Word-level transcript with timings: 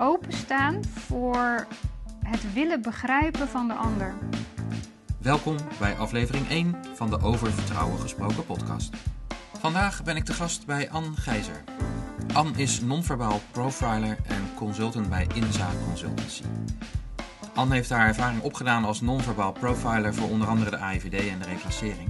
openstaan 0.00 0.84
voor 0.84 1.66
het 2.24 2.52
willen 2.52 2.82
begrijpen 2.82 3.48
van 3.48 3.68
de 3.68 3.74
ander. 3.74 4.14
Welkom 5.18 5.56
bij 5.78 5.96
aflevering 5.96 6.48
1 6.48 6.76
van 6.94 7.10
de 7.10 7.20
Over 7.20 7.52
Vertrouwen 7.52 7.98
gesproken 7.98 8.46
podcast. 8.46 8.96
Vandaag 9.58 10.02
ben 10.02 10.16
ik 10.16 10.24
te 10.24 10.32
gast 10.32 10.66
bij 10.66 10.90
Ann 10.90 11.16
Gijzer. 11.16 11.64
Ann 12.32 12.56
is 12.56 12.80
non-verbaal 12.80 13.40
profiler 13.50 14.18
en 14.26 14.54
consultant 14.56 15.08
bij 15.08 15.26
Inza 15.34 15.68
Consultancy. 15.86 16.42
Ann 17.54 17.72
heeft 17.72 17.90
haar 17.90 18.06
ervaring 18.06 18.42
opgedaan 18.42 18.84
als 18.84 19.00
non-verbaal 19.00 19.52
profiler 19.52 20.14
voor 20.14 20.28
onder 20.28 20.48
andere 20.48 20.70
de 20.70 20.78
AIVD 20.78 21.28
en 21.28 21.38
de 21.38 21.44
reclassering. 21.44 22.08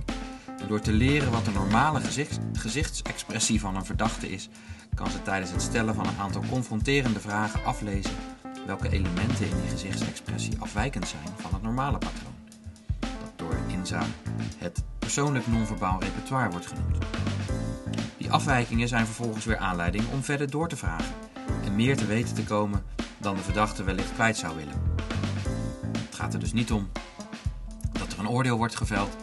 Door 0.69 0.81
te 0.81 0.93
leren 0.93 1.31
wat 1.31 1.45
de 1.45 1.51
normale 1.51 2.01
gezicht, 2.01 2.39
gezichtsexpressie 2.53 3.61
van 3.61 3.77
een 3.77 3.85
verdachte 3.85 4.31
is, 4.31 4.49
kan 4.95 5.11
ze 5.11 5.23
tijdens 5.23 5.51
het 5.51 5.63
stellen 5.63 5.95
van 5.95 6.07
een 6.07 6.19
aantal 6.19 6.43
confronterende 6.51 7.21
vragen 7.21 7.65
aflezen 7.65 8.15
welke 8.67 8.89
elementen 8.89 9.47
in 9.47 9.61
die 9.61 9.71
gezichtsexpressie 9.71 10.57
afwijkend 10.59 11.09
zijn 11.09 11.29
van 11.37 11.53
het 11.53 11.63
normale 11.63 11.99
patroon. 11.99 12.35
Dat 12.99 13.33
door 13.37 13.57
Inza 13.67 14.03
het 14.59 14.83
persoonlijk 14.99 15.47
non-verbaal 15.47 16.01
repertoire 16.01 16.51
wordt 16.51 16.67
genoemd. 16.67 16.97
Die 18.17 18.31
afwijkingen 18.31 18.89
zijn 18.89 19.07
vervolgens 19.07 19.45
weer 19.45 19.59
aanleiding 19.59 20.05
om 20.13 20.23
verder 20.23 20.51
door 20.51 20.69
te 20.69 20.77
vragen 20.77 21.15
en 21.65 21.77
meer 21.77 21.97
te 21.97 22.07
weten 22.07 22.35
te 22.35 22.45
komen 22.45 22.83
dan 23.19 23.37
de 23.37 23.43
verdachte 23.43 23.85
wellicht 23.85 24.13
kwijt 24.13 24.37
zou 24.37 24.57
willen. 24.57 24.83
Het 25.99 26.15
gaat 26.15 26.35
er 26.35 26.41
dus 26.41 26.53
niet 26.53 26.73
om 26.73 26.91
dat 27.93 28.13
er 28.13 28.19
een 28.19 28.29
oordeel 28.29 28.57
wordt 28.57 28.77
geveld, 28.77 29.17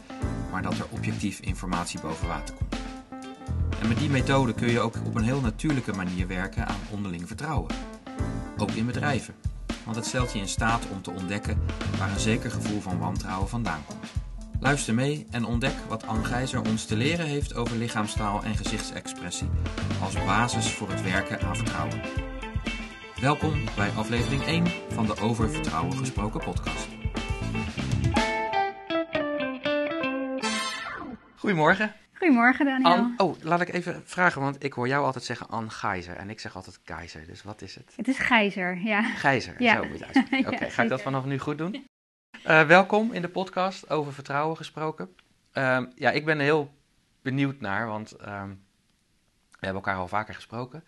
maar 0.51 0.61
dat 0.61 0.77
er 0.77 0.87
objectief 0.89 1.39
informatie 1.39 2.01
boven 2.01 2.27
water 2.27 2.55
komt. 2.55 2.75
En 3.81 3.87
met 3.87 3.97
die 3.97 4.09
methode 4.09 4.53
kun 4.53 4.71
je 4.71 4.79
ook 4.79 4.95
op 5.05 5.15
een 5.15 5.23
heel 5.23 5.41
natuurlijke 5.41 5.93
manier 5.93 6.27
werken 6.27 6.67
aan 6.67 6.79
onderling 6.91 7.27
vertrouwen. 7.27 7.71
Ook 8.57 8.71
in 8.71 8.85
bedrijven, 8.85 9.33
want 9.83 9.95
het 9.95 10.05
stelt 10.05 10.33
je 10.33 10.39
in 10.39 10.47
staat 10.47 10.87
om 10.91 11.01
te 11.01 11.11
ontdekken 11.11 11.61
waar 11.97 12.11
een 12.11 12.19
zeker 12.19 12.51
gevoel 12.51 12.81
van 12.81 12.99
wantrouwen 12.99 13.49
vandaan 13.49 13.85
komt. 13.85 14.05
Luister 14.59 14.93
mee 14.93 15.25
en 15.31 15.45
ontdek 15.45 15.75
wat 15.87 16.07
Anne 16.07 16.61
ons 16.69 16.85
te 16.85 16.95
leren 16.95 17.25
heeft 17.25 17.55
over 17.55 17.77
lichaamstaal 17.77 18.43
en 18.43 18.55
gezichtsexpressie 18.55 19.49
als 20.01 20.13
basis 20.13 20.71
voor 20.71 20.89
het 20.89 21.03
werken 21.03 21.41
aan 21.41 21.55
vertrouwen. 21.55 22.01
Welkom 23.21 23.63
bij 23.75 23.89
aflevering 23.89 24.43
1 24.43 24.65
van 24.89 25.05
de 25.05 25.19
Over 25.19 25.49
Vertrouwen 25.49 25.97
gesproken 25.97 26.39
podcast. 26.39 26.87
Goedemorgen. 31.37 31.93
Goedemorgen 32.13 32.65
Daniel. 32.65 33.11
Oh, 33.17 33.41
laat 33.41 33.61
ik 33.61 33.69
even 33.73 34.01
vragen, 34.05 34.41
want 34.41 34.63
ik 34.63 34.73
hoor 34.73 34.87
jou 34.87 35.05
altijd 35.05 35.23
zeggen 35.23 35.49
Ann 35.49 35.71
Gijzer 35.71 36.15
en 36.15 36.29
ik 36.29 36.39
zeg 36.39 36.55
altijd 36.55 36.79
Keizer. 36.83 37.25
Dus 37.25 37.43
wat 37.43 37.61
is 37.61 37.75
het? 37.75 37.93
Het 37.95 38.07
is 38.07 38.17
Gijzer, 38.19 38.77
ja. 38.77 39.01
Gijzer, 39.01 39.61
Ja. 39.61 39.75
zo 39.75 39.87
moet 39.87 39.99
je 39.99 40.05
uitspreken. 40.05 40.51
Oké, 40.53 40.63
Ja, 40.65 40.71
ga 40.71 40.83
ik 40.83 40.89
dat 40.89 41.01
vanaf 41.01 41.25
nu 41.25 41.39
goed 41.39 41.57
doen? 41.57 41.85
Eh, 42.43 42.65
welkom 42.67 43.11
in 43.13 43.21
de 43.21 43.29
podcast 43.29 43.89
over 43.89 44.13
vertrouwen 44.13 44.57
gesproken. 44.57 45.15
Ehm, 45.51 45.85
ja, 45.95 46.11
ik 46.11 46.25
ben 46.25 46.37
er 46.37 46.43
heel 46.43 46.73
benieuwd 47.21 47.59
naar, 47.59 47.87
want 47.87 48.11
ehm, 48.11 48.49
we 49.51 49.65
hebben 49.65 49.83
elkaar 49.83 49.97
al 49.97 50.07
vaker 50.07 50.33
gesproken 50.35 50.83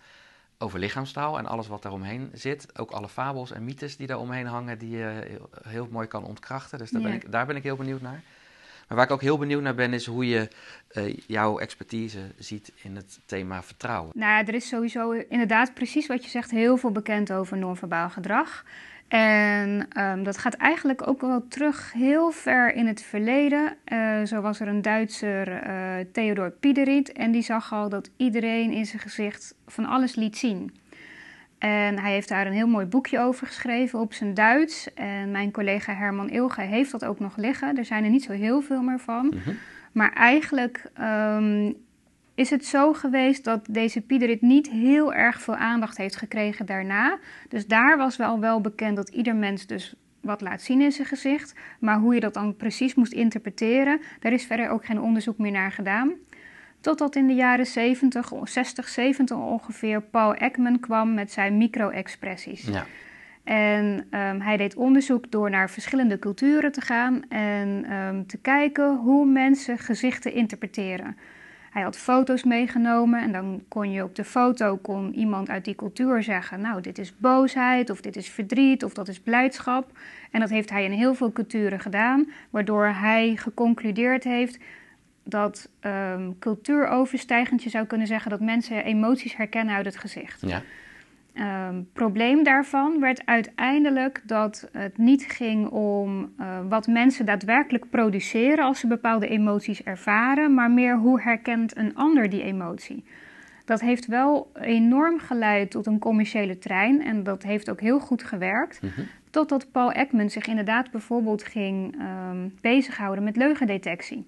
over 0.57 0.79
lichaamstaal 0.79 1.37
en 1.37 1.45
alles 1.45 1.67
wat 1.67 1.81
daaromheen 1.81 2.29
zit. 2.33 2.79
Ook 2.79 2.91
alle 2.91 3.09
fabels 3.09 3.51
en 3.51 3.63
mythes 3.63 3.97
die 3.97 4.07
daar 4.07 4.17
omheen 4.19 4.45
hangen, 4.47 4.77
die 4.77 4.97
je 4.97 5.23
heel, 5.27 5.49
heel 5.67 5.87
mooi 5.91 6.07
kan 6.07 6.23
ontkrachten. 6.23 6.77
Dus 6.77 6.91
daar, 6.91 7.01
ben 7.01 7.13
ik, 7.13 7.31
daar 7.31 7.45
ben 7.45 7.55
ik 7.55 7.63
heel 7.63 7.75
benieuwd 7.75 8.01
naar. 8.01 8.21
Maar 8.89 8.97
waar 8.97 9.07
ik 9.07 9.13
ook 9.13 9.21
heel 9.21 9.37
benieuwd 9.37 9.61
naar 9.61 9.75
ben, 9.75 9.93
is 9.93 10.05
hoe 10.05 10.27
je 10.27 10.47
eh, 10.87 11.17
jouw 11.27 11.59
expertise 11.59 12.19
ziet 12.37 12.71
in 12.81 12.95
het 12.95 13.19
thema 13.25 13.63
vertrouwen. 13.63 14.11
Nou 14.15 14.31
ja, 14.31 14.47
er 14.47 14.53
is 14.53 14.67
sowieso 14.67 15.11
inderdaad 15.11 15.73
precies 15.73 16.07
wat 16.07 16.23
je 16.23 16.29
zegt 16.29 16.51
heel 16.51 16.77
veel 16.77 16.91
bekend 16.91 17.31
over 17.31 17.57
non-verbaal 17.57 18.09
gedrag. 18.09 18.65
En 19.07 19.87
ehm, 19.89 20.23
dat 20.23 20.37
gaat 20.37 20.53
eigenlijk 20.53 21.07
ook 21.07 21.21
wel 21.21 21.47
terug 21.47 21.93
heel 21.93 22.31
ver 22.31 22.73
in 22.73 22.87
het 22.87 23.01
verleden. 23.01 23.77
Eh, 23.83 24.23
zo 24.23 24.41
was 24.41 24.59
er 24.59 24.67
een 24.67 24.81
Duitser, 24.81 25.47
eh 25.47 26.05
Theodor 26.11 26.51
Piderit, 26.51 27.11
en 27.11 27.31
die 27.31 27.41
zag 27.41 27.73
al 27.73 27.89
dat 27.89 28.09
iedereen 28.17 28.71
in 28.71 28.85
zijn 28.85 29.01
gezicht 29.01 29.55
van 29.67 29.85
alles 29.85 30.15
liet 30.15 30.37
zien. 30.37 30.78
En 31.59 31.99
hij 31.99 32.11
heeft 32.11 32.29
daar 32.29 32.47
een 32.47 32.53
heel 32.53 32.67
mooi 32.67 32.85
boekje 32.85 33.19
over 33.19 33.47
geschreven 33.47 33.99
op 33.99 34.13
zijn 34.13 34.33
Duits. 34.33 34.93
En 34.93 35.31
mijn 35.31 35.51
collega 35.51 35.93
Herman 35.93 36.29
Ilge 36.29 36.61
heeft 36.61 36.91
dat 36.91 37.05
ook 37.05 37.19
nog 37.19 37.37
liggen. 37.37 37.77
Er 37.77 37.85
zijn 37.85 38.03
er 38.03 38.09
niet 38.09 38.23
zo 38.23 38.31
heel 38.31 38.61
veel 38.61 38.81
meer 38.81 38.99
van. 38.99 39.25
Mhm. 39.25 39.55
Maar 39.91 40.13
eigenlijk 40.13 40.91
ehm, 40.93 41.71
is 42.35 42.49
het 42.49 42.65
zo 42.65 42.93
geweest 42.93 43.43
dat 43.43 43.65
deze 43.69 44.01
Piederit 44.01 44.41
niet 44.41 44.69
heel 44.69 45.13
erg 45.13 45.41
veel 45.41 45.55
aandacht 45.55 45.97
heeft 45.97 46.15
gekregen 46.15 46.65
daarna. 46.65 47.17
Dus 47.49 47.67
daar 47.67 47.97
was 47.97 48.17
wel 48.17 48.39
wel 48.39 48.61
bekend 48.61 48.95
dat 48.95 49.09
ieder 49.09 49.35
mens 49.35 49.67
dus 49.67 49.95
wat 50.21 50.41
laat 50.41 50.61
zien 50.61 50.81
in 50.81 50.91
zijn 50.91 51.07
gezicht. 51.07 51.53
Maar 51.79 51.99
hoe 51.99 52.13
je 52.13 52.19
dat 52.19 52.33
dan 52.33 52.55
precies 52.55 52.95
moest 52.95 53.13
interpreteren, 53.13 54.01
daar 54.19 54.33
is 54.33 54.45
verder 54.45 54.69
ook 54.69 54.85
geen 54.85 55.01
onderzoek 55.01 55.37
meer 55.37 55.51
naar 55.51 55.71
gedaan. 55.71 56.13
Totdat 56.81 57.15
in 57.15 57.27
de 57.27 57.33
jaren 57.33 57.65
70, 57.65 58.31
60, 58.43 58.87
70 58.87 59.37
ongeveer 59.37 60.01
Paul 60.01 60.33
Ekman 60.33 60.79
kwam 60.79 61.13
met 61.13 61.31
zijn 61.31 61.57
micro-expressies. 61.57 62.67
Ja. 62.67 62.85
En 63.43 64.07
ehm, 64.09 64.39
hij 64.39 64.57
deed 64.57 64.75
onderzoek 64.75 65.31
door 65.31 65.49
naar 65.49 65.69
verschillende 65.69 66.19
culturen 66.19 66.71
te 66.71 66.81
gaan 66.81 67.23
en 67.29 67.85
ehm, 67.89 68.25
te 68.25 68.37
kijken 68.37 68.95
hoe 68.95 69.25
mensen 69.25 69.77
gezichten 69.77 70.33
interpreteren. 70.33 71.17
Hij 71.69 71.81
had 71.81 71.97
foto's 71.97 72.43
meegenomen 72.43 73.21
en 73.21 73.31
dan 73.31 73.63
kon 73.67 73.91
je 73.91 74.03
op 74.03 74.15
de 74.15 74.23
foto 74.23 74.77
kon 74.77 75.13
iemand 75.13 75.49
uit 75.49 75.65
die 75.65 75.75
cultuur 75.75 76.23
zeggen: 76.23 76.61
Nou, 76.61 76.81
dit 76.81 76.97
is 76.97 77.17
boosheid, 77.17 77.89
of 77.89 78.01
dit 78.01 78.15
is 78.15 78.29
verdriet, 78.29 78.83
of 78.83 78.93
dat 78.93 79.07
is 79.07 79.19
blijdschap. 79.19 79.91
En 80.31 80.39
dat 80.39 80.49
heeft 80.49 80.69
hij 80.69 80.83
in 80.83 80.91
heel 80.91 81.13
veel 81.13 81.31
culturen 81.31 81.79
gedaan, 81.79 82.29
waardoor 82.49 82.85
hij 82.85 83.35
geconcludeerd 83.35 84.23
heeft 84.23 84.57
dat 85.29 85.69
ehm 85.79 86.31
cultuuroverstijgend 86.39 87.63
je 87.63 87.69
zou 87.69 87.85
kunnen 87.85 88.07
zeggen 88.07 88.31
dat 88.31 88.39
mensen 88.39 88.83
emoties 88.83 89.35
herkennen 89.35 89.75
uit 89.75 89.85
het 89.85 89.97
gezicht. 89.97 90.41
Ja. 90.41 90.61
Ehm, 91.33 91.81
probleem 91.93 92.43
daarvan 92.43 92.99
werd 92.99 93.25
uiteindelijk 93.25 94.21
dat 94.25 94.69
het 94.71 94.97
niet 94.97 95.23
ging 95.23 95.67
om 95.67 96.33
eh, 96.37 96.59
wat 96.69 96.87
mensen 96.87 97.25
daadwerkelijk 97.25 97.89
produceren 97.89 98.65
als 98.65 98.79
ze 98.79 98.87
bepaalde 98.87 99.27
emoties 99.27 99.83
ervaren, 99.83 100.53
maar 100.53 100.71
meer 100.71 100.97
hoe 100.97 101.21
herkent 101.21 101.77
een 101.77 101.95
ander 101.95 102.29
die 102.29 102.43
emotie. 102.43 103.03
Dat 103.65 103.81
heeft 103.81 104.05
wel 104.05 104.51
enorm 104.53 105.19
geleid 105.19 105.71
tot 105.71 105.85
een 105.85 105.99
commerciële 105.99 106.57
trein 106.57 107.03
en 107.03 107.23
dat 107.23 107.43
heeft 107.43 107.69
ook 107.69 107.81
heel 107.81 107.99
goed 107.99 108.23
gewerkt. 108.23 108.81
Mhm. 108.81 109.01
Totdat 109.29 109.71
Paul 109.71 109.91
Ekman 109.91 110.29
zich 110.29 110.47
inderdaad 110.47 110.91
bijvoorbeeld 110.91 111.43
ging 111.43 111.95
ehm, 111.99 112.49
bezighouden 112.61 113.23
met 113.23 113.35
leugendetectie. 113.35 114.25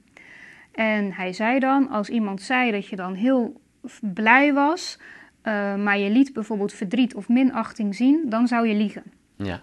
En 0.72 1.14
hij 1.14 1.34
zei 1.34 1.60
dan, 1.60 1.90
als 1.90 2.10
iemand 2.10 2.42
zei 2.42 2.72
dat 2.72 2.88
je 2.88 2.96
dan 2.96 3.14
heel 3.14 3.62
blij 4.14 4.54
was, 4.54 5.00
eh, 5.42 5.76
maar 5.76 5.98
je 5.98 6.10
liet 6.10 6.34
bijvoorbeeld 6.34 6.74
verdriet 6.74 7.16
of 7.16 7.30
minachting 7.30 7.96
zien, 7.96 8.22
dan 8.26 8.48
zou 8.48 8.68
je 8.68 8.76
liegen. 8.76 9.04
Ja. 9.36 9.62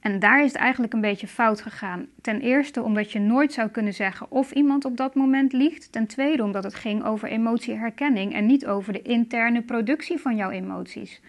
En 0.00 0.18
daar 0.18 0.44
is 0.44 0.52
het 0.52 0.60
eigenlijk 0.60 0.92
een 0.92 1.00
beetje 1.00 1.26
fout 1.26 1.60
gegaan. 1.60 2.06
Ten 2.20 2.40
eerste 2.40 2.82
omdat 2.82 3.12
je 3.12 3.18
nooit 3.18 3.52
zou 3.52 3.68
kunnen 3.68 3.94
zeggen 3.94 4.30
of 4.30 4.52
iemand 4.52 4.84
op 4.84 4.96
dat 4.96 5.14
moment 5.14 5.52
liegt. 5.52 5.92
Ten 5.92 6.06
tweede 6.06 6.42
omdat 6.42 6.64
het 6.64 6.74
ging 6.74 7.04
over 7.04 7.28
emotieherkenning 7.28 8.34
en 8.34 8.46
niet 8.46 8.66
over 8.66 8.92
de 8.92 9.02
interne 9.02 9.62
productie 9.62 10.18
van 10.18 10.36
jouw 10.36 10.50
emoties. 10.50 11.20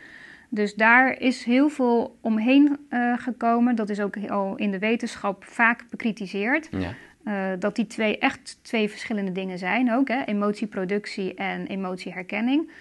Dus 0.49 0.75
daar 0.75 1.19
is 1.19 1.43
heel 1.43 1.69
veel 1.69 2.17
omheen 2.21 2.77
eh, 2.89 3.13
gekomen. 3.17 3.75
Dat 3.75 3.89
is 3.89 3.99
ook 3.99 4.29
al 4.29 4.55
in 4.55 4.71
de 4.71 4.79
wetenschap 4.79 5.43
vaak 5.43 5.85
bekritiseerd. 5.89 6.67
Ja. 6.71 6.93
Eh, 7.27 7.51
dat 7.59 7.75
die 7.75 7.87
twee 7.87 8.17
echt 8.17 8.59
twee 8.61 8.89
verschillende 8.89 9.31
dingen 9.31 9.57
zijn 9.57 9.93
ook. 9.93 10.07
Hè? 10.07 10.23
Emotieproductie 10.23 11.33
en 11.33 11.67
emotieherkenning. 11.67 12.71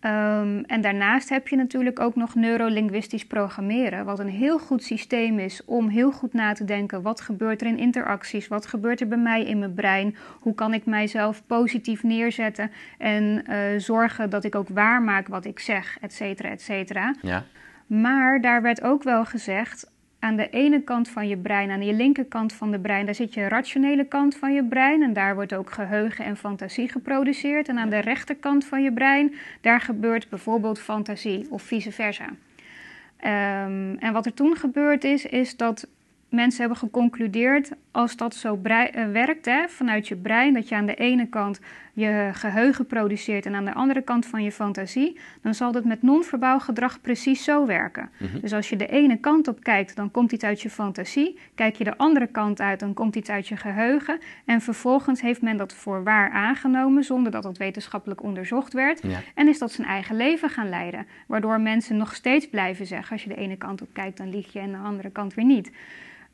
Ehm, 0.00 0.62
en 0.66 0.80
daarnaast 0.80 1.28
heb 1.28 1.48
je 1.48 1.56
natuurlijk 1.56 2.00
ook 2.00 2.14
nog 2.14 2.34
neurolinguistisch 2.34 3.26
programmeren, 3.26 4.04
wat 4.04 4.18
een 4.18 4.28
heel 4.28 4.58
goed 4.58 4.82
systeem 4.82 5.38
is 5.38 5.64
om 5.64 5.88
heel 5.88 6.12
goed 6.12 6.32
na 6.32 6.52
te 6.52 6.64
denken 6.64 7.02
wat 7.02 7.20
gebeurt 7.20 7.60
er 7.60 7.66
in 7.66 7.78
interacties, 7.78 8.48
wat 8.48 8.66
gebeurt 8.66 9.00
er 9.00 9.08
bij 9.08 9.18
mij 9.18 9.44
in 9.44 9.58
mijn 9.58 9.74
brein, 9.74 10.16
hoe 10.40 10.54
kan 10.54 10.74
ik 10.74 10.86
mijzelf 10.86 11.42
positief 11.46 12.02
neerzetten 12.02 12.70
en 12.98 13.44
eh, 13.46 13.58
zorgen 13.78 14.30
dat 14.30 14.44
ik 14.44 14.54
ook 14.54 14.68
waarmaak 14.68 15.28
wat 15.28 15.44
ik 15.44 15.58
zeg, 15.58 15.98
et 16.00 16.12
cetera, 16.12 16.48
et 16.48 16.62
cetera. 16.62 17.14
Ja. 17.22 17.44
Maar 17.86 18.40
daar 18.40 18.62
werd 18.62 18.82
ook 18.82 19.02
wel 19.02 19.24
gezegd, 19.24 19.90
aan 20.18 20.36
de 20.36 20.50
ene 20.50 20.82
kant 20.82 21.08
van 21.08 21.28
je 21.28 21.36
brein, 21.36 21.70
aan 21.70 21.82
je 21.82 21.92
linkerkant 21.92 22.52
van 22.52 22.70
de 22.70 22.78
brein, 22.78 23.06
daar 23.06 23.14
zit 23.14 23.34
je 23.34 23.48
rationele 23.48 24.04
kant 24.04 24.36
van 24.36 24.54
je 24.54 24.64
brein 24.64 25.02
en 25.02 25.12
daar 25.12 25.34
wordt 25.34 25.54
ook 25.54 25.70
geheugen 25.70 26.24
en 26.24 26.36
fantasie 26.36 26.88
geproduceerd. 26.88 27.68
En 27.68 27.78
aan 27.78 27.90
de 27.90 27.98
rechterkant 27.98 28.64
van 28.64 28.82
je 28.82 28.92
brein, 28.92 29.34
daar 29.60 29.80
gebeurt 29.80 30.28
bijvoorbeeld 30.28 30.80
fantasie 30.80 31.46
of 31.50 31.62
vice 31.62 31.92
versa. 31.92 32.26
Ehm, 33.16 33.94
en 33.98 34.12
wat 34.12 34.26
er 34.26 34.34
toen 34.34 34.56
gebeurd 34.56 35.04
is, 35.04 35.26
is 35.26 35.56
dat 35.56 35.88
mensen 36.28 36.60
hebben 36.60 36.78
geconcludeerd, 36.78 37.70
als 37.90 38.16
dat 38.16 38.34
zo 38.34 38.58
eh, 38.62 39.06
werkt 39.12 39.46
hè, 39.46 39.68
vanuit 39.68 40.08
je 40.08 40.16
brein, 40.16 40.54
dat 40.54 40.68
je 40.68 40.74
aan 40.74 40.86
de 40.86 40.94
ene 40.94 41.28
kant 41.28 41.60
je 41.98 42.30
geheugen 42.32 42.86
produceert 42.86 43.46
en 43.46 43.54
aan 43.54 43.64
de 43.64 43.74
andere 43.74 44.02
kant 44.02 44.26
van 44.26 44.42
je 44.42 44.52
fantasie, 44.52 45.18
dan 45.42 45.54
zal 45.54 45.72
dat 45.72 45.84
met 45.84 46.02
non-verbaal 46.02 46.60
gedrag 46.60 47.00
precies 47.00 47.44
zo 47.44 47.66
werken. 47.66 48.10
Mhm. 48.16 48.40
Dus 48.40 48.52
als 48.52 48.68
je 48.68 48.76
de 48.76 48.86
ene 48.86 49.16
kant 49.16 49.48
op 49.48 49.62
kijkt, 49.62 49.96
dan 49.96 50.10
komt 50.10 50.32
iets 50.32 50.44
uit 50.44 50.60
je 50.60 50.70
fantasie. 50.70 51.38
Kijk 51.54 51.76
je 51.76 51.84
de 51.84 51.96
andere 51.96 52.26
kant 52.26 52.60
uit, 52.60 52.80
dan 52.80 52.94
komt 52.94 53.16
iets 53.16 53.30
uit 53.30 53.48
je 53.48 53.56
geheugen. 53.56 54.18
En 54.44 54.60
vervolgens 54.60 55.20
heeft 55.20 55.42
men 55.42 55.56
dat 55.56 55.74
voor 55.74 56.04
waar 56.04 56.30
aangenomen, 56.30 57.04
zonder 57.04 57.32
dat 57.32 57.44
het 57.44 57.58
wetenschappelijk 57.58 58.22
onderzocht 58.22 58.72
werd. 58.72 59.02
Ja. 59.02 59.20
En 59.34 59.48
is 59.48 59.58
dat 59.58 59.72
zijn 59.72 59.86
eigen 59.86 60.16
leven 60.16 60.50
gaan 60.50 60.68
leiden. 60.68 61.06
Waardoor 61.26 61.60
mensen 61.60 61.96
nog 61.96 62.14
steeds 62.14 62.48
blijven 62.48 62.86
zeggen: 62.86 63.12
als 63.12 63.22
je 63.22 63.28
de 63.28 63.36
ene 63.36 63.56
kant 63.56 63.82
op 63.82 63.88
kijkt, 63.92 64.16
dan 64.16 64.30
lieg 64.30 64.52
je 64.52 64.58
en 64.58 64.70
de 64.70 64.76
andere 64.76 65.10
kant 65.10 65.34
weer 65.34 65.44
niet. 65.44 65.70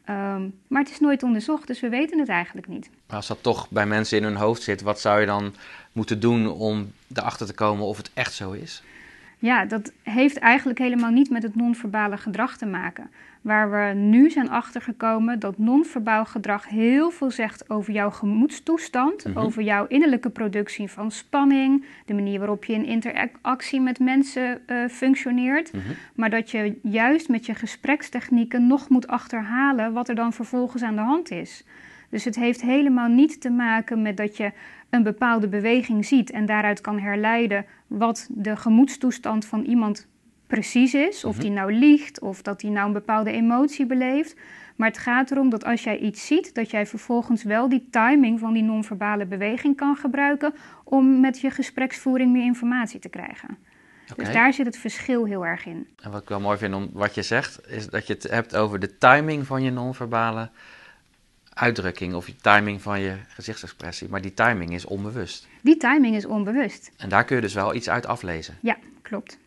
Ehm, 0.05 0.49
maar 0.69 0.83
het 0.83 0.91
is 0.91 1.01
nooit 1.01 1.23
onderzocht, 1.23 1.67
dus 1.67 1.81
we 1.81 1.89
weten 1.89 2.19
het 2.19 2.29
eigenlijk 2.29 2.67
niet. 2.67 2.91
Maar 3.07 3.17
als 3.17 3.27
dat 3.27 3.43
toch 3.43 3.71
bij 3.71 3.87
mensen 3.87 4.19
in 4.19 4.25
hun 4.25 4.37
hoofd 4.37 4.63
zit, 4.63 4.83
wat 4.83 5.01
zou 5.01 5.21
je 5.21 5.27
dan 5.27 5.55
moeten 5.93 6.21
doen 6.21 6.51
om 6.51 6.93
erachter 7.15 7.47
te 7.47 7.55
komen 7.55 7.87
of 7.87 7.97
het 7.97 8.11
echt 8.15 8.35
zo 8.35 8.53
is? 8.53 8.83
Ja, 9.45 9.65
dat 9.65 9.93
heeft 10.03 10.39
eigenlijk 10.39 10.79
helemaal 10.79 11.11
niet 11.11 11.31
met 11.31 11.43
het 11.43 11.55
non-verbale 11.55 12.17
gedrag 12.17 12.57
te 12.57 12.67
maken. 12.67 13.11
Waar 13.41 13.71
we 13.71 13.95
nu 13.99 14.31
zijn 14.31 14.51
achtergekomen 14.51 15.39
dat 15.39 15.59
non-verbaal 15.59 16.25
gedrag 16.25 16.69
heel 16.69 17.11
veel 17.11 17.31
zegt 17.31 17.71
over 17.71 17.93
jouw 17.93 18.11
gemoedstoestand, 18.11 19.25
Mhm. 19.25 19.39
over 19.39 19.63
jouw 19.63 19.87
innerlijke 19.87 20.31
productie 20.31 20.89
van 20.91 21.11
spanning, 21.11 21.85
de 22.07 22.15
manier 22.15 22.39
waarop 22.39 22.65
je 22.65 22.73
in 22.73 22.85
interactie 22.85 23.81
met 23.81 23.99
mensen 23.99 24.61
eh, 24.67 24.77
functioneert. 24.89 25.73
Mhm. 25.73 25.83
Maar 26.15 26.31
dat 26.31 26.51
je 26.51 26.79
juist 26.83 27.29
met 27.29 27.47
je 27.47 27.55
gesprekstechnieken 27.55 28.67
nog 28.67 28.89
moet 28.89 29.07
achterhalen 29.07 29.93
wat 29.93 30.09
er 30.09 30.15
dan 30.15 30.33
vervolgens 30.33 30.83
aan 30.83 30.95
de 30.97 31.01
hand 31.01 31.31
is. 31.31 31.65
Dus 32.11 32.25
het 32.25 32.37
heeft 32.37 32.63
helemaal 32.63 33.09
niet 33.09 33.41
te 33.41 33.51
maken 33.51 34.03
met 34.03 34.17
dat 34.17 34.37
je 34.37 34.53
een 34.95 35.03
bepaalde 35.03 35.49
beweging 35.49 36.07
ziet 36.07 36.31
en 36.31 36.47
daaruit 36.47 36.81
kan 36.81 36.99
herleiden 36.99 37.67
wat 37.87 38.29
de 38.31 38.57
gemoedstoestand 38.57 39.47
van 39.47 39.63
iemand 39.65 40.07
precies 40.47 40.95
is. 40.95 41.25
Of 41.25 41.33
Mhm. 41.35 41.43
die 41.43 41.51
nou 41.51 41.73
liegt 41.73 42.21
of 42.21 42.43
dat 42.43 42.63
hij 42.63 42.71
nou 42.71 42.87
een 42.87 42.93
bepaalde 42.93 43.31
emotie 43.31 43.87
beleeft. 43.87 44.37
Maar 44.77 44.89
het 44.89 44.99
gaat 44.99 45.31
erom 45.31 45.51
dat 45.51 45.65
als 45.65 45.85
jij 45.85 45.99
iets 45.99 46.27
ziet, 46.27 46.55
dat 46.55 46.71
jij 46.71 46.87
vervolgens 46.87 47.43
wel 47.43 47.69
die 47.69 47.89
timing 47.91 48.39
van 48.41 48.53
die 48.53 48.63
non-verbale 48.63 49.27
beweging 49.27 49.77
kan 49.77 49.97
gebruiken 49.97 50.55
om 50.85 51.21
met 51.21 51.41
je 51.41 51.51
gespreksvoering 51.51 52.33
meer 52.33 52.45
informatie 52.45 53.01
te 53.01 53.09
krijgen. 53.09 53.59
Dus 54.17 54.33
daar 54.33 54.53
zit 54.53 54.67
het 54.67 54.77
verschil 54.77 55.25
heel 55.25 55.47
erg 55.47 55.67
in. 55.67 55.87
En 56.03 56.11
wat 56.11 56.23
ik 56.23 56.29
wel 56.29 56.41
mooi 56.41 56.59
vind 56.59 56.75
om 56.75 56.91
wat 56.93 57.15
je 57.15 57.23
zegt, 57.23 57.61
is 57.69 57.87
dat 57.87 58.07
je 58.07 58.13
het 58.13 58.23
hebt 58.23 58.57
over 58.57 58.79
de 58.79 58.99
timing 58.99 59.47
van 59.47 59.63
je 59.63 59.71
non-verbale 59.71 60.51
uitdrukking 61.55 62.15
of 62.15 62.27
je 62.27 62.37
timing 62.37 62.83
van 62.83 63.01
je 63.01 63.17
gezichtsexpressie. 63.29 64.09
Maar 64.09 64.21
die 64.21 64.35
timing 64.35 64.75
is 64.75 64.85
onbewust. 64.85 65.49
Die 65.61 65.77
timing 65.77 66.15
is 66.17 66.25
onbewust. 66.27 66.91
En 66.97 67.09
daar 67.09 67.25
kun 67.25 67.37
je 67.37 67.43
dus 67.43 67.55
wel 67.55 67.75
iets 67.75 67.89
uit 67.89 68.07
aflezen. 68.07 68.55
Ja, 68.61 68.77
klopt. 69.03 69.39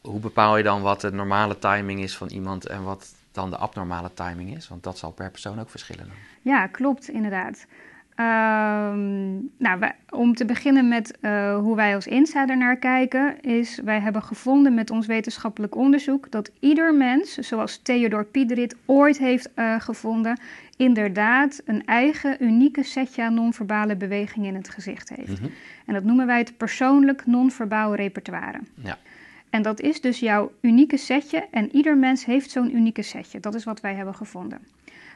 Hoe 0.00 0.20
bepaal 0.20 0.56
je 0.56 0.62
dan 0.62 0.82
wat 0.82 1.00
de 1.00 1.12
normale 1.12 1.58
timing 1.58 2.00
is 2.00 2.16
van 2.16 2.28
iemand 2.28 2.66
en 2.66 2.82
wat 2.82 3.14
dan 3.32 3.50
de 3.50 3.56
abnormale 3.56 4.10
timing 4.14 4.56
is? 4.56 4.68
Want 4.68 4.82
dat 4.82 4.98
zal 4.98 5.10
per 5.10 5.30
persoon 5.30 5.60
ook 5.60 5.70
verschillen. 5.70 6.06
Ja, 6.42 6.66
klopt, 6.66 7.08
inderdaad. 7.08 7.66
Ehm, 8.14 9.34
nou, 9.58 9.78
wij- 9.78 9.94
om 10.10 10.34
te 10.34 10.44
beginnen 10.44 10.88
met 10.88 11.18
eh, 11.20 11.58
hoe 11.58 11.76
wij 11.76 11.94
als 11.94 12.06
insider 12.06 12.56
naar 12.56 12.76
kijken, 12.76 13.40
is 13.40 13.80
wij 13.84 14.00
hebben 14.00 14.22
gevonden 14.22 14.74
met 14.74 14.90
ons 14.90 15.06
wetenschappelijk 15.06 15.74
onderzoek 15.74 16.30
dat 16.30 16.50
ieder 16.60 16.94
mens, 16.94 17.34
zoals 17.34 17.78
Theodor 17.82 18.24
Piederit 18.24 18.76
ooit 18.84 19.18
heeft 19.18 19.54
eh, 19.54 19.80
gevonden, 19.80 20.38
inderdaad 20.76 21.62
een 21.64 21.86
eigen 21.86 22.44
unieke 22.44 22.82
setje 22.82 23.22
aan 23.22 23.34
non-verbale 23.34 23.96
bewegingen 23.96 24.48
in 24.48 24.54
het 24.54 24.68
gezicht 24.68 25.08
heeft. 25.08 25.40
Mhm. 25.40 25.50
En 25.86 25.94
dat 25.94 26.04
noemen 26.04 26.26
wij 26.26 26.38
het 26.38 26.56
persoonlijk 26.56 27.26
non-verbaal 27.26 27.94
repertoire. 27.94 28.60
Ja. 28.74 28.98
En 29.50 29.62
dat 29.62 29.80
is 29.80 30.00
dus 30.00 30.18
jouw 30.18 30.52
unieke 30.60 30.96
setje 30.96 31.46
en 31.50 31.76
ieder 31.76 31.96
mens 31.96 32.24
heeft 32.24 32.50
zo'n 32.50 32.76
unieke 32.76 33.02
setje. 33.02 33.40
Dat 33.40 33.54
is 33.54 33.64
wat 33.64 33.80
wij 33.80 33.94
hebben 33.94 34.14
gevonden. 34.14 34.58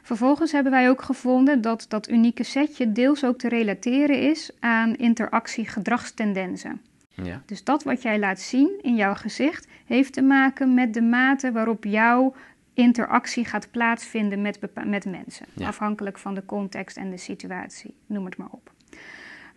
Vervolgens 0.01 0.51
hebben 0.51 0.71
wij 0.71 0.89
ook 0.89 1.01
gevonden 1.01 1.61
dat 1.61 1.85
dat 1.89 2.09
unieke 2.09 2.43
setje 2.43 2.91
deels 2.91 3.23
ook 3.25 3.37
te 3.37 3.49
relateren 3.49 4.19
is 4.29 4.51
aan 4.59 4.95
interactie-gedragstendensen. 4.95 6.81
Ja. 7.13 7.41
Dus 7.45 7.63
dat 7.63 7.83
wat 7.83 8.01
jij 8.01 8.19
laat 8.19 8.39
zien 8.39 8.79
in 8.81 8.95
jouw 8.95 9.15
gezicht 9.15 9.67
heeft 9.85 10.13
te 10.13 10.21
maken 10.21 10.73
met 10.73 10.93
de 10.93 11.01
mate 11.01 11.51
waarop 11.51 11.83
jouw 11.83 12.33
interactie 12.81 13.45
gaat 13.45 13.71
plaatsvinden 13.71 14.41
met, 14.41 14.59
met 14.85 15.05
mensen. 15.05 15.45
Ja. 15.53 15.67
Afhankelijk 15.67 16.17
van 16.17 16.33
de 16.33 16.45
context 16.45 16.97
en 16.97 17.09
de 17.09 17.17
situatie, 17.17 17.93
noem 18.05 18.25
het 18.25 18.37
maar 18.37 18.49
op. 18.51 18.71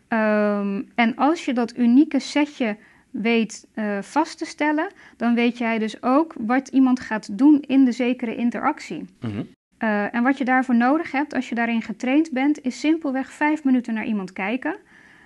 Ehm, 0.09 0.83
en 0.95 1.17
als 1.17 1.45
je 1.45 1.53
dat 1.53 1.77
unieke 1.77 2.19
setje 2.19 2.77
weet 3.11 3.67
eh, 3.75 3.99
vast 4.03 4.39
te 4.39 4.45
stellen, 4.45 4.93
dan 5.17 5.35
weet 5.35 5.59
jij 5.59 5.79
dus 5.79 6.03
ook 6.03 6.35
wat 6.39 6.69
iemand 6.69 7.01
gaat 7.01 7.39
doen 7.39 7.61
in 7.61 7.85
de 7.85 7.93
zekere 7.93 8.37
interactie. 8.37 9.05
Mhm. 9.21 9.43
Eh, 9.79 10.15
en 10.15 10.23
wat 10.23 10.39
je 10.39 10.45
daarvoor 10.45 10.77
nodig 10.77 11.13
hebt, 11.13 11.35
als 11.35 11.49
je 11.49 11.55
daarin 11.55 11.83
getraind 11.83 12.31
bent, 12.33 12.63
is 12.63 12.81
simpelweg 12.81 13.33
vijf 13.33 13.65
minuten 13.65 13.95
naar 13.95 14.07
iemand 14.07 14.33
kijken. 14.33 14.77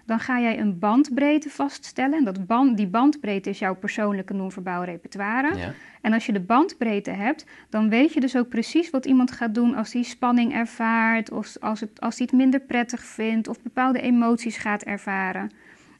Dan 0.08 0.20
ga 0.20 0.40
jij 0.40 0.58
een 0.58 0.78
bandbreedte 0.78 1.50
vaststellen. 1.50 2.18
En 2.18 2.24
dat 2.24 2.46
band, 2.46 2.76
die 2.76 2.86
bandbreedte 2.86 3.50
is 3.50 3.58
jouw 3.58 3.74
persoonlijke 3.74 4.34
non-verbaal 4.34 4.84
repertoire. 4.84 5.56
Ja. 5.56 5.72
En 6.00 6.12
als 6.12 6.26
je 6.26 6.32
de 6.32 6.40
bandbreedte 6.40 7.10
hebt, 7.10 7.46
dan 7.70 7.88
weet 7.88 8.12
je 8.12 8.20
dus 8.20 8.36
ook 8.36 8.48
precies 8.48 8.90
wat 8.90 9.06
iemand 9.06 9.32
gaat 9.32 9.54
doen 9.54 9.74
als 9.74 9.92
hij 9.92 10.02
spanning 10.02 10.54
ervaart, 10.54 11.30
of 11.30 11.56
als, 11.60 11.80
het, 11.80 12.00
als 12.00 12.18
hij 12.18 12.26
het 12.30 12.38
minder 12.40 12.60
prettig 12.60 13.00
vindt, 13.00 13.48
of 13.48 13.62
bepaalde 13.62 14.00
emoties 14.00 14.56
gaat 14.56 14.82
ervaren. 14.82 15.50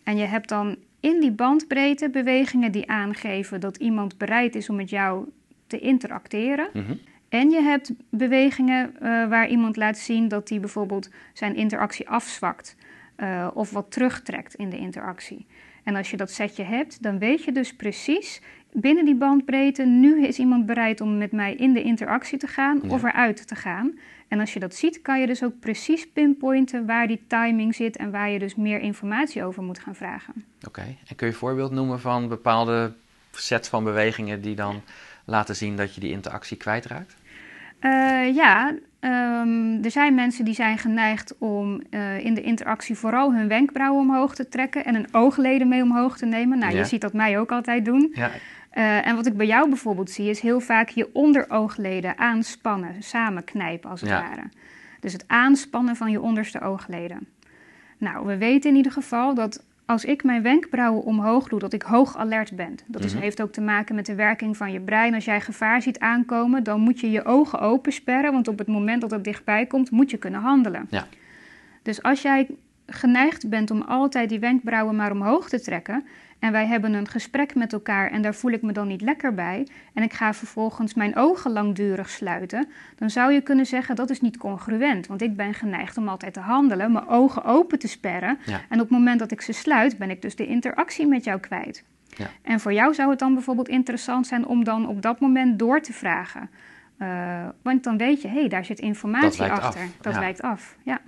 En 0.02 0.16
je 0.16 0.24
hebt 0.24 0.48
dan 0.48 0.76
in 1.00 1.20
die 1.20 1.32
bandbreedte 1.32 2.10
bewegingen 2.10 2.72
die 2.72 2.90
aangeven 2.90 3.60
dat 3.60 3.76
iemand 3.76 4.18
bereid 4.18 4.54
is 4.54 4.70
om 4.70 4.76
met 4.76 4.90
jou 4.90 5.28
te 5.66 5.78
interacteren. 5.78 6.68
Mhm. 6.72 6.94
En 7.28 7.50
je 7.50 7.60
hebt 7.60 7.92
bewegingen 8.10 8.94
eh, 8.94 9.28
waar 9.28 9.48
iemand 9.48 9.76
laat 9.76 9.98
zien 9.98 10.28
dat 10.28 10.48
hij 10.48 10.60
bijvoorbeeld 10.60 11.10
zijn 11.32 11.56
interactie 11.56 12.08
afzwakt 12.08 12.76
eh, 13.18 13.48
of 13.54 13.70
wat 13.70 13.90
terugtrekt 13.90 14.54
in 14.54 14.70
de 14.70 14.78
interactie. 14.78 15.46
En 15.84 15.96
als 15.96 16.10
je 16.10 16.16
dat 16.16 16.30
setje 16.30 16.62
hebt, 16.62 17.02
dan 17.02 17.18
weet 17.18 17.44
je 17.44 17.52
dus 17.52 17.76
precies 17.76 18.42
binnen 18.72 19.04
die 19.04 19.14
bandbreedte, 19.16 19.84
nu 19.84 20.26
is 20.26 20.38
iemand 20.38 20.66
bereid 20.66 21.00
om 21.00 21.18
met 21.18 21.32
mij 21.32 21.54
in 21.54 21.72
de 21.72 21.82
interactie 21.82 22.38
te 22.38 22.46
gaan 22.46 22.80
Ja. 22.82 22.88
of 22.88 23.02
eruit 23.02 23.48
te 23.48 23.54
gaan. 23.54 23.98
En 24.28 24.40
als 24.40 24.52
je 24.52 24.60
dat 24.60 24.74
ziet, 24.74 25.02
kan 25.02 25.20
je 25.20 25.26
dus 25.26 25.42
ook 25.44 25.58
precies 25.60 26.08
pinpointen 26.08 26.86
waar 26.86 27.06
die 27.06 27.20
timing 27.26 27.74
zit 27.74 27.96
en 27.96 28.10
waar 28.10 28.30
je 28.30 28.38
dus 28.38 28.54
meer 28.54 28.80
informatie 28.80 29.44
over 29.44 29.62
moet 29.62 29.78
gaan 29.78 29.94
vragen. 29.94 30.44
Oké. 30.66 30.80
En 30.80 31.16
kun 31.16 31.26
je 31.26 31.32
een 31.32 31.38
voorbeeld 31.38 31.70
noemen 31.70 32.00
van 32.00 32.28
bepaalde 32.28 32.92
sets 33.32 33.68
van 33.68 33.84
bewegingen 33.84 34.40
die 34.40 34.54
dan 34.54 34.82
laten 35.24 35.56
zien 35.56 35.76
dat 35.76 35.94
je 35.94 36.00
die 36.00 36.10
interactie 36.12 36.56
kwijtraakt? 36.56 37.16
Eh, 37.78 38.34
ja, 38.34 38.74
ehm, 39.00 39.84
er 39.84 39.90
zijn 39.90 40.14
mensen 40.14 40.44
die 40.44 40.54
zijn 40.54 40.78
geneigd 40.78 41.34
om 41.38 41.80
eh, 41.90 42.24
in 42.24 42.34
de 42.34 42.40
interactie 42.42 42.96
vooral 42.96 43.34
hun 43.34 43.48
wenkbrauwen 43.48 44.00
omhoog 44.00 44.34
te 44.34 44.48
trekken 44.48 44.84
en 44.84 44.94
hun 44.94 45.08
oogleden 45.12 45.68
mee 45.68 45.82
omhoog 45.82 46.16
te 46.16 46.26
nemen. 46.26 46.58
Nou, 46.58 46.72
Ja. 46.72 46.78
je 46.78 46.84
ziet 46.84 47.00
dat 47.00 47.12
mij 47.12 47.38
ook 47.38 47.52
altijd 47.52 47.84
doen. 47.84 48.10
Ja. 48.14 48.30
Eh, 48.70 49.06
en 49.06 49.16
wat 49.16 49.26
ik 49.26 49.36
bij 49.36 49.46
jou 49.46 49.68
bijvoorbeeld 49.68 50.10
zie, 50.10 50.30
is 50.30 50.40
heel 50.40 50.60
vaak 50.60 50.88
je 50.88 51.10
onderoogleden 51.12 52.18
aanspannen, 52.18 53.02
samenknijpen 53.02 53.90
als 53.90 54.00
het 54.00 54.10
Ja. 54.10 54.20
ware. 54.28 54.42
Dus 55.00 55.12
het 55.12 55.24
aanspannen 55.26 55.96
van 55.96 56.10
je 56.10 56.20
onderste 56.20 56.60
oogleden. 56.60 57.28
Nou, 57.98 58.26
we 58.26 58.36
weten 58.38 58.70
in 58.70 58.76
ieder 58.76 58.92
geval 58.92 59.34
dat 59.34 59.64
als 59.88 60.04
ik 60.04 60.24
mijn 60.24 60.42
wenkbrauwen 60.42 61.02
omhoog 61.02 61.48
doe, 61.48 61.58
dat 61.58 61.72
ik 61.72 61.82
hoog 61.82 62.16
alert 62.16 62.56
ben. 62.56 62.74
Dat 62.86 63.04
is, 63.04 63.12
Mhm. 63.12 63.22
heeft 63.22 63.42
ook 63.42 63.52
te 63.52 63.60
maken 63.60 63.94
met 63.94 64.06
de 64.06 64.14
werking 64.14 64.56
van 64.56 64.72
je 64.72 64.80
brein. 64.80 65.14
Als 65.14 65.24
jij 65.24 65.40
gevaar 65.40 65.82
ziet 65.82 65.98
aankomen, 65.98 66.62
dan 66.64 66.80
moet 66.80 67.00
je 67.00 67.10
je 67.10 67.24
ogen 67.24 67.60
opensperren, 67.60 68.32
want 68.32 68.48
op 68.48 68.58
het 68.58 68.66
moment 68.66 69.00
dat 69.00 69.10
het 69.10 69.24
dichtbij 69.24 69.66
komt, 69.66 69.90
moet 69.90 70.10
je 70.10 70.16
kunnen 70.16 70.40
handelen. 70.40 70.86
Ja. 70.90 71.06
Dus 71.82 72.02
als 72.02 72.22
jij 72.22 72.46
geneigd 72.86 73.48
bent 73.48 73.70
om 73.70 73.82
altijd 73.82 74.28
die 74.28 74.38
wenkbrauwen 74.38 74.96
maar 74.96 75.12
omhoog 75.12 75.48
te 75.48 75.60
trekken, 75.60 76.04
en 76.38 76.52
wij 76.52 76.66
hebben 76.66 76.92
een 76.92 77.08
gesprek 77.08 77.54
met 77.54 77.72
elkaar 77.72 78.10
en 78.10 78.22
daar 78.22 78.34
voel 78.34 78.50
ik 78.50 78.62
me 78.62 78.72
dan 78.72 78.88
niet 78.88 79.00
lekker 79.00 79.34
bij, 79.34 79.66
en 79.94 80.02
ik 80.02 80.12
ga 80.12 80.34
vervolgens 80.34 80.94
mijn 80.94 81.16
ogen 81.16 81.52
langdurig 81.52 82.10
sluiten, 82.10 82.68
dan 82.96 83.10
zou 83.10 83.32
je 83.32 83.40
kunnen 83.40 83.66
zeggen 83.66 83.96
dat 83.96 84.10
is 84.10 84.20
niet 84.20 84.36
congruent, 84.36 85.06
want 85.06 85.22
ik 85.22 85.36
ben 85.36 85.54
geneigd 85.54 85.96
om 85.96 86.08
altijd 86.08 86.34
te 86.34 86.40
handelen, 86.40 86.92
mijn 86.92 87.08
ogen 87.08 87.44
open 87.44 87.78
te 87.78 87.88
sperren, 87.88 88.38
Ja. 88.46 88.60
en 88.68 88.80
op 88.80 88.88
het 88.88 88.90
moment 88.98 89.18
dat 89.18 89.30
ik 89.30 89.40
ze 89.40 89.52
sluit, 89.52 89.98
ben 89.98 90.10
ik 90.10 90.22
dus 90.22 90.36
de 90.36 90.46
interactie 90.46 91.06
met 91.06 91.24
jou 91.24 91.40
kwijt. 91.40 91.84
Ja. 92.16 92.26
En 92.42 92.60
voor 92.60 92.72
jou 92.72 92.94
zou 92.94 93.10
het 93.10 93.18
dan 93.18 93.34
bijvoorbeeld 93.34 93.68
interessant 93.68 94.26
zijn 94.26 94.46
om 94.46 94.64
dan 94.64 94.86
op 94.88 95.02
dat 95.02 95.20
moment 95.20 95.58
door 95.58 95.80
te 95.80 95.92
vragen. 95.92 96.50
Eh, 96.98 97.48
want 97.62 97.84
dan 97.84 97.96
weet 97.96 98.22
je, 98.22 98.28
hé, 98.28 98.38
hey, 98.40 98.48
daar 98.48 98.64
zit 98.64 98.78
informatie 98.78 99.42
achter. 99.42 99.80
af, 99.82 99.88
Dat 100.00 100.14
ja. 100.14 100.20
wijkt 100.20 100.42
af, 100.42 100.76
ja. 100.82 101.00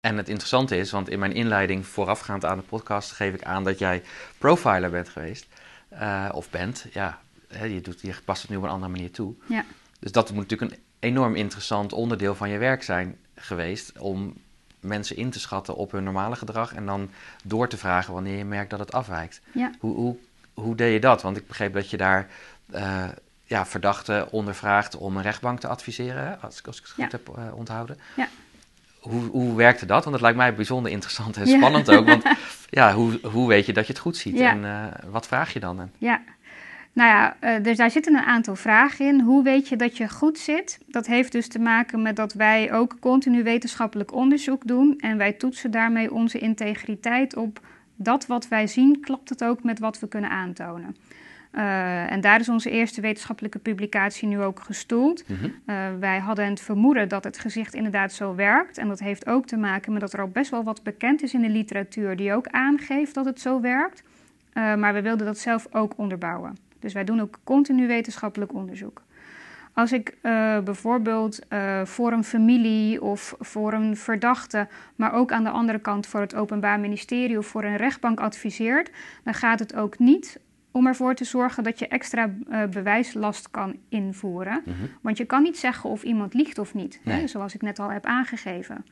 En 0.00 0.16
het 0.16 0.28
interessante 0.28 0.76
is, 0.76 0.90
want 0.90 1.08
in 1.08 1.18
mijn 1.18 1.32
inleiding 1.32 1.86
voorafgaand 1.86 2.44
aan 2.44 2.58
de 2.58 2.64
podcast 2.64 3.12
geef 3.12 3.34
ik 3.34 3.42
aan 3.42 3.64
dat 3.64 3.78
jij 3.78 4.02
profiler 4.38 4.90
bent 4.90 5.08
geweest. 5.08 5.46
Eh, 5.88 6.28
of 6.32 6.50
bent, 6.50 6.86
ja. 6.92 7.20
Je, 7.62 7.80
doet, 7.80 8.00
je 8.00 8.14
past 8.24 8.42
het 8.42 8.50
nu 8.50 8.56
op 8.56 8.62
een 8.62 8.68
andere 8.68 8.92
manier 8.92 9.10
toe. 9.10 9.34
Ja. 9.46 9.64
Dus 9.98 10.12
dat 10.12 10.32
moet 10.32 10.48
natuurlijk 10.48 10.72
een 10.72 10.78
enorm 10.98 11.36
interessant 11.36 11.92
onderdeel 11.92 12.34
van 12.34 12.48
je 12.48 12.58
werk 12.58 12.82
zijn 12.82 13.18
geweest. 13.34 13.98
Om 13.98 14.34
mensen 14.80 15.16
in 15.16 15.30
te 15.30 15.40
schatten 15.40 15.76
op 15.76 15.92
hun 15.92 16.04
normale 16.04 16.36
gedrag 16.36 16.74
en 16.74 16.86
dan 16.86 17.10
door 17.44 17.68
te 17.68 17.76
vragen 17.76 18.14
wanneer 18.14 18.36
je 18.36 18.44
merkt 18.44 18.70
dat 18.70 18.78
het 18.78 18.92
afwijkt. 18.92 19.40
Ja. 19.52 19.70
Hoe, 19.78 19.94
hoe, 19.94 20.16
hoe 20.54 20.74
deed 20.74 20.92
je 20.92 21.00
dat? 21.00 21.22
Want 21.22 21.36
ik 21.36 21.46
begreep 21.46 21.74
dat 21.74 21.90
je 21.90 21.96
daar 21.96 22.28
uh, 22.74 23.08
ja, 23.44 23.66
verdachten 23.66 24.32
ondervraagt 24.32 24.96
om 24.96 25.16
een 25.16 25.22
rechtbank 25.22 25.60
te 25.60 25.68
adviseren, 25.68 26.40
als, 26.40 26.62
als 26.66 26.78
ik 26.78 26.82
het 26.82 26.92
goed 26.92 27.12
heb 27.12 27.36
uh, 27.38 27.56
onthouden. 27.56 27.98
Ja. 28.16 28.28
Hoe, 29.00 29.22
hoe 29.22 29.56
werkte 29.56 29.86
dat? 29.86 30.02
Want 30.02 30.14
het 30.14 30.24
lijkt 30.24 30.38
mij 30.38 30.54
bijzonder 30.54 30.92
interessant 30.92 31.36
en 31.36 31.46
spannend 31.46 31.90
ook. 31.90 32.06
Want 32.06 32.22
ja, 32.70 32.94
hoe, 32.94 33.20
hoe 33.22 33.48
weet 33.48 33.66
je 33.66 33.72
dat 33.72 33.86
je 33.86 33.92
het 33.92 34.02
goed 34.02 34.16
ziet? 34.16 34.40
En 34.40 34.62
uh, 34.62 34.84
wat 35.10 35.26
vraag 35.26 35.52
je 35.52 35.60
dan? 35.60 35.90
Ja, 35.98 36.20
nou 36.92 37.08
ja, 37.08 37.36
uh, 37.40 37.64
dus 37.64 37.76
daar 37.76 37.90
zitten 37.90 38.14
een 38.14 38.24
aantal 38.24 38.56
vragen 38.56 39.06
in. 39.06 39.20
Hoe 39.20 39.42
weet 39.42 39.68
je 39.68 39.76
dat 39.76 39.96
je 39.96 40.08
goed 40.08 40.38
zit? 40.38 40.78
Dat 40.86 41.06
heeft 41.06 41.32
dus 41.32 41.48
te 41.48 41.58
maken 41.58 42.02
met 42.02 42.16
dat 42.16 42.32
wij 42.32 42.72
ook 42.72 42.96
continu 43.00 43.42
wetenschappelijk 43.42 44.12
onderzoek 44.12 44.66
doen. 44.66 44.98
En 44.98 45.16
wij 45.16 45.32
toetsen 45.32 45.70
daarmee 45.70 46.12
onze 46.12 46.38
integriteit 46.38 47.36
op 47.36 47.60
dat 47.96 48.26
wat 48.26 48.48
wij 48.48 48.66
zien, 48.66 49.00
klopt 49.00 49.28
het 49.28 49.44
ook 49.44 49.62
met 49.62 49.78
wat 49.78 49.98
we 49.98 50.08
kunnen 50.08 50.30
aantonen. 50.30 50.96
Uh, 51.54 52.12
en 52.12 52.20
daar 52.20 52.40
is 52.40 52.48
onze 52.48 52.70
eerste 52.70 53.00
wetenschappelijke 53.00 53.58
publicatie 53.58 54.28
nu 54.28 54.42
ook 54.42 54.60
gestoeld. 54.60 55.28
Mm 55.28 55.38
uh, 55.66 55.76
wij 56.00 56.18
hadden 56.18 56.48
het 56.48 56.60
vermoeden 56.60 57.08
dat 57.08 57.24
het 57.24 57.38
gezicht 57.38 57.74
inderdaad 57.74 58.12
zo 58.12 58.34
werkt. 58.34 58.78
En 58.78 58.88
dat 58.88 58.98
heeft 58.98 59.26
ook 59.26 59.46
te 59.46 59.56
maken 59.56 59.92
met 59.92 60.00
dat 60.00 60.12
er 60.12 60.20
al 60.20 60.28
best 60.28 60.50
wel 60.50 60.64
wat 60.64 60.82
bekend 60.82 61.22
is 61.22 61.34
in 61.34 61.40
de 61.40 61.48
literatuur 61.48 62.16
die 62.16 62.32
ook 62.32 62.46
aangeeft 62.46 63.14
dat 63.14 63.24
het 63.24 63.40
zo 63.40 63.60
werkt. 63.60 64.02
Uh, 64.54 64.74
maar 64.74 64.94
we 64.94 65.02
wilden 65.02 65.26
dat 65.26 65.38
zelf 65.38 65.66
ook 65.70 65.92
onderbouwen. 65.96 66.56
Dus 66.78 66.92
wij 66.92 67.04
doen 67.04 67.20
ook 67.20 67.38
continu 67.44 67.86
wetenschappelijk 67.86 68.54
onderzoek. 68.54 69.02
Als 69.72 69.92
ik 69.92 70.16
uh, 70.22 70.58
bijvoorbeeld 70.58 71.38
uh, 71.48 71.84
voor 71.84 72.12
een 72.12 72.24
familie 72.24 73.02
of 73.02 73.34
voor 73.38 73.72
een 73.72 73.96
verdachte, 73.96 74.68
maar 74.96 75.12
ook 75.12 75.32
aan 75.32 75.44
de 75.44 75.50
andere 75.50 75.78
kant 75.78 76.06
voor 76.06 76.20
het 76.20 76.34
Openbaar 76.34 76.80
Ministerie 76.80 77.38
of 77.38 77.46
voor 77.46 77.64
een 77.64 77.76
rechtbank 77.76 78.20
adviseert, 78.20 78.90
dan 79.24 79.34
gaat 79.34 79.58
het 79.58 79.74
ook 79.74 79.98
niet 79.98 80.40
om 80.70 80.86
ervoor 80.86 81.14
te 81.14 81.24
zorgen 81.24 81.62
dat 81.62 81.78
je 81.78 81.88
extra 81.88 82.30
uh, 82.50 82.64
bewijslast 82.64 83.50
kan 83.50 83.76
invoeren. 83.88 84.62
Mm 84.64 84.72
-hmm. 84.72 84.88
Want 85.00 85.16
je 85.16 85.24
kan 85.24 85.42
niet 85.42 85.58
zeggen 85.58 85.90
of 85.90 86.02
iemand 86.02 86.34
liegt 86.34 86.58
of 86.58 86.74
niet, 86.74 87.00
nee. 87.04 87.20
hè, 87.20 87.26
zoals 87.26 87.54
ik 87.54 87.62
net 87.62 87.78
al 87.78 87.90
heb 87.90 88.04
aangegeven. 88.04 88.84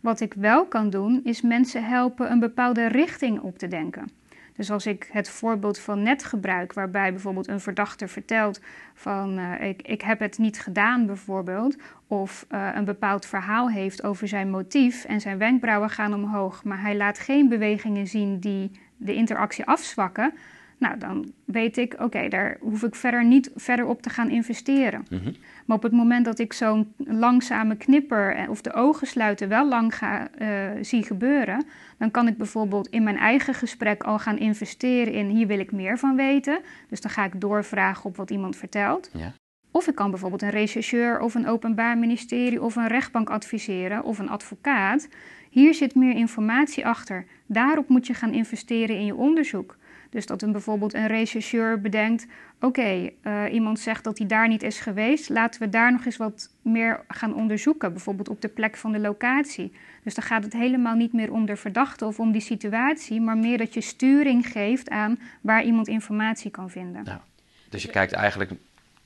Wat 0.00 0.20
ik 0.20 0.34
wel 0.34 0.66
kan 0.66 0.90
doen, 0.90 1.20
is 1.24 1.40
mensen 1.40 1.84
helpen 1.84 2.30
een 2.30 2.40
bepaalde 2.40 2.86
richting 2.86 3.40
op 3.40 3.58
te 3.58 3.68
denken. 3.68 4.08
Dus 4.56 4.70
als 4.70 4.86
ik 4.86 5.08
het 5.12 5.28
voorbeeld 5.28 5.78
van 5.78 6.02
net 6.02 6.24
gebruik, 6.24 6.72
waarbij 6.72 7.10
bijvoorbeeld 7.10 7.48
een 7.48 7.60
verdachte 7.60 8.08
vertelt 8.08 8.60
van 8.94 9.38
uh, 9.38 9.68
ik, 9.68 9.82
ik 9.82 10.02
heb 10.02 10.20
het 10.20 10.38
niet 10.38 10.60
gedaan 10.60 11.06
bijvoorbeeld, 11.06 11.76
of 12.06 12.46
uh, 12.50 12.68
een 12.74 12.84
bepaald 12.84 13.26
verhaal 13.26 13.70
heeft 13.70 14.04
over 14.04 14.28
zijn 14.28 14.50
motief 14.50 15.04
en 15.04 15.20
zijn 15.20 15.38
wenkbrauwen 15.38 15.90
gaan 15.90 16.14
omhoog, 16.14 16.64
maar 16.64 16.80
hij 16.80 16.96
laat 16.96 17.18
geen 17.18 17.48
bewegingen 17.48 18.06
zien 18.06 18.38
die 18.40 18.70
de 18.96 19.14
interactie 19.14 19.64
afzwakken, 19.64 20.34
nou, 20.78 20.98
dan 20.98 21.32
weet 21.44 21.76
ik, 21.76 21.96
oké, 21.98 22.28
daar 22.28 22.56
hoef 22.60 22.82
ik 22.82 22.94
verder 22.94 23.24
niet 23.24 23.50
verder 23.54 23.86
op 23.86 24.02
te 24.02 24.10
gaan 24.10 24.30
investeren. 24.30 25.06
Mm 25.10 25.18
-hmm. 25.18 25.36
Maar 25.66 25.76
op 25.76 25.82
het 25.82 25.92
moment 25.92 26.24
dat 26.24 26.38
ik 26.38 26.52
zo'n 26.52 26.92
langzame 26.96 27.76
knipper 27.76 28.46
of 28.48 28.60
de 28.60 28.72
ogen 28.72 29.06
sluiten 29.06 29.48
wel 29.48 29.68
lang 29.68 29.94
ga, 29.94 30.28
uh, 30.38 30.48
zie 30.80 31.04
gebeuren, 31.04 31.64
dan 31.98 32.10
kan 32.10 32.28
ik 32.28 32.36
bijvoorbeeld 32.36 32.88
in 32.88 33.02
mijn 33.02 33.16
eigen 33.16 33.54
gesprek 33.54 34.02
al 34.02 34.18
gaan 34.18 34.38
investeren 34.38 35.12
in 35.12 35.28
hier 35.28 35.46
wil 35.46 35.58
ik 35.58 35.72
meer 35.72 35.98
van 35.98 36.16
weten. 36.16 36.58
Dus 36.88 37.00
dan 37.00 37.10
ga 37.10 37.24
ik 37.24 37.40
doorvragen 37.40 38.04
op 38.04 38.16
wat 38.16 38.30
iemand 38.30 38.56
vertelt. 38.56 39.10
Ja. 39.12 39.32
Of 39.70 39.86
ik 39.88 39.94
kan 39.94 40.10
bijvoorbeeld 40.10 40.42
een 40.42 40.50
rechercheur 40.50 41.20
of 41.20 41.34
een 41.34 41.46
openbaar 41.46 41.98
ministerie 41.98 42.62
of 42.62 42.76
een 42.76 42.88
rechtbank 42.88 43.30
adviseren 43.30 44.04
of 44.04 44.18
een 44.18 44.28
advocaat. 44.28 45.08
Hier 45.50 45.74
zit 45.74 45.94
meer 45.94 46.14
informatie 46.14 46.86
achter. 46.86 47.24
Daarop 47.46 47.88
moet 47.88 48.06
je 48.06 48.14
gaan 48.14 48.32
investeren 48.32 48.96
in 48.96 49.04
je 49.04 49.14
onderzoek. 49.14 49.76
Dus 50.16 50.26
dat 50.26 50.42
een, 50.42 50.52
bijvoorbeeld 50.52 50.94
een 50.94 51.06
rechercheur 51.06 51.80
bedenkt: 51.80 52.26
oké, 52.54 52.66
okay, 52.66 53.14
uh, 53.22 53.54
iemand 53.54 53.80
zegt 53.80 54.04
dat 54.04 54.18
hij 54.18 54.26
daar 54.26 54.48
niet 54.48 54.62
is 54.62 54.78
geweest, 54.78 55.28
laten 55.28 55.60
we 55.60 55.68
daar 55.68 55.92
nog 55.92 56.04
eens 56.04 56.16
wat 56.16 56.50
meer 56.62 57.04
gaan 57.08 57.34
onderzoeken, 57.34 57.92
bijvoorbeeld 57.92 58.28
op 58.28 58.40
de 58.40 58.48
plek 58.48 58.76
van 58.76 58.92
de 58.92 58.98
locatie. 58.98 59.72
Dus 60.02 60.14
dan 60.14 60.24
gaat 60.24 60.44
het 60.44 60.52
helemaal 60.52 60.94
niet 60.94 61.12
meer 61.12 61.32
om 61.32 61.46
de 61.46 61.56
verdachte 61.56 62.04
of 62.04 62.18
om 62.18 62.32
die 62.32 62.40
situatie, 62.40 63.20
maar 63.20 63.36
meer 63.36 63.58
dat 63.58 63.74
je 63.74 63.80
sturing 63.80 64.46
geeft 64.46 64.90
aan 64.90 65.18
waar 65.40 65.64
iemand 65.64 65.88
informatie 65.88 66.50
kan 66.50 66.70
vinden. 66.70 67.02
Ja. 67.04 67.24
Dus 67.68 67.82
je 67.82 67.90
kijkt 67.90 68.12
eigenlijk, 68.12 68.50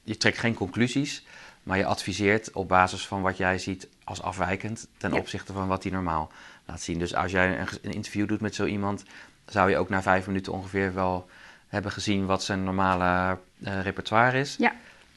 je 0.03 0.17
trekt 0.17 0.39
geen 0.39 0.55
conclusies, 0.55 1.27
maar 1.63 1.79
je 1.79 1.85
adviseert 1.85 2.53
op 2.53 2.69
basis 2.69 3.07
van 3.07 3.23
wat 3.23 3.37
jij 3.37 3.59
ziet 3.59 3.89
als 4.05 4.23
afwijkend 4.23 4.89
ten 4.97 5.13
ja. 5.13 5.19
opzichte 5.19 5.53
van 5.53 5.69
wat 5.69 5.83
hij 5.83 5.93
normaal 5.93 6.33
laat 6.67 6.81
zien. 6.81 6.99
Dus 6.99 7.15
als 7.15 7.33
jij 7.33 7.61
een 7.83 7.93
interview 7.93 8.29
doet 8.29 8.41
met 8.41 8.55
zo 8.55 8.65
iemand, 8.65 9.05
zou 9.51 9.71
je 9.71 9.77
ook 9.77 9.89
na 9.89 10.03
vijf 10.03 10.27
minuten 10.27 10.53
ongeveer 10.53 10.95
wel 10.95 11.29
hebben 11.69 11.93
gezien 11.93 12.27
wat 12.27 12.43
zijn 12.43 12.65
normale 12.65 13.39
uh, 13.59 13.81
repertoire 13.83 14.39
is. 14.39 14.57
Ja. 14.59 14.73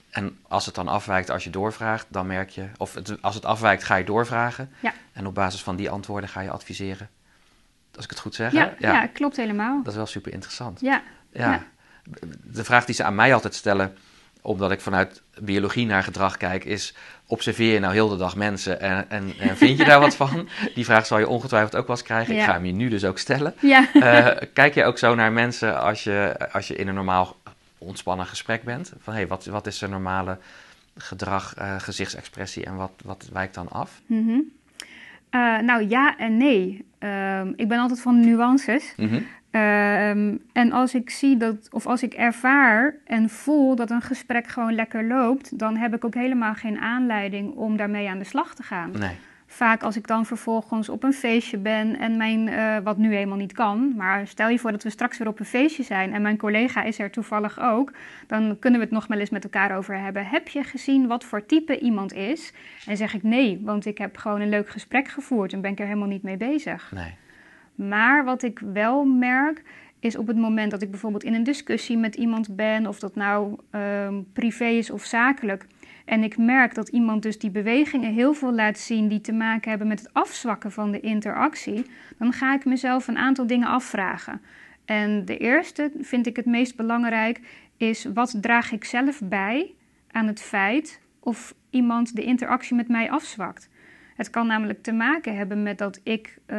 En 0.10 0.40
als 0.48 0.66
het 0.66 0.76
dan 0.76 0.88
afwijkt, 0.88 1.30
als 1.30 1.44
je 1.44 1.50
doorvraagt, 1.50 2.06
dan 2.10 2.28
merk 2.28 2.50
je, 2.50 2.70
of 2.78 2.94
het, 2.94 3.22
als 3.22 3.36
het 3.36 3.46
afwijkt, 3.46 3.84
ga 3.84 3.96
je 3.96 4.04
doorvragen. 4.04 4.72
Ja. 4.80 4.94
En 5.14 5.28
op 5.28 5.34
basis 5.34 5.64
van 5.64 5.76
die 5.76 5.90
antwoorden 5.90 6.30
ga 6.30 6.42
je 6.42 6.50
adviseren. 6.50 7.10
Als 7.96 8.04
ik 8.04 8.10
het 8.10 8.20
goed 8.20 8.36
zeg. 8.36 8.52
Ja, 8.52 8.74
ja. 8.80 8.92
ja 8.92 9.08
klopt 9.08 9.38
helemaal. 9.38 9.78
Dat 9.78 9.92
is 9.92 9.98
wel 9.98 10.06
super 10.06 10.34
interessant. 10.34 10.80
Ja. 10.82 11.02
ja. 11.32 11.64
De 12.44 12.64
vraag 12.64 12.86
die 12.86 12.96
ze 12.96 13.04
aan 13.04 13.16
mij 13.16 13.34
altijd 13.34 13.54
stellen, 13.54 13.98
omdat 14.44 14.72
ik 14.72 14.82
vanuit 14.82 15.22
biologie 15.40 15.86
naar 15.86 16.04
gedrag 16.04 16.38
kijk, 16.38 16.66
is: 16.66 16.96
observeer 17.28 17.74
je 17.74 17.80
nou 17.80 17.94
heel 17.94 18.10
de 18.10 18.18
dag 18.18 18.36
mensen 18.36 18.82
en, 18.82 19.10
en, 19.10 19.34
en 19.40 19.58
vind 19.58 19.78
je 19.78 19.86
daar 19.86 20.00
wat 20.00 20.16
van? 20.16 20.50
Die 20.76 20.86
vraag 20.86 21.06
zal 21.06 21.20
je 21.20 21.28
ongetwijfeld 21.28 21.76
ook 21.76 21.88
wel 21.88 21.96
eens 21.96 22.06
krijgen. 22.06 22.34
Ja. 22.34 22.40
Ik 22.40 22.46
ga 22.46 22.54
hem 22.54 22.66
je 22.66 22.72
nu 22.72 22.90
dus 22.90 23.06
ook 23.06 23.18
stellen. 23.18 23.54
Ja. 23.60 23.88
Uh, 23.94 24.28
kijk 24.54 24.74
je 24.74 24.84
ook 24.84 24.98
zo 24.98 25.16
naar 25.16 25.32
mensen 25.32 25.82
als 25.82 26.04
je, 26.04 26.36
als 26.52 26.68
je 26.68 26.76
in 26.76 26.88
een 26.88 26.96
normaal 26.96 27.36
ontspannen 27.78 28.26
gesprek 28.26 28.64
bent? 28.64 28.94
Van 29.00 29.14
hé, 29.14 29.20
hey, 29.20 29.28
wat, 29.28 29.46
wat 29.46 29.68
is 29.68 29.78
zijn 29.78 29.92
normale 29.92 30.38
gedrag, 30.98 31.54
uh, 31.60 31.76
gezichtsexpressie 31.80 32.66
en 32.66 32.76
wat, 32.76 32.92
wat 33.04 33.30
wijkt 33.34 33.54
dan 33.54 33.70
af? 33.70 34.02
Mm 34.06 34.28
-hmm. 34.28 34.52
uh, 35.32 35.60
nou 35.60 35.90
ja 35.90 36.18
en 36.18 36.38
nee. 36.38 36.86
ik 37.56 37.68
ben 37.68 37.80
altijd 37.80 38.02
van 38.02 38.20
nuances. 38.20 38.94
Mm 38.98 39.10
-hmm. 39.10 39.28
Um, 39.56 40.40
en 40.54 40.72
als 40.72 40.94
ik 40.94 41.10
zie 41.10 41.38
dat, 41.38 41.70
of 41.72 41.88
als 41.88 42.04
ik 42.04 42.14
ervaar 42.14 42.96
en 43.06 43.30
voel 43.30 43.76
dat 43.76 43.92
een 43.92 44.02
gesprek 44.02 44.48
gewoon 44.48 44.76
lekker 44.76 45.08
loopt, 45.08 45.60
dan 45.60 45.78
heb 45.78 45.94
ik 45.96 46.06
ook 46.06 46.14
helemaal 46.14 46.54
geen 46.54 46.80
aanleiding 46.80 47.56
om 47.56 47.78
daarmee 47.78 48.10
aan 48.10 48.18
de 48.18 48.24
slag 48.24 48.56
te 48.56 48.64
gaan. 48.64 48.92
Nee. 48.92 49.16
Vaak 49.48 49.84
als 49.84 49.98
ik 49.98 50.08
dan 50.08 50.26
vervolgens 50.26 50.90
op 50.90 51.04
een 51.04 51.14
feestje 51.14 51.58
ben 51.58 52.00
en 52.00 52.18
mijn, 52.18 52.48
uh, 52.48 52.78
wat 52.84 52.98
nu 52.98 53.14
helemaal 53.14 53.38
niet 53.38 53.52
kan, 53.52 53.94
maar 53.96 54.28
stel 54.28 54.50
je 54.50 54.60
voor 54.60 54.72
dat 54.72 54.84
we 54.84 54.90
straks 54.90 55.18
weer 55.18 55.28
op 55.28 55.40
een 55.40 55.46
feestje 55.46 55.84
zijn 55.84 56.14
en 56.14 56.22
mijn 56.22 56.38
collega 56.38 56.84
is 56.84 57.00
er 57.00 57.12
toevallig 57.12 57.60
ook, 57.60 57.92
dan 58.28 58.58
kunnen 58.60 58.80
we 58.80 58.86
het 58.86 58.96
nog 58.96 59.08
wel 59.08 59.20
eens 59.20 59.30
met 59.30 59.44
elkaar 59.44 59.78
over 59.78 60.00
hebben. 60.00 60.26
Heb 60.26 60.48
je 60.48 60.64
gezien 60.64 61.08
wat 61.08 61.24
voor 61.24 61.46
type 61.46 61.80
iemand 61.80 62.14
is? 62.14 62.54
En 62.86 62.98
zeg 62.98 63.14
ik 63.14 63.24
nee, 63.24 63.62
want 63.64 63.86
ik 63.86 63.98
heb 63.98 64.18
gewoon 64.18 64.42
een 64.42 64.50
leuk 64.50 64.70
gesprek 64.70 65.08
gevoerd 65.08 65.54
en 65.54 65.62
ben 65.62 65.72
ik 65.72 65.80
er 65.80 65.86
helemaal 65.86 66.08
niet 66.08 66.24
mee 66.24 66.38
bezig. 66.38 66.92
Nee. 66.96 67.22
Maar 67.76 68.24
wat 68.24 68.44
ik 68.44 68.60
wel 68.60 69.06
merk, 69.06 69.64
is 70.00 70.18
op 70.18 70.28
het 70.28 70.38
moment 70.38 70.72
dat 70.72 70.82
ik 70.82 70.92
bijvoorbeeld 70.92 71.24
in 71.24 71.34
een 71.34 71.44
discussie 71.44 71.98
met 71.98 72.16
iemand 72.16 72.56
ben, 72.56 72.88
of 72.88 73.00
dat 73.00 73.16
nou 73.16 73.56
um, 73.72 74.26
privé 74.34 74.66
is 74.66 74.90
of 74.90 75.04
zakelijk, 75.04 75.66
en 76.06 76.24
ik 76.24 76.38
merk 76.38 76.76
dat 76.76 76.90
iemand 76.90 77.24
dus 77.24 77.40
die 77.40 77.50
bewegingen 77.50 78.14
heel 78.14 78.34
veel 78.34 78.54
laat 78.54 78.78
zien 78.78 79.08
die 79.08 79.22
te 79.22 79.34
maken 79.34 79.70
hebben 79.70 79.88
met 79.88 80.00
het 80.00 80.14
afzwakken 80.14 80.72
van 80.72 80.92
de 80.92 81.00
interactie, 81.00 81.86
dan 82.18 82.34
ga 82.34 82.54
ik 82.54 82.66
mezelf 82.66 83.08
een 83.08 83.18
aantal 83.18 83.48
dingen 83.48 83.68
afvragen. 83.68 84.42
En 84.86 85.26
de 85.26 85.38
eerste 85.38 85.92
vind 86.00 86.28
ik 86.28 86.36
het 86.36 86.46
meest 86.46 86.76
belangrijk 86.76 87.40
is 87.78 88.06
wat 88.14 88.36
draag 88.42 88.72
ik 88.72 88.84
zelf 88.84 89.22
bij 89.24 89.74
aan 90.12 90.28
het 90.28 90.42
feit 90.42 91.02
of 91.20 91.56
iemand 91.70 92.16
de 92.16 92.24
interactie 92.24 92.76
met 92.76 92.88
mij 92.88 93.12
afzwakt. 93.12 93.70
Het 94.16 94.30
kan 94.30 94.48
namelijk 94.48 94.84
te 94.84 94.92
maken 94.92 95.36
hebben 95.36 95.64
met 95.64 95.78
dat 95.78 96.00
ik 96.04 96.38
uh, 96.48 96.56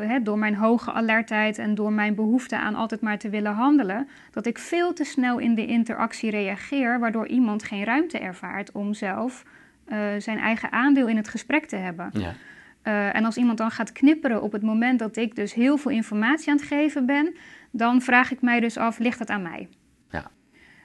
hè, 0.00 0.22
door 0.22 0.38
mijn 0.38 0.54
hoge 0.54 0.92
alertheid 0.92 1.58
en 1.58 1.74
door 1.74 1.92
mijn 1.92 2.14
behoefte 2.14 2.58
aan 2.58 2.74
altijd 2.74 3.00
maar 3.00 3.18
te 3.18 3.28
willen 3.28 3.52
handelen, 3.52 4.08
dat 4.30 4.46
ik 4.46 4.58
veel 4.58 4.92
te 4.92 5.04
snel 5.04 5.38
in 5.38 5.54
de 5.54 5.66
interactie 5.66 6.30
reageer, 6.30 6.98
waardoor 6.98 7.26
iemand 7.26 7.62
geen 7.62 7.84
ruimte 7.84 8.18
ervaart 8.18 8.72
om 8.72 8.94
zelf 8.94 9.44
uh, 9.88 9.98
zijn 10.18 10.38
eigen 10.38 10.72
aandeel 10.72 11.08
in 11.08 11.16
het 11.16 11.28
gesprek 11.28 11.64
te 11.64 11.76
hebben. 11.76 12.10
Ja. 12.12 12.32
Uh, 12.84 13.16
en 13.16 13.24
als 13.24 13.36
iemand 13.36 13.58
dan 13.58 13.70
gaat 13.70 13.92
knipperen 13.92 14.42
op 14.42 14.52
het 14.52 14.62
moment 14.62 14.98
dat 14.98 15.16
ik 15.16 15.36
dus 15.36 15.54
heel 15.54 15.76
veel 15.76 15.90
informatie 15.90 16.50
aan 16.50 16.56
het 16.56 16.66
geven 16.66 17.06
ben, 17.06 17.34
dan 17.70 18.00
vraag 18.00 18.30
ik 18.30 18.40
mij 18.40 18.60
dus 18.60 18.76
af, 18.76 18.98
ligt 18.98 19.18
dat 19.18 19.30
aan 19.30 19.42
mij? 19.42 19.68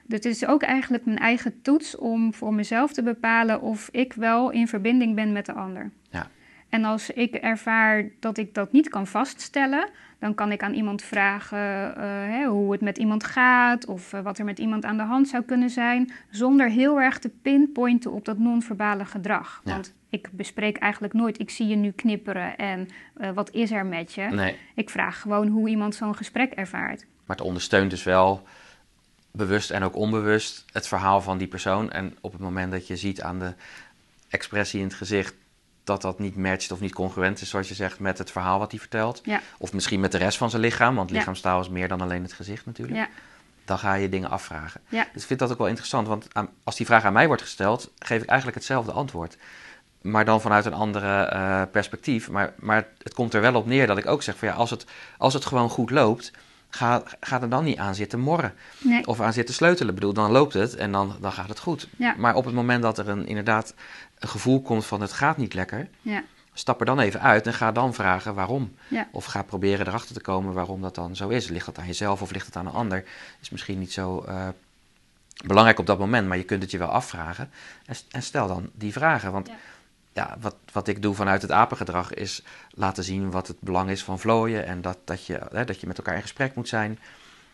Dus 0.08 0.24
het 0.24 0.26
is 0.26 0.46
ook 0.46 0.62
eigenlijk 0.62 1.06
mijn 1.06 1.18
eigen 1.18 1.62
toets 1.62 1.98
om 1.98 2.34
voor 2.34 2.54
mezelf 2.54 2.94
te 2.94 3.04
bepalen 3.04 3.62
of 3.62 3.90
ik 3.92 4.14
wel 4.14 4.50
in 4.50 4.68
verbinding 4.68 5.16
ben 5.16 5.32
met 5.32 5.46
de 5.46 5.54
ander. 5.54 5.92
Ja. 6.10 6.28
En 6.70 6.84
als 6.84 7.10
ik 7.10 7.36
ervaar 7.36 8.10
dat 8.20 8.38
ik 8.38 8.54
dat 8.54 8.72
niet 8.72 8.90
kan 8.90 9.08
vaststellen, 9.08 9.90
dan 10.20 10.34
kan 10.34 10.52
ik 10.52 10.64
aan 10.64 10.74
iemand 10.74 11.02
vragen 11.02 11.58
uh, 11.58 12.04
hè, 12.04 12.46
hoe 12.46 12.72
het 12.72 12.82
met 12.82 12.98
iemand 12.98 13.24
gaat 13.24 13.86
of 13.86 14.14
uh, 14.14 14.22
wat 14.22 14.38
er 14.38 14.46
met 14.46 14.60
iemand 14.60 14.86
aan 14.86 14.98
de 14.98 15.04
hand 15.04 15.28
zou 15.28 15.44
kunnen 15.44 15.70
zijn, 15.70 16.12
zonder 16.30 16.70
heel 16.70 17.02
erg 17.02 17.20
te 17.20 17.30
pinpointen 17.42 18.12
op 18.12 18.26
dat 18.26 18.38
non-verbale 18.38 19.06
gedrag. 19.06 19.62
Ja. 19.64 19.72
Want 19.72 19.94
ik 20.10 20.30
bespreek 20.32 20.78
eigenlijk 20.78 21.14
nooit, 21.14 21.40
ik 21.40 21.50
zie 21.50 21.68
je 21.68 21.76
nu 21.76 21.92
knipperen 21.92 22.58
en 22.58 22.88
uh, 23.18 23.30
wat 23.32 23.52
is 23.52 23.72
er 23.72 23.86
met 23.86 24.14
je? 24.14 24.22
Nee. 24.22 24.56
Ik 24.76 24.90
vraag 24.90 25.22
gewoon 25.22 25.48
hoe 25.48 25.70
iemand 25.70 25.96
zo'n 25.96 26.16
gesprek 26.16 26.54
ervaart. 26.54 27.06
Maar 27.26 27.36
het 27.36 27.46
ondersteunt 27.46 27.90
dus 27.90 28.04
wel 28.04 28.44
bewust 29.38 29.70
en 29.72 29.84
ook 29.84 29.96
onbewust 29.96 30.65
het 30.72 30.88
verhaal 30.88 31.22
van 31.22 31.38
die 31.38 31.48
persoon. 31.48 31.91
En 31.91 32.17
op 32.22 32.32
het 32.32 32.41
moment 32.41 32.72
dat 32.72 32.88
je 32.88 32.98
ziet 32.98 33.22
aan 33.22 33.39
de 33.39 33.53
expressie 34.29 34.79
in 34.79 34.86
het 34.86 34.96
gezicht 34.96 35.34
dat 35.84 36.01
dat 36.01 36.20
niet 36.20 36.36
matcht 36.36 36.72
of 36.72 36.79
niet 36.79 36.94
congruent 36.94 37.41
is, 37.41 37.50
zoals 37.50 37.67
je 37.67 37.74
zegt, 37.74 38.00
met 38.00 38.17
het 38.17 38.32
verhaal 38.32 38.60
wat 38.60 38.72
hij 38.72 38.79
vertelt. 38.79 39.22
Ja. 39.24 39.41
Of 39.58 39.74
misschien 39.74 40.00
met 40.00 40.12
de 40.12 40.17
rest 40.17 40.38
van 40.38 40.50
zijn 40.50 40.62
lichaam, 40.62 40.96
want 40.96 41.12
lichaamstaal 41.12 41.62
is 41.62 41.70
meer 41.70 41.88
dan 41.88 42.01
alleen 42.01 42.24
het 42.24 42.34
gezicht 42.34 42.65
natuurlijk. 42.65 42.98
Ja, 42.98 43.08
Dan 43.65 43.79
ga 43.79 43.94
je 43.94 44.10
dingen 44.10 44.29
afvragen. 44.29 44.82
ja, 44.89 45.08
Dus 45.13 45.22
ik 45.22 45.27
vind 45.27 45.39
dat 45.39 45.51
ook 45.51 45.58
wel 45.58 45.67
interessant, 45.67 46.08
want 46.08 46.27
als 46.63 46.75
die 46.75 46.86
vraag 46.86 47.03
aan 47.03 47.13
mij 47.13 47.27
wordt 47.27 47.41
gesteld, 47.41 47.91
geef 48.00 48.22
ik 48.22 48.27
eigenlijk 48.27 48.58
hetzelfde 48.58 48.91
antwoord. 48.91 49.38
Maar 50.01 50.25
dan 50.25 50.41
vanuit 50.41 50.65
een 50.65 50.74
andere 50.74 51.22
eh, 51.22 51.62
perspectief. 51.72 52.29
Maar, 52.29 52.53
maar 52.56 52.88
het 53.03 53.13
komt 53.13 53.34
er 53.34 53.41
wel 53.41 53.56
op 53.56 53.65
neer 53.65 53.88
dat 53.88 53.98
ik 53.98 54.06
ook 54.06 54.24
zeg 54.24 54.38
van 54.38 54.48
ja, 54.48 54.53
als 54.53 54.70
het, 54.70 54.86
als 55.17 55.34
het 55.34 55.46
gewoon 55.46 55.70
goed 55.70 55.89
loopt, 55.89 56.32
ga, 56.77 57.03
ga 57.19 57.41
er 57.41 57.50
dan 57.50 57.63
niet 57.63 57.77
aan 57.77 57.96
zitten 57.96 58.19
morren. 58.19 58.53
nee, 58.79 59.07
Of 59.07 59.22
aan 59.22 59.34
zitten 59.34 59.55
sleutelen. 59.55 59.89
Ik 59.89 59.96
bedoel, 59.96 60.13
dan 60.13 60.31
loopt 60.31 60.53
het 60.53 60.75
en 60.75 60.91
dan, 60.91 61.15
dan 61.22 61.31
gaat 61.31 61.50
het 61.50 61.60
goed. 61.60 61.88
Ja. 61.98 62.15
Maar 62.17 62.36
op 62.36 62.46
het 62.46 62.53
moment 62.53 62.81
dat 62.81 62.98
er 62.98 63.10
een, 63.10 63.27
inderdaad 63.27 63.74
een 64.19 64.29
gevoel 64.29 64.62
komt 64.62 64.86
van 64.86 65.01
het 65.01 65.12
gaat 65.13 65.38
niet 65.38 65.53
lekker, 65.53 65.88
ja, 66.01 66.24
stap 66.53 66.79
er 66.79 66.86
dan 66.86 67.00
even 67.00 67.22
uit 67.22 67.48
en 67.48 67.53
ga 67.53 67.72
dan 67.72 67.93
vragen 67.93 68.34
waarom. 68.36 68.75
ja, 68.88 69.07
Of 69.12 69.25
ga 69.25 69.41
proberen 69.43 69.88
erachter 69.88 70.15
te 70.15 70.22
komen 70.22 70.53
waarom 70.53 70.81
dat 70.81 70.96
dan 70.96 71.15
zo 71.15 71.29
is. 71.29 71.48
Ligt 71.48 71.65
dat 71.65 71.77
aan 71.79 71.86
jezelf 71.86 72.22
of 72.22 72.31
ligt 72.31 72.46
het 72.46 72.55
aan 72.55 72.65
een 72.67 72.74
ander? 72.74 73.03
Is 73.41 73.50
misschien 73.50 73.79
niet 73.79 73.91
zo 73.93 74.22
eh, 74.27 74.48
belangrijk 75.46 75.79
op 75.79 75.86
dat 75.86 76.00
moment, 76.00 76.27
maar 76.27 76.38
je 76.38 76.43
kunt 76.43 76.62
het 76.62 76.72
je 76.72 76.77
wel 76.77 76.88
afvragen. 76.88 77.50
En, 77.86 77.96
en 78.12 78.24
stel 78.24 78.48
dan 78.48 78.69
die 78.74 78.91
vragen. 78.91 79.31
Want 79.31 79.50
Ja. 80.17 80.38
wat, 80.39 80.55
wat 80.71 80.88
ik 80.88 81.01
doe 81.01 81.15
vanuit 81.15 81.41
het 81.41 81.51
apengedrag 81.51 82.13
is 82.13 82.43
laten 82.69 83.03
zien 83.03 83.31
wat 83.31 83.47
het 83.47 83.59
belang 83.59 83.89
is 83.89 84.03
van 84.03 84.19
vlooien. 84.19 84.65
En 84.65 84.81
dat, 84.81 84.97
dat, 85.03 85.25
je, 85.25 85.41
hè, 85.51 85.65
dat 85.65 85.81
je 85.81 85.88
met 85.88 85.97
elkaar 85.97 86.15
in 86.15 86.21
gesprek 86.21 86.55
moet 86.55 86.67
zijn. 86.67 87.00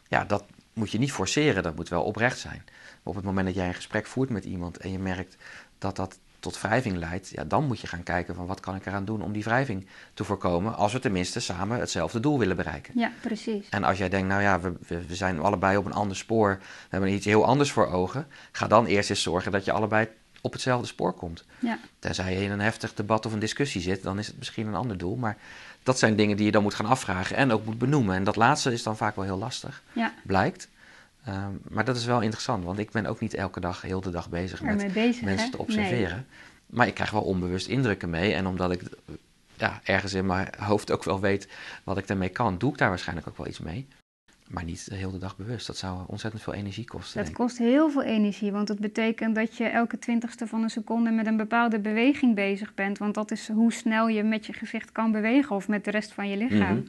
Ja, 0.08 0.24
dat 0.26 0.44
moet 0.74 0.92
je 0.92 0.98
niet 0.98 1.12
forceren, 1.12 1.64
dat 1.64 1.76
moet 1.76 1.90
wel 1.90 2.04
oprecht 2.04 2.40
zijn. 2.40 2.62
Maar 2.66 3.02
op 3.04 3.16
het 3.16 3.24
moment 3.24 3.46
dat 3.46 3.56
jij 3.56 3.68
een 3.68 3.74
gesprek 3.74 4.06
voert 4.06 4.30
met 4.30 4.46
iemand 4.46 4.78
en 4.78 4.92
je 4.92 5.00
merkt 5.00 5.38
dat 5.78 5.96
dat 5.96 6.18
tot 6.44 6.62
wrijving 6.62 6.98
leidt, 6.98 7.30
ja, 7.30 7.44
dan 7.44 7.68
moet 7.68 7.80
je 7.80 7.88
gaan 7.88 8.04
kijken 8.04 8.36
van 8.36 8.46
wat 8.46 8.60
kan 8.60 8.76
ik 8.76 8.86
eraan 8.86 9.06
doen 9.06 9.22
om 9.22 9.32
die 9.32 9.44
wrijving 9.44 9.88
te 10.14 10.24
voorkomen, 10.24 10.76
als 10.76 10.94
we 10.94 11.00
tenminste 11.00 11.40
samen 11.40 11.80
hetzelfde 11.80 12.20
doel 12.20 12.40
willen 12.40 12.56
bereiken. 12.56 12.94
ja, 13.00 13.12
precies. 13.22 13.70
En 13.70 13.84
als 13.84 13.98
jij 13.98 14.10
denkt, 14.10 14.28
nou 14.28 14.42
ja, 14.42 14.60
we, 14.60 14.74
we, 14.88 15.06
we 15.06 15.16
zijn 15.16 15.40
allebei 15.40 15.78
op 15.78 15.86
een 15.86 15.94
ander 15.94 16.18
spoor, 16.18 16.58
we 16.60 16.88
hebben 16.90 17.14
iets 17.14 17.26
heel 17.26 17.46
anders 17.46 17.72
voor 17.72 17.88
ogen, 17.88 18.28
ga 18.52 18.68
dan 18.68 18.86
eerst 18.86 19.10
eens 19.10 19.22
zorgen 19.22 19.52
dat 19.52 19.66
je 19.66 19.72
allebei 19.72 20.08
op 20.44 20.54
hetzelfde 20.54 20.88
spoor 20.88 21.14
komt. 21.14 21.46
Ja, 21.60 21.80
Tenzij 22.00 22.34
je 22.34 22.44
in 22.44 22.52
een 22.52 22.60
heftig 22.60 22.94
debat 22.94 23.26
of 23.26 23.34
een 23.34 23.40
discussie 23.40 23.82
zit, 23.82 24.04
dan 24.04 24.20
is 24.20 24.28
het 24.28 24.38
misschien 24.38 24.68
een 24.68 24.76
ander 24.76 24.98
doel. 24.98 25.16
Maar 25.16 25.38
dat 25.84 26.00
zijn 26.00 26.16
dingen 26.16 26.38
die 26.38 26.46
je 26.46 26.52
dan 26.52 26.64
moet 26.64 26.74
gaan 26.74 26.86
afvragen 26.86 27.36
en 27.36 27.52
ook 27.52 27.66
moet 27.66 27.78
benoemen. 27.78 28.16
En 28.16 28.24
dat 28.24 28.36
laatste 28.36 28.74
is 28.74 28.84
dan 28.84 28.98
vaak 28.98 29.16
wel 29.16 29.26
heel 29.26 29.38
lastig, 29.38 29.84
ja, 29.94 30.14
blijkt. 30.24 30.68
Ehm, 31.26 31.52
maar 31.70 31.86
dat 31.86 31.96
is 31.96 32.06
wel 32.06 32.22
interessant, 32.22 32.64
want 32.64 32.80
ik 32.80 32.92
ben 32.92 33.06
ook 33.06 33.20
niet 33.20 33.34
elke 33.34 33.60
dag, 33.60 33.82
heel 33.82 34.02
de 34.02 34.10
dag 34.10 34.30
bezig 34.30 34.62
met 34.62 34.94
bezig. 34.94 35.24
mensen 35.24 35.46
hè? 35.46 35.52
te 35.52 35.58
observeren. 35.58 36.28
Maar 36.66 36.88
ik 36.88 36.94
krijg 36.94 37.12
wel 37.12 37.22
onbewust 37.22 37.68
indrukken 37.68 38.10
mee. 38.10 38.34
En 38.34 38.48
omdat 38.48 38.72
ik 38.72 38.82
ja, 39.58 39.80
ergens 39.84 40.14
in 40.14 40.26
mijn 40.26 40.48
hoofd 40.58 40.92
ook 40.92 41.04
wel 41.04 41.20
weet 41.20 41.48
wat 41.84 41.98
ik 41.98 42.08
daarmee 42.08 42.30
kan, 42.30 42.58
doe 42.58 42.72
ik 42.72 42.78
daar 42.78 42.90
waarschijnlijk 42.90 43.28
ook 43.28 43.38
wel 43.38 43.48
iets 43.48 43.60
mee. 43.60 43.88
Maar 44.50 44.64
niet 44.64 44.90
de 44.90 44.96
hele 44.96 45.18
dag 45.18 45.38
bewust. 45.38 45.68
Dat 45.68 45.78
zou 45.78 46.04
ontzettend 46.08 46.44
veel 46.44 46.54
energie 46.54 46.86
kosten. 46.86 47.18
Dat 47.18 47.26
denk 47.26 47.38
kost 47.38 47.58
heel 47.58 47.90
veel 47.90 48.04
energie, 48.04 48.52
want 48.52 48.68
het 48.68 48.80
betekent 48.80 49.36
dat 49.36 49.58
je 49.58 49.66
elke 49.66 50.00
twintigste 50.00 50.48
van 50.48 50.64
een 50.64 50.70
seconde 50.70 51.12
met 51.12 51.28
een 51.28 51.38
bepaalde 51.38 51.80
beweging 51.80 52.36
bezig 52.36 52.74
bent. 52.74 52.98
Want 52.98 53.14
dat 53.14 53.32
is 53.32 53.50
hoe 53.50 53.74
snel 53.74 54.08
je 54.08 54.24
met 54.24 54.46
je 54.46 54.54
gezicht 54.54 54.92
kan 54.92 55.12
bewegen 55.12 55.56
of 55.56 55.68
met 55.68 55.86
de 55.86 55.92
rest 55.92 56.14
van 56.14 56.30
je 56.30 56.38
lichaam. 56.38 56.76
Mhm. 56.76 56.88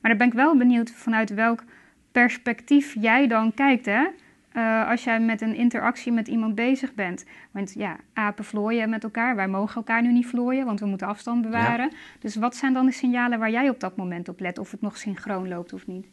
Maar 0.00 0.10
dan 0.10 0.18
ben 0.18 0.26
ik 0.26 0.32
wel 0.32 0.56
benieuwd 0.56 0.90
vanuit 0.90 1.34
welk 1.34 1.64
perspectief 2.12 2.94
jij 3.00 3.26
dan 3.26 3.54
kijkt, 3.54 3.86
hè? 3.86 4.06
Eh, 4.52 4.88
als 4.88 5.04
jij 5.04 5.20
met 5.20 5.40
een 5.40 5.54
interactie 5.54 6.12
met 6.12 6.28
iemand 6.28 6.54
bezig 6.54 6.94
bent. 6.94 7.24
Want 7.50 7.72
ja, 7.72 7.96
apen 8.12 8.44
vlooien 8.44 8.90
met 8.90 9.04
elkaar. 9.04 9.36
Wij 9.36 9.48
mogen 9.48 9.74
elkaar 9.74 10.02
nu 10.02 10.12
niet 10.12 10.26
vlooien, 10.26 10.66
want 10.66 10.80
we 10.80 10.86
moeten 10.86 11.06
afstand 11.06 11.42
bewaren. 11.42 11.90
Dus 12.18 12.36
wat 12.36 12.56
zijn 12.56 12.72
dan 12.72 12.86
de 12.86 12.92
signalen 12.92 13.38
waar 13.38 13.50
jij 13.50 13.68
op 13.68 13.80
dat 13.80 13.96
moment 13.96 14.28
op 14.28 14.40
let? 14.40 14.58
Of 14.58 14.70
het 14.70 14.80
nog 14.80 14.96
synchroon 14.96 15.48
loopt 15.48 15.72
of 15.72 15.86
niet? 15.86 16.06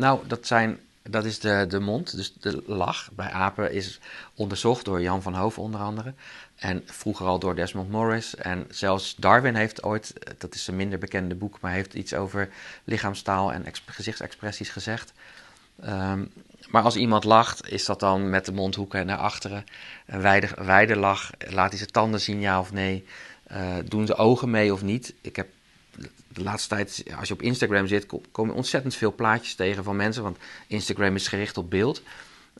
Nou, 0.00 0.26
dat, 0.26 0.46
zijn, 0.46 0.78
dat 1.02 1.24
is 1.24 1.38
de, 1.38 1.66
de 1.68 1.80
mond, 1.80 2.16
dus 2.16 2.32
de 2.40 2.62
lach. 2.66 3.10
Bij 3.12 3.30
apen 3.30 3.72
is 3.72 4.00
onderzocht 4.34 4.84
door 4.84 5.00
Jan 5.00 5.22
van 5.22 5.34
Hoof 5.34 5.58
onder 5.58 5.80
andere. 5.80 6.14
En 6.56 6.82
vroeger 6.86 7.26
al 7.26 7.38
door 7.38 7.54
Desmond 7.54 7.90
Morris. 7.90 8.34
En 8.34 8.66
zelfs 8.70 9.14
Darwin 9.16 9.54
heeft 9.54 9.82
ooit, 9.82 10.18
eh, 10.18 10.34
dat 10.38 10.54
is 10.54 10.66
een 10.66 10.76
minder 10.76 10.98
bekende 10.98 11.34
boek, 11.34 11.60
maar 11.60 11.72
heeft 11.72 11.94
iets 11.94 12.14
over 12.14 12.48
lichaamstaal 12.84 13.52
en 13.52 13.64
ex- 13.64 13.82
gezichtsexpressies 13.86 14.68
gezegd. 14.68 15.12
Ehm, 15.82 16.24
maar 16.68 16.82
als 16.82 16.96
iemand 16.96 17.24
lacht, 17.24 17.68
is 17.68 17.84
dat 17.84 18.00
dan 18.00 18.30
met 18.30 18.44
de 18.44 18.52
mondhoeken 18.52 19.06
naar 19.06 19.18
achteren. 19.18 19.64
Een 20.06 20.20
wijde, 20.20 20.48
wijde 20.56 20.96
lach, 20.96 21.30
laat 21.38 21.68
hij 21.68 21.78
zijn 21.78 21.90
tanden 21.90 22.20
zien, 22.20 22.40
ja 22.40 22.60
of 22.60 22.72
nee? 22.72 23.04
Eh, 23.42 23.76
doen 23.84 24.04
de 24.04 24.16
ogen 24.16 24.50
mee 24.50 24.72
of 24.72 24.82
niet? 24.82 25.14
Ik 25.20 25.36
heb 25.36 25.48
de 26.32 26.42
laatste 26.42 26.68
tijd, 26.74 27.04
als 27.18 27.28
je 27.28 27.34
op 27.34 27.42
Instagram 27.42 27.86
zit, 27.86 28.06
ko- 28.06 28.22
komen 28.32 28.54
ontzettend 28.54 28.94
veel 28.94 29.14
plaatjes 29.14 29.54
tegen 29.54 29.84
van 29.84 29.96
mensen. 29.96 30.22
Want 30.22 30.38
Instagram 30.66 31.14
is 31.14 31.28
gericht 31.28 31.56
op 31.56 31.70
beeld. 31.70 32.02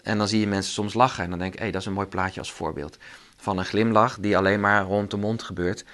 En 0.02 0.18
dan 0.18 0.28
zie 0.28 0.40
je 0.40 0.46
mensen 0.46 0.72
soms 0.72 0.94
lachen. 0.94 1.24
En 1.24 1.30
dan 1.30 1.38
denk 1.38 1.52
ik, 1.52 1.58
hé, 1.58 1.70
dat 1.70 1.80
is 1.80 1.86
een 1.86 1.92
mooi 1.92 2.06
plaatje 2.06 2.40
als 2.40 2.52
voorbeeld. 2.52 2.98
Van 3.36 3.58
een 3.58 3.64
glimlach 3.64 4.18
die 4.20 4.36
alleen 4.36 4.60
maar 4.60 4.82
rond 4.84 5.10
de 5.10 5.16
mond 5.16 5.42
gebeurt. 5.42 5.84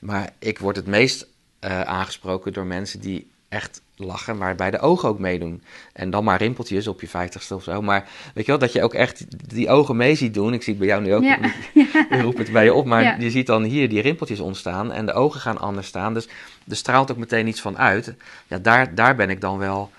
Maar 0.00 0.30
ik 0.38 0.58
word 0.58 0.76
het 0.76 0.86
meest 0.86 1.26
eh, 1.58 1.80
aangesproken 1.80 2.52
door 2.52 2.66
mensen 2.66 3.00
die 3.00 3.30
echt 3.54 3.82
lachen, 3.96 4.38
waarbij 4.38 4.70
de 4.70 4.78
ogen 4.78 5.08
ook 5.08 5.18
meedoen. 5.18 5.62
En 5.92 6.10
dan 6.10 6.24
maar 6.24 6.38
rimpeltjes 6.38 6.86
op 6.86 7.00
je 7.00 7.08
vijftigste 7.08 7.54
of 7.54 7.62
zo. 7.62 7.82
Maar 7.82 8.08
weet 8.34 8.44
je 8.44 8.50
wel, 8.50 8.60
dat 8.60 8.72
je 8.72 8.82
ook 8.82 8.94
echt 8.94 9.24
die 9.54 9.68
ogen 9.68 9.96
mee 9.96 10.14
ziet 10.14 10.34
doen. 10.34 10.52
Ik 10.52 10.62
zie 10.62 10.72
het 10.72 10.82
bij 10.82 10.90
jou 10.90 11.02
nu 11.02 11.14
ook. 11.14 11.22
Ja. 11.22 11.38
Ik 12.10 12.20
roep 12.20 12.36
het 12.38 12.52
bij 12.52 12.64
je 12.64 12.74
op, 12.74 12.86
maar 12.86 13.02
Ja. 13.02 13.16
je 13.18 13.30
ziet 13.30 13.46
dan 13.46 13.62
hier 13.62 13.88
die 13.88 14.00
rimpeltjes 14.02 14.40
ontstaan 14.40 14.92
en 14.92 15.06
de 15.06 15.12
ogen 15.12 15.40
gaan 15.40 15.58
anders 15.58 15.86
staan. 15.86 16.14
Dus 16.14 16.28
er 16.68 16.76
straalt 16.76 17.10
ook 17.10 17.16
meteen 17.16 17.46
iets 17.46 17.60
van 17.60 17.78
uit. 17.78 18.14
Ja, 18.46 18.58
daar, 18.58 18.94
daar 18.94 19.16
ben 19.16 19.30
ik 19.30 19.40
dan 19.40 19.58
wel 19.58 19.90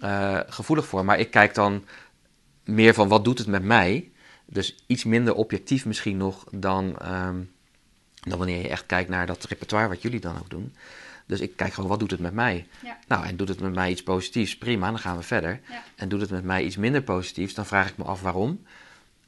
eh, 0.00 0.38
gevoelig 0.48 0.86
voor. 0.86 1.04
Maar 1.04 1.18
ik 1.18 1.30
kijk 1.30 1.54
dan 1.54 1.84
meer 2.64 2.94
van 2.94 3.08
wat 3.08 3.24
doet 3.24 3.38
het 3.38 3.46
met 3.46 3.64
mij. 3.64 4.10
Dus 4.46 4.76
iets 4.86 5.04
minder 5.04 5.34
objectief 5.34 5.86
misschien 5.86 6.16
nog 6.16 6.44
dan, 6.50 6.98
ehm, 6.98 7.36
dan 8.20 8.38
wanneer 8.38 8.62
je 8.62 8.68
echt 8.68 8.86
kijkt 8.86 9.08
naar 9.08 9.26
dat 9.26 9.44
repertoire 9.44 9.88
wat 9.88 10.02
jullie 10.02 10.20
dan 10.20 10.38
ook 10.38 10.50
doen. 10.50 10.74
Dus 11.32 11.40
ik 11.40 11.56
kijk 11.56 11.72
gewoon 11.72 11.90
wat 11.90 11.98
doet 11.98 12.10
het 12.10 12.20
met 12.20 12.32
mij. 12.32 12.66
Ja. 12.82 12.98
Nou, 13.08 13.26
en 13.26 13.36
doet 13.36 13.48
het 13.48 13.60
met 13.60 13.74
mij 13.74 13.90
iets 13.90 14.02
positiefs, 14.02 14.56
prima, 14.56 14.86
dan 14.86 14.98
gaan 14.98 15.16
we 15.16 15.22
verder. 15.22 15.60
Ja. 15.70 15.82
En 15.96 16.08
doet 16.08 16.20
het 16.20 16.30
met 16.30 16.44
mij 16.44 16.62
iets 16.62 16.76
minder 16.76 17.02
positiefs, 17.02 17.54
dan 17.54 17.66
vraag 17.66 17.88
ik 17.88 17.96
me 17.96 18.04
af 18.04 18.20
waarom. 18.20 18.60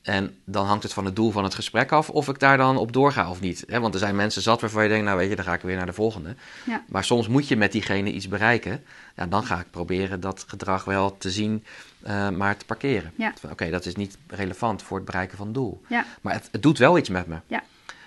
En 0.02 0.36
dan 0.44 0.66
hangt 0.66 0.82
het 0.82 0.92
van 0.92 1.04
het 1.04 1.16
doel 1.16 1.30
van 1.30 1.44
het 1.44 1.54
gesprek 1.54 1.92
af 1.92 2.10
of 2.10 2.28
ik 2.28 2.38
daar 2.38 2.56
dan 2.56 2.76
op 2.76 2.92
doorga 2.92 3.30
of 3.30 3.40
niet. 3.40 3.64
Want 3.68 3.94
er 3.94 4.00
zijn 4.00 4.16
mensen 4.16 4.42
zat 4.42 4.60
waarvan 4.60 4.82
je 4.82 4.88
denkt, 4.88 5.04
nou 5.04 5.18
weet 5.18 5.28
je, 5.28 5.36
dan 5.36 5.44
ga 5.44 5.54
ik 5.54 5.60
weer 5.60 5.76
naar 5.76 5.86
de 5.86 5.92
volgende. 5.92 6.34
Ja. 6.64 6.84
Maar 6.88 7.04
soms 7.04 7.28
moet 7.28 7.48
je 7.48 7.56
met 7.56 7.72
diegene 7.72 8.12
iets 8.12 8.28
bereiken. 8.28 8.84
Ja, 9.16 9.26
dan 9.26 9.44
ga 9.44 9.60
ik 9.60 9.70
proberen 9.70 10.20
dat 10.20 10.44
gedrag 10.46 10.84
wel 10.84 11.16
te 11.16 11.30
zien, 11.30 11.64
eh, 12.02 12.30
maar 12.30 12.56
te 12.56 12.64
parkeren. 12.64 13.12
Ja. 13.16 13.32
Oké, 13.50 13.70
dat 13.70 13.86
is 13.86 13.94
niet 13.94 14.18
relevant 14.26 14.82
voor 14.82 14.96
het 14.96 15.06
bereiken 15.06 15.36
van 15.36 15.46
het 15.46 15.54
doel. 15.54 15.82
Ja. 15.88 16.04
Maar 16.20 16.32
het, 16.32 16.48
het 16.52 16.62
doet 16.62 16.78
wel 16.78 16.98
iets 16.98 17.08
met 17.08 17.26
me. 17.26 17.36
Ja. 17.46 17.62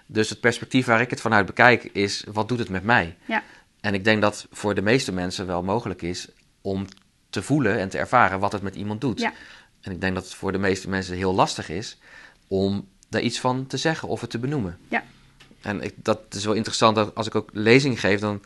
Dus 0.05 0.29
het 0.29 0.39
perspectief 0.39 0.85
waar 0.85 1.01
ik 1.01 1.09
het 1.09 1.21
vanuit 1.21 1.45
bekijk 1.45 1.83
is, 1.83 2.23
wat 2.31 2.49
doet 2.49 2.59
het 2.59 2.69
met 2.69 2.83
mij? 2.83 3.15
En 3.81 3.93
ik 3.93 4.03
denk 4.03 4.21
dat 4.21 4.47
voor 4.51 4.75
de 4.75 4.81
meeste 4.81 5.11
mensen 5.11 5.47
wel 5.47 5.63
mogelijk 5.63 6.01
is 6.01 6.27
om 6.61 6.85
te 7.29 7.41
voelen 7.43 7.79
en 7.79 7.89
te 7.89 7.97
ervaren 7.97 8.39
wat 8.39 8.51
het 8.51 8.61
met 8.61 8.75
iemand 8.75 9.01
doet. 9.01 9.19
Ja. 9.19 9.33
En 9.81 9.91
ik 9.91 10.01
denk 10.01 10.13
dat 10.15 10.23
het 10.23 10.33
voor 10.33 10.51
de 10.51 10.57
meeste 10.57 10.89
mensen 10.89 11.15
heel 11.15 11.33
lastig 11.33 11.69
is 11.69 11.97
om 12.47 12.87
daar 13.09 13.21
iets 13.21 13.39
van 13.39 13.67
te 13.67 13.77
zeggen 13.77 14.07
of 14.07 14.21
het 14.21 14.29
te 14.29 14.39
benoemen. 14.39 14.77
Ja. 14.87 15.03
En 15.61 15.81
ik, 15.81 15.93
dat 15.95 16.19
is 16.29 16.45
wel 16.45 16.53
interessant, 16.53 16.95
dat 16.95 17.15
als 17.15 17.27
ik 17.27 17.35
ook 17.35 17.49
lezing 17.53 17.99
geef, 17.99 18.19
dan 18.19 18.41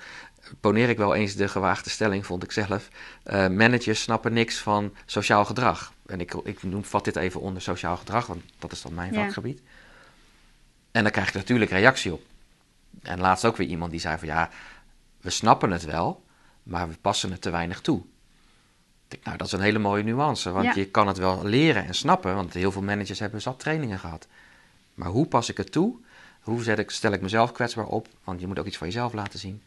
poneer 0.60 0.90
ik 0.90 0.98
wel 0.98 1.16
eens 1.16 1.36
de 1.36 1.48
gewaagde 1.48 1.90
stelling, 1.90 2.26
vond 2.26 2.44
ik 2.44 2.52
zelf. 2.52 2.90
Eh, 3.24 3.48
managers 3.48 4.02
snappen 4.02 4.34
niks 4.34 4.58
van 4.58 4.94
sociaal 5.06 5.46
gedrag. 5.46 5.94
En 6.06 6.20
ik, 6.20 6.34
ik 6.44 6.64
noem, 6.64 6.84
vat 6.84 7.06
dit 7.06 7.16
even 7.16 7.42
onder 7.42 7.62
sociaal 7.62 7.98
gedrag, 7.98 8.26
want 8.26 8.44
dat 8.60 8.72
is 8.72 8.82
dan 8.82 8.94
mijn 8.94 9.14
Ja. 9.14 9.24
vakgebied. 9.24 9.62
En 10.92 11.04
dan 11.04 11.12
krijg 11.12 11.28
ik 11.28 11.34
natuurlijk 11.34 11.72
reactie 11.72 12.14
op. 12.14 12.22
En 13.02 13.20
laatst 13.20 13.46
ook 13.46 13.58
weer 13.58 13.68
iemand 13.68 13.92
die 13.92 14.00
zei 14.00 14.18
van 14.18 14.28
ja, 14.28 14.50
we 15.22 15.30
snappen 15.30 15.72
het 15.72 15.86
wel, 15.86 16.24
maar 16.64 16.88
we 16.90 16.96
passen 17.02 17.32
het 17.32 17.42
te 17.42 17.50
weinig 17.50 17.82
toe. 17.82 18.02
Nou, 19.24 19.38
dat 19.38 19.48
is 19.48 19.54
een 19.54 19.60
hele 19.62 19.80
mooie 19.80 20.04
nuance, 20.04 20.52
want 20.52 20.66
Ja. 20.66 20.74
je 20.76 20.86
kan 20.86 21.08
het 21.08 21.18
wel 21.18 21.46
leren 21.46 21.86
en 21.86 21.94
snappen, 21.96 22.36
want 22.36 22.54
heel 22.54 22.72
veel 22.72 22.82
managers 22.82 23.20
hebben 23.20 23.42
zat 23.42 23.60
trainingen 23.60 24.00
gehad. 24.00 24.28
Maar 24.94 25.10
hoe 25.10 25.26
pas 25.26 25.50
ik 25.50 25.58
het 25.58 25.72
toe? 25.72 25.96
Hoe 26.42 26.64
zet 26.64 26.80
ik, 26.80 26.92
stel 26.92 27.12
ik 27.12 27.22
mezelf 27.22 27.52
kwetsbaar 27.52 27.86
op? 27.86 28.08
Want 28.24 28.40
je 28.40 28.48
moet 28.48 28.60
ook 28.60 28.66
iets 28.66 28.78
van 28.78 28.88
jezelf 28.88 29.14
laten 29.14 29.40
zien. 29.40 29.62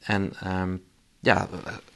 En 0.00 0.32
ehm, 0.40 0.76
ja, 1.20 1.48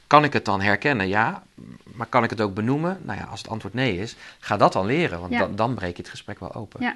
kan 0.07 0.23
ik 0.23 0.33
het 0.33 0.45
dan 0.45 0.61
herkennen? 0.61 1.07
Ja. 1.07 1.43
Maar 1.83 2.07
kan 2.07 2.23
ik 2.23 2.29
het 2.29 2.41
ook 2.41 2.53
benoemen? 2.53 2.99
Nou 3.01 3.19
ja, 3.19 3.25
als 3.25 3.41
het 3.41 3.49
antwoord 3.49 3.73
nee 3.73 3.97
is, 3.97 4.15
ga 4.39 4.57
dat 4.57 4.73
dan 4.73 4.85
leren. 4.85 5.19
Want 5.19 5.37
dan, 5.37 5.55
dan 5.55 5.73
breek 5.75 5.95
je 5.95 6.01
het 6.01 6.11
gesprek 6.11 6.39
wel 6.39 6.53
open. 6.53 6.81
Ja. 6.81 6.95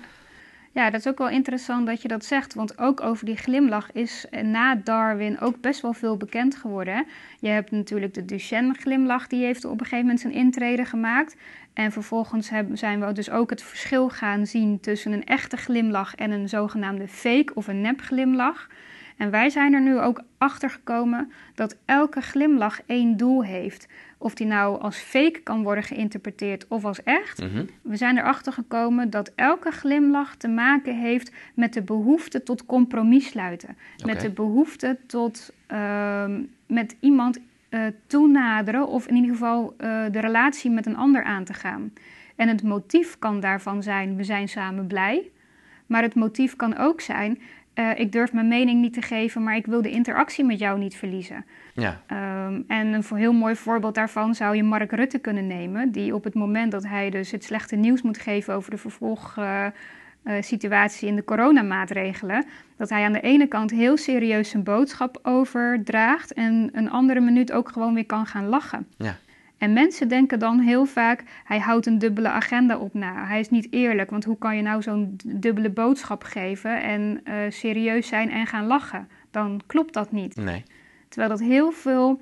Ja, 0.71 0.89
dat 0.89 0.99
is 0.99 1.07
ook 1.07 1.17
wel 1.17 1.29
interessant 1.29 1.85
dat 1.85 2.01
je 2.01 2.07
dat 2.07 2.25
zegt. 2.25 2.53
Want 2.53 2.77
ook 2.77 3.01
over 3.01 3.25
die 3.25 3.37
glimlach 3.37 3.91
is 3.91 4.25
na 4.41 4.75
Darwin 4.75 5.39
ook 5.39 5.61
best 5.61 5.81
wel 5.81 5.93
veel 5.93 6.17
bekend 6.17 6.55
geworden. 6.55 7.05
Je 7.39 7.47
hebt 7.47 7.71
natuurlijk 7.71 8.13
de 8.13 8.25
Duchenne-glimlach, 8.25 9.27
die 9.27 9.43
heeft 9.43 9.65
op 9.65 9.71
een 9.71 9.77
gegeven 9.77 9.99
moment 9.99 10.19
zijn 10.19 10.33
intrede 10.33 10.85
gemaakt. 10.85 11.35
En 11.73 11.91
vervolgens 11.91 12.51
zijn 12.73 13.05
we 13.05 13.11
dus 13.11 13.29
ook 13.29 13.49
het 13.49 13.63
verschil 13.63 14.09
gaan 14.09 14.45
zien 14.45 14.79
tussen 14.79 15.11
een 15.11 15.25
echte 15.25 15.57
glimlach 15.57 16.15
en 16.15 16.31
een 16.31 16.49
zogenaamde 16.49 17.07
fake 17.07 17.53
of 17.53 17.67
een 17.67 17.81
nep 17.81 18.01
glimlach. 18.01 18.67
En 19.17 19.31
wij 19.31 19.49
zijn 19.49 19.73
er 19.73 19.81
nu 19.81 19.99
ook 19.99 20.21
achter 20.37 20.69
gekomen 20.69 21.31
dat 21.55 21.77
elke 21.85 22.21
glimlach 22.21 22.81
één 22.85 23.17
doel 23.17 23.43
heeft. 23.43 23.87
Of 24.17 24.33
die 24.33 24.47
nou 24.47 24.81
als 24.81 24.97
fake 24.97 25.39
kan 25.43 25.63
worden 25.63 25.83
geïnterpreteerd 25.83 26.65
of 26.67 26.85
als 26.85 27.03
echt. 27.03 27.41
Mhm. 27.41 27.65
We 27.81 27.95
zijn 27.95 28.17
erachter 28.17 28.53
gekomen 28.53 29.09
dat 29.09 29.31
elke 29.35 29.71
glimlach 29.71 30.35
te 30.35 30.47
maken 30.47 30.99
heeft 30.99 31.31
met 31.53 31.73
de 31.73 31.81
behoefte 31.81 32.43
tot 32.43 32.65
compromis 32.65 33.27
sluiten. 33.27 33.77
Met 34.05 34.21
de 34.21 34.29
behoefte 34.29 34.97
tot 35.07 35.53
ehm, 35.67 36.41
met 36.65 36.95
iemand 36.99 37.39
eh, 37.69 37.81
toenaderen 38.07 38.87
of 38.87 39.07
in 39.07 39.15
ieder 39.15 39.31
geval 39.31 39.73
eh, 39.77 40.03
de 40.11 40.19
relatie 40.19 40.71
met 40.71 40.85
een 40.85 40.97
ander 40.97 41.23
aan 41.23 41.43
te 41.43 41.53
gaan. 41.53 41.93
En 42.35 42.47
het 42.47 42.63
motief 42.63 43.19
kan 43.19 43.39
daarvan 43.39 43.83
zijn, 43.83 44.15
we 44.15 44.23
zijn 44.23 44.49
samen 44.49 44.87
blij. 44.87 45.31
Maar 45.85 46.01
het 46.01 46.15
motief 46.15 46.55
kan 46.55 46.77
ook 46.77 47.01
zijn, 47.01 47.39
eh, 47.77 47.89
ik 47.95 48.11
durf 48.11 48.33
mijn 48.33 48.47
mening 48.47 48.81
niet 48.81 48.93
te 48.93 49.01
geven, 49.01 49.43
maar 49.43 49.55
ik 49.55 49.65
wil 49.65 49.81
de 49.81 49.89
interactie 49.89 50.45
met 50.45 50.59
jou 50.59 50.79
niet 50.79 50.95
verliezen. 50.95 51.45
Ja, 51.73 52.01
Ehm, 52.07 52.61
en 52.67 52.93
een 52.93 53.03
heel 53.15 53.33
mooi 53.33 53.55
voorbeeld 53.55 53.95
daarvan 53.95 54.35
zou 54.35 54.55
je 54.55 54.63
Mark 54.63 54.91
Rutte 54.91 55.19
kunnen 55.19 55.47
nemen, 55.47 55.91
die 55.91 56.15
op 56.15 56.23
het 56.23 56.33
moment 56.33 56.71
dat 56.71 56.87
hij 56.87 57.09
dus 57.09 57.31
het 57.31 57.43
slechte 57.43 57.75
nieuws 57.75 58.01
moet 58.01 58.17
geven 58.17 58.53
over 58.53 58.71
de 58.71 58.77
vervolgsituatie 58.77 61.07
in 61.07 61.15
de 61.15 61.23
coronamaatregelen, 61.23 62.45
dat 62.77 62.89
hij 62.89 63.03
aan 63.03 63.13
de 63.13 63.21
ene 63.21 63.47
kant 63.47 63.71
heel 63.71 63.97
serieus 63.97 64.49
zijn 64.49 64.63
boodschap 64.63 65.19
overdraagt 65.23 66.33
en 66.33 66.69
een 66.73 66.89
andere 66.89 67.19
minuut 67.19 67.51
ook 67.51 67.69
gewoon 67.69 67.93
weer 67.93 68.05
kan 68.05 68.25
gaan 68.25 68.47
lachen. 68.47 68.87
ja, 68.97 69.15
En 69.57 69.73
mensen 69.73 70.07
denken 70.07 70.39
dan 70.39 70.59
heel 70.59 70.85
vaak, 70.85 71.23
hij 71.43 71.59
houdt 71.59 71.85
een 71.85 71.99
dubbele 71.99 72.27
agenda 72.27 72.77
op 72.77 72.93
na. 72.93 73.27
Hij 73.27 73.39
is 73.39 73.49
niet 73.49 73.67
eerlijk, 73.71 74.09
want 74.09 74.23
hoe 74.25 74.37
kan 74.37 74.55
je 74.55 74.61
nou 74.61 74.81
zo'n 74.81 75.15
dubbele 75.25 75.69
boodschap 75.69 76.23
geven 76.23 76.81
en 76.81 77.21
eh, 77.23 77.35
serieus 77.49 78.07
zijn 78.07 78.29
en 78.31 78.47
gaan 78.47 78.65
lachen? 78.65 79.07
Dan 79.31 79.61
klopt 79.65 79.93
dat 79.93 80.11
niet. 80.11 80.35
nee. 80.35 80.63
Terwijl 81.09 81.37
dat 81.37 81.47
heel 81.47 81.71
veel 81.71 82.21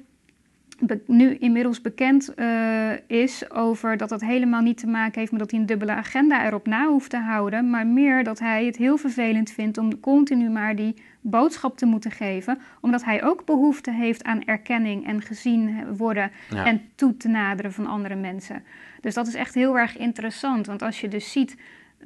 nu 1.08 1.36
inmiddels 1.36 1.82
bekend 1.82 2.34
eh, 2.34 2.92
is 3.08 3.52
over 3.52 3.98
dat 3.98 4.10
dat 4.10 4.22
helemaal 4.22 4.62
niet 4.62 4.78
te 4.78 4.88
maken 4.88 5.20
heeft 5.20 5.32
met 5.32 5.40
dat 5.40 5.52
hij 5.52 5.60
een 5.60 5.66
dubbele 5.66 5.92
agenda 5.92 6.46
erop 6.46 6.68
na 6.68 6.88
hoeft 6.88 7.10
te 7.10 7.18
houden, 7.18 7.70
maar 7.70 7.88
meer 7.88 8.24
dat 8.24 8.40
hij 8.40 8.66
het 8.66 8.78
heel 8.78 8.98
vervelend 8.98 9.52
vindt 9.52 9.78
om 9.78 10.00
continu 10.00 10.50
maar 10.50 10.76
die 10.76 10.96
boodschap 11.22 11.78
te 11.78 11.86
moeten 11.86 12.12
geven, 12.12 12.58
omdat 12.82 13.04
hij 13.04 13.24
ook 13.24 13.46
behoefte 13.46 13.92
heeft 13.92 14.24
aan 14.24 14.44
erkenning 14.46 15.08
en 15.08 15.22
gezien 15.22 15.96
worden 15.98 16.32
Ja. 16.50 16.66
en 16.66 16.82
toe 16.96 17.18
te 17.18 17.28
naderen 17.28 17.74
van 17.74 17.88
andere 17.88 18.16
mensen. 18.16 18.64
Dus 19.02 19.14
dat 19.14 19.28
is 19.28 19.34
echt 19.36 19.54
heel 19.54 19.78
erg 19.78 19.98
interessant, 19.98 20.66
want 20.66 20.82
als 20.82 21.02
je 21.02 21.08
dus 21.08 21.32
ziet 21.32 21.58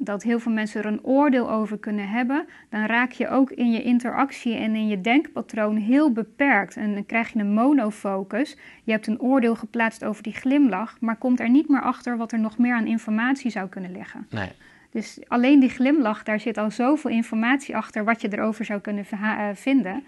dat 0.02 0.22
heel 0.22 0.38
veel 0.38 0.52
mensen 0.52 0.80
er 0.80 0.86
een 0.86 1.04
oordeel 1.04 1.50
over 1.50 1.78
kunnen 1.78 2.08
hebben, 2.08 2.46
dan 2.70 2.86
raak 2.86 3.12
je 3.12 3.28
ook 3.28 3.50
in 3.50 3.70
je 3.70 3.82
interactie 3.82 4.54
en 4.54 4.74
in 4.74 4.88
je 4.88 5.00
denkpatroon 5.00 5.76
heel 5.76 6.12
beperkt. 6.12 6.76
En 6.76 6.94
dan 6.94 7.06
krijg 7.06 7.32
je 7.32 7.38
een 7.38 7.52
monofocus. 7.52 8.56
Je 8.84 8.92
hebt 8.92 9.06
een 9.06 9.20
oordeel 9.20 9.54
geplaatst 9.54 10.04
over 10.04 10.22
die 10.22 10.34
glimlach, 10.34 10.96
maar 11.00 11.16
komt 11.16 11.40
er 11.40 11.50
niet 11.50 11.68
meer 11.68 11.82
achter 11.82 12.16
wat 12.16 12.32
er 12.32 12.38
nog 12.38 12.58
meer 12.58 12.74
aan 12.74 12.86
informatie 12.86 13.50
zou 13.50 13.68
kunnen 13.68 13.92
liggen. 13.92 14.26
nee. 14.30 14.52
Dus 14.92 15.20
alleen 15.28 15.60
die 15.60 15.68
glimlach, 15.68 16.22
daar 16.22 16.40
zit 16.40 16.58
al 16.58 16.70
zoveel 16.70 17.10
informatie 17.10 17.76
achter 17.76 18.04
wat 18.04 18.20
je 18.20 18.32
erover 18.32 18.64
zou 18.64 18.80
kunnen 18.80 19.06
eh, 19.10 19.48
vinden. 19.54 20.04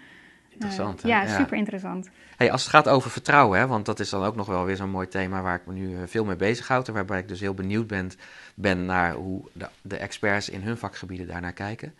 Interessant. 0.53 1.03
Ja, 1.03 1.38
super 1.38 1.57
interessant. 1.57 2.09
Hey, 2.37 2.53
als 2.53 2.62
het 2.62 2.71
gaat 2.71 2.88
over 2.88 3.11
vertrouwen, 3.11 3.59
hè, 3.59 3.67
want 3.67 3.87
dat 3.87 4.01
is 4.01 4.11
dan 4.11 4.25
ook 4.25 4.37
nog 4.37 4.47
wel 4.47 4.65
weer 4.65 4.77
zo'n 4.77 4.91
mooi 4.91 5.09
thema 5.09 5.43
waar 5.43 5.57
ik 5.57 5.67
me 5.67 5.73
nu 5.73 5.97
eh, 5.97 6.03
veel 6.07 6.25
mee 6.25 6.37
bezighoud. 6.37 6.88
En 6.88 6.95
waarbij 6.95 7.19
ik 7.19 7.29
dus 7.29 7.41
heel 7.41 7.55
benieuwd 7.55 7.87
ben, 7.87 8.11
ben 8.55 8.85
naar 8.85 9.12
hoe 9.15 9.43
de, 9.53 9.69
de 9.83 9.97
experts 9.97 10.49
in 10.49 10.62
hun 10.62 10.77
vakgebieden 10.77 11.27
daarnaar 11.27 11.53
kijken. 11.53 11.95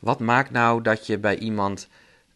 Wat 0.00 0.20
maakt 0.20 0.50
nou 0.50 0.82
dat 0.82 1.06
je 1.06 1.18
bij 1.18 1.38
iemand 1.38 1.88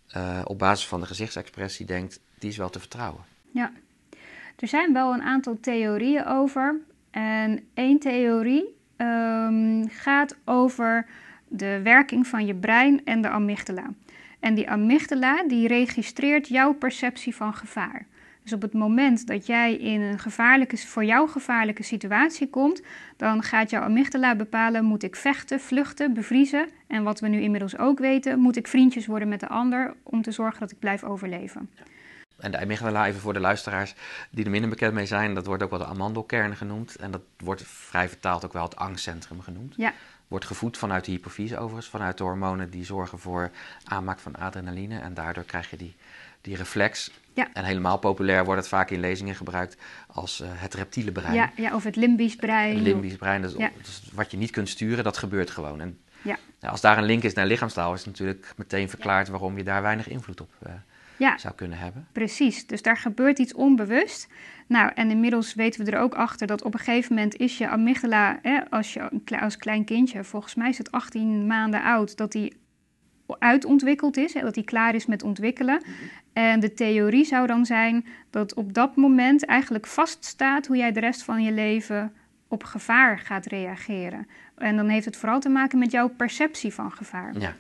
eh, 0.09 0.41
op 0.45 0.59
basis 0.59 0.87
van 0.89 1.01
de 1.01 1.07
gezichtsexpressie 1.07 1.87
denkt, 1.87 2.21
die 2.39 2.51
is 2.51 2.57
wel 2.57 2.71
te 2.71 2.79
vertrouwen? 2.81 3.23
Ja, 3.51 3.73
er 4.59 4.69
zijn 4.69 4.93
wel 4.93 5.13
een 5.13 5.23
aantal 5.23 5.59
theorieën 5.61 6.27
over. 6.27 6.81
En 7.11 7.69
één 7.75 7.99
theorie 7.99 8.77
ehm, 8.97 9.87
gaat 9.89 10.37
over 10.45 11.07
de 11.49 11.81
werking 11.83 12.27
van 12.27 12.47
je 12.47 12.55
brein 12.55 13.05
en 13.05 13.23
de 13.23 13.29
amygdala. 13.29 13.91
En 14.45 14.55
die 14.55 14.71
amygdala 14.71 15.45
die 15.47 15.69
registreert 15.69 16.49
jouw 16.49 16.73
perceptie 16.73 17.35
van 17.35 17.55
gevaar. 17.55 18.07
Dus 18.43 18.53
op 18.53 18.63
het 18.63 18.73
moment 18.73 19.27
dat 19.27 19.47
jij 19.47 19.75
in 19.77 20.01
een 20.01 20.19
gevaarlijke, 20.19 20.77
voor 20.77 21.05
jou 21.05 21.29
gevaarlijke 21.29 21.83
situatie 21.83 22.51
komt, 22.51 22.83
dan 23.17 23.43
gaat 23.43 23.71
jouw 23.71 23.83
amygdala 23.83 24.37
bepalen: 24.37 24.85
moet 24.85 25.03
ik 25.03 25.17
vechten, 25.17 25.61
vluchten, 25.61 26.15
bevriezen? 26.15 26.69
En 26.87 27.03
wat 27.03 27.21
we 27.21 27.29
nu 27.29 27.41
inmiddels 27.41 27.79
ook 27.79 27.99
weten, 27.99 28.39
moet 28.39 28.57
ik 28.57 28.67
vriendjes 28.67 29.07
worden 29.07 29.29
met 29.29 29.41
de 29.41 29.49
ander 29.49 29.95
om 30.03 30.23
te 30.23 30.31
zorgen 30.31 30.61
dat 30.61 30.71
ik 30.71 30.79
blijf 30.79 31.05
overleven. 31.05 31.71
En 32.39 32.51
de 32.51 32.61
amygdala, 32.61 33.07
even 33.07 33.21
voor 33.21 33.33
de 33.33 33.41
luisteraars 33.41 33.95
die 34.31 34.45
er 34.45 34.51
minder 34.51 34.71
bekend 34.71 34.95
mee 34.95 35.07
zijn, 35.07 35.35
dat 35.35 35.47
wordt 35.47 35.63
ook 35.63 35.71
wel 35.71 35.79
de 35.79 35.85
amandelkern 35.85 36.57
genoemd. 36.57 36.97
En 36.97 37.11
dat 37.11 37.23
wordt 37.37 37.63
vrij 37.67 38.09
vertaald 38.09 38.45
ook 38.45 38.53
wel 38.53 38.63
het 38.63 38.77
angstcentrum 38.77 39.41
genoemd. 39.41 39.75
Ja. 39.77 39.93
Wordt 40.35 40.49
gevoed 40.49 40.79
vanuit 40.79 41.05
de 41.05 41.11
hypofyse 41.11 41.59
overigens, 41.59 41.89
vanuit 41.89 42.19
de 42.19 42.25
hormonen 42.25 42.71
die 42.71 42.85
zorgen 42.85 43.19
voor 43.19 43.51
aanmaak 43.85 44.19
van 44.19 44.35
adrenaline. 44.37 44.99
En 44.99 45.15
daardoor 45.15 45.45
krijg 45.45 45.71
je 45.71 45.77
die, 45.77 45.95
die 46.41 46.57
reflex. 46.57 47.11
Ja. 47.33 47.49
En 47.53 47.65
helemaal 47.65 47.99
populair 47.99 48.45
wordt 48.45 48.61
het 48.61 48.69
vaak 48.69 48.91
in 48.91 49.01
lezingen 49.01 49.35
gebruikt 49.35 49.77
als 50.07 50.41
eh, 50.41 50.49
het 50.53 50.75
reptiele 50.75 51.13
brein. 51.13 51.35
Ja, 51.35 51.53
ja, 51.57 51.75
of 51.75 51.85
het 51.85 51.97
limbisch 51.97 52.37
brein. 52.37 52.75
Het 52.75 52.83
limbisch 52.85 53.17
brein, 53.17 53.43
dat 53.43 53.51
is, 53.51 53.57
Ja. 53.57 53.71
dat 53.77 53.87
is 53.87 54.03
wat 54.15 54.31
je 54.31 54.37
niet 54.37 54.51
kunt 54.51 54.69
sturen, 54.69 55.05
dat 55.05 55.17
gebeurt 55.17 55.51
gewoon. 55.51 55.81
En 55.81 55.99
Ja. 56.23 56.39
ja, 56.59 56.69
als 56.69 56.81
daar 56.81 56.99
een 56.99 57.05
link 57.05 57.23
is 57.23 57.35
naar 57.35 57.47
lichaamstaal, 57.47 57.93
is 57.93 57.99
het 57.99 58.09
natuurlijk 58.09 58.53
meteen 58.57 58.89
verklaard 58.89 59.29
waarom 59.29 59.57
je 59.57 59.65
daar 59.65 59.83
weinig 59.83 60.09
invloed 60.09 60.41
op 60.41 60.51
eh, 60.63 60.73
Ja, 61.17 61.39
zou 61.39 61.55
kunnen 61.55 61.79
hebben. 61.79 62.07
precies. 62.13 62.67
Dus 62.67 62.83
daar 62.83 62.97
gebeurt 62.97 63.39
iets 63.39 63.55
onbewust. 63.55 64.29
Nou, 64.67 64.91
en 64.95 65.11
inmiddels 65.11 65.55
weten 65.55 65.85
we 65.85 65.91
er 65.91 65.99
ook 65.99 66.15
achter 66.15 66.47
dat 66.47 66.63
op 66.63 66.75
een 66.75 66.81
gegeven 66.81 67.15
moment 67.15 67.37
is 67.37 67.59
je 67.59 67.69
amygdala, 67.69 68.39
hè, 68.43 68.71
als 68.71 68.93
je 68.93 69.09
als 69.41 69.57
klein 69.57 69.85
kindje, 69.85 70.25
volgens 70.25 70.55
mij 70.55 70.69
is 70.69 70.79
het 70.79 70.91
18 70.91 71.47
maanden 71.47 71.83
oud, 71.83 72.17
dat 72.17 72.33
die 72.33 72.57
uitontwikkeld 73.39 74.17
is, 74.17 74.35
hè, 74.35 74.41
dat 74.41 74.55
die 74.55 74.65
klaar 74.65 74.95
is 74.95 75.07
met 75.07 75.23
ontwikkelen. 75.23 75.83
En 76.33 76.61
de 76.61 76.75
theorie 76.75 77.25
zou 77.25 77.47
dan 77.47 77.67
zijn 77.67 78.07
dat 78.31 78.55
op 78.55 78.75
dat 78.75 78.97
moment 78.97 79.45
eigenlijk 79.45 79.87
vaststaat 79.87 80.67
hoe 80.67 80.77
jij 80.77 80.93
de 80.93 81.01
rest 81.01 81.23
van 81.23 81.43
je 81.43 81.53
leven 81.53 82.13
op 82.49 82.65
gevaar 82.65 83.19
gaat 83.19 83.47
reageren. 83.47 84.27
En 84.57 84.77
dan 84.77 84.89
heeft 84.89 85.05
het 85.05 85.17
vooral 85.17 85.41
te 85.41 85.49
maken 85.49 85.79
met 85.79 85.91
jouw 85.91 86.09
perceptie 86.09 86.75
van 86.75 86.93
gevaar. 86.93 87.39
Ja, 87.39 87.55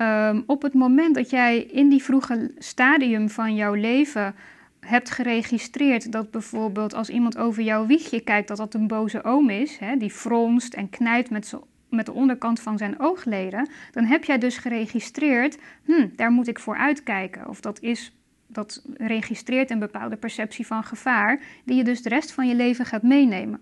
Ehm, 0.00 0.40
op 0.46 0.62
het 0.62 0.74
moment 0.74 1.14
dat 1.14 1.30
jij 1.30 1.58
in 1.58 1.88
die 1.88 2.02
vroege 2.02 2.50
stadium 2.58 3.28
van 3.28 3.54
jouw 3.54 3.74
leven 3.74 4.34
hebt 4.80 5.10
geregistreerd 5.10 6.12
dat 6.12 6.30
bijvoorbeeld 6.30 6.94
als 6.94 7.08
iemand 7.08 7.38
over 7.38 7.62
jouw 7.62 7.86
wiegje 7.86 8.20
kijkt 8.20 8.48
dat 8.48 8.56
dat 8.56 8.74
een 8.74 8.86
boze 8.86 9.24
oom 9.24 9.50
is, 9.50 9.78
hè, 9.78 9.96
die 9.96 10.10
fronst 10.10 10.74
en 10.74 10.90
knijpt 10.90 11.30
met, 11.30 11.54
met 11.88 12.06
de 12.06 12.12
onderkant 12.12 12.60
van 12.60 12.78
zijn 12.78 13.00
oogleden, 13.00 13.68
dan 13.90 14.04
heb 14.04 14.24
jij 14.24 14.38
dus 14.38 14.56
geregistreerd, 14.56 15.58
hm, 15.84 16.08
daar 16.16 16.30
moet 16.30 16.48
ik 16.48 16.58
voor 16.58 16.76
uitkijken. 16.76 17.48
Of 17.48 17.60
dat 17.60 17.80
is 17.80 18.14
dat 18.46 18.82
registreert 18.94 19.70
een 19.70 19.78
bepaalde 19.78 20.16
perceptie 20.16 20.66
van 20.66 20.84
gevaar, 20.84 21.40
die 21.64 21.76
je 21.76 21.84
dus 21.84 22.02
de 22.02 22.08
rest 22.08 22.32
van 22.32 22.48
je 22.48 22.54
leven 22.54 22.84
gaat 22.84 23.02
meenemen. 23.02 23.60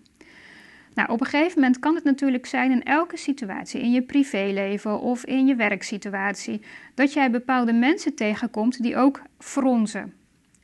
Nou, 0.94 1.10
op 1.10 1.20
een 1.20 1.26
gegeven 1.26 1.60
moment 1.60 1.78
kan 1.78 1.94
het 1.94 2.04
natuurlijk 2.04 2.46
zijn 2.46 2.70
in 2.70 2.82
elke 2.82 3.16
situatie, 3.16 3.80
in 3.80 3.92
je 3.92 4.02
privéleven 4.02 5.00
of 5.00 5.24
in 5.24 5.46
je 5.46 5.54
werksituatie, 5.54 6.60
dat 6.94 7.12
jij 7.12 7.30
bepaalde 7.30 7.72
mensen 7.72 8.14
tegenkomt 8.14 8.82
die 8.82 8.96
ook 8.96 9.22
fronzen. 9.38 10.17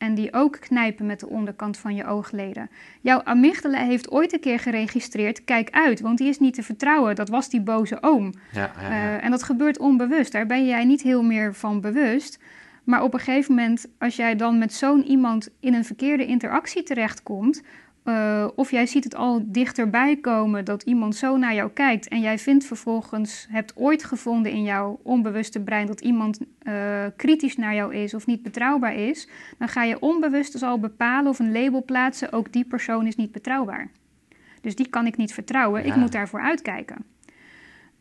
En 0.05 0.15
die 0.15 0.33
ook 0.33 0.61
knijpen 0.61 1.07
met 1.07 1.21
de 1.21 1.29
onderkant 1.29 1.77
van 1.77 1.95
je 1.95 2.07
oogleden. 2.07 2.71
Jouw 3.01 3.23
amygdala 3.23 3.79
heeft 3.79 4.11
ooit 4.11 4.33
een 4.33 4.41
keer 4.41 4.59
geregistreerd, 4.59 5.45
kijk 5.45 5.71
uit, 5.71 6.01
want 6.01 6.19
die 6.19 6.29
is 6.29 6.39
niet 6.39 6.55
te 6.55 6.63
vertrouwen. 6.63 7.15
Dat 7.15 7.29
was 7.29 7.49
die 7.49 7.61
boze 7.61 7.99
oom. 8.01 8.33
ja, 8.53 8.73
ja, 8.81 8.89
ja. 8.89 8.91
Eh, 8.91 9.25
en 9.25 9.31
dat 9.31 9.43
gebeurt 9.43 9.79
onbewust. 9.79 10.33
Daar 10.33 10.47
ben 10.47 10.67
jij 10.67 10.85
niet 10.85 11.03
heel 11.03 11.23
meer 11.23 11.55
van 11.55 11.81
bewust. 11.81 12.39
Maar 12.85 13.03
op 13.03 13.15
een 13.15 13.21
gegeven 13.21 13.55
moment, 13.55 13.87
als 13.99 14.17
jij 14.17 14.37
dan 14.37 14.59
met 14.59 14.73
zo'n 14.73 15.05
iemand 15.05 15.49
in 15.61 15.75
een 15.75 15.85
verkeerde 15.85 16.27
interactie 16.27 16.83
terechtkomt, 16.83 17.63
Uh, 18.05 18.49
of 18.55 18.71
jij 18.71 18.87
ziet 18.87 19.05
het 19.05 19.15
al 19.15 19.43
dichterbij 19.47 20.17
komen 20.17 20.65
dat 20.65 20.83
iemand 20.83 21.17
zo 21.17 21.37
naar 21.37 21.55
jou 21.55 21.71
kijkt 21.71 22.09
en 22.09 22.21
jij 22.21 22.39
vindt 22.39 22.65
vervolgens, 22.65 23.47
hebt 23.51 23.77
ooit 23.77 24.05
gevonden 24.05 24.53
in 24.53 24.63
jouw 24.63 25.01
onbewuste 25.03 25.61
brein 25.61 25.87
dat 25.87 26.01
iemand 26.01 26.41
uh, 26.63 27.05
kritisch 27.17 27.57
naar 27.57 27.75
jou 27.75 27.95
is 27.95 28.15
of 28.15 28.27
niet 28.27 28.43
betrouwbaar 28.43 28.95
is, 28.95 29.29
dan 29.59 29.69
ga 29.69 29.83
je 29.83 30.01
onbewust 30.01 30.53
dus 30.53 30.63
al 30.63 30.79
bepalen 30.79 31.31
of 31.31 31.39
een 31.39 31.53
label 31.53 31.85
plaatsen, 31.85 32.33
ook 32.33 32.53
die 32.53 32.65
persoon 32.65 33.07
is 33.07 33.17
niet 33.17 33.33
betrouwbaar. 33.33 33.91
Dus 34.61 34.75
die 34.75 34.89
kan 34.89 35.07
ik 35.07 35.17
niet 35.17 35.35
vertrouwen, 35.35 35.87
ja. 35.87 35.93
ik 35.93 35.97
moet 35.97 36.13
daarvoor 36.13 36.41
uitkijken. 36.41 37.05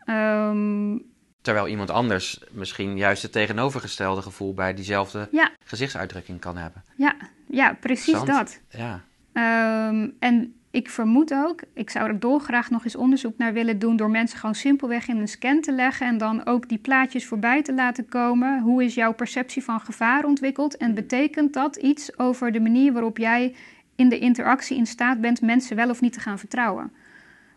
Um, 0.05 1.03
Terwijl 1.41 1.67
iemand 1.67 1.89
anders 1.89 2.43
misschien 2.51 2.97
juist 2.97 3.21
het 3.21 3.31
tegenovergestelde 3.31 4.21
gevoel 4.21 4.53
bij 4.53 4.73
diezelfde 4.73 5.27
ja. 5.31 5.51
gezichtsuitdrukking 5.63 6.39
kan 6.39 6.57
hebben. 6.57 6.83
Ja, 6.95 7.15
ja 7.47 7.77
precies 7.79 8.23
dat. 8.23 8.59
Ja. 8.69 9.03
Um, 9.33 10.13
en 10.19 10.53
ik 10.71 10.89
vermoed 10.89 11.33
ook, 11.33 11.61
ik 11.73 11.89
zou 11.89 12.07
er 12.07 12.19
dolgraag 12.19 12.69
nog 12.69 12.83
eens 12.83 12.95
onderzoek 12.95 13.37
naar 13.37 13.53
willen 13.53 13.79
doen 13.79 13.95
door 13.95 14.09
mensen 14.09 14.39
gewoon 14.39 14.55
simpelweg 14.55 15.07
in 15.07 15.17
een 15.17 15.27
scan 15.27 15.61
te 15.61 15.71
leggen 15.71 16.07
en 16.07 16.17
dan 16.17 16.45
ook 16.45 16.69
die 16.69 16.77
plaatjes 16.77 17.25
voorbij 17.25 17.61
te 17.61 17.73
laten 17.73 18.09
komen. 18.09 18.61
Hoe 18.61 18.83
is 18.83 18.95
jouw 18.95 19.13
perceptie 19.13 19.63
van 19.63 19.79
gevaar 19.79 20.25
ontwikkeld 20.25 20.77
en 20.77 20.93
betekent 20.93 21.53
dat 21.53 21.75
iets 21.75 22.17
over 22.17 22.51
de 22.51 22.59
manier 22.59 22.93
waarop 22.93 23.17
jij 23.17 23.55
in 23.95 24.09
de 24.09 24.19
interactie 24.19 24.77
in 24.77 24.85
staat 24.85 25.21
bent 25.21 25.41
mensen 25.41 25.75
wel 25.75 25.89
of 25.89 26.01
niet 26.01 26.13
te 26.13 26.19
gaan 26.19 26.39
vertrouwen? 26.39 26.91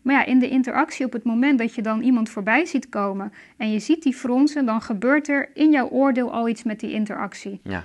Maar 0.02 0.14
ja, 0.14 0.24
in 0.24 0.38
de 0.38 0.48
interactie 0.48 1.06
op 1.06 1.12
het 1.12 1.24
moment 1.24 1.58
dat 1.58 1.74
je 1.74 1.82
dan 1.82 2.02
iemand 2.02 2.28
voorbij 2.28 2.64
ziet 2.64 2.88
komen 2.88 3.32
en 3.56 3.72
je 3.72 3.78
ziet 3.78 4.02
die 4.02 4.14
fronsen, 4.14 4.66
dan 4.66 4.80
gebeurt 4.80 5.28
er 5.28 5.50
in 5.54 5.70
jouw 5.70 5.88
oordeel 5.88 6.32
al 6.32 6.48
iets 6.48 6.62
met 6.62 6.80
die 6.80 6.92
interactie. 6.92 7.60
Ja. 7.62 7.84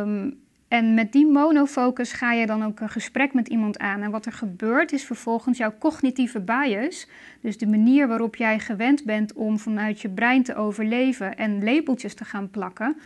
Um, 0.00 0.38
en 0.68 0.94
met 0.94 1.12
die 1.12 1.26
monofocus 1.26 2.12
ga 2.12 2.32
je 2.32 2.46
dan 2.46 2.64
ook 2.64 2.80
een 2.80 2.88
gesprek 2.88 3.34
met 3.34 3.48
iemand 3.48 3.78
aan. 3.78 4.02
En 4.02 4.10
wat 4.10 4.26
er 4.26 4.32
gebeurt 4.32 4.92
is 4.92 5.04
vervolgens 5.04 5.58
jouw 5.58 5.74
cognitieve 5.78 6.40
bias, 6.40 7.08
dus 7.40 7.58
de 7.58 7.66
manier 7.66 8.08
waarop 8.08 8.36
jij 8.36 8.58
gewend 8.58 9.04
bent 9.04 9.32
om 9.32 9.58
vanuit 9.58 10.00
je 10.00 10.08
brein 10.08 10.42
te 10.42 10.54
overleven 10.54 11.36
en 11.36 11.64
labeltjes 11.64 12.14
te 12.14 12.24
gaan 12.24 12.50
plakken, 12.50 12.96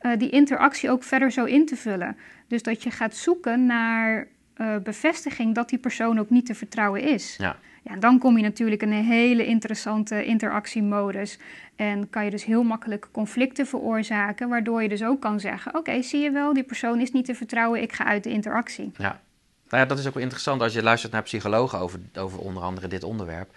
uh, 0.00 0.12
die 0.18 0.30
interactie 0.30 0.90
ook 0.90 1.02
verder 1.02 1.30
zo 1.30 1.44
in 1.44 1.66
te 1.66 1.76
vullen. 1.76 2.16
Dus 2.46 2.62
dat 2.62 2.82
je 2.82 2.90
gaat 2.90 3.16
zoeken 3.16 3.66
naar 3.66 4.26
uh, 4.56 4.76
bevestiging 4.76 5.54
dat 5.54 5.68
die 5.68 5.78
persoon 5.78 6.18
ook 6.18 6.30
niet 6.30 6.46
te 6.46 6.54
vertrouwen 6.54 7.02
is. 7.02 7.36
Ja. 7.38 7.56
Ja, 7.82 7.96
dan 7.96 8.18
kom 8.18 8.36
je 8.36 8.42
natuurlijk 8.42 8.82
in 8.82 8.92
een 8.92 9.04
hele 9.04 9.46
interessante 9.46 10.24
interactiemodus. 10.24 11.38
En 11.76 12.10
kan 12.10 12.24
je 12.24 12.30
dus 12.30 12.44
heel 12.44 12.62
makkelijk 12.62 13.08
conflicten 13.12 13.66
veroorzaken, 13.66 14.48
waardoor 14.48 14.82
je 14.82 14.88
dus 14.88 15.04
ook 15.04 15.20
kan 15.20 15.40
zeggen: 15.40 15.74
Oké, 15.74 16.02
zie 16.02 16.20
je 16.20 16.30
wel, 16.30 16.52
die 16.52 16.62
persoon 16.62 17.00
is 17.00 17.12
niet 17.12 17.24
te 17.24 17.34
vertrouwen, 17.34 17.82
ik 17.82 17.92
ga 17.92 18.04
uit 18.04 18.24
de 18.24 18.30
interactie. 18.30 18.92
Ja, 18.96 19.20
nou 19.68 19.82
ja, 19.82 19.88
dat 19.88 19.98
is 19.98 20.06
ook 20.06 20.14
wel 20.14 20.22
interessant 20.22 20.62
als 20.62 20.72
je 20.72 20.82
luistert 20.82 21.12
naar 21.12 21.22
psychologen 21.22 21.78
over, 21.78 22.00
over 22.14 22.38
onder 22.38 22.62
andere 22.62 22.88
dit 22.88 23.04
onderwerp. 23.04 23.54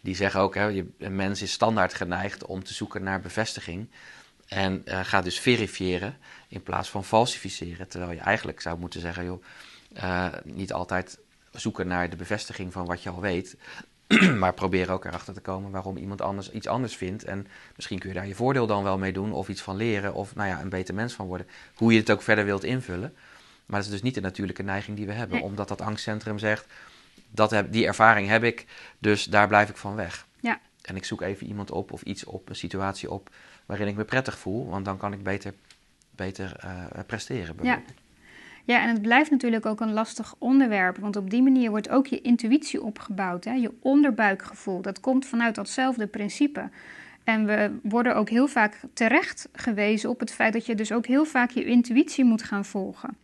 Die 0.00 0.14
zeggen 0.14 0.40
ook: 0.40 0.54
hè, 0.54 0.64
je, 0.66 0.86
een 0.98 1.16
mens 1.16 1.42
is 1.42 1.52
standaard 1.52 1.94
geneigd 1.94 2.46
om 2.46 2.64
te 2.64 2.74
zoeken 2.74 3.02
naar 3.02 3.20
bevestiging. 3.20 3.88
En 4.48 4.82
uh, 4.84 5.00
gaat 5.02 5.24
dus 5.24 5.40
verifiëren 5.40 6.16
in 6.48 6.62
plaats 6.62 6.90
van 6.90 7.04
falsificeren. 7.04 7.88
Terwijl 7.88 8.12
je 8.12 8.20
eigenlijk 8.20 8.60
zou 8.60 8.78
moeten 8.78 9.00
zeggen: 9.00 9.24
joh, 9.24 9.42
uh, 9.96 10.26
niet 10.44 10.72
altijd 10.72 11.18
zoeken 11.54 11.86
naar 11.86 12.10
de 12.10 12.16
bevestiging 12.16 12.72
van 12.72 12.86
wat 12.86 13.02
je 13.02 13.10
al 13.10 13.20
weet. 13.20 13.56
maar 14.40 14.54
probeer 14.54 14.90
ook 14.90 15.04
erachter 15.04 15.34
te 15.34 15.40
komen 15.40 15.70
waarom 15.70 15.96
iemand 15.96 16.20
anders 16.20 16.50
iets 16.50 16.66
anders 16.66 16.96
vindt. 16.96 17.24
En 17.24 17.46
misschien 17.76 17.98
kun 17.98 18.08
je 18.08 18.14
daar 18.14 18.26
je 18.26 18.34
voordeel 18.34 18.66
dan 18.66 18.82
wel 18.82 18.98
mee 18.98 19.12
doen, 19.12 19.32
of 19.32 19.48
iets 19.48 19.62
van 19.62 19.76
leren, 19.76 20.14
of 20.14 20.34
nou 20.34 20.48
ja, 20.48 20.60
een 20.60 20.68
beter 20.68 20.94
mens 20.94 21.12
van 21.12 21.26
worden. 21.26 21.46
Hoe 21.74 21.92
je 21.92 21.98
het 21.98 22.10
ook 22.10 22.22
verder 22.22 22.44
wilt 22.44 22.64
invullen. 22.64 23.14
Maar 23.66 23.76
dat 23.78 23.84
is 23.84 23.94
dus 23.94 24.02
niet 24.02 24.14
de 24.14 24.20
natuurlijke 24.20 24.62
neiging 24.62 24.96
die 24.96 25.06
we 25.06 25.12
hebben, 25.12 25.40
omdat 25.40 25.68
dat 25.68 25.80
angstcentrum 25.80 26.38
zegt: 26.38 26.66
dat 27.30 27.50
heb, 27.50 27.72
die 27.72 27.86
ervaring 27.86 28.28
heb 28.28 28.42
ik, 28.42 28.66
dus 28.98 29.24
daar 29.24 29.48
blijf 29.48 29.68
ik 29.68 29.76
van 29.76 29.94
weg. 29.94 30.26
Ja. 30.40 30.60
En 30.82 30.96
ik 30.96 31.04
zoek 31.04 31.20
even 31.20 31.46
iemand 31.46 31.70
op 31.70 31.92
of 31.92 32.02
iets 32.02 32.24
op, 32.24 32.48
een 32.48 32.56
situatie 32.56 33.10
op 33.10 33.30
waarin 33.66 33.88
ik 33.88 33.96
me 33.96 34.04
prettig 34.04 34.38
voel, 34.38 34.68
want 34.68 34.84
dan 34.84 34.96
kan 34.96 35.12
ik 35.12 35.22
beter, 35.22 35.54
beter 36.10 36.56
uh, 36.64 36.84
presteren. 37.06 37.56
Ja. 37.62 37.82
Ja, 38.64 38.82
en 38.82 38.88
het 38.88 39.02
blijft 39.02 39.30
natuurlijk 39.30 39.66
ook 39.66 39.80
een 39.80 39.92
lastig 39.92 40.34
onderwerp, 40.38 40.96
want 40.96 41.16
op 41.16 41.30
die 41.30 41.42
manier 41.42 41.70
wordt 41.70 41.88
ook 41.88 42.06
je 42.06 42.20
intuïtie 42.20 42.82
opgebouwd, 42.82 43.44
hè? 43.44 43.52
je 43.52 43.72
onderbuikgevoel. 43.80 44.82
Dat 44.82 45.00
komt 45.00 45.26
vanuit 45.26 45.54
datzelfde 45.54 46.06
principe. 46.06 46.68
En 47.24 47.46
we 47.46 47.78
worden 47.82 48.16
ook 48.16 48.28
heel 48.28 48.46
vaak 48.46 48.80
terecht 48.92 49.48
gewezen 49.52 50.10
op 50.10 50.20
het 50.20 50.32
feit 50.32 50.52
dat 50.52 50.66
je 50.66 50.74
dus 50.74 50.92
ook 50.92 51.06
heel 51.06 51.24
vaak 51.24 51.50
je 51.50 51.64
intuïtie 51.64 52.24
moet 52.24 52.42
gaan 52.42 52.64
volgen. 52.64 53.16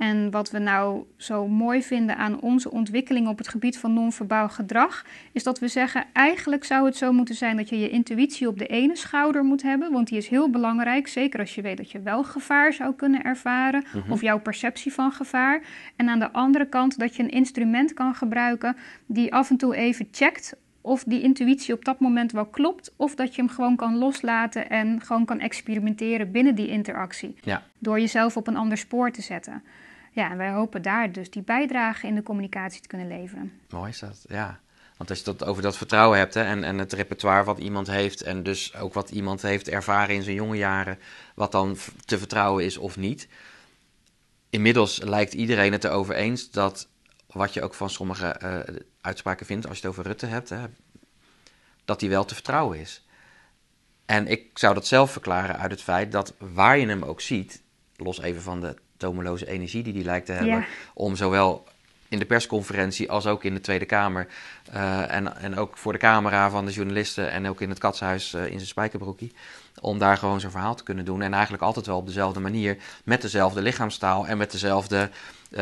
En 0.00 0.30
wat 0.30 0.50
we 0.50 0.58
nou 0.58 1.04
zo 1.16 1.48
mooi 1.48 1.82
vinden 1.82 2.16
aan 2.16 2.40
onze 2.40 2.70
ontwikkeling 2.70 3.28
op 3.28 3.38
het 3.38 3.48
gebied 3.48 3.78
van 3.78 3.92
non-verbaal 3.92 4.48
gedrag, 4.48 5.04
is 5.32 5.42
dat 5.42 5.58
we 5.58 5.68
zeggen: 5.68 6.04
eigenlijk 6.12 6.64
zou 6.64 6.86
het 6.86 6.96
zo 6.96 7.12
moeten 7.12 7.34
zijn 7.34 7.56
dat 7.56 7.68
je 7.68 7.78
je 7.78 7.90
intuïtie 7.90 8.48
op 8.48 8.58
de 8.58 8.66
ene 8.66 8.96
schouder 8.96 9.44
moet 9.44 9.62
hebben, 9.62 9.92
want 9.92 10.08
die 10.08 10.18
is 10.18 10.28
heel 10.28 10.50
belangrijk, 10.50 11.08
zeker 11.08 11.40
als 11.40 11.54
je 11.54 11.62
weet 11.62 11.76
dat 11.76 11.90
je 11.90 12.00
wel 12.00 12.24
gevaar 12.24 12.72
zou 12.72 12.94
kunnen 12.94 13.22
ervaren 13.22 13.84
mhm. 13.94 14.12
of 14.12 14.20
jouw 14.20 14.40
perceptie 14.40 14.92
van 14.92 15.12
gevaar. 15.12 15.62
En 15.96 16.08
aan 16.08 16.18
de 16.18 16.32
andere 16.32 16.66
kant 16.66 16.98
dat 16.98 17.16
je 17.16 17.22
een 17.22 17.30
instrument 17.30 17.94
kan 17.94 18.14
gebruiken 18.14 18.76
die 19.06 19.34
af 19.34 19.50
en 19.50 19.56
toe 19.56 19.76
even 19.76 20.08
checkt 20.10 20.56
of 20.80 21.04
die 21.04 21.22
intuïtie 21.22 21.74
op 21.74 21.84
dat 21.84 22.00
moment 22.00 22.32
wel 22.32 22.46
klopt, 22.46 22.92
of 22.96 23.14
dat 23.14 23.34
je 23.34 23.42
hem 23.42 23.50
gewoon 23.50 23.76
kan 23.76 23.96
loslaten 23.96 24.70
en 24.70 25.00
gewoon 25.00 25.24
kan 25.24 25.40
experimenteren 25.40 26.30
binnen 26.30 26.54
die 26.54 26.68
interactie. 26.68 27.34
Ja. 27.40 27.62
Door 27.78 28.00
jezelf 28.00 28.36
op 28.36 28.46
een 28.46 28.56
ander 28.56 28.78
spoor 28.78 29.10
te 29.10 29.22
zetten. 29.22 29.62
Ja, 30.10 30.30
en 30.30 30.36
wij 30.36 30.50
hopen 30.50 30.82
daar 30.82 31.12
dus 31.12 31.30
die 31.30 31.42
bijdrage 31.42 32.06
in 32.06 32.14
de 32.14 32.22
communicatie 32.22 32.80
te 32.80 32.88
kunnen 32.88 33.08
leveren. 33.08 33.52
Mooi 33.68 33.90
is 33.90 33.98
dat, 33.98 34.24
ja. 34.28 34.60
Want 34.96 35.10
als 35.10 35.22
je 35.22 35.30
het 35.30 35.44
over 35.44 35.62
dat 35.62 35.76
vertrouwen 35.76 36.18
hebt 36.18 36.34
hè, 36.34 36.42
en, 36.42 36.64
en 36.64 36.78
het 36.78 36.92
repertoire 36.92 37.44
wat 37.44 37.58
iemand 37.58 37.86
heeft, 37.86 38.22
en 38.22 38.42
dus 38.42 38.74
ook 38.74 38.92
wat 38.92 39.10
iemand 39.10 39.42
heeft 39.42 39.68
ervaren 39.68 40.14
in 40.14 40.22
zijn 40.22 40.36
jonge 40.36 40.56
jaren, 40.56 40.98
wat 41.34 41.52
dan 41.52 41.76
te 42.04 42.18
vertrouwen 42.18 42.64
is 42.64 42.76
of 42.76 42.96
niet. 42.96 43.28
Inmiddels 44.50 45.02
lijkt 45.02 45.32
iedereen 45.32 45.72
het 45.72 45.84
erover 45.84 46.14
eens 46.14 46.50
dat, 46.50 46.88
wat 47.26 47.54
je 47.54 47.62
ook 47.62 47.74
van 47.74 47.90
sommige 47.90 48.40
uh, 48.42 48.76
uitspraken 49.00 49.46
vindt, 49.46 49.66
als 49.66 49.78
je 49.78 49.86
het 49.86 49.90
over 49.90 50.06
Rutte 50.06 50.26
hebt, 50.26 50.48
hè, 50.48 50.64
dat 51.84 52.00
hij 52.00 52.10
wel 52.10 52.24
te 52.24 52.34
vertrouwen 52.34 52.78
is. 52.78 53.06
En 54.06 54.26
ik 54.26 54.58
zou 54.58 54.74
dat 54.74 54.86
zelf 54.86 55.12
verklaren 55.12 55.58
uit 55.58 55.70
het 55.70 55.82
feit 55.82 56.12
dat 56.12 56.34
waar 56.38 56.78
je 56.78 56.86
hem 56.86 57.02
ook 57.02 57.20
ziet, 57.20 57.62
los 57.96 58.20
even 58.20 58.42
van 58.42 58.60
de 58.60 58.76
tomeloze 59.00 59.48
energie 59.48 59.82
die 59.82 59.94
hij 59.94 60.02
lijkt 60.02 60.26
te 60.26 60.32
hebben. 60.32 60.66
Om 60.94 61.16
zowel 61.16 61.64
in 62.10 62.18
de 62.18 62.24
persconferentie 62.24 63.10
als 63.10 63.26
ook 63.26 63.44
in 63.44 63.54
de 63.54 63.60
Tweede 63.60 63.84
Kamer. 63.84 64.26
Uh, 64.74 65.14
en, 65.14 65.36
en 65.36 65.56
ook 65.56 65.76
voor 65.76 65.92
de 65.92 65.98
camera 65.98 66.50
van 66.50 66.66
de 66.66 66.72
journalisten 66.72 67.30
en 67.30 67.48
ook 67.48 67.60
in 67.60 67.68
het 67.68 67.78
katshuis 67.78 68.34
uh, 68.34 68.44
in 68.44 68.52
zijn 68.52 68.66
spijkerbroekie. 68.66 69.32
Om 69.80 69.98
daar 69.98 70.16
gewoon 70.16 70.40
zijn 70.40 70.52
verhaal 70.52 70.74
te 70.74 70.82
kunnen 70.82 71.04
doen. 71.04 71.22
En 71.22 71.32
eigenlijk 71.32 71.62
altijd 71.62 71.86
wel 71.86 71.96
op 71.96 72.06
dezelfde 72.06 72.40
manier. 72.40 72.76
Met 73.04 73.22
dezelfde 73.22 73.62
lichaamstaal 73.62 74.26
en 74.26 74.38
met 74.38 74.50
dezelfde 74.50 75.10
uh, 75.50 75.60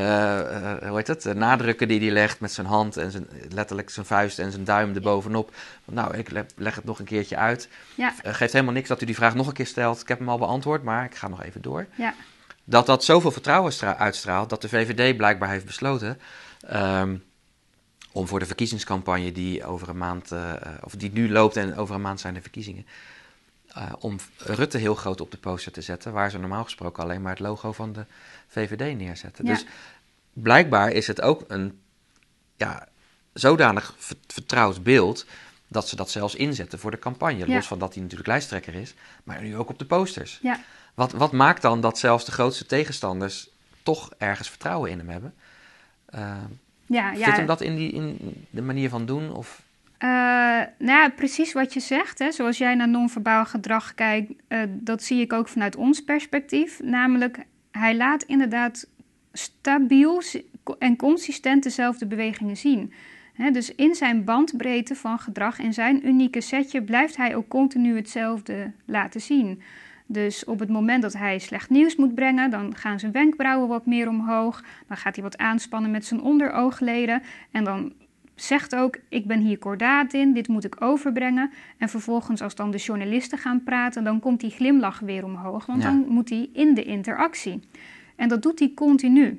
hoe 0.89 0.97
heet 0.97 1.07
het, 1.07 1.35
nadrukken 1.35 1.89
die 1.89 2.01
hij 2.01 2.11
legt 2.11 2.41
met 2.41 2.53
zijn 2.53 2.67
hand 2.67 2.97
en 2.97 3.11
zijn, 3.11 3.29
letterlijk 3.51 3.91
zijn 3.91 4.07
vuist 4.07 4.39
en 4.39 4.53
zijn 4.53 4.65
duim 4.65 4.95
erbovenop. 4.95 5.53
Nou, 5.85 6.17
ik 6.17 6.31
leg 6.57 6.75
het 6.75 6.85
nog 6.85 6.99
een 6.99 7.05
keertje 7.05 7.37
uit. 7.37 7.69
Ja. 7.95 8.15
geeft 8.23 8.53
helemaal 8.53 8.75
niks 8.75 8.89
dat 8.89 9.03
u 9.03 9.07
die 9.07 9.15
vraag 9.15 9.35
nog 9.35 9.47
een 9.47 9.53
keer 9.53 9.67
stelt. 9.67 10.01
Ik 10.01 10.09
heb 10.09 10.19
hem 10.19 10.29
al 10.29 10.39
beantwoord, 10.39 10.83
maar 10.83 11.05
ik 11.05 11.15
ga 11.15 11.29
nog 11.29 11.43
even 11.43 11.63
door. 11.63 11.87
Ja 11.95 12.15
dat 12.69 12.87
dat 12.87 13.05
zoveel 13.05 13.31
vertrouwen 13.31 13.99
uitstraalt 13.99 14.51
dat 14.51 14.63
de 14.63 14.69
VVD 14.69 15.17
blijkbaar 15.17 15.51
heeft 15.51 15.65
besloten 15.65 16.21
ehm, 16.61 17.17
om 18.13 18.27
voor 18.27 18.39
de 18.39 18.47
verkiezingscampagne 18.47 19.33
die 19.33 19.65
over 19.65 19.89
een 19.89 19.99
maand, 19.99 20.33
uh, 20.33 20.53
of 20.83 20.95
die 20.95 21.13
nu 21.13 21.31
loopt 21.31 21.57
en 21.57 21.77
over 21.77 21.95
een 21.95 22.01
maand 22.01 22.21
zijn 22.21 22.35
de 22.35 22.41
verkiezingen, 22.41 22.87
uh, 23.77 23.93
om 23.99 24.17
Rutte 24.37 24.79
heel 24.79 24.95
groot 24.95 25.21
op 25.21 25.31
de 25.31 25.37
poster 25.37 25.73
te 25.73 25.81
zetten, 25.81 26.13
waar 26.13 26.31
ze 26.31 26.39
normaal 26.39 26.65
gesproken 26.65 27.03
alleen 27.03 27.23
maar 27.23 27.33
het 27.33 27.41
logo 27.41 27.73
van 27.73 27.93
de 27.93 28.05
VVD 28.47 28.97
neerzetten. 28.97 29.45
Dus 29.45 29.67
blijkbaar 30.33 30.91
is 30.91 31.07
het 31.07 31.21
ook 31.21 31.45
een 31.49 31.81
ja, 32.57 32.89
zodanig 33.33 33.95
vertrouwd 34.27 34.83
beeld 34.83 35.27
dat 35.69 35.89
ze 35.89 35.97
dat 35.97 36.11
zelfs 36.11 36.35
inzetten 36.35 36.79
voor 36.79 36.91
de 36.91 36.99
campagne. 36.99 37.47
Los 37.47 37.67
van 37.67 37.79
dat 37.79 37.93
hij 37.93 38.03
natuurlijk 38.03 38.29
lijsttrekker 38.29 38.75
is, 38.75 38.95
maar 39.25 39.43
nu 39.43 39.57
ook 39.57 39.69
op 39.69 39.79
de 39.79 39.87
posters. 39.87 40.39
Ja. 40.43 40.61
Wat, 40.99 41.13
wat 41.13 41.33
maakt 41.33 41.63
dan 41.63 41.81
dat 41.81 41.99
zelfs 41.99 42.25
de 42.25 42.33
grootste 42.33 42.67
tegenstanders 42.67 43.51
toch 43.83 44.11
ergens 44.19 44.49
vertrouwen 44.49 44.91
in 44.91 44.99
hem 44.99 45.09
hebben? 45.09 45.35
Uh, 46.15 46.21
ja, 46.87 47.13
ja. 47.13 47.25
Zit 47.25 47.37
hem 47.37 47.47
dat 47.47 47.61
in, 47.61 47.77
die, 47.77 47.93
in 47.93 48.19
de 48.51 48.63
manier 48.63 48.89
van 48.89 49.07
doen? 49.07 49.35
Of? 49.35 49.63
Uh, 49.99 50.09
nou 50.79 51.01
ja, 51.01 51.09
precies 51.09 51.53
wat 51.53 51.73
je 51.73 51.81
zegt. 51.81 52.19
Hè. 52.19 52.33
Zoals 52.33 52.59
jij 52.59 52.75
naar 52.75 52.89
non-verbaal 52.89 53.45
gedrag 53.45 53.95
kijkt, 53.95 54.33
uh, 54.49 54.63
dat 54.69 55.03
zie 55.03 55.21
ik 55.21 55.33
ook 55.33 55.49
vanuit 55.49 55.77
ons 55.77 56.05
perspectief. 56.05 56.81
Namelijk, 56.83 57.39
hij 57.71 57.97
laat 57.97 58.23
inderdaad 58.23 58.87
stabiel 59.33 60.23
en 60.79 60.97
consistent 60.97 61.63
dezelfde 61.63 62.07
bewegingen 62.07 62.57
zien. 62.57 62.93
dus 63.53 63.75
in 63.75 63.95
zijn 63.95 64.25
bandbreedte 64.25 64.95
van 64.95 65.19
gedrag, 65.19 65.59
in 65.59 65.75
zijn 65.75 66.07
unieke 66.07 66.41
setje, 66.41 66.83
blijft 66.83 67.17
hij 67.17 67.37
ook 67.37 67.49
continu 67.49 67.97
hetzelfde 67.97 68.73
laten 68.85 69.21
zien. 69.21 69.63
Dus 70.11 70.45
op 70.45 70.59
het 70.59 70.69
moment 70.69 71.03
dat 71.03 71.13
hij 71.13 71.39
slecht 71.39 71.71
nieuws 71.71 71.97
moet 71.97 72.15
brengen, 72.15 72.51
dan 72.51 72.77
gaan 72.77 73.01
zijn 73.01 73.13
wenkbrauwen 73.13 73.69
wat 73.69 73.87
meer 73.87 74.09
omhoog. 74.09 74.65
Dan 74.87 74.97
gaat 74.97 75.15
hij 75.15 75.25
wat 75.25 75.39
aanspannen 75.39 75.91
met 75.91 76.05
zijn 76.05 76.21
onderoogleden. 76.21 77.23
En 77.51 77.65
dan 77.65 77.93
zegt 78.35 78.75
ook: 78.75 78.99
Ik 79.09 79.27
ben 79.27 79.41
hier 79.41 79.59
kordaat 79.59 80.13
in, 80.13 80.33
dit 80.33 80.49
moet 80.49 80.65
ik 80.65 80.83
overbrengen. 80.83 81.51
En 81.79 81.89
vervolgens, 81.89 82.43
als 82.43 82.55
dan 82.55 82.71
de 82.71 82.77
journalisten 82.77 83.39
gaan 83.39 83.63
praten, 83.63 84.05
dan 84.05 84.21
komt 84.21 84.41
die 84.41 84.51
glimlach 84.51 85.01
weer 85.01 85.25
omhoog. 85.25 85.67
Want 85.67 85.83
dan 85.83 86.05
moet 86.09 86.29
hij 86.29 86.49
in 86.53 86.75
de 86.75 86.85
interactie. 86.85 87.61
En 88.17 88.29
dat 88.29 88.43
doet 88.43 88.59
hij 88.59 88.73
continu. 88.75 89.39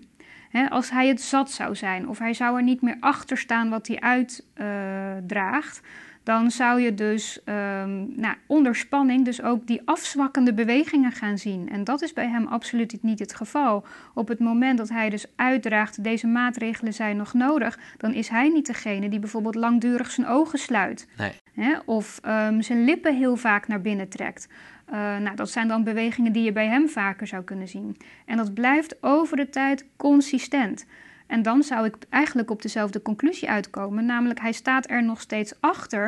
als 0.69 0.89
hij 0.89 1.07
het 1.07 1.21
zat 1.21 1.51
zou 1.51 1.75
zijn, 1.75 2.07
of 2.07 2.19
hij 2.19 2.33
zou 2.33 2.57
er 2.57 2.63
niet 2.63 2.81
meer 2.81 2.97
achter 2.99 3.37
staan 3.37 3.69
wat 3.69 3.87
hij 3.87 3.99
uitdraagt. 3.99 5.81
Uh, 5.83 5.87
dan 6.29 6.51
zou 6.51 6.81
je 6.81 6.93
dus 6.93 7.39
um, 7.45 8.13
nou, 8.15 8.35
onder 8.47 8.75
spanning 8.75 9.25
dus 9.25 9.41
ook 9.41 9.67
die 9.67 9.81
afzwakkende 9.85 10.53
bewegingen 10.53 11.11
gaan 11.11 11.37
zien. 11.37 11.69
En 11.69 11.83
dat 11.83 12.01
is 12.01 12.13
bij 12.13 12.27
hem 12.27 12.47
absoluut 12.47 13.03
niet 13.03 13.19
het 13.19 13.35
geval. 13.35 13.85
Op 14.13 14.27
het 14.27 14.39
moment 14.39 14.77
dat 14.77 14.89
hij 14.89 15.09
dus 15.09 15.25
uitdraagt, 15.35 16.03
deze 16.03 16.27
maatregelen 16.27 16.93
zijn 16.93 17.17
nog 17.17 17.33
nodig, 17.33 17.79
dan 17.97 18.13
is 18.13 18.27
hij 18.27 18.49
niet 18.49 18.65
degene 18.65 19.09
die 19.09 19.19
bijvoorbeeld 19.19 19.55
langdurig 19.55 20.11
zijn 20.11 20.27
ogen 20.27 20.59
sluit. 20.59 21.07
Nee. 21.17 21.31
Hè? 21.53 21.77
Of 21.85 22.19
um, 22.25 22.61
zijn 22.61 22.83
lippen 22.83 23.15
heel 23.15 23.35
vaak 23.35 23.67
naar 23.67 23.81
binnen 23.81 24.09
trekt. 24.09 24.47
Uh, 24.89 24.95
nou, 24.95 25.35
dat 25.35 25.49
zijn 25.49 25.67
dan 25.67 25.83
bewegingen 25.83 26.31
die 26.31 26.43
je 26.43 26.51
bij 26.51 26.67
hem 26.67 26.89
vaker 26.89 27.27
zou 27.27 27.43
kunnen 27.43 27.67
zien. 27.67 27.97
En 28.25 28.37
dat 28.37 28.53
blijft 28.53 29.03
over 29.03 29.37
de 29.37 29.49
tijd 29.49 29.85
consistent. 29.97 30.85
En 31.29 31.41
dan 31.41 31.63
zou 31.63 31.85
ik 31.85 31.95
eigenlijk 32.09 32.49
op 32.49 32.61
dezelfde 32.61 33.01
conclusie 33.01 33.49
uitkomen, 33.49 34.05
namelijk 34.05 34.39
hij 34.39 34.51
staat 34.51 34.89
er 34.89 35.03
nog 35.03 35.21
steeds 35.21 35.53
achter 35.59 36.07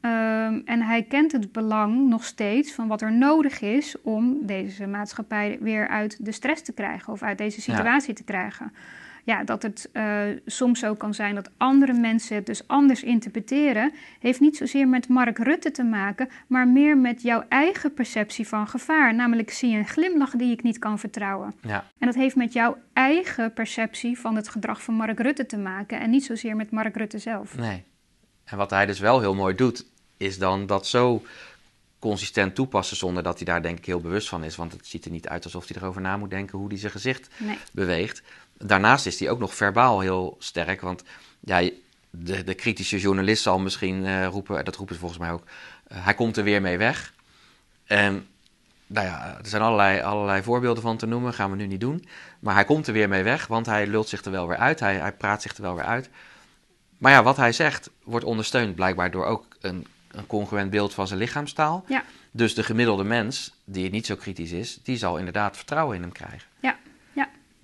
um, 0.00 0.62
en 0.64 0.82
hij 0.82 1.02
kent 1.02 1.32
het 1.32 1.52
belang 1.52 2.08
nog 2.08 2.24
steeds 2.24 2.72
van 2.72 2.88
wat 2.88 3.02
er 3.02 3.12
nodig 3.12 3.60
is 3.60 3.96
om 4.02 4.46
deze 4.46 4.86
maatschappij 4.86 5.58
weer 5.60 5.88
uit 5.88 6.24
de 6.24 6.32
stress 6.32 6.62
te 6.62 6.72
krijgen 6.72 7.12
of 7.12 7.22
uit 7.22 7.38
deze 7.38 7.60
situatie 7.60 8.14
te 8.14 8.24
krijgen 8.24 8.72
ja, 9.24 9.44
dat 9.44 9.62
het 9.62 9.90
uh, 9.92 10.22
soms 10.46 10.84
ook 10.84 10.98
kan 10.98 11.14
zijn 11.14 11.34
dat 11.34 11.50
andere 11.56 11.92
mensen 11.92 12.36
het 12.36 12.46
dus 12.46 12.68
anders 12.68 13.02
interpreteren, 13.02 13.92
heeft 14.18 14.40
niet 14.40 14.56
zozeer 14.56 14.88
met 14.88 15.08
Mark 15.08 15.38
Rutte 15.38 15.70
te 15.70 15.82
maken, 15.82 16.28
maar 16.46 16.68
meer 16.68 16.98
met 16.98 17.22
jouw 17.22 17.44
eigen 17.48 17.94
perceptie 17.94 18.48
van 18.48 18.68
gevaar. 18.68 19.14
Namelijk 19.14 19.50
zie 19.50 19.70
je 19.70 19.78
een 19.78 19.88
glimlach 19.88 20.30
die 20.30 20.52
ik 20.52 20.62
niet 20.62 20.78
kan 20.78 20.98
vertrouwen. 20.98 21.54
Ja. 21.62 21.84
En 21.98 22.06
dat 22.06 22.14
heeft 22.14 22.36
met 22.36 22.52
jouw 22.52 22.76
eigen 22.92 23.52
perceptie 23.52 24.18
van 24.18 24.36
het 24.36 24.48
gedrag 24.48 24.82
van 24.82 24.94
Mark 24.94 25.20
Rutte 25.20 25.46
te 25.46 25.58
maken 25.58 26.00
en 26.00 26.10
niet 26.10 26.24
zozeer 26.24 26.56
met 26.56 26.70
Mark 26.70 26.96
Rutte 26.96 27.18
zelf. 27.18 27.56
Nee. 27.56 27.84
En 28.44 28.56
wat 28.56 28.70
hij 28.70 28.86
dus 28.86 28.98
wel 28.98 29.20
heel 29.20 29.34
mooi 29.34 29.54
doet, 29.54 29.86
is 30.16 30.38
dan 30.38 30.66
dat 30.66 30.86
zo 30.86 31.22
consistent 31.98 32.54
toepassen 32.54 32.96
zonder 32.96 33.22
dat 33.22 33.36
hij 33.36 33.44
daar 33.44 33.62
denk 33.62 33.78
ik 33.78 33.86
heel 33.86 34.00
bewust 34.00 34.28
van 34.28 34.44
is. 34.44 34.56
Want 34.56 34.72
het 34.72 34.86
ziet 34.86 35.04
er 35.04 35.10
niet 35.10 35.28
uit 35.28 35.44
alsof 35.44 35.68
hij 35.68 35.76
erover 35.76 36.00
na 36.00 36.16
moet 36.16 36.30
denken 36.30 36.58
hoe 36.58 36.68
hij 36.68 36.78
zijn 36.78 36.92
gezicht 36.92 37.28
nee. 37.38 37.58
beweegt. 37.72 38.22
Daarnaast 38.64 39.06
is 39.06 39.18
hij 39.18 39.30
ook 39.30 39.38
nog 39.38 39.54
verbaal 39.54 40.00
heel 40.00 40.36
sterk. 40.38 40.80
Want 40.80 41.02
ja, 41.40 41.70
de, 42.10 42.44
de 42.44 42.54
kritische 42.54 42.98
journalist 42.98 43.42
zal 43.42 43.58
misschien 43.58 44.04
uh, 44.04 44.26
roepen, 44.26 44.64
dat 44.64 44.76
roepen 44.76 44.94
ze 44.94 45.00
volgens 45.00 45.20
mij 45.20 45.30
ook, 45.30 45.44
uh, 45.92 46.04
hij 46.04 46.14
komt 46.14 46.36
er 46.36 46.44
weer 46.44 46.60
mee 46.60 46.78
weg. 46.78 47.12
En 47.84 48.26
nou 48.86 49.06
ja, 49.06 49.38
er 49.38 49.48
zijn 49.48 49.62
allerlei, 49.62 50.00
allerlei 50.00 50.42
voorbeelden 50.42 50.82
van 50.82 50.96
te 50.96 51.06
noemen, 51.06 51.34
gaan 51.34 51.50
we 51.50 51.56
nu 51.56 51.66
niet 51.66 51.80
doen. 51.80 52.06
Maar 52.40 52.54
hij 52.54 52.64
komt 52.64 52.86
er 52.86 52.92
weer 52.92 53.08
mee 53.08 53.22
weg, 53.22 53.46
want 53.46 53.66
hij 53.66 53.86
lult 53.86 54.08
zich 54.08 54.24
er 54.24 54.30
wel 54.30 54.48
weer 54.48 54.56
uit, 54.56 54.80
hij, 54.80 54.96
hij 54.96 55.12
praat 55.12 55.42
zich 55.42 55.56
er 55.56 55.62
wel 55.62 55.74
weer 55.74 55.84
uit. 55.84 56.10
Maar 56.98 57.12
ja, 57.12 57.22
wat 57.22 57.36
hij 57.36 57.52
zegt 57.52 57.90
wordt 58.02 58.24
ondersteund 58.24 58.74
blijkbaar 58.74 59.10
door 59.10 59.24
ook 59.24 59.46
een, 59.60 59.86
een 60.10 60.26
congruent 60.26 60.70
beeld 60.70 60.94
van 60.94 61.06
zijn 61.06 61.18
lichaamstaal. 61.18 61.84
Ja. 61.88 62.04
Dus 62.30 62.54
de 62.54 62.62
gemiddelde 62.62 63.04
mens, 63.04 63.52
die 63.64 63.90
niet 63.90 64.06
zo 64.06 64.16
kritisch 64.16 64.50
is, 64.50 64.78
die 64.82 64.96
zal 64.96 65.16
inderdaad 65.16 65.56
vertrouwen 65.56 65.96
in 65.96 66.02
hem 66.02 66.12
krijgen. 66.12 66.48
Ja, 66.60 66.68
ja. 66.68 66.89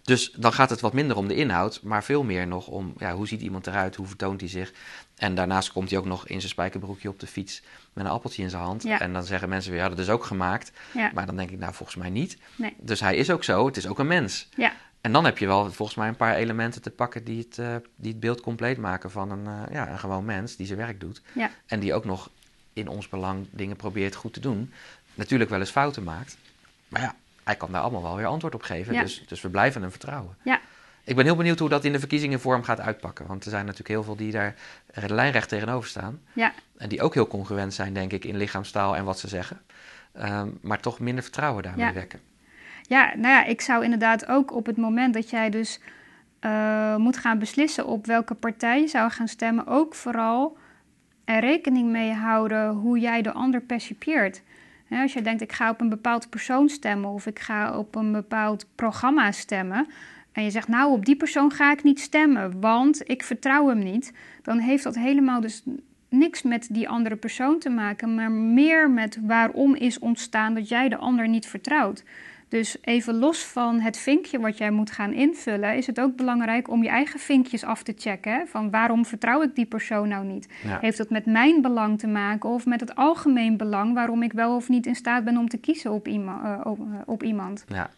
Dus 0.06 0.30
dan 0.30 0.52
gaat 0.52 0.70
het 0.70 0.80
wat 0.80 0.92
minder 0.92 1.16
om 1.16 1.28
de 1.28 1.34
inhoud, 1.34 1.80
maar 1.82 2.04
veel 2.04 2.22
meer 2.22 2.46
nog 2.46 2.66
om 2.66 2.94
ja, 2.98 3.14
hoe 3.14 3.28
ziet 3.28 3.40
iemand 3.40 3.66
eruit, 3.66 3.96
hoe 3.96 4.06
vertoont 4.06 4.40
hij 4.40 4.50
zich. 4.50 4.72
En 5.16 5.34
daarnaast 5.34 5.72
komt 5.72 5.90
hij 5.90 5.98
ook 5.98 6.04
nog 6.04 6.28
in 6.28 6.38
zijn 6.38 6.52
spijkerbroekje 6.52 7.08
op 7.08 7.20
de 7.20 7.26
fiets 7.26 7.62
met 7.92 8.04
een 8.04 8.10
appeltje 8.10 8.42
in 8.42 8.50
zijn 8.50 8.62
hand. 8.62 8.82
Ja. 8.82 9.00
En 9.00 9.12
dan 9.12 9.24
zeggen 9.24 9.48
mensen 9.48 9.70
weer, 9.70 9.80
ja, 9.80 9.88
dat 9.88 9.98
is 9.98 10.08
ook 10.08 10.24
gemaakt. 10.24 10.72
Ja. 10.94 11.10
Maar 11.14 11.26
dan 11.26 11.36
denk 11.36 11.50
ik, 11.50 11.58
nou, 11.58 11.74
volgens 11.74 11.98
mij 11.98 12.10
niet. 12.10 12.38
Nee. 12.56 12.74
Dus 12.78 13.00
hij 13.00 13.16
is 13.16 13.30
ook 13.30 13.44
zo, 13.44 13.66
het 13.66 13.76
is 13.76 13.86
ook 13.86 13.98
een 13.98 14.06
mens. 14.06 14.48
Ja. 14.56 14.72
En 15.00 15.12
dan 15.12 15.24
heb 15.24 15.38
je 15.38 15.46
wel 15.46 15.72
volgens 15.72 15.98
mij 15.98 16.08
een 16.08 16.16
paar 16.16 16.34
elementen 16.34 16.82
te 16.82 16.90
pakken 16.90 17.24
die 17.24 17.38
het, 17.38 17.58
uh, 17.58 17.76
die 17.96 18.10
het 18.10 18.20
beeld 18.20 18.40
compleet 18.40 18.78
maken 18.78 19.10
van 19.10 19.30
een, 19.30 19.44
uh, 19.44 19.62
ja, 19.72 19.90
een 19.90 19.98
gewoon 19.98 20.24
mens 20.24 20.56
die 20.56 20.66
zijn 20.66 20.78
werk 20.78 21.00
doet. 21.00 21.22
Ja. 21.32 21.50
En 21.66 21.80
die 21.80 21.94
ook 21.94 22.04
nog 22.04 22.30
in 22.72 22.88
ons 22.88 23.08
belang 23.08 23.46
dingen 23.50 23.76
probeert 23.76 24.14
goed 24.14 24.32
te 24.32 24.40
doen. 24.40 24.72
Natuurlijk 25.14 25.50
wel 25.50 25.60
eens 25.60 25.70
fouten 25.70 26.02
maakt. 26.02 26.36
Maar 26.88 27.02
ja, 27.02 27.14
hij 27.46 27.56
kan 27.56 27.72
daar 27.72 27.82
allemaal 27.82 28.02
wel 28.02 28.16
weer 28.16 28.26
antwoord 28.26 28.54
op 28.54 28.62
geven. 28.62 28.94
Ja. 28.94 29.02
Dus, 29.02 29.24
dus 29.26 29.40
we 29.40 29.48
blijven 29.48 29.80
hem 29.80 29.90
vertrouwen. 29.90 30.36
Ja. 30.42 30.60
Ik 31.04 31.16
ben 31.16 31.24
heel 31.24 31.36
benieuwd 31.36 31.58
hoe 31.58 31.68
dat 31.68 31.84
in 31.84 31.92
de 31.92 31.98
verkiezingenvorm 31.98 32.62
gaat 32.62 32.80
uitpakken. 32.80 33.26
Want 33.26 33.44
er 33.44 33.50
zijn 33.50 33.62
natuurlijk 33.62 33.90
heel 33.90 34.02
veel 34.02 34.16
die 34.16 34.32
daar 34.32 34.54
lijnrecht 35.06 35.48
tegenover 35.48 35.88
staan. 35.88 36.20
Ja. 36.32 36.52
En 36.76 36.88
die 36.88 37.02
ook 37.02 37.14
heel 37.14 37.26
congruent 37.26 37.74
zijn, 37.74 37.92
denk 37.92 38.12
ik, 38.12 38.24
in 38.24 38.36
lichaamstaal 38.36 38.96
en 38.96 39.04
wat 39.04 39.18
ze 39.18 39.28
zeggen. 39.28 39.60
Um, 40.22 40.58
maar 40.62 40.80
toch 40.80 41.00
minder 41.00 41.22
vertrouwen 41.22 41.62
daarmee 41.62 41.86
Ja. 41.86 41.92
wekken. 41.92 42.20
Ja, 42.82 43.12
nou 43.16 43.34
ja, 43.34 43.44
ik 43.44 43.60
zou 43.60 43.84
inderdaad 43.84 44.26
ook 44.26 44.52
op 44.54 44.66
het 44.66 44.76
moment 44.76 45.14
dat 45.14 45.30
jij 45.30 45.50
dus 45.50 45.80
uh, 46.40 46.96
moet 46.96 47.16
gaan 47.16 47.38
beslissen 47.38 47.86
op 47.86 48.06
welke 48.06 48.34
partij 48.34 48.80
je 48.80 48.88
zou 48.88 49.10
gaan 49.10 49.28
stemmen, 49.28 49.66
ook 49.66 49.94
vooral 49.94 50.56
er 51.24 51.40
rekening 51.40 51.90
mee 51.90 52.12
houden 52.12 52.68
hoe 52.68 52.98
jij 52.98 53.22
de 53.22 53.32
ander 53.32 53.60
percipieert. 53.60 54.42
Als 54.90 55.12
je 55.12 55.22
denkt, 55.22 55.42
ik 55.42 55.52
ga 55.52 55.70
op 55.70 55.80
een 55.80 55.88
bepaald 55.88 56.30
persoon 56.30 56.68
stemmen 56.68 57.10
of 57.10 57.26
ik 57.26 57.38
ga 57.38 57.78
op 57.78 57.94
een 57.94 58.12
bepaald 58.12 58.66
programma 58.74 59.32
stemmen. 59.32 59.86
En 60.32 60.44
je 60.44 60.50
zegt, 60.50 60.68
nou, 60.68 60.92
op 60.92 61.04
die 61.04 61.16
persoon 61.16 61.52
ga 61.52 61.72
ik 61.72 61.82
niet 61.82 62.00
stemmen, 62.00 62.60
want 62.60 63.10
ik 63.10 63.22
vertrouw 63.22 63.68
hem 63.68 63.78
niet. 63.78 64.12
Dan 64.42 64.58
heeft 64.58 64.84
dat 64.84 64.94
helemaal 64.94 65.40
dus 65.40 65.62
niks 66.08 66.42
met 66.42 66.68
die 66.70 66.88
andere 66.88 67.16
persoon 67.16 67.58
te 67.58 67.70
maken, 67.70 68.14
maar 68.14 68.30
meer 68.30 68.90
met 68.90 69.18
waarom 69.22 69.74
is 69.74 69.98
ontstaan 69.98 70.54
dat 70.54 70.68
jij 70.68 70.88
de 70.88 70.96
ander 70.96 71.28
niet 71.28 71.46
vertrouwt. 71.46 72.04
Dus 72.48 72.76
even 72.80 73.14
los 73.14 73.44
van 73.44 73.80
het 73.80 73.98
vinkje 73.98 74.40
wat 74.40 74.58
jij 74.58 74.70
moet 74.70 74.90
gaan 74.90 75.12
invullen, 75.12 75.76
is 75.76 75.86
het 75.86 76.00
ook 76.00 76.16
belangrijk 76.16 76.70
om 76.70 76.82
je 76.82 76.88
eigen 76.88 77.20
vinkjes 77.20 77.64
af 77.64 77.82
te 77.82 77.94
checken. 77.96 78.32
Hè? 78.32 78.46
Van 78.46 78.70
waarom 78.70 79.06
vertrouw 79.06 79.42
ik 79.42 79.54
die 79.54 79.66
persoon 79.66 80.08
nou 80.08 80.24
niet? 80.24 80.48
Ja. 80.62 80.78
Heeft 80.80 80.98
dat 80.98 81.10
met 81.10 81.26
mijn 81.26 81.62
belang 81.62 81.98
te 81.98 82.06
maken 82.06 82.50
of 82.50 82.66
met 82.66 82.80
het 82.80 82.94
algemeen 82.94 83.56
belang 83.56 83.94
waarom 83.94 84.22
ik 84.22 84.32
wel 84.32 84.56
of 84.56 84.68
niet 84.68 84.86
in 84.86 84.94
staat 84.94 85.24
ben 85.24 85.36
om 85.36 85.48
te 85.48 85.58
kiezen 85.58 85.92
op, 85.92 86.08
iema 86.08 86.40
uh, 86.44 86.66
op, 86.66 86.78
uh, 86.78 86.84
op 87.06 87.22
iemand? 87.22 87.64
Ja. 87.68 87.90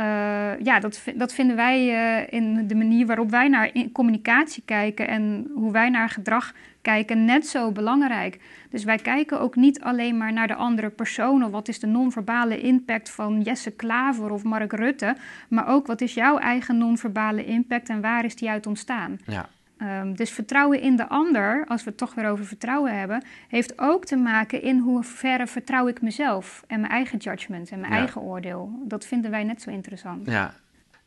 Uh, 0.00 0.60
ja, 0.64 0.80
dat, 0.80 1.02
dat 1.14 1.32
vinden 1.32 1.56
wij 1.56 1.86
uh, 1.88 2.32
in 2.32 2.66
de 2.66 2.74
manier 2.74 3.06
waarop 3.06 3.30
wij 3.30 3.48
naar 3.48 3.72
communicatie 3.92 4.62
kijken 4.66 5.08
en 5.08 5.50
hoe 5.54 5.72
wij 5.72 5.88
naar 5.88 6.08
gedrag 6.08 6.52
kijken 6.82 7.24
net 7.24 7.46
zo 7.46 7.72
belangrijk. 7.72 8.38
Dus 8.70 8.84
wij 8.84 8.96
kijken 8.96 9.40
ook 9.40 9.56
niet 9.56 9.80
alleen 9.80 10.16
maar 10.16 10.32
naar 10.32 10.46
de 10.46 10.54
andere 10.54 10.90
personen. 10.90 11.50
Wat 11.50 11.68
is 11.68 11.78
de 11.78 11.86
non-verbale 11.86 12.60
impact 12.60 13.10
van 13.10 13.40
Jesse 13.40 13.70
Klaver 13.70 14.30
of 14.30 14.44
Mark 14.44 14.72
Rutte? 14.72 15.16
Maar 15.48 15.68
ook 15.68 15.86
wat 15.86 16.00
is 16.00 16.14
jouw 16.14 16.38
eigen 16.38 16.78
non-verbale 16.78 17.44
impact 17.44 17.88
en 17.88 18.00
waar 18.00 18.24
is 18.24 18.36
die 18.36 18.50
uit 18.50 18.66
ontstaan? 18.66 19.18
Ja. 19.26 19.48
Um, 19.82 20.16
dus 20.16 20.30
vertrouwen 20.30 20.80
in 20.80 20.96
de 20.96 21.08
ander, 21.08 21.64
als 21.68 21.84
we 21.84 21.88
het 21.88 21.98
toch 21.98 22.14
weer 22.14 22.28
over 22.28 22.44
vertrouwen 22.44 22.98
hebben, 22.98 23.24
heeft 23.48 23.78
ook 23.78 24.04
te 24.04 24.16
maken 24.16 24.62
in 24.62 24.78
hoeverre 24.78 25.46
vertrouw 25.46 25.88
ik 25.88 26.02
mezelf 26.02 26.64
en 26.66 26.80
mijn 26.80 26.92
eigen 26.92 27.18
judgment 27.18 27.70
en 27.70 27.80
mijn 27.80 27.92
Ja. 27.92 27.98
eigen 27.98 28.20
oordeel. 28.20 28.82
Dat 28.84 29.06
vinden 29.06 29.30
wij 29.30 29.44
net 29.44 29.62
zo 29.62 29.70
interessant. 29.70 30.26
Ja, 30.26 30.54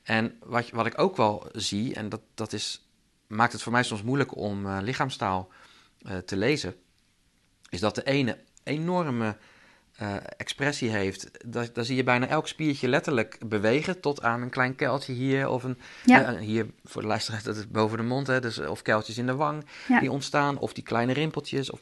en 0.03 0.33
wat, 0.45 0.69
wat 0.69 0.85
ik 0.85 0.99
ook 0.99 1.17
wel 1.17 1.47
zie, 1.51 1.95
en 1.95 2.09
dat, 2.09 2.21
dat 2.33 2.53
is, 2.53 2.89
maakt 3.27 3.51
het 3.53 3.61
voor 3.61 3.71
mij 3.71 3.83
soms 3.83 4.03
moeilijk 4.03 4.37
om 4.37 4.65
uh, 4.65 4.77
lichaamstaal 4.81 5.49
uh, 6.07 6.17
te 6.17 6.37
lezen, 6.37 6.75
is 7.71 7.79
dat 7.79 7.95
de 7.95 8.03
ene 8.03 8.37
enorme 8.63 9.35
uh, 10.01 10.15
expressie 10.37 10.89
heeft. 10.89 11.29
Daar, 11.45 11.67
daar 11.73 11.85
zie 11.85 11.95
je 11.95 12.03
bijna 12.03 12.27
elk 12.27 12.47
spiertje 12.47 12.87
letterlijk 12.87 13.37
bewegen, 13.45 13.99
tot 13.99 14.21
aan 14.21 14.41
een 14.41 14.49
klein 14.49 14.75
kuiltje 14.75 15.13
hier, 15.13 15.49
of 15.49 15.63
een, 15.63 15.77
Ja. 16.05 16.37
hier 16.37 16.65
voor 16.83 17.01
de 17.01 17.07
luisteraars, 17.07 17.43
dat 17.43 17.55
is 17.55 17.67
boven 17.67 17.97
de 17.97 18.03
mond, 18.03 18.27
hè, 18.27 18.39
dus, 18.39 18.59
of 18.59 18.81
kuiltjes 18.81 19.17
in 19.17 19.25
de 19.25 19.35
wang 19.35 19.65
Ja. 19.87 19.99
die 19.99 20.11
ontstaan, 20.11 20.57
of 20.57 20.73
die 20.73 20.83
kleine 20.83 21.13
rimpeltjes, 21.13 21.69
of 21.69 21.79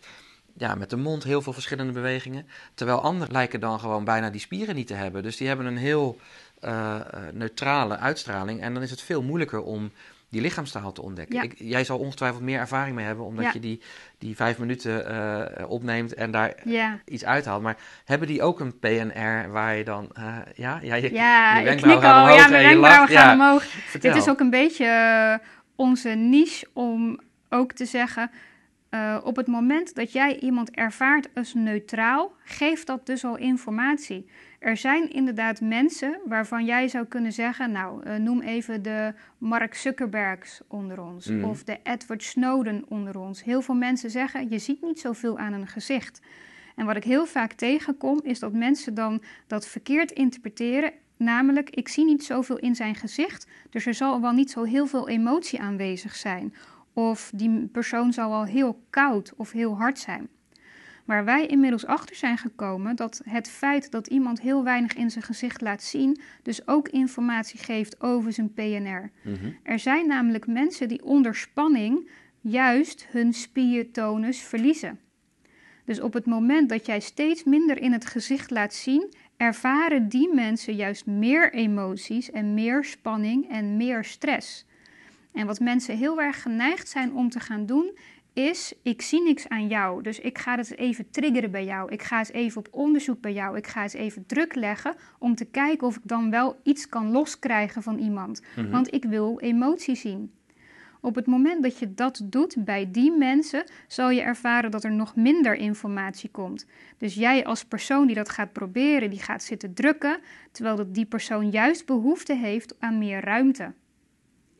ja, 0.57 0.75
met 0.75 0.89
de 0.89 0.97
mond 0.97 1.23
heel 1.23 1.41
veel 1.41 1.53
verschillende 1.53 1.91
bewegingen. 1.93 2.47
Terwijl 2.73 3.01
anderen 3.01 3.33
lijken 3.33 3.59
dan 3.59 3.79
gewoon 3.79 4.03
bijna 4.03 4.29
die 4.29 4.41
spieren 4.41 4.75
niet 4.75 4.87
te 4.87 4.93
hebben. 4.93 5.23
Dus 5.23 5.37
die 5.37 5.47
hebben 5.47 5.65
een 5.65 5.77
heel 5.77 6.19
uh, 6.61 6.95
neutrale 7.33 7.97
uitstraling. 7.97 8.61
En 8.61 8.73
dan 8.73 8.83
is 8.83 8.91
het 8.91 9.01
veel 9.01 9.23
moeilijker 9.23 9.61
om 9.61 9.91
die 10.29 10.41
lichaamstaal 10.41 10.91
te 10.91 11.01
ontdekken. 11.01 11.35
Ja. 11.35 11.41
Ik, 11.41 11.53
jij 11.57 11.83
zal 11.83 11.97
ongetwijfeld 11.97 12.43
meer 12.43 12.59
ervaring 12.59 12.95
mee 12.95 13.05
hebben, 13.05 13.25
omdat 13.25 13.45
Ja. 13.45 13.51
je 13.53 13.59
die, 13.59 13.81
die 14.17 14.35
vijf 14.35 14.57
minuten 14.59 15.11
uh, 15.11 15.69
opneemt 15.69 16.13
en 16.13 16.31
daar 16.31 16.53
Ja, 16.63 16.99
iets 17.05 17.25
uithaalt. 17.25 17.61
Maar 17.61 17.77
hebben 18.05 18.27
die 18.27 18.41
ook 18.41 18.59
een 18.59 18.79
PNR 18.79 19.51
waar 19.51 19.75
je 19.75 19.83
dan... 19.83 20.09
uh, 20.19 20.37
ja, 20.55 20.79
ja, 20.81 20.95
je, 20.95 21.13
ja 21.13 21.53
je 21.53 21.59
ik 21.59 21.65
wenkbrauwen 21.65 22.01
knik 22.01 22.11
gaan 22.11 22.13
al. 22.15 22.21
omhoog 22.23 22.43
Ja, 22.43 22.49
mijn 22.49 22.65
wenkbrauwen 22.67 23.09
gaan 23.09 23.39
omhoog. 23.39 23.63
vertel. 23.63 24.13
Dit 24.13 24.21
is 24.21 24.29
ook 24.29 24.39
een 24.39 24.49
beetje 24.49 24.85
eh, 24.85 25.47
onze 25.75 26.09
niche 26.09 26.67
om 26.73 27.19
ook 27.49 27.73
te 27.73 27.85
zeggen... 27.85 28.31
Uh, 28.89 29.17
op 29.23 29.35
het 29.35 29.47
moment 29.47 29.95
dat 29.95 30.11
jij 30.11 30.39
iemand 30.39 30.71
ervaart 30.71 31.29
als 31.35 31.53
neutraal, 31.53 32.33
geeft 32.43 32.87
dat 32.87 33.05
dus 33.05 33.25
al 33.25 33.37
informatie. 33.37 34.29
Er 34.59 34.77
zijn 34.77 35.09
inderdaad 35.11 35.61
mensen 35.61 36.19
waarvan 36.25 36.65
jij 36.65 36.87
zou 36.87 37.05
kunnen 37.05 37.31
zeggen, 37.31 37.71
nou, 37.71 38.07
uh, 38.07 38.15
noem 38.15 38.41
even 38.41 38.81
de 38.81 39.13
Mark 39.37 39.73
Zuckerbergs 39.73 40.61
onder 40.67 41.01
ons 41.01 41.27
Mhm. 41.27 41.43
of 41.43 41.63
de 41.63 41.77
Edward 41.83 42.23
Snowden 42.23 42.83
onder 42.87 43.19
ons. 43.19 43.43
Heel 43.43 43.61
veel 43.61 43.75
mensen 43.75 44.09
zeggen, 44.09 44.49
je 44.49 44.59
ziet 44.59 44.81
niet 44.81 44.99
zoveel 44.99 45.37
aan 45.37 45.53
een 45.53 45.67
gezicht. 45.67 46.21
En 46.75 46.85
wat 46.85 46.95
ik 46.95 47.03
heel 47.03 47.25
vaak 47.25 47.53
tegenkom, 47.53 48.19
is 48.23 48.39
dat 48.39 48.53
mensen 48.53 48.93
dan 48.93 49.21
dat 49.47 49.67
verkeerd 49.67 50.11
interpreteren. 50.11 50.91
Namelijk, 51.17 51.69
ik 51.69 51.87
zie 51.87 52.05
niet 52.05 52.23
zoveel 52.23 52.57
in 52.57 52.75
zijn 52.75 52.95
gezicht, 52.95 53.47
dus 53.69 53.85
er 53.85 53.93
zal 53.93 54.21
wel 54.21 54.31
niet 54.31 54.51
zo 54.51 54.63
heel 54.63 54.85
veel 54.87 55.09
emotie 55.09 55.61
aanwezig 55.61 56.15
zijn. 56.15 56.53
Of 56.93 57.31
die 57.35 57.67
persoon 57.67 58.13
zal 58.13 58.29
wel 58.29 58.43
heel 58.45 58.81
koud 58.89 59.33
of 59.37 59.51
heel 59.51 59.77
hard 59.77 59.99
zijn. 59.99 60.27
Waar 61.09 61.25
wij 61.25 61.45
inmiddels 61.45 61.85
achter 61.85 62.15
zijn 62.15 62.37
gekomen 62.37 62.95
dat 62.95 63.21
het 63.23 63.49
feit 63.49 63.91
dat 63.91 64.07
iemand 64.07 64.41
heel 64.41 64.63
weinig 64.63 64.93
in 64.93 65.11
zijn 65.11 65.23
gezicht 65.23 65.61
laat 65.61 65.83
zien, 65.83 66.19
dus 66.43 66.67
ook 66.67 66.89
informatie 66.89 67.59
geeft 67.59 68.01
over 68.01 68.33
zijn 68.33 68.53
PNR. 68.53 69.11
Mhm. 69.21 69.51
Er 69.63 69.79
zijn 69.79 70.07
namelijk 70.07 70.47
mensen 70.47 70.87
die 70.87 71.03
onder 71.03 71.35
spanning 71.35 72.09
juist 72.41 73.07
hun 73.11 73.33
spiertonus 73.33 74.41
verliezen. 74.41 74.99
Dus 75.85 76.01
op 76.01 76.13
het 76.13 76.25
moment 76.25 76.69
dat 76.69 76.85
jij 76.85 76.99
steeds 76.99 77.43
minder 77.43 77.81
in 77.81 77.91
het 77.91 78.05
gezicht 78.05 78.51
laat 78.51 78.73
zien, 78.73 79.13
ervaren 79.37 80.09
die 80.09 80.33
mensen 80.33 80.75
juist 80.75 81.05
meer 81.05 81.53
emoties 81.53 82.31
en 82.31 82.53
meer 82.53 82.83
spanning 82.83 83.49
en 83.49 83.77
meer 83.77 84.03
stress. 84.03 84.65
En 85.31 85.45
wat 85.45 85.59
mensen 85.59 85.97
heel 85.97 86.21
erg 86.21 86.41
geneigd 86.41 86.89
zijn 86.89 87.13
om 87.13 87.29
te 87.29 87.39
gaan 87.39 87.65
doen, 87.65 87.97
is: 88.33 88.73
ik 88.83 89.01
zie 89.01 89.23
niks 89.23 89.47
aan 89.49 89.67
jou, 89.67 90.03
dus 90.03 90.19
ik 90.19 90.37
ga 90.37 90.55
het 90.55 90.77
even 90.77 91.09
triggeren 91.11 91.51
bij 91.51 91.65
jou. 91.65 91.91
Ik 91.91 92.03
ga 92.03 92.17
eens 92.17 92.31
even 92.31 92.57
op 92.57 92.67
onderzoek 92.71 93.21
bij 93.21 93.33
jou. 93.33 93.57
Ik 93.57 93.67
ga 93.67 93.81
eens 93.81 93.93
even 93.93 94.25
druk 94.25 94.55
leggen 94.55 94.95
om 95.19 95.35
te 95.35 95.45
kijken 95.45 95.87
of 95.87 95.95
ik 95.95 96.01
dan 96.03 96.29
wel 96.29 96.59
iets 96.63 96.89
kan 96.89 97.11
loskrijgen 97.11 97.83
van 97.83 97.97
iemand. 97.97 98.41
Mhm. 98.55 98.69
Want 98.69 98.93
ik 98.93 99.03
wil 99.03 99.39
emotie 99.39 99.95
zien. 99.95 100.31
Op 101.01 101.15
het 101.15 101.25
moment 101.25 101.63
dat 101.63 101.79
je 101.79 101.93
dat 101.93 102.21
doet 102.23 102.55
bij 102.65 102.91
die 102.91 103.11
mensen, 103.11 103.63
zal 103.87 104.09
je 104.09 104.21
ervaren 104.21 104.71
dat 104.71 104.83
er 104.83 104.91
nog 104.91 105.15
minder 105.15 105.55
informatie 105.55 106.29
komt. 106.29 106.65
Dus 106.97 107.15
jij 107.15 107.45
als 107.45 107.65
persoon 107.65 108.05
die 108.05 108.15
dat 108.15 108.29
gaat 108.29 108.53
proberen, 108.53 109.09
die 109.09 109.21
gaat 109.21 109.43
zitten 109.43 109.73
drukken, 109.73 110.19
terwijl 110.51 110.75
dat 110.75 110.93
die 110.93 111.05
persoon 111.05 111.49
juist 111.49 111.85
behoefte 111.85 112.35
heeft 112.35 112.75
aan 112.79 112.97
meer 112.97 113.23
ruimte. 113.23 113.73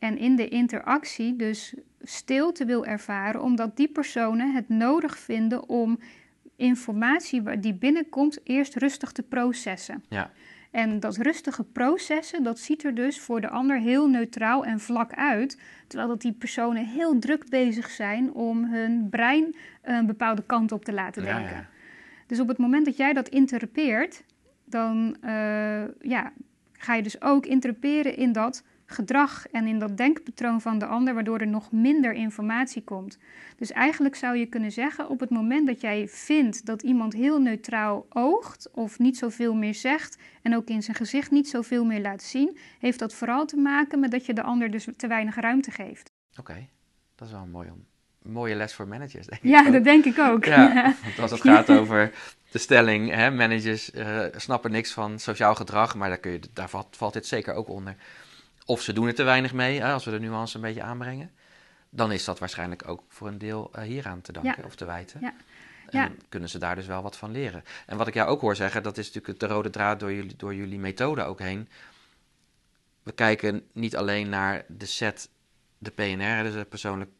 En 0.00 0.18
in 0.18 0.36
de 0.36 0.48
interactie 0.48 1.36
dus 1.36 1.74
stilte 2.02 2.64
wil 2.64 2.86
ervaren, 2.86 3.42
omdat 3.42 3.76
die 3.76 3.88
personen 3.88 4.54
het 4.54 4.68
nodig 4.68 5.18
vinden 5.18 5.68
om 5.68 5.98
informatie 6.56 7.58
die 7.60 7.74
binnenkomt 7.74 8.40
eerst 8.44 8.74
rustig 8.74 9.12
te 9.12 9.22
processen. 9.22 10.04
Ja. 10.08 10.30
En 10.70 11.00
dat 11.00 11.16
rustige 11.16 11.64
processen, 11.64 12.42
dat 12.42 12.58
ziet 12.58 12.84
er 12.84 12.94
dus 12.94 13.20
voor 13.20 13.40
de 13.40 13.48
ander 13.48 13.78
heel 13.78 14.08
neutraal 14.08 14.64
en 14.64 14.80
vlak 14.80 15.12
uit. 15.14 15.58
Terwijl 15.86 16.10
dat 16.10 16.20
die 16.20 16.32
personen 16.32 16.86
heel 16.86 17.18
druk 17.18 17.48
bezig 17.48 17.90
zijn 17.90 18.32
om 18.32 18.64
hun 18.64 19.08
brein 19.10 19.56
een 19.82 20.06
bepaalde 20.06 20.42
kant 20.46 20.72
op 20.72 20.84
te 20.84 20.92
laten 20.92 21.22
denken. 21.22 21.56
ja. 21.56 21.68
Dus 22.26 22.40
op 22.40 22.48
het 22.48 22.58
moment 22.58 22.84
dat 22.84 22.96
jij 22.96 23.12
dat 23.12 23.28
interpreteert, 23.28 24.24
dan 24.64 25.16
eh, 25.20 25.82
ja, 26.00 26.32
ga 26.72 26.94
je 26.94 27.02
dus 27.02 27.22
ook 27.22 27.46
interpreteren 27.46 28.16
in 28.16 28.32
dat 28.32 28.64
gedrag 28.90 29.46
en 29.48 29.66
in 29.66 29.78
dat 29.78 29.96
denkpatroon 29.96 30.60
van 30.60 30.78
de 30.78 30.86
ander, 30.86 31.14
waardoor 31.14 31.38
er 31.38 31.46
nog 31.46 31.72
minder 31.72 32.12
informatie 32.12 32.82
komt. 32.82 33.18
Dus 33.56 33.72
eigenlijk 33.72 34.14
zou 34.16 34.36
je 34.36 34.46
kunnen 34.46 34.72
zeggen, 34.72 35.08
op 35.08 35.20
het 35.20 35.30
moment 35.30 35.66
dat 35.66 35.80
jij 35.80 36.08
vindt 36.08 36.66
dat 36.66 36.82
iemand 36.82 37.12
heel 37.12 37.40
neutraal 37.40 38.06
oogt 38.08 38.70
of 38.72 38.98
niet 38.98 39.18
zoveel 39.18 39.54
meer 39.54 39.74
zegt 39.74 40.18
en 40.42 40.56
ook 40.56 40.68
in 40.68 40.82
zijn 40.82 40.96
gezicht 40.96 41.30
niet 41.30 41.48
zoveel 41.48 41.84
meer 41.84 42.00
laat 42.00 42.22
zien, 42.22 42.58
heeft 42.78 42.98
dat 42.98 43.14
vooral 43.14 43.46
te 43.46 43.56
maken 43.56 44.00
met 44.00 44.10
dat 44.10 44.26
je 44.26 44.34
de 44.34 44.42
ander 44.42 44.70
dus 44.70 44.86
te 44.96 45.06
weinig 45.06 45.34
ruimte 45.34 45.70
geeft. 45.70 46.10
Oké, 46.38 46.66
dat 47.14 47.26
is 47.26 47.34
wel 47.34 47.42
een 47.42 47.50
mooie, 47.50 47.72
een 48.22 48.32
mooie 48.32 48.54
les 48.54 48.74
voor 48.74 48.88
managers, 48.88 49.26
denk 49.26 49.42
ik. 49.42 49.50
Ja, 49.50 49.66
ook. 49.66 49.72
dat 49.72 49.84
denk 49.84 50.04
ik 50.04 50.18
ook. 50.18 50.44
Ja, 50.44 50.94
want 51.04 51.18
als 51.18 51.30
het 51.30 51.40
gaat 51.40 51.70
over 51.70 52.12
de 52.50 52.58
stelling, 52.58 53.10
hè, 53.10 53.30
managers 53.30 53.90
eh, 53.90 54.24
snappen 54.36 54.70
niks 54.70 54.92
van 54.92 55.18
sociaal 55.18 55.54
gedrag, 55.54 55.94
maar 55.94 56.08
daar, 56.08 56.18
kun 56.18 56.32
je, 56.32 56.40
daar 56.52 56.70
valt, 56.70 56.96
valt 56.96 57.12
dit 57.12 57.26
zeker 57.26 57.54
ook 57.54 57.68
onder. 57.68 57.96
Of 58.70 58.82
ze 58.82 58.92
doen 58.92 59.06
er 59.06 59.14
te 59.14 59.22
weinig 59.22 59.52
mee, 59.52 59.84
als 59.84 60.04
we 60.04 60.10
de 60.10 60.20
nuance 60.20 60.56
een 60.56 60.62
beetje 60.62 60.82
aanbrengen. 60.82 61.30
Dan 61.90 62.12
is 62.12 62.24
dat 62.24 62.38
waarschijnlijk 62.38 62.88
ook 62.88 63.02
voor 63.08 63.28
een 63.28 63.38
deel 63.38 63.70
eh, 63.72 63.82
hieraan 63.82 64.20
te 64.20 64.32
danken 64.32 64.54
Ja. 64.58 64.66
of 64.66 64.74
te 64.74 64.84
wijten. 64.84 65.20
Ja. 65.20 65.34
En 65.86 66.00
Ja. 66.00 66.10
kunnen 66.28 66.48
ze 66.48 66.58
daar 66.58 66.74
dus 66.74 66.86
wel 66.86 67.02
wat 67.02 67.16
van 67.16 67.30
leren. 67.30 67.64
En 67.86 67.96
wat 67.96 68.06
ik 68.06 68.14
jou 68.14 68.28
ook 68.28 68.40
hoor 68.40 68.56
zeggen, 68.56 68.82
dat 68.82 68.98
is 68.98 69.06
natuurlijk 69.06 69.40
de 69.40 69.46
rode 69.46 69.70
draad 69.70 70.00
door 70.00 70.12
jullie, 70.12 70.36
door 70.36 70.54
jullie 70.54 70.78
methode 70.78 71.22
ook 71.22 71.38
heen. 71.38 71.68
We 73.02 73.12
kijken 73.12 73.62
niet 73.72 73.96
alleen 73.96 74.28
naar 74.28 74.64
de 74.68 74.86
set, 74.86 75.28
de 75.78 75.90
PNR, 75.90 76.42
dus 76.42 76.54
het 76.54 76.68
persoonlijk 76.68 77.10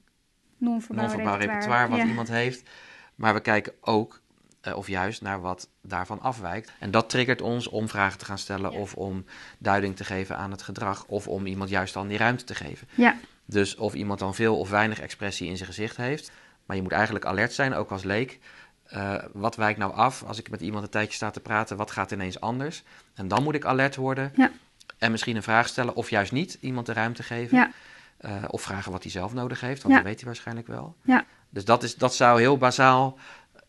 Non-verbaal 0.59 1.05
non-verbaal 1.05 1.37
repertoire 1.39 1.89
wat 1.89 1.99
iemand 2.07 2.29
heeft. 2.29 2.69
Maar 3.15 3.35
we 3.35 3.41
kijken 3.41 3.73
ook, 3.81 4.21
eh, 4.61 4.77
of 4.77 4.87
juist, 4.89 5.23
naar 5.23 5.41
wat 5.41 5.69
daarvan 5.83 6.21
afwijkt. 6.21 6.73
En 6.79 6.91
dat 6.91 7.11
triggert 7.11 7.41
ons 7.43 7.67
om 7.69 7.89
vragen 7.89 8.19
te 8.19 8.25
gaan 8.25 8.39
stellen 8.39 8.73
Ja. 8.73 8.79
of 8.79 8.95
om 8.95 9.25
duiding 9.59 9.97
te 9.97 10.05
geven 10.05 10.37
aan 10.37 10.51
het 10.51 10.63
gedrag. 10.63 11.05
Of 11.07 11.29
om 11.29 11.47
iemand 11.47 11.71
juist 11.71 11.95
dan 11.95 12.09
die 12.09 12.19
ruimte 12.19 12.45
te 12.45 12.55
geven. 12.55 12.89
Ja. 12.95 13.17
Dus 13.45 13.77
of 13.77 13.95
iemand 13.95 14.19
dan 14.19 14.35
veel 14.35 14.59
of 14.59 14.71
weinig 14.71 15.01
expressie 15.01 15.49
in 15.49 15.57
zijn 15.57 15.69
gezicht 15.69 15.97
heeft. 15.97 16.31
Maar 16.67 16.77
je 16.77 16.83
moet 16.83 16.93
eigenlijk 16.93 17.25
alert 17.25 17.53
zijn, 17.53 17.75
ook 17.75 17.91
als 17.91 18.03
leek. 18.05 18.39
Eh, 18.85 19.15
wat 19.33 19.57
wijkt 19.57 19.79
nou 19.79 19.95
af 19.95 20.23
als 20.23 20.39
ik 20.39 20.51
met 20.51 20.61
iemand 20.61 20.85
een 20.85 20.91
tijdje 20.91 21.15
sta 21.15 21.31
te 21.31 21.41
praten? 21.41 21.77
Wat 21.77 21.91
gaat 21.91 22.11
ineens 22.11 22.41
anders? 22.41 22.83
En 23.15 23.29
dan 23.29 23.43
moet 23.43 23.55
ik 23.55 23.65
alert 23.65 23.97
worden. 23.97 24.33
Ja. 24.37 24.51
En 24.99 25.11
misschien 25.11 25.37
een 25.37 25.43
vraag 25.43 25.69
stellen, 25.69 25.95
of 25.95 26.11
juist 26.11 26.33
niet 26.33 26.59
iemand 26.61 26.87
de 26.87 26.93
ruimte 26.93 27.23
geven. 27.23 27.57
Ja. 27.59 27.71
Eh, 28.19 28.33
of 28.47 28.63
vragen 28.63 28.93
wat 28.93 29.03
hij 29.03 29.11
zelf 29.13 29.33
nodig 29.33 29.61
heeft, 29.61 29.83
want 29.83 29.95
Ja. 29.95 30.01
dat 30.01 30.09
weet 30.09 30.19
hij 30.21 30.27
waarschijnlijk 30.27 30.67
wel. 30.67 30.97
Ja. 31.03 31.25
Dus 31.51 31.65
dat, 31.65 31.83
is, 31.83 31.95
dat 31.97 32.15
zou 32.15 32.41
heel 32.41 32.57
bazaal 32.59 33.19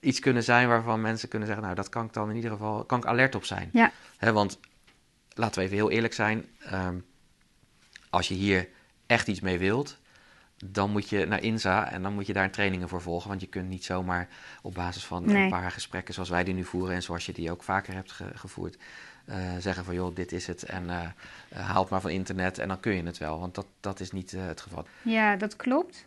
iets 0.02 0.20
kunnen 0.20 0.44
zijn 0.44 0.68
waarvan 0.68 1.02
mensen 1.02 1.30
kunnen 1.30 1.48
zeggen: 1.48 1.66
Nou, 1.66 1.78
dat 1.78 1.90
kan 1.90 2.06
ik 2.06 2.14
dan 2.14 2.30
in 2.30 2.36
ieder 2.36 2.52
geval 2.52 2.84
kan 2.84 2.98
ik 3.00 3.06
alert 3.06 3.36
op 3.36 3.46
zijn. 3.46 3.70
Ja. 3.74 3.92
Hè, 4.18 4.32
want 4.34 4.60
laten 5.34 5.56
we 5.60 5.66
even 5.66 5.76
heel 5.78 5.92
eerlijk 5.92 6.14
zijn: 6.14 6.46
ehm, 6.60 6.96
als 8.10 8.28
je 8.28 8.34
hier 8.34 8.68
echt 9.06 9.28
iets 9.28 9.40
mee 9.40 9.58
wilt, 9.60 9.98
dan 10.66 10.92
moet 10.92 11.10
je 11.10 11.26
naar 11.26 11.44
INSA 11.44 11.92
en 11.92 12.02
dan 12.02 12.14
moet 12.14 12.28
je 12.28 12.34
daar 12.34 12.52
trainingen 12.52 12.90
voor 12.90 13.02
volgen. 13.02 13.30
Want 13.30 13.42
je 13.42 13.48
kunt 13.48 13.70
niet 13.70 13.86
zomaar 13.86 14.28
op 14.62 14.74
basis 14.74 15.06
van 15.06 15.26
Nee. 15.26 15.44
een 15.44 15.50
paar 15.50 15.72
gesprekken 15.72 16.14
zoals 16.14 16.30
wij 16.30 16.44
die 16.44 16.54
nu 16.54 16.64
voeren 16.64 16.96
en 16.96 17.04
zoals 17.04 17.26
je 17.26 17.34
die 17.34 17.52
ook 17.52 17.64
vaker 17.64 17.94
hebt 17.94 18.12
ge- 18.12 18.32
gevoerd, 18.38 18.78
eh, 19.26 19.38
zeggen 19.60 19.86
van 19.86 19.94
joh, 19.94 20.16
dit 20.16 20.32
is 20.32 20.48
het 20.48 20.64
en 20.64 20.90
eh, 20.90 21.08
haal 21.66 21.82
het 21.82 21.90
maar 21.92 22.02
van 22.02 22.10
internet 22.10 22.58
en 22.58 22.68
dan 22.68 22.80
kun 22.80 22.94
je 22.96 23.04
het 23.04 23.18
wel. 23.18 23.40
Want 23.40 23.56
dat, 23.56 23.66
dat 23.80 24.00
is 24.00 24.12
niet 24.12 24.34
eh, 24.34 24.46
het 24.46 24.62
geval. 24.62 24.86
Ja, 25.02 25.36
dat 25.36 25.56
klopt. 25.56 26.06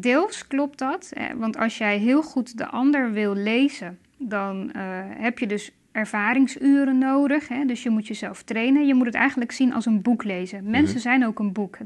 Deels 0.00 0.46
klopt 0.46 0.78
dat. 0.78 1.12
Want 1.36 1.56
als 1.56 1.78
jij 1.78 1.98
heel 1.98 2.22
goed 2.22 2.58
de 2.58 2.66
ander 2.66 3.12
wil 3.12 3.34
lezen, 3.34 3.98
dan 4.18 4.72
eh, 4.72 4.82
heb 5.08 5.38
je 5.38 5.46
dus 5.46 5.70
ervaringsuren 5.92 6.98
nodig. 6.98 7.48
Hè? 7.48 7.64
Dus 7.64 7.82
je 7.82 7.90
moet 7.90 8.06
jezelf 8.06 8.42
trainen. 8.42 8.86
Je 8.86 8.94
moet 8.94 9.06
het 9.06 9.14
eigenlijk 9.14 9.52
zien 9.52 9.72
als 9.74 9.86
een 9.86 10.02
boek 10.02 10.24
lezen. 10.24 10.70
Mensen 10.70 10.94
Mhm. 10.94 11.02
zijn 11.02 11.26
ook 11.26 11.38
een 11.38 11.52
boek. 11.52 11.76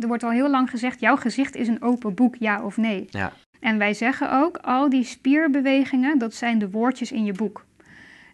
Er 0.00 0.06
wordt 0.08 0.22
al 0.22 0.30
heel 0.30 0.50
lang 0.50 0.70
gezegd, 0.70 1.00
jouw 1.00 1.16
gezicht 1.16 1.56
is 1.56 1.68
een 1.68 1.82
open 1.82 2.14
boek, 2.14 2.36
ja 2.38 2.62
of 2.64 2.76
nee. 2.76 3.06
Ja. 3.10 3.32
En 3.60 3.78
wij 3.78 3.94
zeggen 3.94 4.32
ook, 4.32 4.56
al 4.56 4.88
die 4.88 5.04
spierbewegingen, 5.04 6.18
dat 6.18 6.34
zijn 6.34 6.58
de 6.58 6.70
woordjes 6.70 7.12
in 7.12 7.24
je 7.24 7.32
boek. 7.32 7.64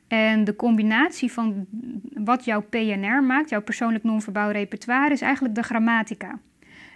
En 0.08 0.44
de 0.44 0.56
combinatie 0.56 1.32
van 1.32 1.66
wat 2.14 2.44
jouw 2.44 2.60
PNR 2.60 3.22
maakt, 3.22 3.48
jouw 3.50 3.62
persoonlijk 3.62 4.04
non-verbaal 4.04 4.50
repertoire, 4.50 5.12
is 5.12 5.20
eigenlijk 5.20 5.54
de 5.54 5.62
grammatica. 5.62 6.38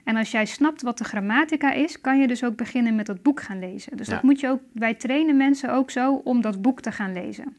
En 0.04 0.16
als 0.16 0.30
jij 0.30 0.44
snapt 0.44 0.82
wat 0.82 0.98
de 0.98 1.04
grammatica 1.04 1.72
is, 1.72 2.00
kan 2.00 2.20
je 2.20 2.26
dus 2.26 2.44
ook 2.44 2.56
beginnen 2.56 2.94
met 2.94 3.06
dat 3.06 3.22
boek 3.22 3.42
gaan 3.42 3.58
lezen. 3.58 3.96
Dus 3.96 4.06
Ja. 4.06 4.14
dat 4.14 4.22
moet 4.22 4.40
je 4.40 4.48
ook, 4.48 4.60
wij 4.72 4.94
trainen 4.94 5.36
mensen 5.36 5.72
ook 5.72 5.90
zo 5.90 6.14
om 6.14 6.40
dat 6.40 6.62
boek 6.62 6.80
te 6.80 6.92
gaan 6.92 7.12
lezen. 7.12 7.56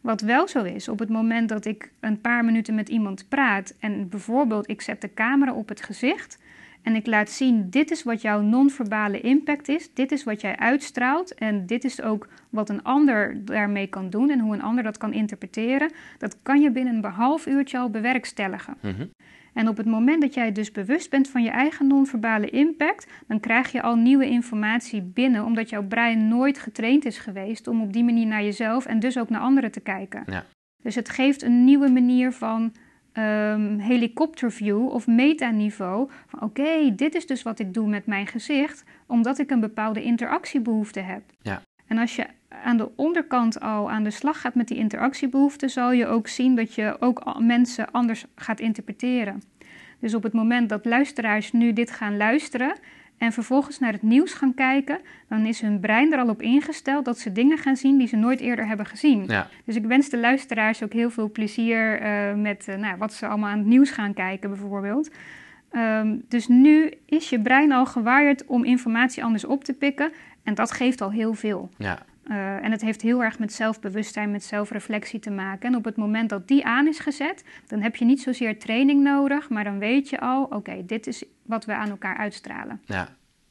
Wat 0.00 0.20
wel 0.20 0.48
zo 0.48 0.62
is, 0.62 0.88
op 0.88 0.98
het 0.98 1.08
moment 1.08 1.48
dat 1.48 1.64
ik 1.64 1.90
een 2.00 2.20
paar 2.20 2.44
minuten 2.44 2.74
met 2.74 2.88
iemand 2.88 3.28
praat 3.28 3.74
en 3.80 4.08
bijvoorbeeld 4.08 4.70
ik 4.70 4.80
zet 4.80 5.00
de 5.00 5.14
camera 5.14 5.52
op 5.52 5.68
het 5.68 5.82
gezicht 5.82 6.38
en 6.82 6.94
ik 6.94 7.06
laat 7.06 7.30
zien, 7.30 7.70
dit 7.70 7.90
is 7.90 8.02
wat 8.02 8.22
jouw 8.22 8.40
non-verbale 8.40 9.20
impact 9.20 9.68
is, 9.68 9.94
dit 9.94 10.12
is 10.12 10.24
wat 10.24 10.40
jij 10.40 10.56
uitstraalt 10.56 11.34
en 11.34 11.66
dit 11.66 11.84
is 11.84 12.02
ook 12.02 12.28
wat 12.50 12.68
een 12.68 12.82
ander 12.82 13.44
daarmee 13.44 13.86
kan 13.86 14.10
doen 14.10 14.30
en 14.30 14.38
hoe 14.38 14.54
een 14.54 14.62
ander 14.62 14.84
dat 14.84 14.98
kan 14.98 15.12
interpreteren, 15.12 15.90
dat 16.18 16.36
kan 16.42 16.60
je 16.60 16.70
binnen 16.70 16.94
een 16.94 17.04
half 17.04 17.46
uurtje 17.46 17.78
al 17.78 17.90
bewerkstelligen. 17.90 18.74
Mhm. 18.80 19.04
En 19.52 19.68
op 19.68 19.76
het 19.76 19.86
moment 19.86 20.20
dat 20.20 20.34
jij 20.34 20.52
dus 20.52 20.72
bewust 20.72 21.10
bent 21.10 21.28
van 21.28 21.42
je 21.42 21.50
eigen 21.50 21.86
non-verbale 21.86 22.50
impact, 22.50 23.06
dan 23.26 23.40
krijg 23.40 23.72
je 23.72 23.82
al 23.82 23.96
nieuwe 23.96 24.26
informatie 24.26 25.02
binnen, 25.02 25.44
omdat 25.44 25.70
jouw 25.70 25.82
brein 25.86 26.28
nooit 26.28 26.58
getraind 26.58 27.04
is 27.04 27.18
geweest 27.18 27.66
om 27.66 27.80
op 27.80 27.92
die 27.92 28.04
manier 28.04 28.26
naar 28.26 28.42
jezelf 28.42 28.86
en 28.86 29.00
dus 29.00 29.18
ook 29.18 29.28
naar 29.28 29.40
anderen 29.40 29.70
te 29.70 29.80
kijken. 29.80 30.22
Ja. 30.26 30.44
Dus 30.82 30.94
het 30.94 31.08
geeft 31.08 31.42
een 31.42 31.64
nieuwe 31.64 31.90
manier 31.90 32.32
van 32.32 32.72
um, 33.12 33.78
helikopterview 33.78 34.88
of 34.88 35.06
metaniveau. 35.06 36.10
Van 36.26 36.42
oké, 36.42 36.94
dit 36.94 37.14
is 37.14 37.26
dus 37.26 37.42
wat 37.42 37.58
ik 37.58 37.74
doe 37.74 37.88
met 37.88 38.06
mijn 38.06 38.26
gezicht, 38.26 38.84
omdat 39.06 39.38
ik 39.38 39.50
een 39.50 39.60
bepaalde 39.60 40.02
interactiebehoefte 40.02 41.00
heb. 41.00 41.22
Ja. 41.42 41.62
En 41.86 41.98
als 41.98 42.16
je 42.16 42.26
aan 42.64 42.76
de 42.76 42.90
onderkant 42.96 43.60
al 43.60 43.90
aan 43.90 44.04
de 44.04 44.10
slag 44.10 44.40
gaat 44.40 44.54
met 44.54 44.68
die 44.68 44.76
interactiebehoefte, 44.76 45.68
zal 45.68 45.92
je 45.92 46.06
ook 46.06 46.28
zien 46.28 46.56
dat 46.56 46.74
je 46.74 46.96
ook 47.00 47.40
mensen 47.40 47.90
anders 47.90 48.24
gaat 48.34 48.60
interpreteren. 48.60 49.42
Dus 49.98 50.14
op 50.14 50.22
het 50.22 50.32
moment 50.32 50.68
dat 50.68 50.84
luisteraars 50.84 51.52
nu 51.52 51.72
dit 51.72 51.90
gaan 51.90 52.16
luisteren 52.16 52.74
en 53.18 53.32
vervolgens 53.32 53.78
naar 53.78 53.92
het 53.92 54.02
nieuws 54.02 54.32
gaan 54.32 54.54
kijken, 54.54 54.98
dan 55.28 55.46
is 55.46 55.60
hun 55.60 55.80
brein 55.80 56.12
er 56.12 56.18
al 56.18 56.28
op 56.28 56.42
ingesteld 56.42 57.04
dat 57.04 57.18
ze 57.18 57.32
dingen 57.32 57.58
gaan 57.58 57.76
zien 57.76 57.98
die 57.98 58.06
ze 58.06 58.16
nooit 58.16 58.40
eerder 58.40 58.66
hebben 58.66 58.86
gezien. 58.86 59.24
Ja. 59.26 59.48
Dus 59.64 59.76
ik 59.76 59.84
wens 59.84 60.08
de 60.08 60.18
luisteraars 60.18 60.82
ook 60.82 60.92
heel 60.92 61.10
veel 61.10 61.30
plezier 61.30 62.02
uh, 62.02 62.34
met 62.34 62.66
uh, 62.68 62.76
nou, 62.76 62.96
wat 62.96 63.12
ze 63.12 63.26
allemaal 63.26 63.50
aan 63.50 63.58
het 63.58 63.66
nieuws 63.66 63.90
gaan 63.90 64.14
kijken, 64.14 64.50
bijvoorbeeld. 64.50 65.10
Um, 65.72 66.22
dus 66.28 66.48
nu 66.48 66.92
is 67.06 67.30
je 67.30 67.40
brein 67.40 67.72
al 67.72 67.86
gewaaierd 67.86 68.44
om 68.46 68.64
informatie 68.64 69.24
anders 69.24 69.44
op 69.44 69.64
te 69.64 69.72
pikken. 69.72 70.12
En 70.42 70.54
dat 70.54 70.72
geeft 70.72 71.00
al 71.00 71.10
heel 71.10 71.34
veel. 71.34 71.70
Ja. 71.76 71.98
Uh, 72.26 72.64
en 72.64 72.70
het 72.70 72.80
heeft 72.80 73.02
heel 73.02 73.22
erg 73.22 73.38
met 73.38 73.52
zelfbewustzijn, 73.52 74.30
met 74.30 74.44
zelfreflectie 74.44 75.20
te 75.20 75.30
maken. 75.30 75.68
En 75.68 75.76
op 75.76 75.84
het 75.84 75.96
moment 75.96 76.28
dat 76.28 76.48
die 76.48 76.64
aan 76.64 76.86
is 76.86 76.98
gezet, 76.98 77.44
dan 77.66 77.80
heb 77.80 77.96
je 77.96 78.04
niet 78.04 78.20
zozeer 78.20 78.58
training 78.58 79.02
nodig, 79.02 79.48
maar 79.48 79.64
dan 79.64 79.78
weet 79.78 80.08
je 80.08 80.20
al, 80.20 80.44
oké, 80.44 80.84
dit 80.86 81.06
is 81.06 81.24
wat 81.42 81.64
we 81.64 81.74
aan 81.74 81.90
elkaar 81.90 82.16
uitstralen. 82.16 82.82
Ja, 82.84 83.08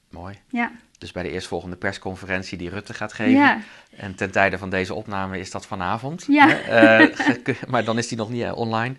mooi. 0.10 0.40
Ja. 0.48 0.72
Dus 0.98 1.12
bij 1.12 1.24
de 1.24 1.32
eerstvolgende 1.32 1.76
persconferentie 1.76 2.58
die 2.58 2.70
Rutte 2.70 2.94
gaat 2.94 3.14
geven. 3.14 3.34
Ja. 3.34 3.60
En 3.96 4.16
ten 4.16 4.32
tijde 4.32 4.58
van 4.58 4.70
deze 4.70 4.94
opname 4.94 5.40
is 5.40 5.52
dat 5.52 5.66
vanavond. 5.66 6.26
Ja. 6.28 7.02
Uh, 7.02 7.16
maar 7.72 7.84
dan 7.84 7.98
is 7.98 8.08
die 8.08 8.18
nog 8.18 8.30
niet 8.30 8.52
online, 8.52 8.96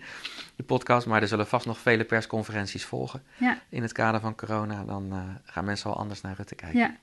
de 0.55 0.63
podcast. 0.63 1.07
Maar 1.07 1.21
er 1.21 1.27
zullen 1.27 1.47
vast 1.47 1.65
nog 1.65 1.79
vele 1.79 2.03
persconferenties 2.03 2.85
volgen. 2.85 3.23
Ja. 3.37 3.57
In 3.69 3.81
het 3.81 3.91
kader 3.91 4.19
van 4.19 4.35
corona. 4.35 4.83
Dan 4.83 5.05
uh, 5.11 5.19
gaan 5.43 5.65
mensen 5.65 5.87
wel 5.87 5.97
anders 5.97 6.21
naar 6.21 6.35
Rutte 6.35 6.55
kijken. 6.55 6.79
Ja. 6.79 6.95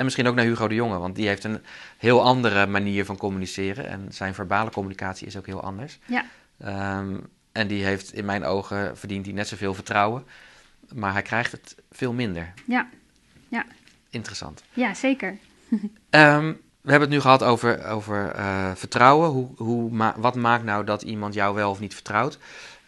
En 0.00 0.06
misschien 0.06 0.26
ook 0.26 0.34
naar 0.34 0.44
Hugo 0.44 0.68
de 0.68 0.74
Jonge, 0.74 0.98
want 0.98 1.14
die 1.14 1.28
heeft 1.28 1.44
een 1.44 1.62
heel 1.98 2.22
andere 2.22 2.66
manier 2.66 3.04
van 3.04 3.16
communiceren. 3.16 3.88
En 3.88 4.06
zijn 4.10 4.34
verbale 4.34 4.70
communicatie 4.70 5.26
is 5.26 5.36
ook 5.36 5.46
heel 5.46 5.62
anders. 5.62 5.98
Ja. 6.06 6.24
Um, 6.98 7.28
en 7.52 7.66
die 7.66 7.84
heeft 7.84 8.12
in 8.12 8.24
mijn 8.24 8.44
ogen 8.44 8.96
verdient 8.96 9.26
hij 9.26 9.34
net 9.34 9.48
zoveel 9.48 9.74
vertrouwen. 9.74 10.26
Maar 10.94 11.12
hij 11.12 11.22
krijgt 11.22 11.52
het 11.52 11.76
veel 11.90 12.12
minder. 12.12 12.52
Ja. 12.66 12.88
Ja. 13.48 13.66
Interessant. 14.10 14.62
Ja, 14.72 14.94
zeker. 14.94 15.38
um, 15.70 15.80
we 16.80 16.90
hebben 16.90 17.00
het 17.00 17.10
nu 17.10 17.20
gehad 17.20 17.42
over, 17.42 17.84
over 17.84 18.36
uh, 18.36 18.70
vertrouwen. 18.74 19.30
Hoe, 19.30 19.48
hoe 19.56 19.90
ma 19.90 20.14
wat 20.16 20.34
maakt 20.34 20.64
nou 20.64 20.84
dat 20.84 21.02
iemand 21.02 21.34
jou 21.34 21.54
wel 21.54 21.70
of 21.70 21.80
niet 21.80 21.94
vertrouwt? 21.94 22.38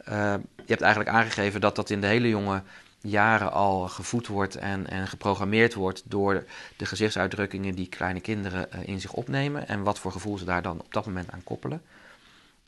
Uh, 0.08 0.34
je 0.56 0.66
hebt 0.66 0.80
eigenlijk 0.80 1.10
aangegeven 1.16 1.60
dat 1.60 1.76
dat 1.76 1.90
in 1.90 2.00
de 2.00 2.06
hele 2.06 2.28
jonge 2.28 2.62
jaren 3.02 3.52
al 3.52 3.88
gevoed 3.88 4.26
wordt 4.26 4.56
en, 4.56 4.86
en 4.86 5.08
geprogrammeerd 5.08 5.74
wordt 5.74 6.02
door 6.04 6.44
de 6.76 6.86
gezichtsuitdrukkingen 6.86 7.74
die 7.74 7.88
kleine 7.88 8.20
kinderen 8.20 8.68
uh, 8.74 8.88
in 8.88 9.00
zich 9.00 9.12
opnemen 9.12 9.68
en 9.68 9.82
wat 9.82 9.98
voor 9.98 10.12
gevoel 10.12 10.38
ze 10.38 10.44
daar 10.44 10.62
dan 10.62 10.80
op 10.80 10.92
dat 10.92 11.06
moment 11.06 11.30
aan 11.30 11.44
koppelen. 11.44 11.82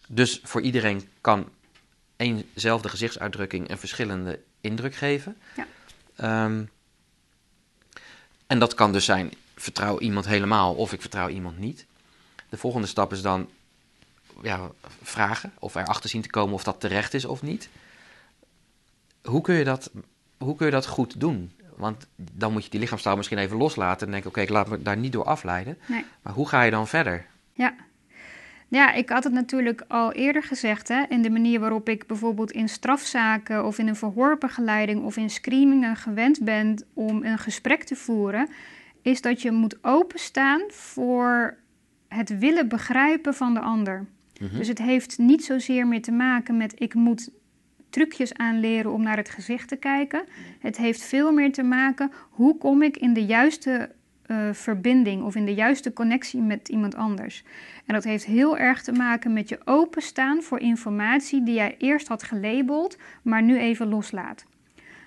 Dus 0.08 0.40
voor 0.42 0.60
iedereen 0.60 1.08
kan 1.20 1.48
éénzelfde 2.16 2.88
gezichtsuitdrukking 2.88 3.70
een 3.70 3.78
verschillende 3.78 4.40
indruk 4.60 4.94
geven. 4.94 5.36
Ja. 5.56 6.44
Um, 6.44 6.70
en 8.46 8.58
dat 8.58 8.74
kan 8.74 8.92
dus 8.92 9.04
zijn, 9.04 9.32
vertrouw 9.54 9.98
iemand 9.98 10.26
helemaal 10.26 10.74
of 10.74 10.92
ik 10.92 11.00
vertrouw 11.00 11.28
iemand 11.28 11.58
niet. 11.58 11.86
De 12.48 12.56
volgende 12.56 12.86
stap 12.86 13.12
is 13.12 13.22
dan 13.22 13.48
ja, 14.42 14.70
vragen 15.02 15.52
of 15.58 15.74
erachter 15.74 16.10
zien 16.10 16.22
te 16.22 16.30
komen 16.30 16.54
of 16.54 16.64
dat 16.64 16.80
terecht 16.80 17.14
is 17.14 17.24
of 17.24 17.42
niet. 17.42 17.68
Hoe 19.22 19.40
kun 19.40 19.54
je 19.54 19.64
dat, 19.64 19.90
hoe 20.44 20.56
kun 20.56 20.66
je 20.66 20.72
dat 20.72 20.86
goed 20.86 21.20
doen? 21.20 21.52
Want 21.76 22.06
dan 22.32 22.52
moet 22.52 22.64
je 22.64 22.70
die 22.70 22.80
lichaamstaal 22.80 23.16
misschien 23.16 23.38
even 23.38 23.56
loslaten 23.56 24.06
en 24.06 24.12
denken: 24.12 24.30
oké, 24.30 24.40
okay, 24.40 24.50
ik 24.50 24.66
laat 24.66 24.78
me 24.78 24.82
daar 24.82 24.96
niet 24.96 25.12
door 25.12 25.24
afleiden. 25.24 25.78
Nee. 25.86 26.04
Maar 26.22 26.32
hoe 26.32 26.48
ga 26.48 26.62
je 26.62 26.70
dan 26.70 26.88
verder? 26.88 27.26
Ja. 27.52 27.74
Ja, 28.68 28.92
ik 28.92 29.08
had 29.08 29.24
het 29.24 29.32
natuurlijk 29.32 29.84
al 29.88 30.12
eerder 30.12 30.42
gezegd, 30.42 30.88
hè, 30.88 31.02
in 31.08 31.22
de 31.22 31.30
manier 31.30 31.60
waarop 31.60 31.88
ik 31.88 32.06
bijvoorbeeld 32.06 32.52
in 32.52 32.68
strafzaken 32.68 33.66
of 33.66 33.78
in 33.78 33.88
een 33.88 33.96
verhorbegeleiding 33.96 35.04
of 35.04 35.16
in 35.16 35.30
screeningen 35.30 35.96
gewend 35.96 36.44
ben 36.44 36.84
om 36.94 37.24
een 37.24 37.38
gesprek 37.38 37.82
te 37.84 37.96
voeren, 37.96 38.48
is 39.02 39.20
dat 39.20 39.42
je 39.42 39.50
moet 39.50 39.84
openstaan 39.84 40.62
voor 40.68 41.56
het 42.08 42.38
willen 42.38 42.68
begrijpen 42.68 43.34
van 43.34 43.54
de 43.54 43.60
ander. 43.60 44.06
Mhm. 44.40 44.56
Dus 44.56 44.68
het 44.68 44.78
heeft 44.78 45.18
niet 45.18 45.44
zozeer 45.44 45.86
meer 45.86 46.02
te 46.02 46.12
maken 46.12 46.56
met 46.56 46.80
ik 46.80 46.94
moet 46.94 47.30
trucjes 47.94 48.34
aanleren 48.34 48.92
om 48.92 49.02
naar 49.02 49.16
het 49.16 49.30
gezicht 49.30 49.68
te 49.68 49.76
kijken. 49.76 50.24
Het 50.60 50.76
heeft 50.76 51.02
veel 51.02 51.32
meer 51.32 51.52
te 51.52 51.62
maken 51.62 52.10
hoe 52.30 52.58
kom 52.58 52.82
ik 52.82 52.96
in 52.96 53.12
de 53.12 53.24
juiste 53.24 53.90
uh, 54.26 54.52
verbinding 54.52 55.22
of 55.22 55.34
in 55.34 55.44
de 55.44 55.54
juiste 55.54 55.92
connectie 55.92 56.40
met 56.40 56.68
iemand 56.68 56.94
anders. 56.94 57.44
En 57.86 57.94
dat 57.94 58.04
heeft 58.04 58.24
heel 58.24 58.58
erg 58.58 58.82
te 58.82 58.92
maken 58.92 59.32
met 59.32 59.48
je 59.48 59.60
openstaan 59.64 60.42
voor 60.42 60.60
informatie 60.60 61.42
die 61.42 61.54
jij 61.54 61.74
eerst 61.78 62.08
had 62.08 62.22
gelabeld, 62.22 62.98
maar 63.22 63.42
nu 63.42 63.58
even 63.58 63.88
loslaat. 63.88 64.44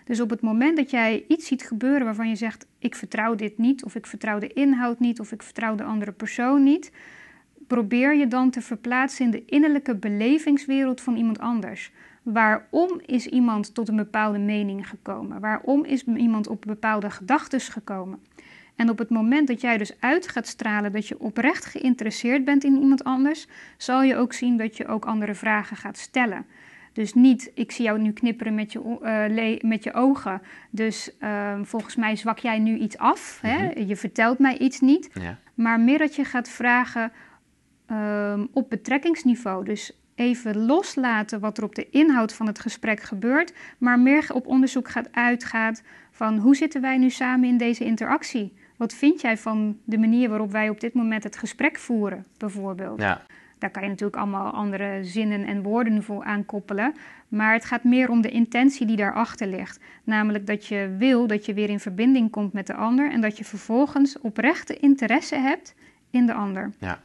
Dus 0.05 0.19
op 0.19 0.29
het 0.29 0.41
moment 0.41 0.77
dat 0.77 0.89
jij 0.89 1.25
iets 1.27 1.47
ziet 1.47 1.63
gebeuren 1.63 2.05
waarvan 2.05 2.29
je 2.29 2.35
zegt: 2.35 2.67
Ik 2.79 2.95
vertrouw 2.95 3.35
dit 3.35 3.57
niet, 3.57 3.83
of 3.83 3.95
ik 3.95 4.05
vertrouw 4.05 4.39
de 4.39 4.53
inhoud 4.53 4.99
niet, 4.99 5.19
of 5.19 5.31
ik 5.31 5.43
vertrouw 5.43 5.75
de 5.75 5.83
andere 5.83 6.11
persoon 6.11 6.63
niet, 6.63 6.91
probeer 7.67 8.15
je 8.15 8.27
dan 8.27 8.49
te 8.49 8.61
verplaatsen 8.61 9.25
in 9.25 9.31
de 9.31 9.45
innerlijke 9.45 9.95
belevingswereld 9.95 11.01
van 11.01 11.15
iemand 11.15 11.39
anders. 11.39 11.91
Waarom 12.33 13.01
is 13.05 13.27
iemand 13.27 13.73
tot 13.73 13.87
een 13.87 13.95
bepaalde 13.95 14.37
mening 14.37 14.89
gekomen? 14.89 15.39
Waarom 15.39 15.85
is 15.85 16.03
iemand 16.03 16.47
op 16.47 16.63
bepaalde 16.67 17.09
gedachten 17.09 17.59
gekomen? 17.59 18.19
En 18.75 18.89
op 18.89 18.97
het 18.97 19.09
moment 19.09 19.47
dat 19.47 19.61
jij 19.61 19.77
dus 19.77 20.01
uit 20.01 20.27
gaat 20.27 20.47
stralen 20.47 20.91
dat 20.91 21.07
je 21.07 21.19
oprecht 21.19 21.65
geïnteresseerd 21.65 22.45
bent 22.45 22.63
in 22.63 22.81
iemand 22.81 23.03
anders, 23.03 23.47
zal 23.77 24.03
je 24.03 24.15
ook 24.15 24.33
zien 24.33 24.57
dat 24.57 24.77
je 24.77 24.87
ook 24.87 25.05
andere 25.05 25.35
vragen 25.35 25.77
gaat 25.77 25.97
stellen. 25.97 26.45
Dus 26.93 27.13
niet, 27.13 27.51
ik 27.53 27.71
zie 27.71 27.85
jou 27.85 27.99
nu 27.99 28.11
knipperen 28.11 28.55
met 28.55 28.71
je, 28.71 28.97
uh, 29.03 29.69
met 29.69 29.83
je 29.83 29.93
ogen, 29.93 30.41
dus 30.69 31.11
uh, 31.19 31.59
volgens 31.61 31.95
mij 31.95 32.15
zwak 32.15 32.39
jij 32.39 32.59
nu 32.59 32.77
iets 32.77 32.97
af. 32.97 33.39
Mm 33.43 33.49
-hmm. 33.49 33.59
hè? 33.59 33.79
Je 33.79 33.95
vertelt 33.95 34.39
mij 34.39 34.57
iets 34.57 34.79
niet. 34.79 35.09
Ja. 35.13 35.37
Maar 35.53 35.79
meer 35.79 35.97
dat 35.97 36.15
je 36.15 36.23
gaat 36.23 36.49
vragen 36.49 37.11
uh, 37.91 38.39
op 38.53 38.69
betrekkingsniveau. 38.69 39.65
Dus 39.65 40.06
even 40.17 40.65
loslaten 40.65 41.39
wat 41.39 41.57
er 41.57 41.63
op 41.63 41.75
de 41.75 41.89
inhoud 41.89 42.33
van 42.33 42.47
het 42.47 42.59
gesprek 42.59 43.01
gebeurt, 43.01 43.53
maar 43.77 43.99
meer 43.99 44.33
op 44.33 44.47
onderzoek 44.47 44.89
gaat 44.89 45.11
uitgaat 45.11 45.83
van 46.11 46.37
hoe 46.37 46.55
zitten 46.55 46.81
wij 46.81 46.97
nu 46.97 47.09
samen 47.09 47.49
in 47.49 47.57
deze 47.57 47.85
interactie? 47.85 48.53
Wat 48.77 48.93
vind 48.93 49.21
jij 49.21 49.37
van 49.37 49.77
de 49.83 49.97
manier 49.97 50.29
waarop 50.29 50.51
wij 50.51 50.69
op 50.69 50.79
dit 50.79 50.93
moment 50.93 51.23
het 51.23 51.37
gesprek 51.37 51.77
voeren, 51.77 52.25
bijvoorbeeld? 52.37 53.01
Ja. 53.01 53.21
Daar 53.59 53.69
kan 53.69 53.83
je 53.83 53.89
natuurlijk 53.89 54.17
allemaal 54.17 54.51
andere 54.51 55.03
zinnen 55.03 55.45
en 55.45 55.61
woorden 55.61 56.03
voor 56.03 56.23
aankoppelen. 56.23 56.93
Maar 57.27 57.53
het 57.53 57.65
gaat 57.65 57.83
meer 57.83 58.09
om 58.09 58.21
de 58.21 58.29
intentie 58.29 58.85
die 58.85 58.95
daarachter 58.95 59.47
ligt. 59.47 59.79
Namelijk 60.03 60.47
dat 60.47 60.65
je 60.65 60.95
wil 60.97 61.27
dat 61.27 61.45
je 61.45 61.53
weer 61.53 61.69
in 61.69 61.79
verbinding 61.79 62.31
komt 62.31 62.53
met 62.53 62.67
de 62.67 62.73
ander 62.73 63.11
en 63.11 63.21
dat 63.21 63.37
je 63.37 63.43
vervolgens 63.43 64.19
oprechte 64.19 64.77
interesse 64.77 65.35
hebt 65.35 65.75
in 66.09 66.25
de 66.25 66.33
ander. 66.33 66.71
Ja. 66.79 67.03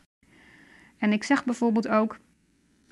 En 0.98 1.12
ik 1.12 1.24
zeg 1.24 1.44
bijvoorbeeld 1.44 1.88
ook, 1.88 2.18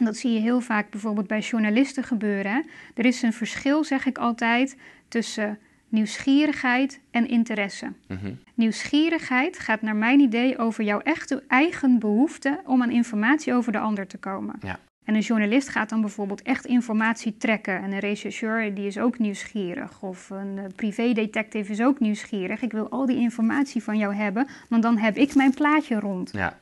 dat 0.07 0.17
zie 0.17 0.33
je 0.33 0.41
heel 0.41 0.61
vaak 0.61 0.91
bijvoorbeeld 0.91 1.27
bij 1.27 1.39
journalisten 1.39 2.05
gebeuren. 2.05 2.65
Er 2.95 3.05
is 3.05 3.23
een 3.23 3.33
verschil, 3.33 3.85
zeg 3.85 4.07
ik 4.07 4.19
altijd, 4.19 4.77
tussen 5.09 5.59
nieuwsgierigheid 5.89 7.01
en 7.11 7.29
interesse. 7.29 7.93
Mm 8.09 8.19
-hmm. 8.23 8.39
Nieuwsgierigheid 8.55 9.59
gaat 9.59 9.83
naar 9.83 9.97
mijn 9.97 10.21
idee 10.21 10.59
over 10.59 10.85
jouw 10.85 11.01
echte 11.01 11.43
eigen 11.49 11.99
behoefte 11.99 12.61
om 12.65 12.83
aan 12.83 12.91
informatie 12.91 13.55
over 13.55 13.73
de 13.73 13.79
ander 13.79 14.07
te 14.07 14.19
komen. 14.19 14.55
Ja. 14.61 14.79
En 15.05 15.15
een 15.15 15.21
journalist 15.21 15.69
gaat 15.69 15.89
dan 15.89 16.01
bijvoorbeeld 16.01 16.43
echt 16.43 16.67
informatie 16.67 17.37
trekken. 17.37 17.83
En 17.83 17.93
een 17.93 17.99
rechercheur 17.99 18.75
die 18.75 18.87
is 18.87 18.99
ook 18.99 19.19
nieuwsgierig. 19.19 20.03
Of 20.03 20.31
een 20.31 20.57
uh, 20.57 20.65
privédetective 20.77 21.73
is 21.73 21.83
ook 21.83 22.01
nieuwsgierig. 22.01 22.63
Ik 22.63 22.73
wil 22.73 22.89
al 22.89 23.07
die 23.07 23.17
informatie 23.17 23.83
van 23.83 23.99
jou 23.99 24.15
hebben, 24.15 24.47
want 24.69 24.83
dan 24.83 24.97
heb 24.97 25.17
ik 25.17 25.35
mijn 25.35 25.55
plaatje 25.55 26.01
rond. 26.01 26.31
Ja. 26.33 26.59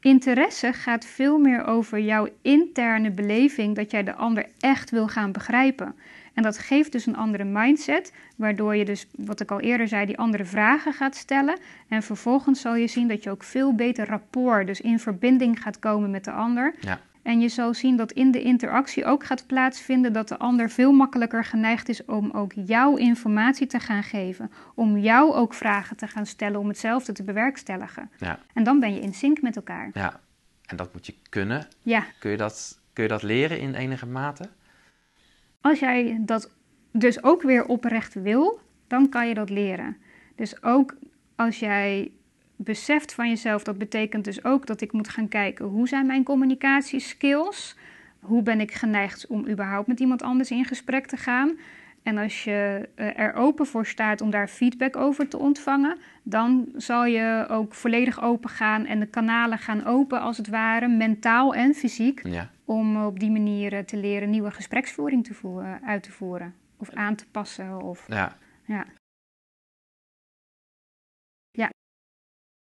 Interesse 0.00 0.72
gaat 0.72 1.04
veel 1.04 1.38
meer 1.38 1.64
over 1.64 1.98
jouw 1.98 2.28
interne 2.42 3.10
beleving 3.10 3.76
dat 3.76 3.90
jij 3.90 4.02
de 4.02 4.14
ander 4.14 4.46
echt 4.58 4.90
wil 4.90 5.08
gaan 5.08 5.32
begrijpen. 5.32 5.94
En 6.34 6.42
dat 6.42 6.58
geeft 6.58 6.92
dus 6.92 7.06
een 7.06 7.16
andere 7.16 7.44
mindset, 7.44 8.12
waardoor 8.36 8.76
je 8.76 8.84
dus, 8.84 9.06
wat 9.16 9.40
ik 9.40 9.50
al 9.50 9.60
eerder 9.60 9.88
zei, 9.88 10.06
die 10.06 10.18
andere 10.18 10.44
vragen 10.44 10.92
gaat 10.92 11.16
stellen. 11.16 11.58
En 11.88 12.02
vervolgens 12.02 12.60
zal 12.60 12.74
je 12.74 12.86
zien 12.86 13.08
dat 13.08 13.22
je 13.22 13.30
ook 13.30 13.42
veel 13.42 13.74
beter 13.74 14.06
rapport, 14.06 14.66
dus 14.66 14.80
in 14.80 14.98
verbinding 14.98 15.62
gaat 15.62 15.78
komen 15.78 16.10
met 16.10 16.24
de 16.24 16.30
ander. 16.30 16.74
Ja. 16.80 17.00
En 17.22 17.40
je 17.40 17.48
zal 17.48 17.74
zien 17.74 17.96
dat 17.96 18.12
in 18.12 18.30
de 18.30 18.42
interactie 18.42 19.04
ook 19.04 19.24
gaat 19.24 19.46
plaatsvinden 19.46 20.12
dat 20.12 20.28
de 20.28 20.38
ander 20.38 20.70
veel 20.70 20.92
makkelijker 20.92 21.44
geneigd 21.44 21.88
is 21.88 22.04
om 22.04 22.30
ook 22.30 22.52
jouw 22.54 22.96
informatie 22.96 23.66
te 23.66 23.78
gaan 23.78 24.02
geven. 24.02 24.50
Om 24.74 24.98
jou 24.98 25.32
ook 25.34 25.54
vragen 25.54 25.96
te 25.96 26.06
gaan 26.06 26.26
stellen 26.26 26.60
om 26.60 26.68
hetzelfde 26.68 27.12
te 27.12 27.22
bewerkstelligen. 27.22 28.10
Ja. 28.18 28.38
En 28.54 28.64
dan 28.64 28.80
ben 28.80 28.94
je 28.94 29.00
in 29.00 29.14
sync 29.14 29.40
met 29.42 29.56
elkaar. 29.56 29.90
ja, 29.94 30.20
en 30.66 30.76
dat 30.76 30.92
moet 30.92 31.06
je 31.06 31.14
kunnen. 31.28 31.66
Ja, 31.82 32.04
Kun 32.18 32.30
je 32.30 32.36
dat, 32.36 32.80
kun 32.92 33.02
je 33.02 33.08
dat 33.08 33.22
leren 33.22 33.60
in 33.60 33.74
enige 33.74 34.06
mate? 34.06 34.48
Als 35.60 35.78
jij 35.78 36.18
dat 36.20 36.50
dus 36.92 37.22
ook 37.22 37.42
weer 37.42 37.64
oprecht 37.64 38.14
wil, 38.14 38.60
dan 38.86 39.08
kan 39.08 39.28
je 39.28 39.34
dat 39.34 39.50
leren. 39.50 39.96
Dus 40.36 40.62
ook 40.62 40.96
als 41.36 41.58
jij 41.58 42.12
beseft 42.64 43.14
van 43.14 43.28
jezelf, 43.28 43.62
dat 43.62 43.78
betekent 43.78 44.24
dus 44.24 44.44
ook 44.44 44.66
dat 44.66 44.80
ik 44.80 44.92
moet 44.92 45.08
gaan 45.08 45.28
kijken 45.28 45.64
hoe 45.64 45.88
zijn 45.88 46.06
mijn 46.06 46.24
communicatieskills? 46.24 47.76
Hoe 48.20 48.42
ben 48.42 48.60
ik 48.60 48.72
geneigd 48.72 49.26
om 49.26 49.48
überhaupt 49.48 49.86
met 49.86 50.00
iemand 50.00 50.22
anders 50.22 50.50
in 50.50 50.64
gesprek 50.64 51.06
te 51.06 51.16
gaan? 51.16 51.58
En 52.02 52.18
als 52.18 52.44
je 52.44 52.88
eh, 52.94 53.18
er 53.18 53.34
open 53.34 53.66
voor 53.66 53.86
staat 53.86 54.20
om 54.20 54.30
daar 54.30 54.48
feedback 54.48 54.96
over 54.96 55.28
te 55.28 55.38
ontvangen, 55.38 55.98
dan 56.22 56.68
zal 56.76 57.04
je 57.04 57.46
ook 57.48 57.74
volledig 57.74 58.22
open 58.22 58.50
gaan 58.50 58.86
en 58.86 59.00
de 59.00 59.06
kanalen 59.06 59.58
gaan 59.58 59.84
open, 59.84 60.20
als 60.20 60.36
het 60.36 60.48
ware, 60.48 60.88
mentaal 60.88 61.54
en 61.54 61.74
fysiek, 61.74 62.20
Ja. 62.26 62.50
om 62.64 63.04
op 63.04 63.20
die 63.20 63.30
manier 63.30 63.72
eh, 63.72 63.78
te 63.78 63.96
leren 63.96 64.30
nieuwe 64.30 64.50
gespreksvoering 64.50 65.24
te 65.24 65.34
voeren, 65.34 65.80
uit 65.84 66.02
te 66.02 66.12
voeren 66.12 66.54
of 66.76 66.90
aan 66.90 67.14
te 67.14 67.24
passen. 67.30 67.82
Of, 67.82 68.04
ja. 68.08 68.36
ja. 68.64 68.84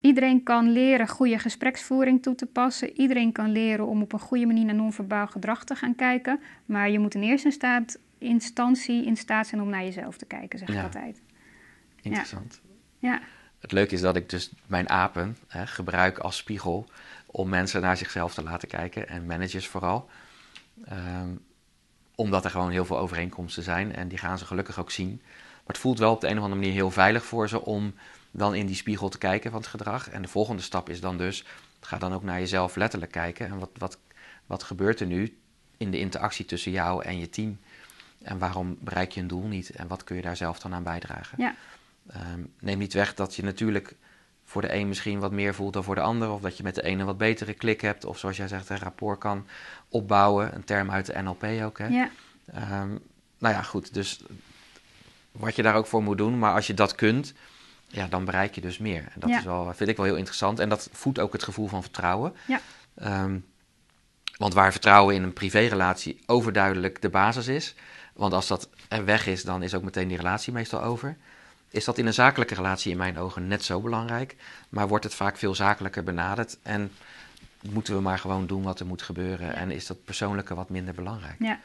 Iedereen 0.02 0.42
kan 0.42 0.70
leren 0.70 1.08
goede 1.08 1.38
gespreksvoering 1.38 2.22
toe 2.22 2.34
te 2.34 2.46
passen. 2.46 2.90
Iedereen 3.00 3.32
kan 3.32 3.50
leren 3.50 3.86
om 3.86 4.02
op 4.02 4.12
een 4.12 4.18
goede 4.18 4.46
manier 4.46 4.64
naar 4.64 4.74
non-verbaal 4.74 5.26
gedrag 5.26 5.64
te 5.64 5.74
gaan 5.74 5.94
kijken. 5.94 6.40
Maar 6.66 6.90
je 6.90 6.98
moet 6.98 7.14
in 7.14 7.22
eerste 7.22 7.50
staat, 7.50 7.98
instantie 8.18 9.04
in 9.06 9.16
staat 9.16 9.46
zijn 9.46 9.60
om 9.60 9.68
naar 9.68 9.84
jezelf 9.84 10.16
te 10.16 10.24
kijken, 10.24 10.58
zeg 10.58 10.68
ik 10.68 10.74
Ja. 10.74 10.82
altijd. 10.82 11.20
Interessant. 12.02 12.60
Ja, 12.98 13.20
Het 13.58 13.72
leuke 13.72 13.94
is 13.94 14.00
dat 14.00 14.16
ik 14.16 14.28
dus 14.28 14.52
mijn 14.66 14.88
apen 14.88 15.36
hè, 15.48 15.66
gebruik 15.66 16.18
als 16.18 16.36
spiegel 16.36 16.86
om 17.26 17.48
mensen 17.48 17.80
naar 17.80 17.96
zichzelf 17.96 18.34
te 18.34 18.42
laten 18.42 18.68
kijken 18.68 19.08
en 19.08 19.26
managers 19.26 19.66
vooral. 19.68 20.08
Ehm, 20.84 21.28
omdat 22.14 22.44
er 22.44 22.50
gewoon 22.50 22.70
heel 22.70 22.84
veel 22.84 22.98
overeenkomsten 22.98 23.62
zijn 23.62 23.94
en 23.94 24.08
die 24.08 24.18
gaan 24.18 24.38
ze 24.38 24.44
gelukkig 24.44 24.80
ook 24.80 24.90
zien. 24.90 25.20
Maar 25.22 25.62
het 25.66 25.78
voelt 25.78 25.98
wel 25.98 26.12
op 26.12 26.20
de 26.20 26.26
een 26.28 26.36
of 26.36 26.42
andere 26.42 26.60
manier 26.60 26.74
heel 26.74 26.90
veilig 26.90 27.24
voor 27.24 27.48
ze 27.48 27.64
om 27.64 27.94
dan 28.32 28.54
in 28.54 28.66
die 28.66 28.76
spiegel 28.76 29.08
te 29.08 29.18
kijken 29.18 29.50
van 29.50 29.60
het 29.60 29.68
gedrag. 29.68 30.08
En 30.08 30.22
de 30.22 30.28
volgende 30.28 30.62
stap 30.62 30.88
is 30.88 31.00
dan 31.00 31.18
dus, 31.18 31.44
ga 31.80 31.98
dan 31.98 32.12
ook 32.12 32.22
naar 32.22 32.38
jezelf 32.38 32.76
letterlijk 32.76 33.12
kijken. 33.12 33.46
En 33.46 33.58
wat, 33.58 33.70
wat, 33.78 33.98
wat 34.46 34.62
gebeurt 34.62 35.00
er 35.00 35.06
nu 35.06 35.38
in 35.76 35.90
de 35.90 35.98
interactie 35.98 36.44
tussen 36.44 36.72
jou 36.72 37.04
en 37.04 37.18
je 37.18 37.28
team? 37.28 37.58
En 38.22 38.38
waarom 38.38 38.76
bereik 38.80 39.12
je 39.12 39.20
een 39.20 39.26
doel 39.26 39.46
niet? 39.46 39.70
En 39.70 39.88
wat 39.88 40.04
kun 40.04 40.16
je 40.16 40.22
daar 40.22 40.36
zelf 40.36 40.58
dan 40.58 40.74
aan 40.74 40.82
bijdragen? 40.82 41.38
Ja. 41.38 41.54
Ehm, 42.08 42.40
neem 42.60 42.78
niet 42.78 42.92
weg 42.92 43.14
dat 43.14 43.34
je 43.34 43.42
natuurlijk 43.42 43.94
voor 44.44 44.62
de 44.62 44.74
een 44.74 44.88
misschien 44.88 45.18
wat 45.18 45.32
meer 45.32 45.54
voelt 45.54 45.72
dan 45.72 45.84
voor 45.84 45.94
de 45.94 46.00
ander. 46.00 46.30
Of 46.30 46.40
dat 46.40 46.56
je 46.56 46.62
met 46.62 46.74
de 46.74 46.82
ene 46.82 47.00
een 47.00 47.06
wat 47.06 47.18
betere 47.18 47.54
klik 47.54 47.80
hebt. 47.80 48.04
Of 48.04 48.18
zoals 48.18 48.36
jij 48.36 48.48
zegt, 48.48 48.68
een 48.68 48.78
rapport 48.78 49.18
kan 49.18 49.46
opbouwen. 49.88 50.54
Een 50.54 50.64
term 50.64 50.90
uit 50.90 51.06
de 51.06 51.22
NLP 51.22 51.44
ook. 51.62 51.78
Hè? 51.78 51.86
ja, 51.86 52.10
Ehm, 52.46 52.88
nou 53.38 53.54
ja, 53.54 53.62
goed. 53.62 53.94
Dus 53.94 54.20
wat 55.32 55.56
je 55.56 55.62
daar 55.62 55.74
ook 55.74 55.86
voor 55.86 56.02
moet 56.02 56.18
doen. 56.18 56.38
Maar 56.38 56.54
als 56.54 56.66
je 56.66 56.74
dat 56.74 56.94
kunt, 56.94 57.34
ja, 57.92 58.06
dan 58.06 58.24
bereik 58.24 58.54
je 58.54 58.60
dus 58.60 58.78
meer. 58.78 59.04
En 59.14 59.20
dat 59.20 59.30
Ja. 59.30 59.38
is 59.38 59.44
wel, 59.44 59.72
vind 59.74 59.90
ik 59.90 59.96
wel 59.96 60.06
heel 60.06 60.16
interessant. 60.16 60.58
En 60.58 60.68
dat 60.68 60.88
voedt 60.92 61.18
ook 61.18 61.32
het 61.32 61.42
gevoel 61.42 61.68
van 61.68 61.82
vertrouwen. 61.82 62.34
Ja. 62.46 62.60
Ehm, 62.94 63.38
want 64.36 64.54
waar 64.54 64.72
vertrouwen 64.72 65.14
in 65.14 65.22
een 65.22 65.32
privérelatie 65.32 66.22
overduidelijk 66.26 67.02
de 67.02 67.08
basis 67.08 67.46
is. 67.46 67.74
Want 68.12 68.32
als 68.32 68.46
dat 68.46 68.68
er 68.88 69.04
weg 69.04 69.26
is, 69.26 69.42
dan 69.42 69.62
is 69.62 69.74
ook 69.74 69.82
meteen 69.82 70.08
die 70.08 70.16
relatie 70.16 70.52
meestal 70.52 70.82
over. 70.82 71.16
Is 71.70 71.84
dat 71.84 71.98
in 71.98 72.06
een 72.06 72.14
zakelijke 72.14 72.54
relatie 72.54 72.90
in 72.90 72.96
mijn 72.96 73.18
ogen 73.18 73.46
net 73.46 73.64
zo 73.64 73.80
belangrijk. 73.80 74.36
Maar 74.68 74.88
wordt 74.88 75.04
het 75.04 75.14
vaak 75.14 75.36
veel 75.36 75.54
zakelijker 75.54 76.04
benaderd. 76.04 76.58
En 76.62 76.92
moeten 77.70 77.94
we 77.94 78.00
maar 78.00 78.18
gewoon 78.18 78.46
doen 78.46 78.62
wat 78.62 78.80
er 78.80 78.86
moet 78.86 79.02
gebeuren. 79.02 79.54
En 79.54 79.70
is 79.70 79.86
dat 79.86 80.04
persoonlijke 80.04 80.54
wat 80.54 80.68
minder 80.70 80.94
belangrijk. 80.94 81.36
ja. 81.38 81.60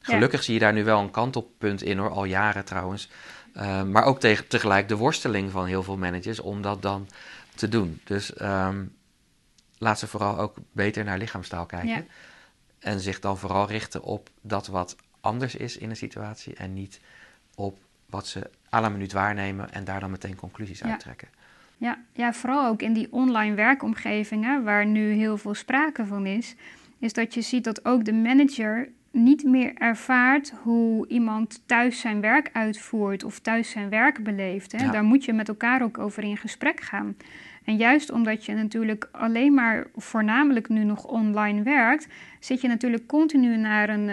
Gelukkig 0.00 0.42
zie 0.42 0.54
je 0.54 0.60
daar 0.60 0.72
nu 0.72 0.84
wel 0.84 1.00
een 1.00 1.10
kantelpunt 1.10 1.82
in 1.82 1.98
hoor, 1.98 2.10
al 2.10 2.24
jaren 2.24 2.64
trouwens. 2.64 3.08
Uh, 3.56 3.82
maar 3.82 4.04
ook 4.04 4.20
tegen, 4.20 4.48
tegelijk 4.48 4.88
de 4.88 4.96
worsteling 4.96 5.50
van 5.50 5.66
heel 5.66 5.82
veel 5.82 5.96
managers 5.96 6.40
om 6.40 6.62
dat 6.62 6.82
dan 6.82 7.08
te 7.54 7.68
doen. 7.68 8.00
Dus 8.04 8.40
um, 8.42 8.94
laat 9.78 9.98
ze 9.98 10.06
vooral 10.06 10.38
ook 10.38 10.56
beter 10.72 11.04
naar 11.04 11.18
lichaamstaal 11.18 11.66
kijken. 11.66 11.88
Ja. 11.88 12.04
En 12.78 13.00
zich 13.00 13.20
dan 13.20 13.38
vooral 13.38 13.66
richten 13.68 14.02
op 14.02 14.30
dat 14.40 14.66
wat 14.66 14.96
anders 15.20 15.54
is 15.54 15.76
in 15.76 15.90
een 15.90 15.96
situatie. 15.96 16.54
En 16.54 16.74
niet 16.74 17.00
op 17.54 17.78
wat 18.06 18.26
ze 18.26 18.50
à 18.72 18.80
la 18.80 18.88
minuut 18.88 19.12
waarnemen 19.12 19.72
en 19.72 19.84
daar 19.84 20.00
dan 20.00 20.10
meteen 20.10 20.36
conclusies 20.36 20.78
Ja. 20.78 20.90
uittrekken. 20.90 21.28
Ja, 21.76 21.98
ja, 22.12 22.32
vooral 22.32 22.66
ook 22.66 22.82
in 22.82 22.92
die 22.92 23.12
online 23.12 23.54
werkomgevingen, 23.54 24.64
waar 24.64 24.86
nu 24.86 25.12
heel 25.12 25.36
veel 25.36 25.54
sprake 25.54 26.06
van 26.06 26.26
is, 26.26 26.54
is 26.98 27.12
dat 27.12 27.34
je 27.34 27.40
ziet 27.40 27.64
dat 27.64 27.84
ook 27.84 28.04
de 28.04 28.12
manager 28.12 28.88
niet 29.14 29.44
meer 29.44 29.74
ervaart 29.74 30.52
hoe 30.62 31.08
iemand 31.08 31.62
thuis 31.66 32.00
zijn 32.00 32.20
werk 32.20 32.50
uitvoert 32.52 33.24
of 33.24 33.38
thuis 33.38 33.70
zijn 33.70 33.88
werk 33.88 34.24
beleeft. 34.24 34.72
Hè. 34.72 34.84
Ja. 34.84 34.90
Daar 34.90 35.04
moet 35.04 35.24
je 35.24 35.32
met 35.32 35.48
elkaar 35.48 35.82
ook 35.82 35.98
over 35.98 36.22
in 36.22 36.36
gesprek 36.36 36.80
gaan. 36.80 37.16
En 37.64 37.76
juist 37.76 38.10
omdat 38.10 38.44
je 38.44 38.54
natuurlijk 38.54 39.08
alleen 39.12 39.54
maar 39.54 39.86
voornamelijk 39.96 40.68
nu 40.68 40.84
nog 40.84 41.04
online 41.04 41.62
werkt, 41.62 42.08
zit 42.40 42.60
je 42.60 42.68
natuurlijk 42.68 43.06
continu 43.06 43.56
naar 43.56 43.88
een 43.88 44.10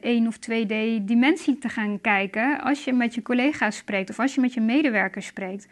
1 0.00 0.26
of 0.26 0.36
2D 0.36 1.02
dimensie 1.02 1.58
te 1.58 1.68
gaan 1.68 2.00
kijken 2.00 2.60
als 2.60 2.84
je 2.84 2.92
met 2.92 3.14
je 3.14 3.22
collega's 3.22 3.76
spreekt 3.76 4.10
of 4.10 4.20
als 4.20 4.34
je 4.34 4.40
met 4.40 4.54
je 4.54 4.60
medewerkers 4.60 5.26
spreekt. 5.26 5.68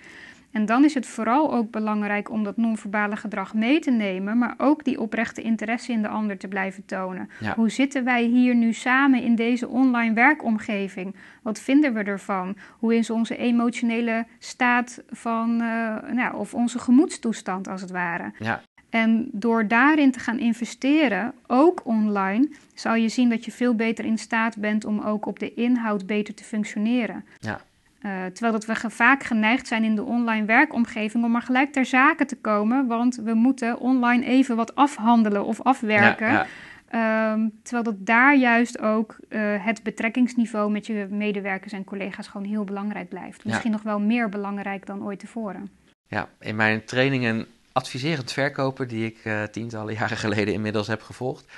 En 0.53 0.67
dan 0.67 0.85
is 0.85 0.95
het 0.95 1.07
vooral 1.07 1.55
ook 1.55 1.71
belangrijk 1.71 2.31
om 2.31 2.45
dat 2.45 2.57
non-verbale 2.57 3.17
gedrag 3.17 3.55
mee 3.55 3.79
te 3.79 3.91
nemen, 3.91 4.39
maar 4.39 4.55
ook 4.57 4.85
die 4.85 5.01
oprechte 5.01 5.43
interesse 5.43 5.93
in 5.93 6.03
de 6.03 6.09
ander 6.09 6.39
te 6.39 6.49
blijven 6.49 6.85
tonen. 6.85 7.31
Ja. 7.41 7.55
Hoe 7.55 7.71
zitten 7.71 8.05
wij 8.05 8.25
hier 8.25 8.55
nu 8.55 8.73
samen 8.73 9.23
in 9.23 9.35
deze 9.35 9.69
online 9.69 10.15
werkomgeving? 10.15 11.17
Wat 11.43 11.61
vinden 11.61 11.95
we 11.95 12.03
ervan? 12.03 12.57
Hoe 12.79 12.97
is 12.97 13.11
onze 13.11 13.37
emotionele 13.37 14.27
staat 14.39 15.03
van, 15.11 15.61
eh, 15.61 16.13
nou, 16.13 16.37
of 16.37 16.55
onze 16.55 16.79
gemoedstoestand 16.79 17.69
als 17.69 17.81
het 17.81 17.91
ware? 17.91 18.33
Ja, 18.39 18.63
En 18.91 19.29
door 19.33 19.69
daarin 19.69 20.11
te 20.11 20.21
gaan 20.21 20.39
investeren, 20.39 21.33
ook 21.47 21.81
online, 21.87 22.49
zal 22.75 22.95
je 22.95 23.09
zien 23.09 23.29
dat 23.31 23.45
je 23.45 23.51
veel 23.51 23.75
beter 23.75 24.05
in 24.05 24.19
staat 24.19 24.57
bent 24.57 24.85
om 24.85 25.01
ook 25.01 25.27
op 25.27 25.39
de 25.39 25.55
inhoud 25.55 26.07
beter 26.07 26.35
te 26.35 26.45
functioneren. 26.45 27.25
ja, 27.39 27.61
Uh, 28.07 28.25
terwijl 28.25 28.53
dat 28.53 28.65
we 28.65 28.91
vaak 28.91 29.23
geneigd 29.23 29.67
zijn 29.67 29.85
in 29.85 29.95
de 29.95 30.03
online 30.03 30.47
werkomgeving 30.47 31.25
om 31.25 31.31
maar 31.31 31.43
gelijk 31.43 31.73
ter 31.73 31.85
zake 31.85 32.25
te 32.25 32.37
komen, 32.37 32.87
want 32.87 33.17
we 33.17 33.35
moeten 33.35 33.79
online 33.79 34.25
even 34.25 34.57
wat 34.57 34.75
afhandelen 34.75 35.45
of 35.45 35.61
afwerken. 35.61 36.27
ja, 36.27 36.33
ja. 36.33 36.47
Ehm, 36.93 37.49
terwijl 37.63 37.85
dat 37.85 38.07
daar 38.07 38.37
juist 38.37 38.79
ook 38.79 39.17
uh, 39.29 39.65
het 39.65 39.83
betrekkingsniveau 39.83 40.71
met 40.71 40.87
je 40.87 41.07
medewerkers 41.11 41.73
en 41.73 41.85
collega's 41.85 42.29
gewoon 42.29 42.47
heel 42.47 42.65
belangrijk 42.65 43.09
blijft. 43.09 43.43
Ja. 43.43 43.51
Misschien 43.51 43.71
nog 43.71 43.83
wel 43.83 44.01
meer 44.01 44.29
belangrijk 44.29 44.87
dan 44.87 45.05
ooit 45.05 45.19
tevoren. 45.19 45.71
Ja, 46.07 46.29
in 46.41 46.57
mijn 46.57 46.85
trainingen 46.85 47.47
adviserend 47.73 48.33
verkopen, 48.33 48.89
die 48.89 49.07
ik 49.07 49.25
uh, 49.25 49.43
tientallen 49.43 49.95
jaren 49.95 50.17
geleden 50.17 50.55
inmiddels 50.55 50.87
heb 50.87 51.03
gevolgd, 51.03 51.53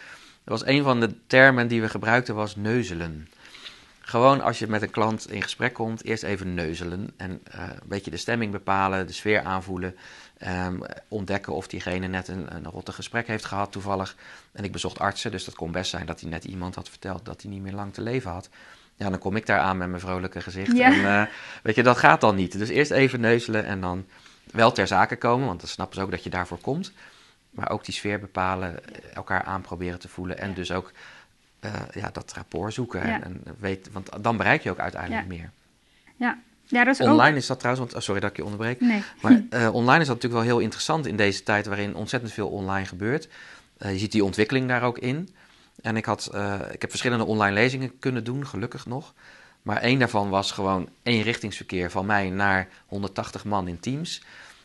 was 0.44 0.66
een 0.66 0.82
van 0.82 1.00
de 1.00 1.26
termen 1.26 1.68
die 1.68 1.80
we 1.80 1.88
gebruikten 1.88 2.34
was 2.34 2.56
neuzelen. 2.56 3.28
Gewoon 4.06 4.40
als 4.40 4.58
je 4.58 4.68
met 4.68 4.82
een 4.82 4.90
klant 4.90 5.30
in 5.30 5.42
gesprek 5.42 5.72
komt, 5.72 6.04
eerst 6.04 6.22
even 6.22 6.54
neuzelen 6.54 7.10
en 7.16 7.30
uh, 7.30 7.62
een 7.62 7.88
beetje 7.88 8.10
de 8.10 8.16
stemming 8.16 8.52
bepalen, 8.52 9.06
de 9.06 9.12
sfeer 9.12 9.42
aanvoelen, 9.42 9.96
um, 10.66 10.82
ontdekken 11.08 11.52
of 11.52 11.66
diegene 11.66 12.06
net 12.06 12.28
een, 12.28 12.54
een 12.54 12.64
rotte 12.64 12.92
gesprek 12.92 13.26
heeft 13.26 13.44
gehad 13.44 13.72
toevallig. 13.72 14.16
En 14.52 14.64
ik 14.64 14.72
bezocht 14.72 14.98
artsen, 14.98 15.30
dus 15.30 15.44
dat 15.44 15.54
kon 15.54 15.72
best 15.72 15.90
zijn 15.90 16.06
dat 16.06 16.20
hij 16.20 16.30
net 16.30 16.44
iemand 16.44 16.74
had 16.74 16.88
verteld 16.88 17.24
dat 17.24 17.42
hij 17.42 17.50
niet 17.50 17.62
meer 17.62 17.72
lang 17.72 17.94
te 17.94 18.00
leven 18.00 18.30
had. 18.30 18.48
Ja, 18.96 19.10
dan 19.10 19.18
kom 19.18 19.36
ik 19.36 19.46
daar 19.46 19.60
aan 19.60 19.76
met 19.76 19.88
mijn 19.88 20.00
vrolijke 20.00 20.40
gezicht. 20.40 20.76
Ja. 20.76 20.86
En 20.86 21.00
uh, 21.00 21.22
weet 21.62 21.74
je, 21.74 21.82
dat 21.82 21.98
gaat 21.98 22.20
dan 22.20 22.34
niet. 22.34 22.58
Dus 22.58 22.68
eerst 22.68 22.90
even 22.90 23.20
neuzelen 23.20 23.64
en 23.64 23.80
dan 23.80 24.06
wel 24.50 24.72
ter 24.72 24.86
zake 24.86 25.16
komen, 25.16 25.46
want 25.46 25.60
dan 25.60 25.68
snappen 25.68 25.96
ze 25.96 26.02
ook 26.02 26.10
dat 26.10 26.24
je 26.24 26.30
daarvoor 26.30 26.60
komt. 26.60 26.92
Maar 27.50 27.70
ook 27.70 27.84
die 27.84 27.94
sfeer 27.94 28.20
bepalen, 28.20 28.80
elkaar 29.14 29.42
aanproberen 29.42 29.98
te 29.98 30.08
voelen 30.08 30.38
en 30.38 30.54
dus 30.54 30.72
ook 30.72 30.92
uh, 31.64 31.70
ja, 31.94 32.10
dat 32.12 32.32
rapport 32.32 32.74
zoeken. 32.74 33.06
Ja. 33.06 33.22
En, 33.22 33.22
en 33.22 33.56
weet, 33.58 33.88
want 33.92 34.08
dan 34.20 34.36
bereik 34.36 34.62
je 34.62 34.70
ook 34.70 34.78
uiteindelijk 34.78 35.22
Ja. 35.22 35.28
meer. 35.28 35.50
Ja, 36.16 36.38
ja 36.64 36.84
dat 36.84 37.00
is 37.00 37.06
Online 37.06 37.30
ook... 37.30 37.36
is 37.36 37.46
dat 37.46 37.58
trouwens, 37.58 37.86
want, 37.86 37.96
oh, 37.96 38.06
sorry 38.06 38.20
dat 38.20 38.30
ik 38.30 38.36
je 38.36 38.44
onderbreek. 38.44 38.80
Nee. 38.80 39.02
Maar 39.20 39.42
uh, 39.50 39.74
online 39.80 40.00
is 40.00 40.06
dat 40.06 40.16
natuurlijk 40.16 40.44
wel 40.44 40.52
heel 40.52 40.64
interessant 40.64 41.06
in 41.06 41.16
deze 41.16 41.42
tijd 41.42 41.66
waarin 41.66 41.94
ontzettend 41.94 42.32
veel 42.32 42.48
online 42.48 42.86
gebeurt. 42.86 43.28
Uh, 43.78 43.92
je 43.92 43.98
ziet 43.98 44.12
die 44.12 44.24
ontwikkeling 44.24 44.68
daar 44.68 44.82
ook 44.82 44.98
in. 44.98 45.28
En 45.82 45.96
ik, 45.96 46.04
had, 46.04 46.30
ik 46.72 46.80
heb 46.80 46.90
verschillende 46.90 47.24
online 47.24 47.54
lezingen 47.54 47.98
kunnen 47.98 48.24
doen, 48.24 48.46
gelukkig 48.46 48.86
nog. 48.86 49.14
Maar 49.62 49.76
één 49.76 49.98
daarvan 49.98 50.28
was 50.28 50.52
gewoon 50.52 50.88
eenrichtingsverkeer 51.02 51.90
van 51.90 52.06
mij 52.06 52.30
naar 52.30 52.68
180 52.86 53.44
man 53.44 53.68
in 53.68 53.80
teams. 53.80 54.22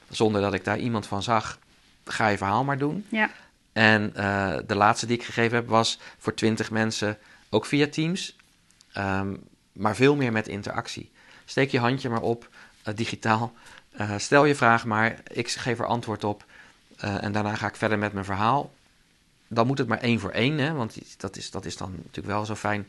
Zonder 0.09 0.41
dat 0.41 0.53
ik 0.53 0.63
daar 0.63 0.77
iemand 0.77 1.07
van 1.07 1.23
zag, 1.23 1.59
ga 2.05 2.27
je 2.27 2.37
verhaal 2.37 2.63
maar 2.63 2.77
doen. 2.77 3.05
Ja. 3.09 3.29
En 3.79 4.13
uh, 4.17 4.57
de 4.67 4.75
laatste 4.75 5.05
die 5.05 5.17
ik 5.17 5.23
gegeven 5.23 5.57
heb 5.57 5.67
was 5.67 5.99
voor 6.17 6.33
20 6.33 6.71
mensen 6.71 7.17
ook 7.49 7.65
via 7.65 7.87
Teams. 7.87 8.35
Um, 8.97 9.43
maar 9.71 9.95
veel 9.95 10.15
meer 10.15 10.31
met 10.31 10.47
interactie. 10.47 11.11
Steek 11.45 11.71
je 11.71 11.79
handje 11.79 12.09
maar 12.09 12.21
op, 12.21 12.49
uh, 12.87 12.95
digitaal. 12.95 13.53
Uh, 13.99 14.17
stel 14.17 14.45
je 14.45 14.55
vraag 14.55 14.85
maar, 14.85 15.19
ik 15.27 15.49
geef 15.49 15.79
er 15.79 15.85
antwoord 15.85 16.23
op. 16.23 16.45
en 16.97 17.31
daarna 17.31 17.55
ga 17.55 17.67
ik 17.67 17.75
verder 17.75 17.97
met 17.97 18.13
mijn 18.13 18.25
verhaal. 18.25 18.73
Dan 19.47 19.67
moet 19.67 19.77
het 19.77 19.87
maar 19.87 20.01
één 20.01 20.19
voor 20.19 20.31
één, 20.31 20.57
hè, 20.57 20.73
want 20.73 20.97
dat 21.17 21.37
is, 21.37 21.51
dat 21.51 21.65
is 21.65 21.77
dan 21.77 21.91
natuurlijk 21.91 22.27
wel 22.27 22.45
zo 22.45 22.55
fijn. 22.55 22.87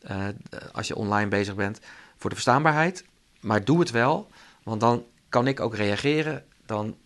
eh, 0.00 0.26
als 0.72 0.88
je 0.88 0.96
online 0.96 1.28
bezig 1.28 1.54
bent 1.54 1.80
voor 2.16 2.30
de 2.30 2.36
verstaanbaarheid. 2.36 3.04
Maar 3.40 3.64
doe 3.64 3.80
het 3.80 3.90
wel, 3.90 4.30
want 4.62 4.80
dan 4.80 5.04
kan 5.28 5.46
ik 5.46 5.60
ook 5.60 5.74
reageren. 5.74 6.44
Dan 6.66 6.96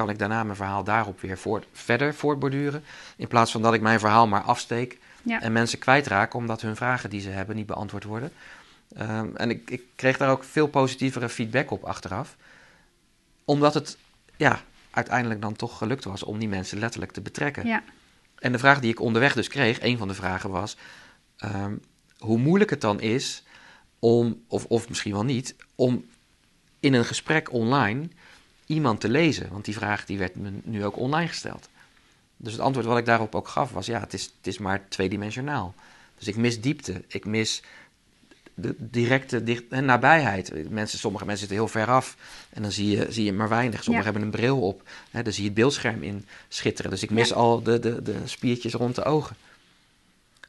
kan 0.00 0.10
ik 0.10 0.18
daarna 0.18 0.44
mijn 0.44 0.56
verhaal 0.56 0.84
daarop 0.84 1.20
weer 1.20 1.38
voort, 1.38 1.66
verder 1.72 2.14
voortborduren. 2.14 2.84
In 3.16 3.28
plaats 3.28 3.50
van 3.52 3.62
dat 3.62 3.74
ik 3.74 3.80
mijn 3.80 3.98
verhaal 3.98 4.26
maar 4.26 4.42
afsteek 4.42 4.98
en 5.24 5.52
mensen 5.52 5.78
kwijtraken 5.78 6.38
omdat 6.38 6.60
hun 6.60 6.76
vragen 6.76 7.10
die 7.10 7.20
ze 7.20 7.28
hebben 7.28 7.56
niet 7.56 7.66
beantwoord 7.66 8.04
worden. 8.04 8.32
Ehm, 8.96 9.36
en 9.36 9.50
ik, 9.50 9.70
ik, 9.70 9.82
kreeg 9.96 10.16
daar 10.16 10.30
ook 10.30 10.44
veel 10.44 10.66
positievere 10.66 11.28
feedback 11.28 11.70
op 11.70 11.84
achteraf. 11.84 12.36
Omdat 13.44 13.74
het 13.74 13.98
ja, 14.36 14.60
uiteindelijk 14.90 15.40
dan 15.40 15.56
toch 15.56 15.78
gelukt 15.78 16.04
was 16.04 16.22
om 16.22 16.38
die 16.38 16.48
mensen 16.48 16.78
letterlijk 16.78 17.12
te 17.12 17.20
betrekken. 17.20 17.66
Ja. 17.66 17.82
En 18.38 18.52
de 18.52 18.58
vraag 18.58 18.80
die 18.80 18.90
ik 18.90 19.00
onderweg 19.00 19.34
dus 19.34 19.48
kreeg, 19.48 19.82
een 19.82 19.98
van 19.98 20.08
de 20.08 20.14
vragen 20.14 20.50
was: 20.50 20.76
ehm, 21.36 21.74
hoe 22.18 22.38
moeilijk 22.38 22.70
het 22.70 22.80
dan 22.80 23.00
is 23.00 23.42
om, 23.98 24.44
of, 24.46 24.64
of 24.64 24.88
misschien 24.88 25.12
wel 25.12 25.24
niet, 25.24 25.56
om 25.74 26.04
in 26.80 26.94
een 26.94 27.04
gesprek 27.04 27.52
online 27.52 28.08
iemand 28.70 29.00
te 29.00 29.08
lezen. 29.08 29.48
Want 29.50 29.64
die 29.64 29.74
vraag 29.74 30.06
die 30.06 30.18
werd 30.18 30.34
me 30.34 30.50
nu 30.64 30.84
ook 30.84 30.96
online 30.96 31.28
gesteld. 31.28 31.68
Dus 32.36 32.52
het 32.52 32.60
antwoord 32.60 32.86
wat 32.86 32.98
ik 32.98 33.04
daarop 33.04 33.34
ook 33.34 33.48
gaf 33.48 33.70
was: 33.70 33.86
ja, 33.86 34.00
het 34.00 34.14
is, 34.14 34.24
het 34.24 34.46
is 34.46 34.58
maar 34.58 34.88
tweedimensionaal. 34.88 35.74
Dus 36.18 36.28
ik 36.28 36.36
mis 36.36 36.60
diepte, 36.60 37.04
ik 37.08 37.24
mis 37.24 37.62
de 38.54 38.74
directe 38.78 39.44
dicht, 39.44 39.70
nabijheid. 39.70 40.70
Mensen, 40.70 40.98
sommige 40.98 41.24
mensen 41.24 41.48
zitten 41.48 41.64
heel 41.64 41.82
ver 41.82 41.92
af 41.92 42.16
en 42.50 42.62
dan 42.62 42.72
zie 42.72 42.96
je, 42.96 43.06
zie 43.12 43.24
je 43.24 43.32
maar 43.32 43.48
weinig. 43.48 43.82
Sommigen 43.82 44.10
hebben 44.10 44.22
een 44.22 44.30
bril 44.30 44.60
op, 44.60 44.82
hè, 45.10 45.22
dan 45.22 45.32
zie 45.32 45.42
je 45.42 45.48
het 45.48 45.58
beeldscherm 45.58 46.02
in 46.02 46.26
schitteren. 46.48 46.90
Dus 46.90 47.02
ik 47.02 47.10
mis 47.10 47.32
al 47.32 47.62
de, 47.62 47.78
de, 47.78 48.02
de 48.02 48.16
spiertjes 48.24 48.72
rond 48.72 48.94
de 48.94 49.04
ogen. 49.04 49.36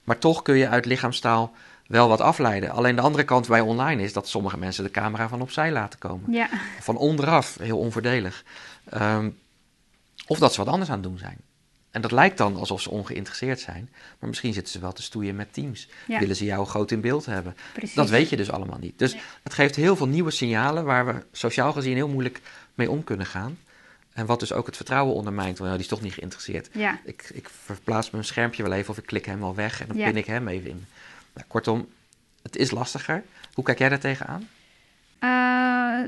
Maar 0.04 0.18
toch 0.18 0.42
kun 0.42 0.58
je 0.58 0.68
uit 0.68 0.86
lichaamstaal 0.86 1.54
wel 1.92 2.08
wat 2.08 2.22
afleiden. 2.22 2.72
Alleen 2.72 2.96
de 2.96 3.02
andere 3.02 3.24
kant 3.24 3.48
bij 3.48 3.62
online 3.62 4.04
is 4.04 4.14
dat 4.14 4.28
sommige 4.28 4.58
mensen 4.58 4.84
de 4.84 4.92
camera 4.92 5.28
van 5.28 5.42
opzij 5.42 5.72
laten 5.72 6.00
komen. 6.00 6.32
Ja. 6.32 6.50
Van 6.80 6.98
onderaf, 6.98 7.58
heel 7.58 7.78
onvoordelig. 7.78 8.44
Ehm, 8.90 9.30
of 10.28 10.40
dat 10.40 10.54
ze 10.54 10.64
wat 10.64 10.74
anders 10.74 10.90
aan 10.90 11.00
het 11.00 11.08
doen 11.08 11.18
zijn. 11.18 11.38
En 11.92 12.02
dat 12.02 12.12
lijkt 12.12 12.38
dan 12.38 12.56
alsof 12.56 12.82
ze 12.82 12.90
ongeïnteresseerd 12.90 13.60
zijn. 13.60 13.90
Maar 14.20 14.30
misschien 14.30 14.54
zitten 14.54 14.74
ze 14.74 14.80
wel 14.80 14.92
te 14.92 15.02
stoeien 15.02 15.36
met 15.36 15.54
teams. 15.54 15.88
Willen 16.08 16.36
ze 16.36 16.46
jou 16.46 16.66
groot 16.66 16.92
in 16.92 17.02
beeld 17.02 17.26
hebben. 17.26 17.56
Precies. 17.74 17.96
Dat 17.96 18.10
weet 18.10 18.30
je 18.30 18.38
dus 18.38 18.52
allemaal 18.52 18.80
niet. 18.80 19.00
Dus 19.00 19.16
het 19.44 19.54
geeft 19.54 19.76
heel 19.76 19.96
veel 19.96 20.08
nieuwe 20.08 20.32
signalen 20.32 20.86
waar 20.86 21.06
we 21.06 21.24
sociaal 21.32 21.74
gezien 21.74 21.96
heel 21.96 22.08
moeilijk 22.08 22.42
mee 22.74 22.92
om 22.92 23.04
kunnen 23.04 23.26
gaan. 23.26 23.58
En 24.14 24.26
wat 24.26 24.40
dus 24.40 24.54
ook 24.54 24.66
het 24.66 24.76
vertrouwen 24.76 25.16
ondermijnt. 25.16 25.58
Want 25.58 25.72
die 25.72 25.80
is 25.80 25.88
toch 25.88 26.02
niet 26.02 26.14
geïnteresseerd. 26.14 26.70
Ja. 26.74 27.00
Ik, 27.04 27.30
ik 27.34 27.50
verplaats 27.64 28.10
mijn 28.10 28.26
schermpje 28.26 28.64
wel 28.64 28.74
even 28.74 28.90
of 28.90 28.98
ik 28.98 29.06
klik 29.06 29.26
hem 29.26 29.40
wel 29.40 29.56
weg 29.56 29.82
en 29.82 29.88
dan 29.88 29.98
pin 29.98 30.18
ik 30.18 30.26
hem 30.26 30.48
even 30.48 30.70
in. 30.70 30.86
Nou, 31.34 31.48
kortom, 31.48 31.88
het 32.42 32.56
is 32.56 32.72
lastiger. 32.72 33.24
Hoe 33.54 33.64
kijk 33.64 33.80
jij 33.80 33.90
daar 33.90 34.00
tegenaan? 34.00 34.48
Uh, 35.24 35.30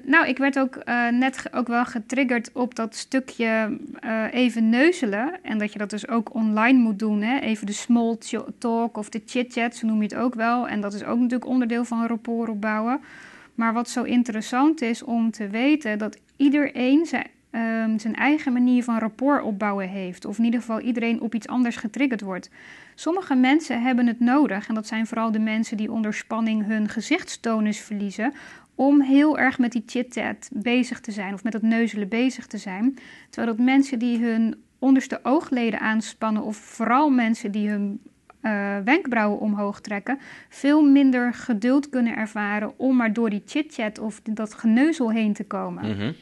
nou, 0.05 0.27
ik 0.27 0.37
werd 0.37 0.59
ook 0.59 0.75
uh, 0.85 1.09
net 1.09 1.47
ook 1.51 1.67
wel 1.67 1.85
getriggerd 1.85 2.51
op 2.53 2.75
dat 2.75 2.95
stukje 2.95 3.77
uh, 4.05 4.25
even 4.31 4.69
neuzelen. 4.69 5.39
En 5.43 5.57
dat 5.57 5.73
je 5.73 5.79
dat 5.79 5.89
dus 5.89 6.07
ook 6.07 6.33
online 6.33 6.79
moet 6.79 6.99
doen. 6.99 7.21
Hè? 7.21 7.39
Even 7.39 7.65
de 7.65 7.73
small 7.73 8.17
talk 8.59 8.97
of 8.97 9.09
de 9.09 9.21
chit-chat, 9.25 9.75
zo 9.75 9.87
noem 9.87 9.97
je 9.97 10.03
het 10.03 10.15
ook 10.15 10.35
wel. 10.35 10.67
En 10.67 10.81
dat 10.81 10.93
is 10.93 11.03
ook 11.03 11.19
natuurlijk 11.19 11.45
onderdeel 11.49 11.85
van 11.85 12.07
rapport 12.07 12.49
opbouwen. 12.49 13.01
Maar 13.55 13.73
wat 13.73 13.89
zo 13.89 14.03
interessant 14.03 14.81
is 14.81 15.03
om 15.03 15.31
te 15.31 15.47
weten, 15.47 15.97
dat 15.97 16.17
iedereen 16.35 17.05
zijn, 17.05 17.27
um, 17.55 17.99
zijn 17.99 18.15
eigen 18.15 18.53
manier 18.53 18.83
van 18.83 18.97
rapport 18.97 19.43
opbouwen 19.43 19.89
heeft. 19.89 20.25
Of 20.25 20.37
in 20.37 20.43
ieder 20.43 20.59
geval 20.59 20.79
iedereen 20.79 21.21
op 21.21 21.35
iets 21.35 21.47
anders 21.47 21.75
getriggerd 21.75 22.21
wordt. 22.21 22.49
Sommige 22.95 23.35
mensen 23.35 23.81
hebben 23.81 24.07
het 24.07 24.19
nodig, 24.19 24.67
en 24.67 24.75
dat 24.75 24.87
zijn 24.87 25.07
vooral 25.07 25.31
de 25.31 25.39
mensen 25.39 25.77
die 25.77 25.91
onder 25.91 26.13
spanning 26.13 26.65
hun 26.65 26.89
gezichtstonus 26.89 27.79
verliezen, 27.79 28.33
om 28.75 29.01
heel 29.01 29.37
erg 29.37 29.59
met 29.59 29.71
die 29.71 29.83
chit-chat 29.85 30.49
bezig 30.53 30.99
te 30.99 31.11
zijn 31.11 31.33
of 31.33 31.43
met 31.43 31.53
het 31.53 31.61
neuzelen 31.61 32.07
bezig 32.07 32.47
te 32.47 32.57
zijn. 32.57 32.97
Terwijl 33.29 33.55
dat 33.55 33.65
mensen 33.65 33.99
die 33.99 34.19
hun 34.19 34.55
onderste 34.79 35.19
oogleden 35.23 35.79
aanspannen 35.79 36.43
of 36.43 36.57
vooral 36.57 37.09
mensen 37.09 37.51
die 37.51 37.69
hun 37.69 38.01
uh, 38.41 38.77
wenkbrauwen 38.77 39.39
omhoog 39.39 39.81
trekken, 39.81 40.19
veel 40.49 40.83
minder 40.83 41.33
geduld 41.33 41.89
kunnen 41.89 42.15
ervaren 42.15 42.79
om 42.79 42.95
maar 42.95 43.13
door 43.13 43.29
die 43.29 43.43
chit-chat 43.45 43.99
of 43.99 44.21
dat 44.21 44.53
geneuzel 44.53 45.11
heen 45.11 45.33
te 45.33 45.43
komen. 45.43 45.97
Mm 45.97 46.15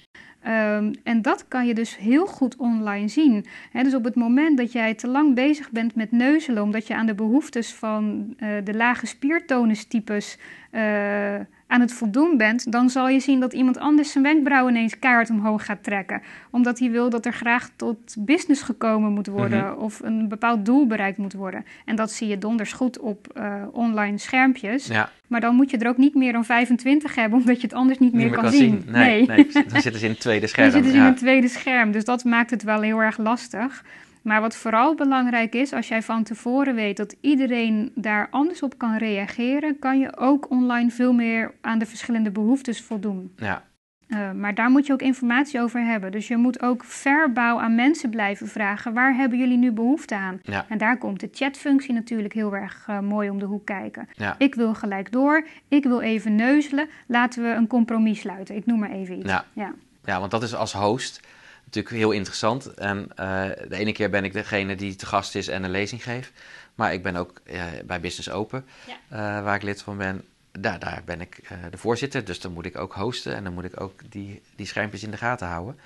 Um, 0.48 0.92
en 1.04 1.22
dat 1.22 1.48
kan 1.48 1.68
je 1.68 1.74
dus 1.74 1.98
heel 1.98 2.26
goed 2.26 2.56
online 2.56 3.08
zien. 3.08 3.46
Dus 3.74 3.96
op 3.96 4.04
het 4.04 4.16
moment 4.16 4.58
dat 4.58 4.72
jij 4.72 4.94
te 4.94 5.08
lang 5.08 5.36
bezig 5.36 5.72
bent 5.72 5.96
met 5.96 6.12
neuzelen, 6.12 6.64
omdat 6.64 6.88
je 6.88 6.96
aan 6.96 7.06
de 7.06 7.16
behoeftes 7.16 7.74
van 7.74 8.34
uh, 8.38 8.50
de 8.64 8.74
lage 8.74 9.06
spiertonustypes 9.06 10.38
uh, 10.72 11.36
aan 11.72 11.82
het 11.82 11.94
voldoen 11.94 12.38
bent, 12.38 12.72
dan 12.72 12.90
zal 12.90 13.10
je 13.10 13.20
zien 13.20 13.40
dat 13.40 13.54
iemand 13.54 13.78
anders 13.78 14.12
zijn 14.12 14.24
wenkbrauwen 14.24 14.74
ineens 14.76 15.00
kaart 15.00 15.30
omhoog 15.30 15.66
gaat 15.66 15.84
trekken. 15.84 16.22
Omdat 16.52 16.80
hij 16.80 16.92
wil 16.92 17.10
dat 17.10 17.26
er 17.26 17.34
graag 17.34 17.70
tot 17.76 18.16
business 18.20 18.62
gekomen 18.62 19.12
moet 19.12 19.28
worden 19.28 19.64
Mhm. 19.66 19.78
of 19.80 20.00
een 20.04 20.28
bepaald 20.28 20.66
doel 20.66 20.88
bereikt 20.88 21.18
moet 21.18 21.34
worden. 21.34 21.66
En 21.86 21.96
dat 21.96 22.12
zie 22.12 22.28
je 22.28 22.38
donders 22.38 22.74
goed 22.74 23.00
op 23.00 23.28
uh, 23.38 23.54
online 23.72 24.18
schermpjes. 24.18 24.88
Ja, 24.88 25.10
Maar 25.28 25.42
dan 25.42 25.56
moet 25.56 25.70
je 25.72 25.78
er 25.78 25.88
ook 25.88 25.98
niet 25.98 26.16
meer 26.16 26.32
dan 26.32 26.46
25 26.46 27.16
hebben, 27.16 27.40
omdat 27.40 27.56
je 27.62 27.68
het 27.68 27.76
anders 27.76 28.00
niet, 28.00 28.14
niet 28.14 28.22
meer 28.30 28.40
kan, 28.40 28.52
zien. 28.52 28.84
Nee, 28.88 29.26
nee. 29.26 29.48
dan 29.68 29.82
zitten 29.82 30.00
ze 30.00 30.06
in 30.06 30.12
het 30.12 30.20
tweede 30.20 30.48
scherm. 30.48 30.66
Dan 30.72 30.74
zitten 30.74 30.92
ze 30.92 30.98
ja. 30.98 31.04
in 31.06 31.12
een 31.12 31.18
tweede 31.18 31.48
scherm, 31.48 31.92
dus 31.92 32.04
dat 32.06 32.24
maakt 32.24 32.50
het 32.50 32.64
wel 32.64 32.82
heel 32.82 33.00
erg 33.00 33.18
lastig. 33.18 33.84
Maar 34.22 34.42
wat 34.42 34.56
vooral 34.56 34.96
belangrijk 34.96 35.56
is, 35.56 35.74
als 35.74 35.88
jij 35.88 36.02
van 36.02 36.24
tevoren 36.24 36.76
weet 36.76 36.98
dat 36.98 37.16
iedereen 37.22 37.92
daar 37.96 38.28
anders 38.30 38.64
op 38.64 38.78
kan 38.78 38.98
reageren, 38.98 39.80
kan 39.80 40.00
je 40.00 40.18
ook 40.18 40.50
online 40.50 40.90
veel 40.90 41.14
meer 41.14 41.54
aan 41.62 41.80
de 41.80 41.86
verschillende 41.86 42.32
behoeftes 42.32 42.82
voldoen. 42.82 43.34
ja. 43.36 43.70
Uh, 44.12 44.32
maar 44.32 44.56
daar 44.56 44.70
moet 44.70 44.86
je 44.86 44.94
ook 44.94 45.02
informatie 45.02 45.62
over 45.62 45.86
hebben. 45.86 46.12
Dus 46.12 46.28
je 46.28 46.38
moet 46.38 46.62
ook 46.62 46.84
verbaal 46.84 47.62
aan 47.62 47.76
mensen 47.76 48.10
blijven 48.10 48.48
vragen: 48.48 48.94
waar 48.94 49.16
hebben 49.16 49.38
jullie 49.38 49.58
nu 49.58 49.72
behoefte 49.72 50.16
aan? 50.16 50.40
Ja. 50.44 50.66
En 50.70 50.78
daar 50.78 50.98
komt 50.98 51.20
de 51.20 51.30
chatfunctie 51.32 51.94
natuurlijk 51.94 52.34
heel 52.34 52.56
erg 52.56 52.88
uh, 52.90 53.00
mooi 53.00 53.30
om 53.30 53.40
de 53.40 53.46
hoek 53.46 53.66
kijken. 53.66 54.08
Ja. 54.14 54.36
Ik 54.38 54.56
wil 54.56 54.74
gelijk 54.74 55.12
door, 55.12 55.48
ik 55.68 55.84
wil 55.84 56.02
even 56.02 56.36
neuzelen, 56.36 56.90
laten 57.08 57.44
we 57.44 57.50
een 57.50 57.68
compromis 57.68 58.20
sluiten. 58.20 58.56
Ik 58.56 58.66
noem 58.66 58.80
maar 58.80 58.92
even 58.92 59.18
iets. 59.18 59.30
Ja. 59.30 59.46
ja. 59.54 59.74
Ja, 60.04 60.20
want 60.20 60.32
dat 60.32 60.44
is 60.44 60.56
als 60.56 60.74
host 60.74 61.28
natuurlijk 61.76 62.04
heel 62.04 62.12
interessant. 62.12 62.74
En 62.74 63.00
uh, 63.00 63.44
de 63.68 63.76
ene 63.76 63.92
keer 63.92 64.10
ben 64.10 64.24
ik 64.24 64.34
degene 64.34 64.76
die 64.76 64.96
te 64.96 65.06
gast 65.06 65.36
is 65.36 65.48
en 65.48 65.64
een 65.64 65.72
lezing 65.72 66.04
geeft. 66.04 66.32
Maar 66.76 66.94
ik 66.94 67.04
ben 67.04 67.16
ook 67.16 67.42
uh, 67.44 67.64
bij 67.86 68.00
Business 68.00 68.30
Open, 68.30 68.66
Ja. 68.88 68.94
uh, 69.38 69.44
waar 69.44 69.56
ik 69.56 69.62
lid 69.62 69.82
van 69.82 69.98
ben. 69.98 70.24
Daar, 70.60 70.80
daar 70.80 71.02
ben 71.06 71.22
ik 71.22 71.42
de 71.72 71.78
voorzitter, 71.78 72.26
dus 72.26 72.40
dan 72.40 72.52
moet 72.52 72.66
ik 72.66 72.78
ook 72.78 72.94
hosten 72.94 73.36
en 73.36 73.44
dan 73.44 73.54
moet 73.54 73.64
ik 73.64 73.82
ook 73.82 74.00
die, 74.10 74.42
die 74.56 74.66
schermpjes 74.66 75.04
in 75.04 75.12
de 75.12 75.18
gaten 75.18 75.48
houden. 75.48 75.80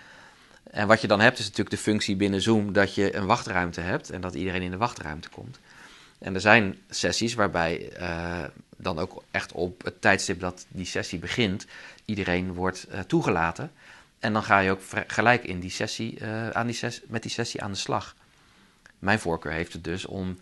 En 0.72 0.88
wat 0.88 1.02
je 1.02 1.08
dan 1.08 1.20
hebt 1.20 1.40
is 1.40 1.44
natuurlijk 1.44 1.76
de 1.76 1.82
functie 1.82 2.16
binnen 2.16 2.42
Zoom 2.42 2.74
dat 2.74 2.96
je 2.96 3.16
een 3.16 3.26
wachtruimte 3.26 3.82
hebt 3.82 4.10
en 4.10 4.22
dat 4.22 4.34
iedereen 4.36 4.62
in 4.62 4.72
de 4.72 4.78
wachtruimte 4.78 5.30
komt. 5.30 5.60
En 6.20 6.34
er 6.34 6.42
zijn 6.42 6.78
sessies 6.90 7.34
waarbij 7.34 7.92
dan 8.78 9.00
ook 9.00 9.24
echt 9.32 9.52
op 9.52 9.84
het 9.84 10.02
tijdstip 10.02 10.40
dat 10.40 10.66
die 10.70 10.86
sessie 10.86 11.20
begint, 11.20 11.66
iedereen 12.06 12.54
wordt 12.54 12.88
toegelaten. 13.08 13.72
En 14.20 14.34
dan 14.34 14.44
ga 14.44 14.60
je 14.60 14.72
ook 14.72 14.82
gelijk 15.08 15.44
in 15.44 15.60
die 15.60 15.70
sessie, 15.70 16.20
uh, 16.20 16.50
aan 16.50 16.66
die 16.66 16.76
ses 16.76 17.02
met 17.08 17.22
die 17.22 17.32
sessie 17.32 17.64
aan 17.64 17.72
de 17.72 17.78
slag. 17.78 18.16
Mijn 19.00 19.20
voorkeur 19.20 19.52
heeft 19.52 19.74
het 19.74 19.84
dus 19.84 20.06
om 20.06 20.40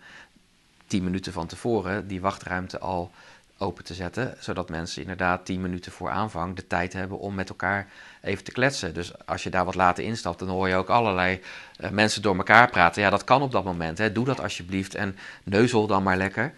tien 0.86 1.04
minuten 1.04 1.32
van 1.32 1.46
tevoren 1.46 2.06
die 2.06 2.20
wachtruimte 2.20 2.78
al 2.78 3.10
open 3.58 3.84
te 3.84 3.94
zetten, 3.94 4.36
zodat 4.38 4.68
mensen 4.68 5.00
inderdaad 5.02 5.44
tien 5.44 5.60
minuten 5.60 5.92
voor 5.92 6.10
aanvang 6.10 6.56
de 6.56 6.66
tijd 6.66 6.92
hebben 6.92 7.18
om 7.18 7.34
met 7.34 7.48
elkaar 7.48 7.88
even 8.22 8.44
te 8.44 8.52
kletsen. 8.52 8.94
Dus 8.94 9.26
als 9.26 9.42
je 9.42 9.50
daar 9.50 9.64
wat 9.64 9.74
later 9.74 10.04
instapt, 10.04 10.38
dan 10.38 10.48
hoor 10.48 10.68
je 10.68 10.74
ook 10.74 10.88
allerlei 10.88 11.40
uh, 11.80 11.90
mensen 11.90 12.22
door 12.22 12.36
elkaar 12.36 12.70
praten. 12.70 13.02
Ja, 13.02 13.10
dat 13.10 13.24
kan 13.24 13.42
op 13.42 13.52
dat 13.52 13.64
moment. 13.64 13.98
Hè. 13.98 14.12
Doe 14.12 14.24
dat 14.24 14.40
alsjeblieft 14.40 14.94
en 14.94 15.16
neuzel 15.42 15.86
dan 15.86 16.02
maar 16.02 16.16
lekker. 16.16 16.52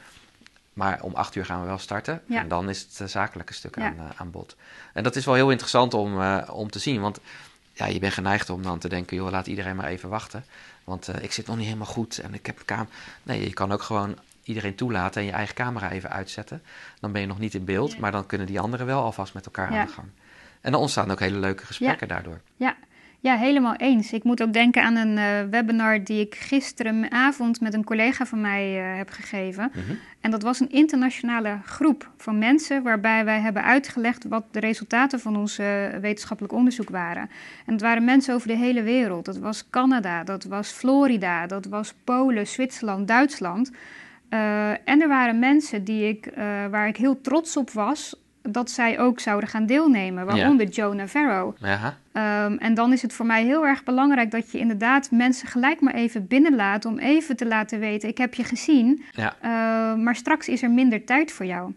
Maar 0.77 1.03
om 1.03 1.15
acht 1.15 1.35
uur 1.35 1.45
gaan 1.45 1.61
we 1.61 1.67
wel 1.67 1.79
starten. 1.79 2.23
Ja. 2.27 2.41
En 2.41 2.49
dan 2.49 2.69
is 2.69 2.81
het 2.81 2.99
uh, 3.01 3.09
zakelijke 3.09 3.53
stuk 3.55 3.77
Ja. 3.77 3.87
aan, 3.87 3.95
uh, 3.95 4.03
aan 4.17 4.31
bod. 4.31 4.57
En 4.93 5.03
dat 5.03 5.17
is 5.17 5.25
wel 5.25 5.35
heel 5.35 5.51
interessant 5.51 5.95
om, 5.95 6.21
uh, 6.21 6.43
om 6.53 6.71
te 6.71 6.79
zien. 6.79 7.01
Want 7.01 7.21
ja, 7.73 7.87
je 7.87 7.99
bent 7.99 8.13
geneigd 8.13 8.51
om 8.51 8.63
dan 8.63 8.79
te 8.79 8.89
denken, 8.89 9.17
joh, 9.17 9.31
laat 9.31 9.47
iedereen 9.47 9.77
maar 9.77 9.87
even 9.87 10.09
wachten. 10.09 10.45
Want 10.85 11.09
uh, 11.09 11.15
ik 11.21 11.33
zit 11.33 11.47
nog 11.47 11.57
niet 11.57 11.65
helemaal 11.65 11.87
goed 11.87 12.19
en 12.19 12.35
ik 12.35 12.47
heb 12.47 12.63
kamer. 12.65 12.87
Nee, 13.23 13.43
je 13.45 13.53
kan 13.53 13.73
ook 13.73 13.83
gewoon 13.83 14.19
iedereen 14.43 14.75
toelaten 14.75 15.21
en 15.21 15.27
je 15.27 15.33
eigen 15.33 15.55
camera 15.55 15.91
even 15.91 16.11
uitzetten. 16.11 16.63
Dan 17.01 17.13
ben 17.13 17.21
je 17.21 17.27
nog 17.27 17.39
niet 17.39 17.55
in 17.55 17.65
beeld, 17.65 17.93
Ja. 17.93 17.99
maar 18.01 18.13
dan 18.13 18.27
kunnen 18.27 18.47
die 18.47 18.61
anderen 18.61 18.87
wel 18.87 19.03
alvast 19.03 19.35
met 19.35 19.45
elkaar 19.47 19.73
Ja. 19.73 19.81
aan 19.81 19.87
de 19.87 19.93
gang. 19.93 20.09
En 20.61 20.73
dan 20.73 20.81
ontstaan 20.81 21.11
ook 21.11 21.21
hele 21.21 21.39
leuke 21.39 21.67
gesprekken 21.67 22.09
daardoor. 22.09 22.41
Ja. 22.57 22.77
Ja, 23.27 23.37
helemaal 23.37 23.75
eens. 23.77 24.13
Ik 24.13 24.25
moet 24.25 24.43
ook 24.43 24.53
denken 24.53 24.83
aan 24.83 24.97
een 24.97 25.17
uh, 25.17 25.51
webinar 25.51 26.05
die 26.05 26.21
ik 26.21 26.35
gisteravond 26.35 27.61
met 27.61 27.75
een 27.75 27.85
collega 27.85 28.27
van 28.27 28.41
mij 28.41 28.91
uh, 28.91 28.97
heb 28.97 29.11
gegeven. 29.11 29.71
Mhm. 29.75 29.95
En 30.21 30.31
dat 30.31 30.43
was 30.43 30.61
een 30.61 30.71
internationale 30.71 31.59
groep 31.65 32.11
van 32.17 32.39
mensen 32.39 32.83
waarbij 32.83 33.25
wij 33.25 33.41
hebben 33.41 33.65
uitgelegd 33.65 34.25
wat 34.29 34.45
de 34.51 34.61
resultaten 34.61 35.21
van 35.21 35.37
ons 35.37 35.59
uh, 35.59 35.67
wetenschappelijk 36.01 36.55
onderzoek 36.55 36.91
waren. 36.91 37.31
En 37.67 37.73
het 37.73 37.81
waren 37.81 38.05
mensen 38.05 38.35
over 38.35 38.49
de 38.49 38.57
hele 38.57 38.83
wereld. 38.83 39.25
Dat 39.25 39.39
was 39.39 39.71
Canada, 39.71 40.25
dat 40.25 40.45
was 40.45 40.71
Florida, 40.71 41.47
dat 41.47 41.67
was 41.67 41.95
Polen, 42.05 42.47
Zwitserland, 42.47 43.09
Duitsland. 43.09 43.71
En 44.85 45.01
er 45.03 45.09
waren 45.09 45.39
mensen 45.39 45.85
die 45.85 46.09
ik, 46.09 46.33
waar 46.71 46.89
ik 46.89 46.97
heel 46.97 47.21
trots 47.21 47.57
op 47.57 47.71
was 47.71 48.26
dat 48.49 48.71
zij 48.71 48.99
ook 48.99 49.21
zouden 49.21 49.49
gaan 49.49 49.67
deelnemen, 49.67 50.27
waaronder 50.27 50.67
ja. 50.67 50.73
Joe 50.73 50.95
Navarro. 50.95 51.55
Um, 52.13 52.59
en 52.59 52.75
dan 52.75 52.93
is 52.93 53.03
het 53.03 53.13
voor 53.13 53.27
mij 53.27 53.45
heel 53.45 53.67
erg 53.67 53.83
belangrijk 53.83 54.31
dat 54.31 54.53
je 54.53 54.59
inderdaad 54.59 55.11
mensen 55.11 55.49
gelijk 55.49 55.81
maar 55.81 55.95
even 55.95 56.27
binnenlaat 56.27 56.85
om 56.85 56.99
even 56.99 57.37
te 57.37 57.47
laten 57.47 57.79
weten: 57.79 58.09
ik 58.09 58.19
heb 58.19 58.35
je 58.35 58.45
gezien, 58.45 59.05
ja. 59.13 59.35
uh, 59.43 60.03
maar 60.03 60.17
straks 60.17 60.49
is 60.49 60.63
er 60.63 60.71
minder 60.71 61.05
tijd 61.05 61.33
voor 61.33 61.47
jou. 61.47 61.73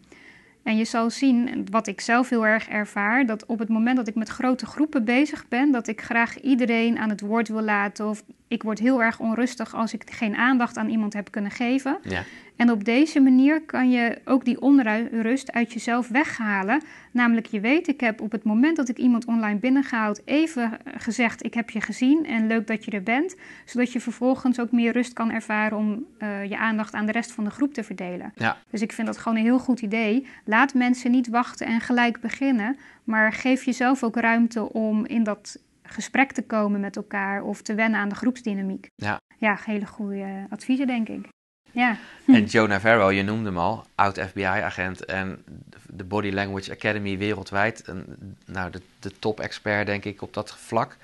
En 0.64 0.78
je 0.78 0.86
zal 0.86 1.10
zien, 1.10 1.68
wat 1.72 1.88
ik 1.88 2.02
zelf 2.02 2.30
heel 2.30 2.46
erg 2.46 2.70
ervaar, 2.70 3.26
dat 3.26 3.46
op 3.46 3.60
het 3.60 3.70
moment 3.70 3.98
dat 3.98 4.08
ik 4.08 4.16
met 4.16 4.30
grote 4.30 4.66
groepen 4.66 5.06
bezig 5.06 5.48
ben, 5.48 5.72
dat 5.72 5.88
ik 5.88 6.02
graag 6.02 6.40
iedereen 6.40 6.98
aan 7.00 7.10
het 7.10 7.22
woord 7.22 7.48
wil 7.48 7.62
laten. 7.62 8.08
Of 8.08 8.24
ik 8.48 8.64
word 8.64 8.80
heel 8.80 9.04
erg 9.04 9.20
onrustig 9.20 9.76
als 9.76 9.94
ik 9.94 10.04
geen 10.12 10.36
aandacht 10.36 10.78
aan 10.78 10.90
iemand 10.90 11.14
heb 11.14 11.32
kunnen 11.32 11.52
geven. 11.52 11.98
Ja. 12.02 12.24
En 12.60 12.72
op 12.72 12.84
deze 12.84 13.20
manier 13.20 13.62
kan 13.62 13.90
je 13.90 14.18
ook 14.26 14.46
die 14.46 14.62
onrust 14.62 15.52
uit 15.52 15.74
jezelf 15.74 16.08
weghalen. 16.08 16.82
Namelijk, 17.12 17.46
je 17.46 17.60
weet, 17.60 17.88
ik 17.88 18.00
heb 18.00 18.22
op 18.22 18.32
het 18.32 18.44
moment 18.44 18.76
dat 18.76 18.90
ik 18.90 18.98
iemand 18.98 19.26
online 19.26 19.60
binnengehaald 19.60 20.22
even 20.26 20.78
gezegd: 20.98 21.46
Ik 21.46 21.54
heb 21.54 21.70
je 21.70 21.82
gezien 21.82 22.26
en 22.26 22.48
leuk 22.48 22.68
dat 22.68 22.86
je 22.86 22.92
er 22.92 23.04
bent. 23.04 23.36
Zodat 23.66 23.92
je 23.92 24.00
vervolgens 24.00 24.60
ook 24.60 24.72
meer 24.72 24.92
rust 24.92 25.14
kan 25.14 25.32
ervaren 25.32 25.78
om 25.78 26.06
uh, 26.20 26.46
je 26.46 26.58
aandacht 26.58 26.94
aan 26.94 27.06
de 27.06 27.12
rest 27.12 27.32
van 27.32 27.44
de 27.44 27.50
groep 27.50 27.74
te 27.74 27.84
verdelen. 27.84 28.32
Ja. 28.36 28.58
Dus 28.70 28.82
ik 28.82 28.92
vind 28.92 29.08
dat 29.08 29.18
gewoon 29.18 29.38
een 29.38 29.44
heel 29.44 29.60
goed 29.60 29.82
idee. 29.82 30.28
Laat 30.46 30.74
mensen 30.74 31.12
niet 31.12 31.28
wachten 31.28 31.68
en 31.68 31.82
gelijk 31.82 32.20
beginnen. 32.20 32.78
Maar 33.04 33.34
geef 33.34 33.64
jezelf 33.64 34.04
ook 34.04 34.16
ruimte 34.16 34.74
om 34.74 35.06
in 35.06 35.24
dat 35.24 35.60
gesprek 35.84 36.32
te 36.32 36.46
komen 36.46 36.80
met 36.80 36.96
elkaar 36.96 37.44
of 37.44 37.62
te 37.62 37.74
wennen 37.74 38.00
aan 38.00 38.10
de 38.10 38.16
groepsdynamiek. 38.16 38.90
Ja, 38.96 39.20
ja 39.38 39.60
hele 39.66 39.86
goede 39.86 40.46
adviezen, 40.50 40.88
denk 40.88 41.10
ik. 41.10 41.28
Ja. 41.72 41.98
En 42.28 42.46
Joe 42.46 42.68
Navarro, 42.68 43.12
je 43.12 43.24
noemde 43.24 43.50
hem 43.50 43.58
al, 43.58 43.86
oud 43.96 44.20
FBI-agent 44.20 45.06
en 45.06 45.44
de 45.88 46.04
Body 46.04 46.32
Language 46.32 46.72
Academy 46.72 47.18
wereldwijd. 47.18 47.82
En, 47.82 48.06
nou, 48.46 48.72
de, 48.72 48.82
de 49.00 49.12
top-expert, 49.20 49.86
denk 49.86 50.06
ik, 50.06 50.22
op 50.22 50.34
dat 50.34 50.56
vlak. 50.58 50.98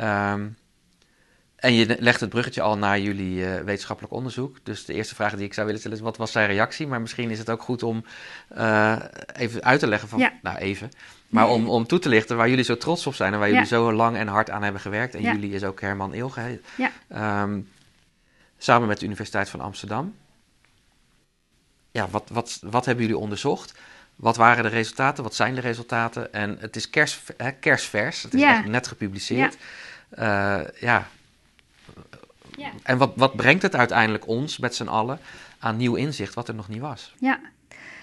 Um, 0.00 0.56
en 1.56 1.74
je 1.74 1.96
legt 1.98 2.20
het 2.20 2.30
bruggetje 2.30 2.60
al 2.60 2.78
naar 2.78 3.00
jullie 3.00 3.38
uh, 3.38 3.60
wetenschappelijk 3.60 4.14
onderzoek. 4.14 4.56
Dus 4.62 4.84
de 4.84 4.92
eerste 4.94 5.14
vraag 5.14 5.34
die 5.34 5.44
ik 5.44 5.54
zou 5.54 5.66
willen 5.66 5.80
stellen 5.80 5.98
is: 5.98 6.04
wat 6.04 6.16
was 6.16 6.32
zijn 6.32 6.46
reactie? 6.46 6.86
Maar 6.86 7.00
misschien 7.00 7.30
is 7.30 7.38
het 7.38 7.50
ook 7.50 7.62
goed 7.62 7.82
om 7.82 8.04
uh, 8.56 8.96
even 9.32 9.62
uit 9.62 9.80
te 9.80 9.86
leggen 9.86 10.08
van. 10.08 10.18
Ja. 10.18 10.32
Nou, 10.42 10.56
even. 10.56 10.90
Maar 11.28 11.48
om, 11.48 11.68
om 11.68 11.86
toe 11.86 11.98
te 11.98 12.08
lichten 12.08 12.36
waar 12.36 12.48
jullie 12.48 12.64
zo 12.64 12.76
trots 12.76 13.06
op 13.06 13.14
zijn 13.14 13.32
en 13.32 13.38
waar 13.38 13.50
jullie 13.50 13.66
zo 13.66 13.92
lang 13.92 14.16
en 14.16 14.28
hard 14.28 14.50
aan 14.50 14.62
hebben 14.62 14.80
gewerkt. 14.80 15.14
En 15.14 15.22
jullie 15.22 15.52
is 15.52 15.64
ook 15.64 15.80
Herman. 15.80 16.32
Ja. 16.76 17.42
Um, 17.42 17.68
samen 18.66 18.88
met 18.88 18.98
de 18.98 19.04
Universiteit 19.04 19.48
van 19.48 19.60
Amsterdam. 19.60 20.14
Ja, 21.90 22.08
wat, 22.08 22.28
wat, 22.32 22.58
wat 22.62 22.84
hebben 22.84 23.04
jullie 23.04 23.20
onderzocht? 23.20 23.78
Wat 24.16 24.36
waren 24.36 24.62
de 24.62 24.68
resultaten? 24.68 25.22
Wat 25.22 25.34
zijn 25.34 25.54
de 25.54 25.60
resultaten? 25.60 26.32
En 26.32 26.56
het 26.60 26.76
is 26.76 26.90
kers, 26.90 27.22
hè, 27.36 27.52
kersvers. 27.52 28.22
Het 28.22 28.34
is 28.34 28.42
echt 28.42 28.66
net 28.66 28.86
gepubliceerd. 28.86 29.56
Ja. 30.16 30.60
Uh, 30.60 30.68
ja. 30.80 31.06
ja. 32.56 32.70
En 32.82 32.98
wat, 32.98 33.12
wat 33.16 33.36
brengt 33.36 33.62
het 33.62 33.74
uiteindelijk 33.74 34.26
ons 34.26 34.58
met 34.58 34.74
z'n 34.74 34.86
allen 34.86 35.18
aan 35.58 35.76
nieuw 35.76 35.94
inzicht 35.94 36.34
wat 36.34 36.48
er 36.48 36.54
nog 36.54 36.68
niet 36.68 36.80
was? 36.80 37.14
Ja, 37.18 37.40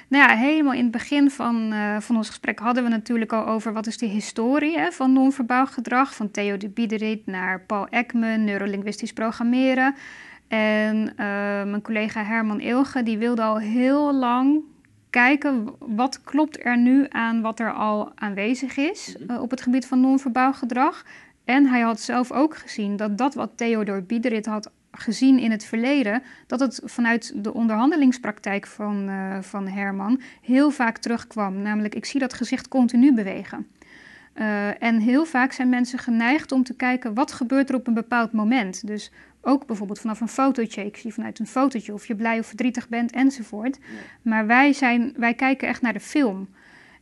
nou 0.08 0.30
ja, 0.30 0.38
helemaal 0.38 0.74
in 0.74 0.84
het 0.84 0.92
begin 0.92 1.32
van, 1.32 1.74
uh, 1.74 2.00
van 2.00 2.16
ons 2.16 2.28
gesprek 2.28 2.60
hadden 2.60 2.84
we 2.84 2.90
natuurlijk 2.90 3.34
al 3.34 3.46
over 3.46 3.74
wat 3.74 3.88
is 3.88 3.98
de 3.98 4.06
historie 4.06 4.78
hè, 4.78 4.92
van 4.92 5.14
non-verbaal 5.14 5.68
gedrag. 5.68 6.16
Van 6.16 6.32
Theo 6.32 6.58
de 6.58 6.70
Biederit 6.70 7.26
naar 7.26 7.62
Paul 7.62 7.88
Ekman, 7.88 8.44
neurolinguistisch 8.44 9.14
programmeren. 9.14 9.96
En 10.48 10.98
uh, 10.98 11.16
mijn 11.64 11.82
collega 11.82 12.24
Herman 12.24 12.60
Ilge, 12.60 13.04
die 13.04 13.18
wilde 13.18 13.42
al 13.42 13.60
heel 13.60 14.14
lang 14.14 14.62
kijken 15.10 15.70
wat 15.80 16.22
klopt 16.24 16.66
er 16.66 16.78
nu 16.78 17.06
aan 17.10 17.42
wat 17.42 17.60
er 17.60 17.74
al 17.74 18.12
aanwezig 18.16 18.78
is 18.78 19.16
uh, 19.30 19.42
op 19.42 19.50
het 19.50 19.62
gebied 19.62 19.86
van 19.86 20.00
non-verbaal 20.00 20.54
gedrag. 20.54 21.06
En 21.46 21.66
hij 21.66 21.82
had 21.82 22.02
zelf 22.02 22.32
ook 22.32 22.58
gezien 22.58 22.96
dat 22.96 23.18
dat 23.18 23.34
wat 23.34 23.52
Theodor 23.56 24.04
Biederit 24.04 24.46
had 24.46 24.72
gezien 24.92 25.40
in 25.40 25.52
het 25.52 25.66
verleden, 25.66 26.24
dat 26.48 26.60
het 26.60 26.82
vanuit 26.84 27.44
de 27.44 27.54
onderhandelingspraktijk 27.54 28.68
van, 28.68 29.10
uh, 29.10 29.42
van 29.42 29.68
Herman 29.68 30.22
heel 30.42 30.72
vaak 30.72 30.98
terugkwam. 30.98 31.62
Namelijk, 31.62 31.96
ik 31.96 32.06
zie 32.06 32.20
dat 32.20 32.34
gezicht 32.34 32.68
continu 32.68 33.14
bewegen. 33.14 33.68
Uh, 34.36 34.84
en 34.84 35.00
heel 35.00 35.26
vaak 35.26 35.52
zijn 35.52 35.70
mensen 35.70 36.00
geneigd 36.00 36.52
om 36.52 36.64
te 36.64 36.76
kijken 36.76 37.14
wat 37.14 37.32
gebeurt 37.32 37.70
er 37.70 37.76
op 37.76 37.88
een 37.88 37.94
bepaald 37.94 38.32
moment. 38.32 38.88
Dus 38.88 39.12
ook 39.46 39.66
bijvoorbeeld 39.66 40.00
vanaf 40.00 40.22
een 40.22 40.28
fotootje. 40.28 40.86
Ik 40.86 40.98
zie 40.98 41.14
vanuit 41.14 41.40
een 41.40 41.48
fotootje 41.48 41.94
of 41.94 42.06
je 42.06 42.16
blij 42.16 42.40
of 42.40 42.48
verdrietig 42.48 42.90
bent 42.90 43.12
enzovoort. 43.12 43.80
Maar 44.22 44.48
wij, 44.48 44.74
zijn, 44.74 45.14
wij 45.18 45.34
kijken 45.34 45.68
echt 45.68 45.82
naar 45.82 45.94
de 45.94 46.00
film. 46.00 46.48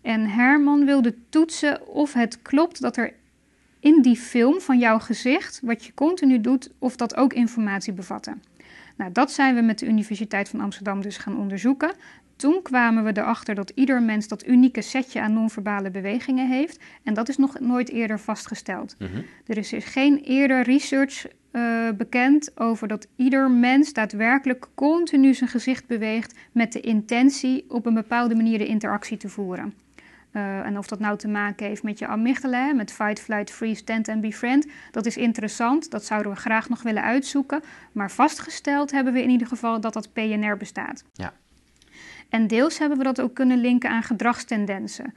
En 0.01 0.29
Herman 0.29 0.85
wilde 0.85 1.15
toetsen 1.29 1.87
of 1.87 2.13
het 2.13 2.41
klopt 2.41 2.81
dat 2.81 2.97
er 2.97 3.13
in 3.79 4.01
die 4.01 4.15
film 4.15 4.61
van 4.61 4.79
jouw 4.79 4.99
gezicht, 4.99 5.59
wat 5.63 5.85
je 5.85 5.93
continu 5.93 6.41
doet, 6.41 6.71
of 6.79 6.95
dat 6.95 7.15
ook 7.15 7.33
informatie 7.33 7.93
bevatte. 7.93 8.37
Nou, 8.95 9.11
dat 9.11 9.31
zijn 9.31 9.55
we 9.55 9.61
met 9.61 9.79
de 9.79 9.85
Universiteit 9.85 10.49
van 10.49 10.59
Amsterdam 10.59 11.01
dus 11.01 11.17
gaan 11.17 11.37
onderzoeken. 11.37 11.91
Toen 12.41 12.61
kwamen 12.61 13.03
we 13.03 13.17
erachter 13.17 13.55
dat 13.55 13.71
ieder 13.75 14.01
mens 14.01 14.27
dat 14.27 14.47
unieke 14.47 14.81
setje 14.81 15.21
aan 15.21 15.33
non-verbale 15.33 15.91
bewegingen 15.91 16.47
heeft. 16.47 16.79
En 17.03 17.13
dat 17.13 17.29
is 17.29 17.37
nog 17.37 17.59
nooit 17.59 17.89
eerder 17.89 18.19
vastgesteld. 18.19 18.95
Mhm. 18.99 19.21
Er 19.45 19.57
is 19.57 19.69
dus 19.69 19.85
geen 19.85 20.17
eerder 20.17 20.61
research 20.61 21.25
uh, 21.51 21.89
bekend 21.97 22.59
over 22.59 22.87
dat 22.87 23.07
ieder 23.15 23.51
mens 23.51 23.93
daadwerkelijk 23.93 24.67
continu 24.75 25.33
zijn 25.33 25.49
gezicht 25.49 25.87
beweegt 25.87 26.37
met 26.51 26.71
de 26.73 26.79
intentie 26.79 27.65
op 27.67 27.85
een 27.85 27.93
bepaalde 27.93 28.35
manier 28.35 28.57
de 28.57 28.67
interactie 28.67 29.17
te 29.17 29.29
voeren. 29.29 29.73
Uh, 30.33 30.65
en 30.65 30.77
of 30.77 30.87
dat 30.87 30.99
nou 30.99 31.17
te 31.17 31.27
maken 31.27 31.65
heeft 31.65 31.83
met 31.83 31.99
je 31.99 32.07
amygdala, 32.07 32.73
met 32.73 32.91
fight, 32.91 33.19
flight, 33.19 33.51
freeze, 33.51 33.81
stand 33.81 34.07
en 34.07 34.21
befriend, 34.21 34.67
dat 34.91 35.05
is 35.05 35.17
interessant. 35.17 35.91
Dat 35.91 36.05
zouden 36.05 36.31
we 36.31 36.37
graag 36.37 36.69
nog 36.69 36.81
willen 36.81 37.03
uitzoeken. 37.03 37.61
Maar 37.91 38.11
vastgesteld 38.11 38.91
hebben 38.91 39.13
we 39.13 39.23
in 39.23 39.29
ieder 39.29 39.47
geval 39.47 39.81
dat 39.81 39.93
dat 39.93 40.13
PNR 40.13 40.57
bestaat. 40.57 41.03
Ja. 41.13 41.33
En 42.31 42.47
deels 42.47 42.77
hebben 42.77 42.97
we 42.97 43.03
dat 43.03 43.21
ook 43.21 43.33
kunnen 43.33 43.57
linken 43.57 43.89
aan 43.89 44.03
gedragstendensen. 44.03 45.13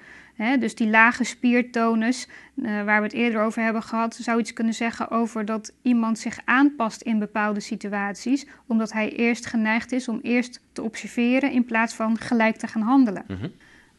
dus 0.58 0.74
die 0.74 0.88
lage 0.88 1.24
spiertonus, 1.24 2.28
uh, 2.54 2.82
waar 2.82 3.00
we 3.00 3.06
het 3.06 3.16
eerder 3.16 3.42
over 3.42 3.62
hebben 3.62 3.82
gehad, 3.82 4.14
zou 4.14 4.40
iets 4.40 4.52
kunnen 4.52 4.74
zeggen 4.74 5.10
over 5.10 5.44
dat 5.44 5.72
iemand 5.82 6.18
zich 6.18 6.38
aanpast 6.44 7.02
in 7.02 7.18
bepaalde 7.18 7.60
situaties, 7.60 8.46
omdat 8.66 8.92
hij 8.92 9.12
eerst 9.12 9.46
geneigd 9.46 9.92
is 9.92 10.08
om 10.08 10.18
eerst 10.22 10.60
te 10.72 10.82
observeren 10.82 11.50
in 11.50 11.64
plaats 11.64 11.94
van 11.94 12.18
gelijk 12.18 12.56
te 12.56 12.66
gaan 12.66 12.82
handelen. 12.82 13.24
Mm 13.28 13.52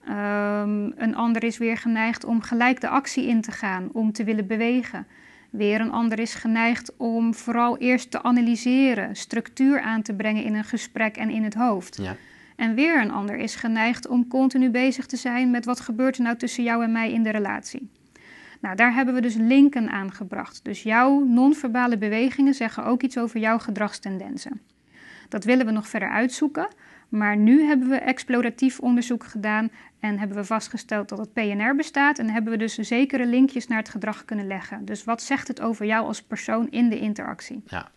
Um, 0.08 0.94
een 0.98 1.16
ander 1.16 1.44
is 1.44 1.58
weer 1.58 1.78
geneigd 1.78 2.26
om 2.26 2.42
gelijk 2.42 2.82
de 2.82 2.88
actie 2.88 3.28
in 3.28 3.42
te 3.42 3.52
gaan, 3.52 3.90
om 3.92 4.12
te 4.12 4.24
willen 4.24 4.48
bewegen. 4.48 5.08
Weer 5.50 5.82
een 5.82 5.92
ander 5.92 6.20
is 6.20 6.34
geneigd 6.34 6.98
om 6.98 7.34
vooral 7.34 7.78
eerst 7.78 8.12
te 8.12 8.24
analyseren, 8.24 9.16
structuur 9.16 9.82
aan 9.82 10.02
te 10.02 10.14
brengen 10.14 10.44
in 10.44 10.56
een 10.56 10.64
gesprek 10.64 11.18
en 11.18 11.30
in 11.30 11.44
het 11.44 11.54
hoofd. 11.54 11.98
Ja. 12.02 12.16
En 12.56 12.76
weer 12.76 13.02
een 13.02 13.12
ander 13.12 13.36
is 13.36 13.56
geneigd 13.56 14.08
om 14.08 14.28
continu 14.28 14.70
bezig 14.70 15.06
te 15.06 15.18
zijn 15.18 15.52
met 15.52 15.66
wat 15.66 15.80
gebeurt 15.80 16.18
er 16.18 16.24
nou 16.24 16.38
tussen 16.38 16.64
jou 16.64 16.84
en 16.84 16.92
mij 16.92 17.12
in 17.12 17.24
de 17.24 17.30
relatie. 17.30 17.90
Nou, 18.62 18.76
daar 18.76 18.94
hebben 18.94 19.14
we 19.14 19.22
dus 19.22 19.36
linken 19.36 19.90
aan 19.90 20.12
gebracht. 20.12 20.64
Dus 20.64 20.84
jouw 20.84 21.24
non-verbale 21.24 21.98
bewegingen 21.98 22.54
zeggen 22.54 22.86
ook 22.86 23.02
iets 23.02 23.18
over 23.18 23.40
jouw 23.40 23.58
gedragstendensen. 23.58 24.62
Dat 25.30 25.44
willen 25.44 25.66
we 25.66 25.72
nog 25.72 25.88
verder 25.88 26.10
uitzoeken. 26.10 26.68
Maar 27.10 27.38
nu 27.38 27.64
hebben 27.64 27.90
we 27.90 27.96
exploratief 27.96 28.80
onderzoek 28.80 29.24
gedaan 29.24 29.70
en 30.00 30.20
hebben 30.20 30.38
we 30.38 30.44
vastgesteld 30.44 31.10
dat 31.10 31.18
het 31.18 31.34
PNR 31.34 31.76
bestaat. 31.76 32.20
En 32.20 32.30
hebben 32.30 32.52
we 32.52 32.58
dus 32.58 32.74
zekere 32.74 33.26
linkjes 33.26 33.68
naar 33.68 33.78
het 33.78 33.90
gedrag 33.90 34.26
kunnen 34.26 34.48
leggen. 34.48 34.86
Dus 34.86 35.04
wat 35.04 35.22
zegt 35.22 35.48
het 35.48 35.62
over 35.62 35.86
jou 35.86 36.06
als 36.06 36.22
persoon 36.22 36.70
in 36.70 36.90
de 36.90 37.00
interactie? 37.00 37.64
Ja. 37.66 37.92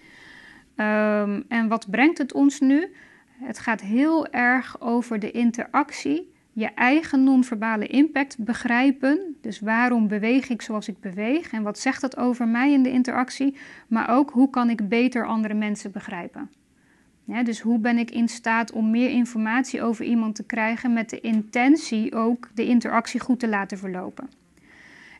Um, 1.22 1.44
en 1.48 1.68
wat 1.68 1.90
brengt 1.90 2.18
het 2.18 2.32
ons 2.32 2.60
nu? 2.60 2.94
Het 3.38 3.58
gaat 3.58 3.80
heel 3.80 4.26
erg 4.26 4.80
over 4.80 5.18
de 5.18 5.30
interactie, 5.30 6.32
je 6.52 6.66
eigen 6.66 7.24
non-verbale 7.24 7.86
impact 7.86 8.38
begrijpen. 8.38 9.36
Dus 9.40 9.60
waarom 9.60 10.08
beweeg 10.08 10.48
ik 10.48 10.62
zoals 10.62 10.88
ik 10.88 11.00
beweeg 11.00 11.52
en 11.52 11.62
wat 11.62 11.78
zegt 11.78 12.00
dat 12.00 12.16
over 12.16 12.48
mij 12.48 12.72
in 12.72 12.82
de 12.82 12.90
interactie? 12.90 13.56
Maar 13.88 14.10
ook 14.10 14.30
hoe 14.30 14.50
kan 14.50 14.70
ik 14.70 14.88
beter 14.88 15.26
andere 15.26 15.54
mensen 15.54 15.92
begrijpen? 15.92 16.50
Dus 17.24 17.60
hoe 17.60 17.78
ben 17.78 17.98
ik 17.98 18.10
in 18.10 18.28
staat 18.28 18.72
om 18.72 18.90
meer 18.90 19.10
informatie 19.10 19.82
over 19.82 20.04
iemand 20.04 20.34
te 20.34 20.44
krijgen 20.44 20.92
met 20.92 21.10
de 21.10 21.20
intentie 21.20 22.14
ook 22.14 22.48
de 22.54 22.64
interactie 22.64 23.20
goed 23.20 23.40
te 23.40 23.48
laten 23.48 23.78
verlopen? 23.78 24.28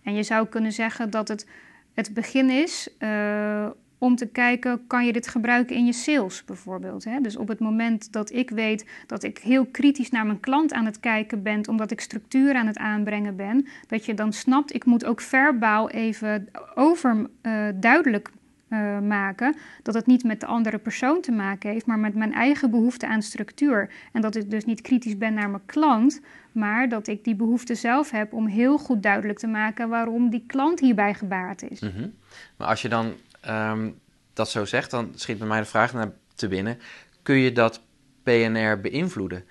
En 0.03 0.15
je 0.15 0.23
zou 0.23 0.47
kunnen 0.47 0.73
zeggen 0.73 1.11
dat 1.11 1.29
het 1.29 1.47
het 1.95 2.15
begin 2.15 2.51
is 2.51 2.89
uh, 2.99 3.67
om 3.99 4.17
te 4.17 4.27
kijken, 4.27 4.87
kan 4.87 5.07
je 5.07 5.13
dit 5.13 5.29
gebruiken 5.29 5.77
in 5.77 5.87
je 5.87 5.93
sales 5.93 6.45
bijvoorbeeld? 6.45 7.05
Hè? 7.05 7.21
Dus 7.21 7.37
op 7.37 7.49
het 7.49 7.59
moment 7.59 8.13
dat 8.13 8.33
ik 8.33 8.51
weet 8.51 8.87
dat 9.07 9.23
ik 9.23 9.39
heel 9.39 9.67
kritisch 9.67 10.11
naar 10.11 10.27
mijn 10.27 10.41
klant 10.41 10.73
aan 10.73 10.85
het 10.85 11.01
kijken 11.01 11.43
ben, 11.43 11.69
omdat 11.69 11.91
ik 11.91 12.01
structuur 12.01 12.55
aan 12.55 12.67
het 12.67 12.79
aanbrengen 12.79 13.37
ben, 13.37 13.67
dat 13.87 14.05
je 14.05 14.15
dan 14.15 14.33
snapt, 14.33 14.75
ik 14.75 14.85
moet 14.85 15.05
ook 15.05 15.21
verbaal 15.21 15.91
even 15.91 16.49
overduidelijk 16.75 18.29
uh, 18.29 18.37
uh, 18.79 18.99
maken, 18.99 19.57
dat 19.83 19.95
het 19.95 20.07
niet 20.07 20.25
met 20.25 20.41
de 20.41 20.47
andere 20.47 20.79
persoon 20.79 21.21
te 21.21 21.33
maken 21.33 21.71
heeft, 21.71 21.87
maar 21.87 21.99
met 21.99 22.15
mijn 22.15 22.33
eigen 22.33 22.71
behoefte 22.71 23.07
aan 23.07 23.23
structuur. 23.23 23.91
En 24.13 24.21
dat 24.21 24.37
ik 24.37 24.51
dus 24.51 24.65
niet 24.65 24.81
kritisch 24.81 25.19
ben 25.19 25.35
naar 25.35 25.51
mijn 25.51 25.67
klant, 25.67 26.21
maar 26.53 26.89
dat 26.89 27.07
ik 27.07 27.25
die 27.25 27.35
behoefte 27.35 27.75
zelf 27.75 28.11
heb 28.11 28.33
om 28.33 28.47
heel 28.47 28.79
goed 28.79 29.03
duidelijk 29.03 29.39
te 29.39 29.47
maken 29.47 29.89
waarom 29.89 30.31
die 30.31 30.45
klant 30.47 30.81
hierbij 30.81 31.15
gebaat 31.15 31.63
is. 31.63 31.81
Mhm. 31.81 32.09
Maar 32.57 32.69
als 32.69 32.83
je 32.83 32.89
dan 32.89 33.13
um, 33.49 34.01
dat 34.33 34.51
zo 34.51 34.65
zegt, 34.65 34.91
dan 34.91 35.13
schiet 35.15 35.39
bij 35.39 35.47
mij 35.47 35.61
de 35.61 35.67
vraag 35.67 35.93
naar 35.93 36.13
te 36.35 36.49
binnen: 36.49 36.79
kun 37.23 37.37
je 37.37 37.53
dat 37.53 37.81
PNR 38.23 38.81
beïnvloeden? 38.81 39.45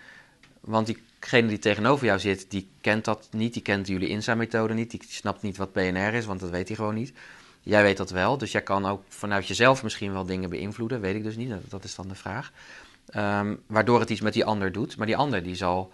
Want 0.59 0.85
diegene 0.85 1.47
die 1.47 1.59
tegenover 1.59 2.05
jou 2.05 2.19
zit, 2.19 2.51
die 2.51 2.69
kent 2.81 3.05
dat 3.05 3.27
niet, 3.31 3.53
die 3.53 3.61
kent 3.61 3.87
jullie 3.87 4.09
INSA-methode 4.09 4.73
niet, 4.73 4.91
die 4.91 5.01
snapt 5.07 5.41
niet 5.41 5.57
wat 5.57 5.71
PNR 5.71 6.13
is, 6.13 6.25
want 6.25 6.39
dat 6.39 6.49
weet 6.49 6.67
hij 6.67 6.77
gewoon 6.77 6.95
niet. 6.95 7.13
Jij 7.61 7.83
weet 7.83 7.97
dat 7.97 8.09
wel, 8.09 8.37
dus 8.37 8.51
jij 8.51 8.61
kan 8.61 8.85
ook 8.85 9.03
vanuit 9.07 9.47
jezelf 9.47 9.83
misschien 9.83 10.13
wel 10.13 10.25
dingen 10.25 10.49
beïnvloeden, 10.49 11.01
weet 11.01 11.15
ik 11.15 11.23
dus 11.23 11.35
niet, 11.35 11.53
dat, 11.69 11.83
is 11.83 11.95
dan 11.95 12.07
de 12.07 12.15
vraag. 12.15 12.51
Ehm, 13.07 13.55
waardoor 13.65 13.99
het 13.99 14.09
iets 14.09 14.21
met 14.21 14.33
die 14.33 14.45
ander 14.45 14.71
doet, 14.71 14.97
maar 14.97 15.05
die 15.05 15.17
ander 15.17 15.43
die 15.43 15.55
zal 15.55 15.91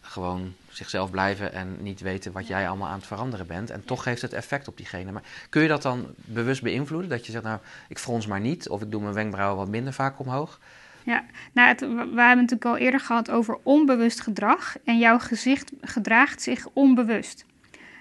gewoon 0.00 0.54
zichzelf 0.76 1.10
blijven 1.10 1.52
en 1.52 1.82
niet 1.82 2.00
weten 2.00 2.32
wat 2.32 2.46
jij 2.46 2.68
allemaal 2.68 2.88
aan 2.88 2.98
het 2.98 3.06
veranderen 3.06 3.46
bent. 3.46 3.70
En 3.70 3.84
toch 3.84 4.04
heeft 4.04 4.22
het 4.22 4.32
effect 4.32 4.68
op 4.68 4.76
diegene. 4.76 5.12
Maar 5.12 5.22
kun 5.48 5.62
je 5.62 5.68
dat 5.68 5.82
dan 5.82 6.06
bewust 6.16 6.62
beïnvloeden? 6.62 7.10
Dat 7.10 7.26
je 7.26 7.32
zegt, 7.32 7.44
nou, 7.44 7.58
ik 7.88 7.98
frons 7.98 8.26
maar 8.26 8.40
niet, 8.40 8.68
of 8.68 8.82
ik 8.82 8.90
doe 8.90 9.02
mijn 9.02 9.14
wenkbrauwen 9.14 9.56
wat 9.56 9.68
minder 9.68 9.92
vaak 9.92 10.18
omhoog. 10.18 10.60
Ja, 11.04 11.24
nou, 11.52 11.68
het, 11.68 11.80
we 11.80 11.86
hebben 11.86 12.28
het 12.28 12.36
natuurlijk 12.36 12.64
al 12.64 12.76
eerder 12.76 13.00
gehad 13.00 13.30
over 13.30 13.58
onbewust 13.62 14.20
gedrag. 14.20 14.76
En 14.84 14.98
jouw 14.98 15.18
gezicht 15.18 15.72
gedraagt 15.80 16.42
zich 16.42 16.66
onbewust. 16.72 17.44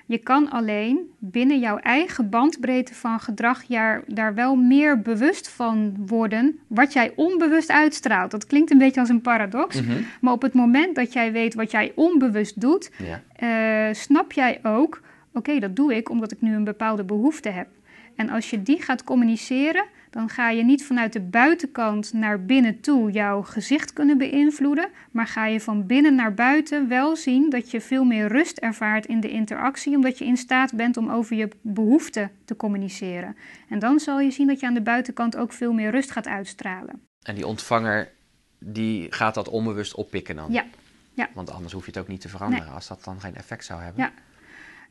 Je 0.05 0.17
kan 0.17 0.49
alleen 0.49 0.99
binnen 1.19 1.59
jouw 1.59 1.77
eigen 1.77 2.29
bandbreedte 2.29 2.93
van 2.93 3.19
gedrag 3.19 3.65
daar 4.07 4.33
wel 4.33 4.55
meer 4.55 5.01
bewust 5.01 5.49
van 5.49 5.95
worden 6.05 6.59
wat 6.67 6.93
jij 6.93 7.13
onbewust 7.15 7.71
uitstraalt. 7.71 8.31
Dat 8.31 8.47
klinkt 8.47 8.71
een 8.71 8.77
beetje 8.77 8.99
als 8.99 9.09
een 9.09 9.21
paradox, 9.21 9.81
mhm. 9.81 10.01
maar 10.21 10.33
op 10.33 10.41
het 10.41 10.53
moment 10.53 10.95
dat 10.95 11.13
jij 11.13 11.31
weet 11.31 11.53
wat 11.53 11.71
jij 11.71 11.91
onbewust 11.95 12.61
doet, 12.61 12.91
eh, 13.35 13.87
snap 13.91 14.31
jij 14.31 14.59
ook, 14.63 15.01
oké, 15.33 15.59
dat 15.59 15.75
doe 15.75 15.95
ik 15.95 16.09
omdat 16.09 16.31
ik 16.31 16.41
nu 16.41 16.55
een 16.55 16.63
bepaalde 16.63 17.03
behoefte 17.03 17.49
heb. 17.49 17.67
En 18.15 18.29
als 18.29 18.49
je 18.49 18.63
die 18.63 18.81
gaat 18.81 19.03
communiceren, 19.03 19.85
dan 20.13 20.29
ga 20.29 20.49
je 20.49 20.63
niet 20.63 20.85
vanuit 20.85 21.13
de 21.13 21.21
buitenkant 21.21 22.13
naar 22.13 22.45
binnen 22.45 22.79
toe 22.79 23.11
jouw 23.11 23.41
gezicht 23.41 23.93
kunnen 23.93 24.17
beïnvloeden, 24.17 24.89
maar 25.11 25.27
ga 25.27 25.45
je 25.45 25.59
van 25.59 25.85
binnen 25.85 26.15
naar 26.15 26.33
buiten 26.33 26.87
wel 26.87 27.15
zien 27.15 27.49
dat 27.49 27.71
je 27.71 27.81
veel 27.81 28.03
meer 28.03 28.27
rust 28.27 28.57
ervaart 28.57 29.05
in 29.05 29.19
de 29.19 29.29
interactie, 29.29 29.95
omdat 29.95 30.17
je 30.17 30.25
in 30.25 30.37
staat 30.37 30.75
bent 30.75 30.97
om 30.97 31.09
over 31.09 31.35
je 31.35 31.49
behoeften 31.61 32.31
te 32.45 32.55
communiceren. 32.55 33.35
En 33.69 33.79
dan 33.79 33.99
zal 33.99 34.19
je 34.19 34.31
zien 34.31 34.47
dat 34.47 34.59
je 34.59 34.65
aan 34.65 34.73
de 34.73 34.81
buitenkant 34.81 35.37
ook 35.37 35.53
veel 35.53 35.73
meer 35.73 35.91
rust 35.91 36.11
gaat 36.11 36.27
uitstralen. 36.27 37.01
En 37.23 37.35
die 37.35 37.47
ontvanger 37.47 38.11
die 38.59 39.11
gaat 39.11 39.33
dat 39.33 39.49
onbewust 39.49 39.95
oppikken 39.95 40.35
dan? 40.35 40.51
Ja. 40.51 40.65
ja. 41.13 41.29
Want 41.33 41.51
anders 41.51 41.73
hoef 41.73 41.85
je 41.85 41.91
het 41.91 41.99
ook 41.99 42.07
niet 42.07 42.21
te 42.21 42.29
veranderen 42.29 42.73
als 42.73 42.87
dat 42.87 43.03
dan 43.03 43.19
geen 43.19 43.35
effect 43.35 43.65
zou 43.65 43.81
hebben. 43.81 44.03
Ja. 44.03 44.11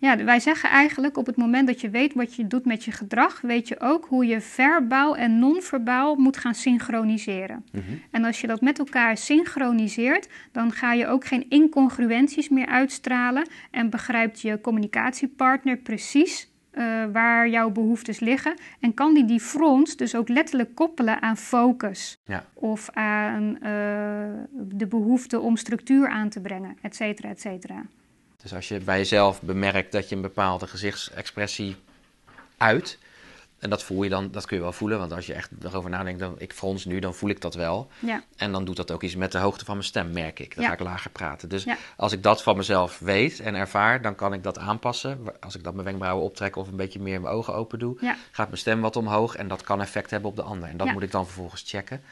Ja, 0.03 0.25
wij 0.25 0.41
zeggen 0.41 0.71
eigenlijk 0.71 1.17
op 1.17 1.27
het 1.27 1.37
moment 1.37 1.67
dat 1.67 1.81
je 1.81 1.91
weet 1.91 2.15
wat 2.15 2.35
je 2.35 2.47
doet 2.47 2.65
met 2.65 2.85
je 2.85 2.93
gedrag, 2.93 3.41
weet 3.41 3.69
je 3.69 3.81
ook 3.81 4.07
hoe 4.09 4.27
je 4.27 4.41
verbaal 4.41 5.17
en 5.17 5.39
non-verbaal 5.39 6.15
moet 6.17 6.37
gaan 6.37 6.55
synchroniseren. 6.55 7.65
Mhm. 7.73 7.83
En 8.11 8.25
als 8.25 8.41
je 8.41 8.47
dat 8.47 8.61
met 8.61 8.79
elkaar 8.79 9.17
synchroniseert, 9.17 10.29
dan 10.53 10.73
ga 10.73 10.93
je 10.93 11.07
ook 11.07 11.25
geen 11.25 11.47
incongruenties 11.49 12.49
meer 12.49 12.67
uitstralen 12.67 13.49
en 13.71 13.91
begrijpt 13.91 14.41
je 14.41 14.61
communicatiepartner 14.61 15.77
precies 15.77 16.51
uh, 16.73 17.05
waar 17.13 17.49
jouw 17.49 17.71
behoeftes 17.71 18.21
liggen. 18.21 18.55
En 18.81 18.95
kan 18.95 19.15
die 19.15 19.25
die 19.25 19.41
front 19.41 19.99
dus 19.99 20.15
ook 20.15 20.29
letterlijk 20.29 20.75
koppelen 20.75 21.23
aan 21.23 21.37
focus. 21.37 22.21
Ja. 22.25 22.45
Of 22.55 22.91
aan 22.91 23.43
uh, 23.43 23.61
de 24.53 24.87
behoefte 24.89 25.41
om 25.41 25.57
structuur 25.57 26.09
aan 26.09 26.29
te 26.29 26.41
brengen, 26.41 26.77
et 26.81 26.97
cetera, 26.97 27.29
et 27.29 27.41
cetera. 27.41 27.83
Dus 28.43 28.55
als 28.55 28.69
je 28.69 28.79
bij 28.79 28.99
jezelf 28.99 29.43
bemerkt 29.43 29.93
dat 29.93 30.09
je 30.09 30.15
een 30.15 30.23
bepaalde 30.23 30.67
gezichtsexpressie 30.67 31.77
uit, 32.57 32.99
en 33.59 33.71
dat 33.71 33.83
voel 33.83 34.03
je 34.03 34.11
dan, 34.11 34.31
dat 34.31 34.47
kun 34.47 34.57
je 34.57 34.63
wel 34.63 34.73
voelen, 34.73 34.99
want 34.99 35.13
als 35.13 35.27
je 35.27 35.35
echt 35.35 35.51
erover 35.63 35.91
nadenkt, 35.91 36.21
dan 36.21 36.35
ik 36.39 36.53
frons 36.53 36.85
nu, 36.85 36.99
dan 36.99 37.15
voel 37.15 37.31
ik 37.31 37.41
dat 37.41 37.55
wel. 37.55 37.91
Ja. 37.99 38.23
En 38.37 38.53
dan 38.53 38.65
doet 38.65 38.77
dat 38.77 38.91
ook 38.91 39.03
iets 39.03 39.17
met 39.17 39.33
de 39.33 39.39
hoogte 39.39 39.65
van 39.65 39.75
mijn 39.75 39.87
stem, 39.87 40.13
merk 40.13 40.41
ik. 40.41 40.57
Dan 40.57 40.65
ga 40.65 40.73
ik 40.73 40.81
lager 40.81 41.11
praten. 41.11 41.49
Dus 41.49 41.67
als 41.97 42.13
ik 42.13 42.23
dat 42.23 42.43
van 42.43 42.57
mezelf 42.57 42.99
weet 42.99 43.41
en 43.41 43.55
ervaar, 43.55 44.03
dan 44.03 44.15
kan 44.15 44.33
ik 44.33 44.43
dat 44.43 44.59
aanpassen. 44.59 45.19
Als 45.41 45.57
ik 45.57 45.65
dat 45.65 45.73
mijn 45.73 45.85
wenkbrauwen 45.85 46.25
optrek 46.25 46.57
of 46.57 46.69
een 46.69 46.77
beetje 46.77 47.01
meer 47.01 47.21
mijn 47.21 47.35
ogen 47.35 47.55
open 47.55 47.79
doe, 47.79 47.97
gaat 48.31 48.47
mijn 48.47 48.61
stem 48.61 48.81
wat 48.81 48.97
omhoog 48.97 49.37
en 49.37 49.49
dat 49.49 49.63
kan 49.63 49.81
effect 49.81 50.11
hebben 50.11 50.31
op 50.31 50.37
de 50.37 50.43
ander. 50.43 50.69
En 50.69 50.77
dat 50.77 50.93
moet 50.93 51.03
ik 51.03 51.11
dan 51.11 51.25
vervolgens 51.25 51.63
checken. 51.67 52.03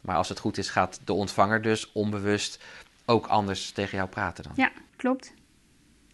Maar 0.00 0.16
als 0.16 0.28
het 0.28 0.38
goed 0.38 0.58
is, 0.58 0.70
gaat 0.70 1.00
de 1.04 1.12
ontvanger 1.12 1.62
dus 1.62 1.92
onbewust 1.92 2.58
ook 3.04 3.26
anders 3.26 3.70
tegen 3.70 3.96
jou 3.96 4.08
praten 4.08 4.44
dan. 4.44 4.52
Ja, 4.56 4.70
klopt. 4.96 5.32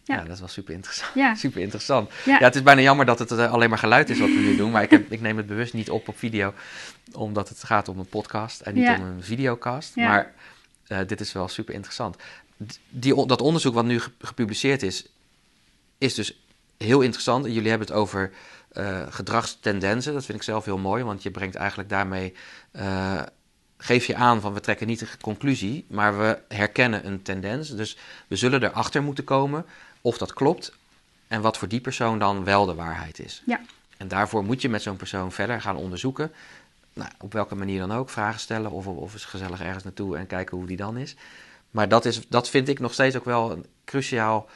Ja. 0.05 0.21
dat 0.21 0.33
is 0.33 0.39
wel 0.39 0.47
super 0.59 0.73
interessant. 0.73 1.13
Ja. 1.13 1.35
super 1.35 1.61
interessant. 1.61 2.11
Ja. 2.25 2.37
het 2.37 2.55
is 2.55 2.63
bijna 2.63 2.81
jammer 2.81 3.05
dat 3.05 3.19
het 3.19 3.31
eh, 3.31 3.51
alleen 3.51 3.69
maar 3.69 3.77
geluid 3.77 4.09
is 4.09 4.19
wat 4.19 4.29
we 4.29 4.35
nu 4.35 4.55
doen. 4.55 4.71
Maar 4.71 4.83
ik, 4.83 4.89
heb, 4.89 5.11
ik 5.11 5.21
neem 5.21 5.37
het 5.37 5.47
bewust 5.47 5.73
niet 5.73 5.89
op 5.89 6.07
op 6.07 6.17
video. 6.17 6.53
Omdat 7.13 7.49
het 7.49 7.63
gaat 7.63 7.87
om 7.87 7.99
een 7.99 8.09
podcast 8.09 8.61
en 8.61 8.73
niet 8.73 8.87
om 8.87 9.05
een 9.05 9.23
videocast. 9.23 9.95
Maar 9.95 10.33
uh, 10.87 10.99
dit 11.07 11.19
is 11.19 11.33
wel 11.33 11.47
super 11.47 11.73
interessant. 11.73 12.15
Die, 12.89 13.25
dat 13.25 13.41
onderzoek 13.41 13.73
wat 13.73 13.85
nu 13.85 14.01
gepubliceerd 14.19 14.83
is, 14.83 15.05
is 15.97 16.13
dus 16.13 16.39
heel 16.77 17.01
interessant. 17.01 17.45
Jullie 17.45 17.69
hebben 17.69 17.87
het 17.87 17.97
over 17.97 18.31
uh, 18.73 19.01
gedragstendensen. 19.09 20.13
Dat 20.13 20.25
vind 20.25 20.37
ik 20.37 20.43
zelf 20.43 20.65
heel 20.65 20.77
mooi. 20.77 21.03
Want 21.03 21.23
je 21.23 21.31
brengt 21.31 21.55
eigenlijk 21.55 21.89
daarmee... 21.89 22.33
Uh, 22.75 23.21
geef 23.77 24.05
je 24.05 24.15
aan 24.15 24.41
van 24.41 24.53
we 24.53 24.59
trekken 24.59 24.87
niet 24.87 24.99
de 24.99 25.07
conclusie, 25.21 25.85
maar 25.87 26.17
we 26.17 26.39
herkennen 26.47 27.05
een 27.05 27.21
tendens. 27.21 27.69
Dus 27.69 27.97
we 28.27 28.35
zullen 28.35 28.63
erachter 28.63 29.03
moeten 29.03 29.23
komen 29.23 29.65
of 30.05 30.17
dat 30.17 30.33
klopt 30.33 30.73
en 31.27 31.41
wat 31.41 31.57
voor 31.57 31.67
die 31.67 31.81
persoon 31.81 32.19
dan 32.19 32.43
wel 32.43 32.65
de 32.65 32.73
waarheid 32.73 33.19
is. 33.19 33.41
Ja. 33.45 33.61
En 33.97 34.07
daarvoor 34.07 34.43
moet 34.43 34.61
je 34.61 34.69
met 34.69 34.81
zo'n 34.81 34.95
persoon 34.95 35.31
verder 35.31 35.61
gaan 35.61 35.75
onderzoeken. 35.75 36.31
Nou, 36.93 37.09
op 37.19 37.33
welke 37.33 37.55
manier 37.55 37.79
dan 37.79 37.91
ook, 37.91 38.09
vragen 38.09 38.39
stellen 38.39 38.71
of, 38.71 38.87
of 38.87 39.13
eens 39.13 39.25
gezellig 39.25 39.61
ergens 39.61 39.83
naartoe 39.83 40.17
en 40.17 40.27
kijken 40.27 40.57
hoe 40.57 40.67
die 40.67 40.77
dan 40.77 40.97
is. 40.97 41.15
Maar 41.71 41.87
dat, 41.87 42.05
is, 42.05 42.27
dat 42.27 42.49
vind 42.49 42.67
ik 42.67 42.79
nog 42.79 42.93
steeds 42.93 43.15
ook 43.15 43.25
wel 43.25 43.51
een 43.51 43.65
cruciaal 43.85 44.49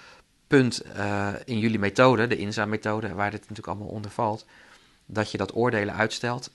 punt 0.47 0.81
uh, 0.97 1.29
in 1.45 1.59
jullie 1.59 1.79
methode, 1.79 2.27
de 2.27 2.37
INSA-methode, 2.37 3.13
waar 3.13 3.31
dit 3.31 3.41
natuurlijk 3.41 3.67
allemaal 3.67 3.87
onder 3.87 4.11
valt. 4.11 4.45
Dat 5.05 5.31
je 5.31 5.37
dat 5.37 5.55
oordelen 5.55 5.95
uitstelt 5.95 6.51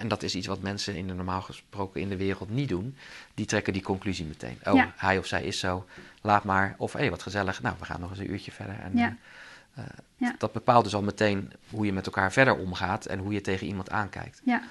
en 0.00 0.08
dat 0.08 0.22
is 0.22 0.34
iets 0.34 0.46
wat 0.46 0.60
mensen 0.60 0.94
in 0.94 1.06
de 1.06 1.14
normaal 1.14 1.42
gesproken 1.42 2.00
in 2.00 2.08
de 2.08 2.16
wereld 2.16 2.50
niet 2.50 2.68
doen. 2.68 2.96
Die 3.34 3.46
trekken 3.46 3.72
die 3.72 3.82
conclusie 3.82 4.24
meteen. 4.24 4.58
Oh, 4.64 4.82
hij 4.96 5.18
of 5.18 5.26
zij 5.26 5.44
is 5.44 5.58
zo, 5.58 5.86
laat 6.24 6.44
maar. 6.44 6.74
Of 6.78 6.92
hé, 6.92 6.98
hey, 6.98 7.10
wat 7.10 7.22
gezellig, 7.22 7.62
nou, 7.62 7.74
we 7.78 7.84
gaan 7.84 8.00
nog 8.00 8.10
eens 8.10 8.18
een 8.18 8.30
uurtje 8.30 8.52
verder. 8.52 8.80
En, 8.80 8.90
ja. 8.94 9.16
Uh, 9.78 9.84
ja. 10.16 10.34
Dat 10.38 10.52
bepaalt 10.52 10.84
dus 10.84 10.94
al 10.94 11.02
meteen 11.02 11.52
hoe 11.70 11.86
je 11.86 11.92
met 11.92 12.06
elkaar 12.06 12.32
verder 12.32 12.56
omgaat 12.56 13.06
en 13.06 13.18
hoe 13.18 13.32
je 13.32 13.40
tegen 13.40 13.66
iemand 13.66 13.90
aankijkt. 13.90 14.40
Ja. 14.44 14.62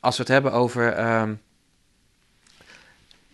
Als 0.00 0.16
we 0.16 0.22
het 0.22 0.32
hebben 0.32 0.52
over 0.52 0.98
uh, 0.98 1.30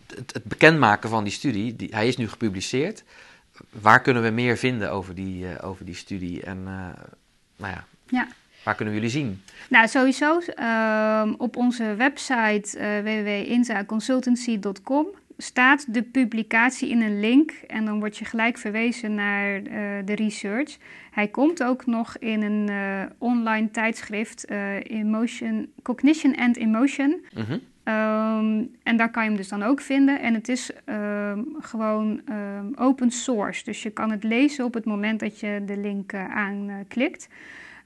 het, 0.07 0.33
het, 0.33 0.45
bekendmaken 0.45 1.09
van 1.09 1.25
die 1.25 1.33
studie, 1.33 1.77
die, 1.77 1.95
hij 1.95 2.09
is 2.09 2.17
nu 2.17 2.29
gepubliceerd. 2.29 3.05
Waar 3.71 4.01
kunnen 4.01 4.23
we 4.23 4.31
meer 4.31 4.57
vinden 4.57 4.91
over 4.91 5.15
die, 5.15 5.45
uh, 5.45 5.51
over 5.61 5.85
die 5.85 5.95
studie? 5.95 6.43
En 6.43 6.63
nou 7.57 7.73
ja. 7.73 7.85
ja. 8.07 8.29
Waar 8.63 8.75
kunnen 8.75 8.95
we 8.95 9.01
jullie 9.01 9.17
zien? 9.17 9.43
Nou, 9.69 9.89
sowieso 9.89 10.41
uh, 10.59 11.33
op 11.39 11.57
onze 11.57 11.95
website 11.95 12.79
uh, 12.79 13.01
www.inzaconsultancy.com 13.01 15.07
staat 15.37 15.95
de 15.95 16.03
publicatie 16.03 16.89
in 16.89 17.01
een 17.01 17.21
link 17.21 17.51
en 17.51 17.85
dan 17.85 17.99
word 17.99 18.17
je 18.17 18.25
gelijk 18.25 18.59
verwezen 18.59 19.15
naar 19.15 19.61
uh, 19.61 19.67
de 20.05 20.15
research. 20.15 20.77
Hij 21.11 21.29
komt 21.29 21.63
ook 21.63 21.87
nog 21.87 22.19
in 22.19 22.43
een 22.43 22.71
uh, 22.71 23.03
online 23.19 23.71
tijdschrift, 23.71 24.51
Emotion, 24.83 25.69
Cognition 25.83 26.37
and 26.37 26.57
Emotion. 26.57 27.25
-hmm. 27.33 27.53
um, 27.53 28.71
en 28.83 28.97
daar 28.97 29.11
kan 29.11 29.23
je 29.23 29.29
hem 29.29 29.39
dus 29.39 29.49
dan 29.49 29.63
ook 29.63 29.81
vinden. 29.81 30.21
En 30.21 30.35
het 30.35 30.49
is 30.49 30.71
um, 30.87 31.57
gewoon 31.61 32.21
um, 32.31 32.73
open 32.75 33.11
source, 33.11 33.65
dus 33.65 33.83
je 33.83 33.91
kan 33.91 34.11
het 34.11 34.25
lezen 34.25 34.65
op 34.65 34.75
het 34.75 34.85
moment 34.85 35.21
dat 35.21 35.41
je 35.41 35.63
de 35.67 35.77
link 35.77 36.15
aanklikt. 36.15 37.29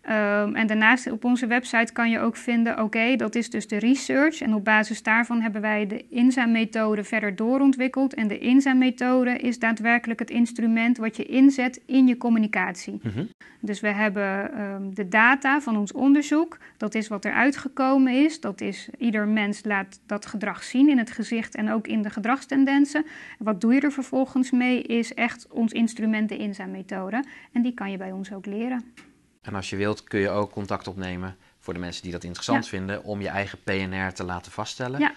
Um, 0.09 0.55
en 0.55 0.67
daarnaast 0.67 1.11
op 1.11 1.25
onze 1.25 1.47
website 1.47 1.93
kan 1.93 2.11
je 2.11 2.19
ook 2.19 2.37
vinden, 2.37 2.83
oké, 2.83 3.17
dat 3.17 3.35
is 3.35 3.51
dus 3.51 3.69
de 3.69 3.77
research. 3.77 4.41
En 4.41 4.55
op 4.55 4.65
basis 4.65 5.03
daarvan 5.03 5.41
hebben 5.41 5.61
wij 5.61 5.87
de 5.87 6.05
INSA-methode 6.09 7.05
verder 7.05 7.37
doorontwikkeld. 7.37 8.15
En 8.15 8.29
de 8.29 8.39
INSA-methode 8.39 9.39
is 9.39 9.59
daadwerkelijk 9.59 10.19
het 10.19 10.31
instrument 10.31 10.97
wat 10.97 11.17
je 11.17 11.25
inzet 11.25 11.81
in 11.87 12.07
je 12.07 12.17
communicatie. 12.17 13.01
Mm 13.03 13.29
Dus 13.61 13.81
we 13.81 13.89
hebben 13.89 14.61
um, 14.61 14.95
de 14.95 15.09
data 15.09 15.61
van 15.61 15.77
ons 15.77 15.93
onderzoek. 15.93 16.59
Dat 16.77 16.95
is 16.95 17.09
wat 17.09 17.25
er 17.25 17.33
uitgekomen 17.33 18.25
is. 18.25 18.41
Dat 18.41 18.61
is, 18.61 18.89
ieder 18.99 19.29
mens 19.29 19.65
laat 19.65 20.01
dat 20.07 20.27
gedrag 20.27 20.63
zien 20.63 20.89
in 20.89 20.99
het 20.99 21.11
gezicht 21.11 21.55
en 21.55 21.71
ook 21.71 21.87
in 21.87 22.03
de 22.03 22.11
gedragstendensen. 22.11 23.05
Wat 23.39 23.61
doe 23.61 23.75
je 23.75 23.81
er 23.81 23.93
vervolgens 23.93 24.51
mee, 24.51 24.83
is 24.83 25.15
echt 25.15 25.47
ons 25.51 25.73
instrument, 25.73 26.29
de 26.29 26.37
INSA-methode. 26.37 27.25
En 27.53 27.63
die 27.63 27.75
kan 27.75 27.91
je 27.91 27.97
bij 27.97 28.13
ons 28.13 28.33
ook 28.33 28.47
leren. 28.47 29.09
En 29.41 29.55
als 29.55 29.71
je 29.71 29.77
wilt 29.77 30.05
kun 30.05 30.21
je 30.21 30.29
ook 30.29 30.51
contact 30.51 30.87
opnemen 30.89 31.37
voor 31.59 31.75
de 31.75 31.81
mensen 31.81 32.03
die 32.03 32.13
dat 32.13 32.25
interessant 32.25 32.65
Ja. 32.65 32.71
vinden, 32.71 33.03
om 33.05 33.21
je 33.21 33.29
eigen 33.29 33.59
PNR 33.63 34.13
te 34.13 34.25
laten 34.25 34.53
vaststellen. 34.53 35.01
Ja. 35.01 35.13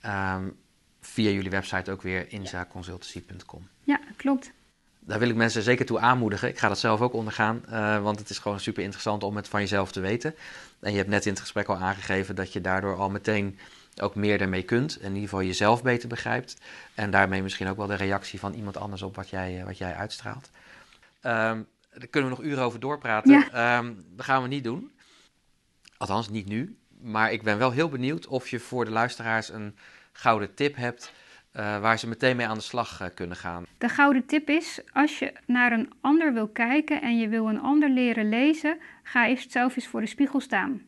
Ehm, 0.00 0.48
via 1.00 1.30
jullie 1.30 1.50
website 1.50 1.90
ook 1.90 2.02
weer 2.02 2.32
inzaconsultancy.com. 2.32 3.68
Ja, 3.84 4.00
klopt. 4.16 4.50
Daar 5.00 5.18
wil 5.18 5.28
ik 5.28 5.34
mensen 5.34 5.62
zeker 5.62 5.86
toe 5.86 5.98
aanmoedigen. 5.98 6.48
Ik 6.48 6.58
ga 6.58 6.68
dat 6.68 6.78
zelf 6.78 7.00
ook 7.00 7.12
ondergaan, 7.12 7.66
eh, 7.66 8.02
want 8.02 8.18
het 8.18 8.30
is 8.30 8.38
gewoon 8.38 8.60
super 8.60 8.82
interessant 8.82 9.22
om 9.22 9.36
het 9.36 9.48
van 9.48 9.60
jezelf 9.60 9.92
te 9.92 10.00
weten. 10.00 10.34
En 10.80 10.90
je 10.90 10.96
hebt 10.96 11.08
net 11.08 11.24
in 11.26 11.32
het 11.32 11.40
gesprek 11.40 11.68
al 11.68 11.76
aangegeven 11.76 12.34
dat 12.34 12.52
je 12.52 12.60
daardoor 12.60 12.96
al 12.96 13.10
meteen 13.10 13.58
ook 14.00 14.14
meer 14.14 14.40
ermee 14.40 14.62
kunt. 14.62 14.96
In 15.00 15.08
ieder 15.08 15.22
geval 15.22 15.42
jezelf 15.42 15.82
beter 15.82 16.08
begrijpt. 16.08 16.56
En 16.94 17.10
daarmee 17.10 17.42
misschien 17.42 17.68
ook 17.68 17.76
wel 17.76 17.86
de 17.86 17.94
reactie 17.94 18.38
van 18.38 18.52
iemand 18.52 18.76
anders 18.76 19.02
op 19.02 19.16
wat 19.16 19.28
jij, 19.30 19.58
eh, 19.58 19.64
wat 19.64 19.78
jij 19.78 19.94
uitstraalt. 19.94 20.50
Ehm, 21.20 21.60
daar 21.98 22.06
kunnen 22.08 22.30
we 22.30 22.36
nog 22.36 22.46
uren 22.46 22.64
over 22.64 22.80
doorpraten. 22.80 23.32
Ja. 23.32 23.50
Ehm, 23.78 23.92
dat 24.16 24.24
gaan 24.24 24.42
we 24.42 24.48
niet 24.48 24.64
doen. 24.64 24.90
Althans, 25.96 26.28
niet 26.28 26.48
nu. 26.48 26.76
Maar 27.00 27.32
ik 27.32 27.42
ben 27.42 27.58
wel 27.58 27.70
heel 27.70 27.88
benieuwd 27.88 28.26
of 28.26 28.48
je 28.48 28.58
voor 28.58 28.84
de 28.84 28.90
luisteraars 28.90 29.48
een 29.52 29.76
gouden 30.12 30.54
tip 30.54 30.76
hebt. 30.76 31.12
eh, 31.52 31.80
waar 31.80 31.98
ze 31.98 32.08
meteen 32.08 32.36
mee 32.36 32.46
aan 32.46 32.56
de 32.56 32.62
slag 32.62 33.00
eh, 33.00 33.08
kunnen 33.14 33.36
gaan. 33.36 33.64
De 33.78 33.88
gouden 33.88 34.26
tip 34.26 34.48
is, 34.48 34.80
als 34.92 35.18
je 35.18 35.32
naar 35.46 35.72
een 35.72 35.92
ander 36.00 36.32
wil 36.32 36.48
kijken 36.48 37.02
en 37.02 37.18
je 37.18 37.28
wil 37.28 37.48
een 37.48 37.60
ander 37.60 37.88
leren 37.90 38.28
lezen, 38.28 38.78
ga 39.02 39.28
eerst 39.28 39.52
zelf 39.52 39.76
eens 39.76 39.86
voor 39.86 40.00
de 40.00 40.06
spiegel 40.06 40.40
staan. 40.40 40.82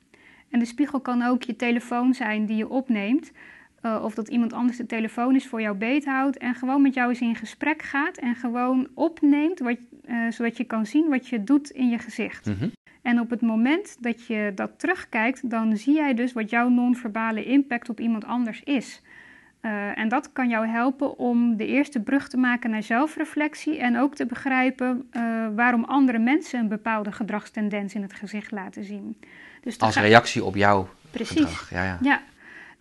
En 0.50 0.58
de 0.58 0.64
spiegel 0.64 1.00
kan 1.00 1.22
ook 1.22 1.42
je 1.42 1.56
telefoon 1.56 2.14
zijn 2.14 2.46
die 2.46 2.56
je 2.56 2.68
opneemt. 2.68 3.32
eh, 3.80 4.00
of 4.04 4.14
dat 4.14 4.28
iemand 4.28 4.52
anders 4.52 4.76
de 4.76 4.86
telefoon 4.86 5.34
is 5.34 5.46
voor 5.46 5.60
jou 5.60 5.76
beethoudt. 5.76 6.38
En 6.38 6.54
gewoon 6.54 6.82
met 6.82 6.94
jou 6.94 7.08
eens 7.08 7.20
in 7.20 7.34
gesprek 7.36 7.82
gaat 7.82 8.16
en 8.16 8.34
gewoon 8.34 8.88
opneemt, 8.94 9.58
wat, 9.58 9.78
eh, 10.06 10.16
zodat 10.30 10.56
je 10.56 10.64
kan 10.64 10.86
zien 10.86 11.08
wat 11.08 11.28
je 11.28 11.44
doet 11.44 11.70
in 11.70 11.88
je 11.88 11.98
gezicht. 11.98 12.46
Mhm. 12.46 12.68
En 13.02 13.20
op 13.20 13.30
het 13.30 13.40
moment 13.40 13.96
dat 14.00 14.26
je 14.26 14.52
dat 14.54 14.70
terugkijkt, 14.78 15.50
dan 15.50 15.76
zie 15.76 15.94
jij 15.94 16.14
dus 16.14 16.32
wat 16.32 16.50
jouw 16.50 16.68
non-verbale 16.68 17.44
impact 17.44 17.88
op 17.88 18.00
iemand 18.00 18.24
anders 18.24 18.62
is. 18.62 19.02
Eh, 19.60 19.98
en 19.98 20.08
dat 20.08 20.32
kan 20.32 20.48
jou 20.48 20.66
helpen 20.66 21.18
om 21.18 21.56
de 21.56 21.66
eerste 21.66 22.00
brug 22.00 22.28
te 22.28 22.36
maken 22.36 22.70
naar 22.70 22.82
zelfreflectie 22.82 23.78
en 23.78 23.98
ook 23.98 24.14
te 24.14 24.26
begrijpen 24.26 25.06
eh, 25.10 25.22
waarom 25.54 25.84
andere 25.84 26.18
mensen 26.18 26.60
een 26.60 26.68
bepaalde 26.68 27.12
gedragstendens 27.12 27.94
in 27.94 28.02
het 28.02 28.12
gezicht 28.12 28.50
laten 28.50 28.84
zien. 28.84 29.16
Dus 29.60 29.78
Als 29.78 29.96
reactie 29.96 30.44
op 30.44 30.56
jouw 30.56 30.88
Precies. 31.10 31.36
gedrag. 31.36 31.70
Ja, 31.70 31.84
ja. 31.84 31.98
Ja, 32.02 32.20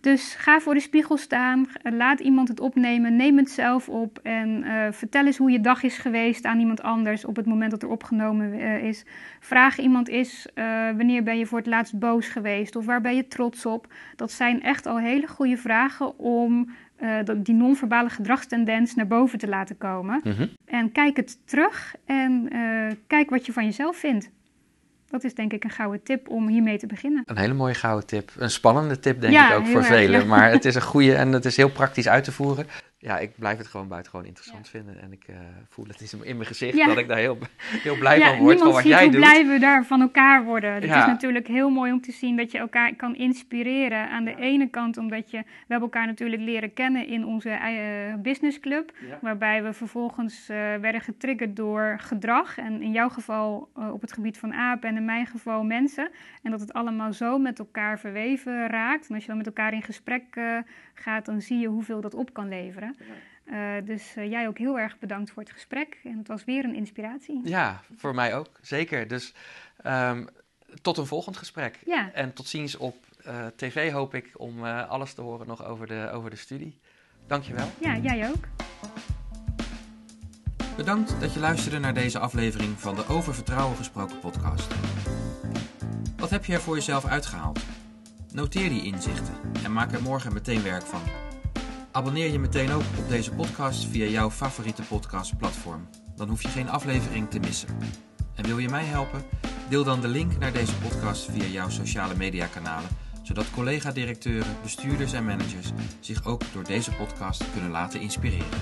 dus 0.00 0.34
ga 0.34 0.60
voor 0.60 0.74
de 0.74 0.80
spiegel 0.80 1.16
staan, 1.16 1.66
eh, 1.82 1.92
laat 1.92 2.20
iemand 2.20 2.48
het 2.48 2.60
opnemen, 2.60 3.16
neem 3.16 3.36
het 3.36 3.50
zelf 3.50 3.88
op 3.88 4.18
en 4.22 4.62
eh, 4.62 4.92
vertel 4.92 5.26
eens 5.26 5.36
hoe 5.36 5.50
je 5.50 5.60
dag 5.60 5.82
is 5.82 5.98
geweest 5.98 6.44
aan 6.44 6.58
iemand 6.58 6.82
anders 6.82 7.24
op 7.24 7.36
het 7.36 7.46
moment 7.46 7.70
dat 7.70 7.82
er 7.82 7.88
opgenomen 7.88 8.52
eh, 8.52 8.82
is. 8.82 9.04
Vraag 9.40 9.78
iemand 9.78 10.08
eens 10.08 10.48
wanneer 10.96 11.22
ben 11.22 11.38
je 11.38 11.46
voor 11.46 11.58
het 11.58 11.66
laatst 11.66 11.98
boos 11.98 12.28
geweest 12.28 12.76
of 12.76 12.86
waar 12.86 13.00
ben 13.00 13.16
je 13.16 13.28
trots 13.28 13.66
op. 13.66 13.92
Dat 14.16 14.32
zijn 14.32 14.62
echt 14.62 14.86
al 14.86 14.98
hele 14.98 15.26
goede 15.26 15.56
vragen 15.56 16.18
om 16.18 16.70
die 17.36 17.54
non-verbale 17.54 18.08
gedragstendens 18.08 18.94
naar 18.94 19.06
boven 19.06 19.38
te 19.38 19.48
laten 19.48 19.78
komen. 19.78 20.20
Mhm. 20.24 20.46
En 20.64 20.92
kijk 20.92 21.16
het 21.16 21.46
terug 21.46 21.94
en 22.04 22.48
kijk 23.06 23.30
wat 23.30 23.46
je 23.46 23.52
van 23.52 23.64
jezelf 23.64 23.96
vindt. 23.96 24.30
Dat 25.10 25.24
is 25.24 25.34
denk 25.34 25.52
ik 25.52 25.64
een 25.64 25.70
gouden 25.70 26.02
tip 26.02 26.28
om 26.28 26.48
hiermee 26.48 26.78
te 26.78 26.86
beginnen. 26.86 27.22
Een 27.26 27.38
hele 27.38 27.54
mooie 27.54 27.74
gouden 27.74 28.06
tip. 28.06 28.30
Een 28.38 28.50
spannende 28.50 28.98
tip, 29.00 29.20
denk 29.20 29.32
Ja, 29.32 29.50
ik 29.52 29.58
ook 29.58 29.66
voor 29.66 29.76
erg, 29.76 29.86
velen. 29.86 30.20
ja. 30.20 30.26
Maar 30.26 30.50
het 30.50 30.64
is 30.70 30.74
een 30.74 30.82
goede 30.82 31.14
en 31.14 31.32
het 31.32 31.44
is 31.44 31.56
heel 31.56 31.70
praktisch 31.70 32.08
uit 32.08 32.24
te 32.24 32.32
voeren. 32.32 32.66
Ja, 32.98 33.18
ik 33.18 33.32
blijf 33.38 33.58
het 33.58 33.66
gewoon 33.66 33.88
buitengewoon 33.88 34.26
interessant 34.26 34.68
vinden. 34.68 35.00
En 35.00 35.12
ik 35.12 35.24
eh, 35.28 35.36
voel 35.68 35.86
het 35.86 36.12
in 36.12 36.24
in 36.24 36.36
mijn 36.36 36.48
gezicht 36.48 36.76
Ja. 36.76 36.86
dat 36.86 36.98
ik 36.98 37.08
daar 37.08 37.18
heel, 37.18 37.38
heel 37.58 37.98
blij 37.98 38.18
ja, 38.18 38.28
van 38.28 38.38
word. 38.38 38.58
Van 38.58 38.72
wat 38.72 38.80
ziet 38.80 38.90
jij 38.90 39.02
hoe 39.02 39.10
doet. 39.10 39.20
blij 39.20 39.46
we 39.46 39.58
daar 39.58 39.84
van 39.84 40.00
elkaar 40.00 40.44
worden. 40.44 40.72
Het 40.72 40.84
is 40.84 40.88
natuurlijk 40.90 41.46
heel 41.46 41.70
mooi 41.70 41.92
om 41.92 42.00
te 42.00 42.12
zien 42.12 42.36
dat 42.36 42.52
je 42.52 42.58
elkaar 42.58 42.94
kan 42.94 43.16
inspireren. 43.16 44.10
Aan 44.10 44.24
de 44.24 44.34
ene 44.34 44.70
kant 44.70 44.96
omdat 44.96 45.30
je, 45.30 45.36
we 45.38 45.44
hebben 45.68 45.88
elkaar 45.88 46.06
natuurlijk 46.06 46.42
leren 46.42 46.72
kennen 46.72 47.06
in 47.06 47.24
onze 47.24 47.50
eh, 47.50 48.14
businessclub. 48.18 48.92
Waarbij 49.20 49.62
we 49.62 49.72
vervolgens 49.72 50.48
eh, 50.48 50.56
werden 50.56 51.00
getriggerd 51.00 51.56
door 51.56 51.96
gedrag. 52.00 52.58
En 52.58 52.82
in 52.82 52.92
jouw 52.92 53.08
geval 53.08 53.68
op 53.92 54.00
het 54.00 54.12
gebied 54.12 54.38
van 54.38 54.54
apen 54.54 54.88
en 54.88 54.96
in 54.96 55.04
mijn 55.04 55.26
geval 55.26 55.64
mensen. 55.64 56.10
En 56.42 56.50
dat 56.50 56.60
het 56.60 56.72
allemaal 56.72 57.12
zo 57.12 57.38
met 57.38 57.58
elkaar 57.58 57.98
verweven 57.98 58.68
raakt. 58.68 59.08
En 59.08 59.14
als 59.14 59.22
je 59.22 59.28
dan 59.28 59.36
met 59.36 59.46
elkaar 59.46 59.72
in 59.72 59.82
gesprek 59.82 60.24
gaat, 61.00 61.24
dan 61.24 61.40
zie 61.40 61.58
je 61.58 61.68
hoeveel 61.68 62.00
dat 62.00 62.14
op 62.14 62.32
kan 62.32 62.48
leveren. 62.48 62.96
Eh, 63.44 63.74
dus 63.84 64.16
eh, 64.16 64.30
jij 64.30 64.48
ook 64.48 64.58
heel 64.58 64.78
erg 64.78 64.98
bedankt 64.98 65.30
voor 65.30 65.42
het 65.42 65.52
gesprek. 65.52 66.00
En 66.04 66.18
het 66.18 66.28
was 66.28 66.44
weer 66.44 66.64
een 66.64 66.74
inspiratie. 66.74 67.40
Ja, 67.44 67.82
voor 67.96 68.14
mij 68.14 68.34
ook. 68.36 68.48
Zeker. 68.60 69.08
Dus 69.08 69.34
ehm, 69.82 70.24
tot 70.82 70.96
een 70.96 71.06
volgend 71.06 71.36
gesprek. 71.36 71.78
Ja. 71.84 72.12
En 72.12 72.32
tot 72.32 72.46
ziens 72.46 72.76
op 72.76 72.96
eh, 73.26 73.46
tv 73.56 73.92
hoop 73.92 74.14
ik 74.14 74.30
om 74.36 74.64
eh, 74.64 74.88
alles 74.88 75.12
te 75.12 75.20
horen 75.20 75.46
nog 75.46 75.64
over 75.64 75.86
de, 75.86 76.10
over 76.12 76.30
de 76.30 76.36
studie. 76.36 76.78
Dankjewel. 77.26 77.68
Ja, 77.80 77.96
jij 77.96 78.28
ook. 78.28 78.44
Bedankt 80.76 81.20
dat 81.20 81.34
je 81.34 81.40
luisterde 81.40 81.78
naar 81.78 81.94
deze 81.94 82.18
aflevering 82.18 82.80
van 82.80 82.94
de 82.94 83.06
Over 83.06 83.34
Vertrouwen 83.34 83.76
gesproken 83.76 84.18
podcast. 84.18 84.74
Wat 86.16 86.30
heb 86.30 86.44
je 86.44 86.52
er 86.52 86.60
voor 86.60 86.74
jezelf 86.74 87.06
uitgehaald? 87.06 87.60
Noteer 88.36 88.68
die 88.68 88.82
inzichten 88.82 89.34
en 89.64 89.72
maak 89.72 89.92
er 89.92 90.02
morgen 90.02 90.32
meteen 90.32 90.62
werk 90.62 90.86
van. 90.86 91.00
Abonneer 91.92 92.30
je 92.30 92.38
meteen 92.38 92.70
ook 92.70 92.82
op 92.98 93.08
deze 93.08 93.32
podcast 93.32 93.84
via 93.84 94.06
jouw 94.06 94.30
favoriete 94.30 94.82
podcastplatform. 94.82 95.88
Dan 96.16 96.28
hoef 96.28 96.42
je 96.42 96.48
geen 96.48 96.68
aflevering 96.68 97.30
te 97.30 97.38
missen. 97.38 97.68
En 98.34 98.44
wil 98.44 98.58
je 98.58 98.68
mij 98.68 98.84
helpen? 98.84 99.22
Deel 99.68 99.84
dan 99.84 100.00
de 100.00 100.08
link 100.08 100.38
naar 100.38 100.52
deze 100.52 100.74
podcast 100.76 101.30
via 101.30 101.44
jouw 101.44 101.68
sociale 101.68 102.14
mediakanalen, 102.14 102.90
zodat 103.22 103.50
collega-directeuren, 103.50 104.56
bestuurders 104.62 105.12
en 105.12 105.24
managers 105.24 105.72
zich 106.00 106.24
ook 106.24 106.42
door 106.52 106.64
deze 106.64 106.92
podcast 106.92 107.44
kunnen 107.52 107.70
laten 107.70 108.00
inspireren. 108.00 108.58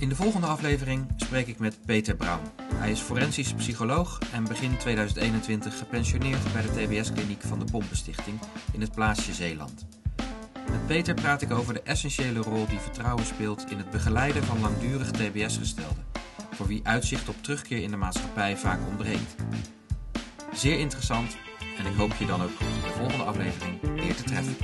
In 0.00 0.08
de 0.08 0.14
volgende 0.14 0.46
aflevering 0.46 1.06
spreek 1.16 1.46
ik 1.46 1.58
met 1.58 1.78
Peter 1.86 2.16
Braun. 2.16 2.40
Hij 2.74 2.90
is 2.90 3.00
forensisch 3.00 3.54
psycholoog 3.54 4.18
en 4.32 4.44
begin 4.44 4.76
2021 4.76 5.78
gepensioneerd 5.78 6.52
bij 6.52 6.62
de 6.62 6.68
TBS-kliniek 6.68 7.42
van 7.42 7.58
de 7.58 7.64
Pompenstichting 7.64 8.38
in 8.72 8.80
het 8.80 8.92
plaatsje 8.92 9.32
Zeeland. 9.32 9.86
Met 10.70 10.86
Peter 10.86 11.14
praat 11.14 11.42
ik 11.42 11.50
over 11.50 11.74
de 11.74 11.82
essentiële 11.82 12.38
rol 12.38 12.66
die 12.66 12.78
vertrouwen 12.78 13.24
speelt 13.24 13.70
in 13.70 13.76
het 13.76 13.90
begeleiden 13.90 14.44
van 14.44 14.60
langdurig 14.60 15.10
TBS-gestelden, 15.10 16.04
voor 16.50 16.66
wie 16.66 16.80
uitzicht 16.84 17.28
op 17.28 17.42
terugkeer 17.42 17.82
in 17.82 17.90
de 17.90 17.96
maatschappij 17.96 18.56
vaak 18.56 18.78
ontbreekt. 18.88 19.34
Zeer 20.52 20.78
interessant 20.78 21.36
en 21.78 21.86
ik 21.86 21.96
hoop 21.96 22.14
je 22.18 22.26
dan 22.26 22.42
ook 22.42 22.60
in 22.60 22.80
de 22.82 22.92
volgende 22.96 23.24
aflevering 23.24 23.80
weer 23.94 24.14
te 24.14 24.22
treffen. 24.22 24.56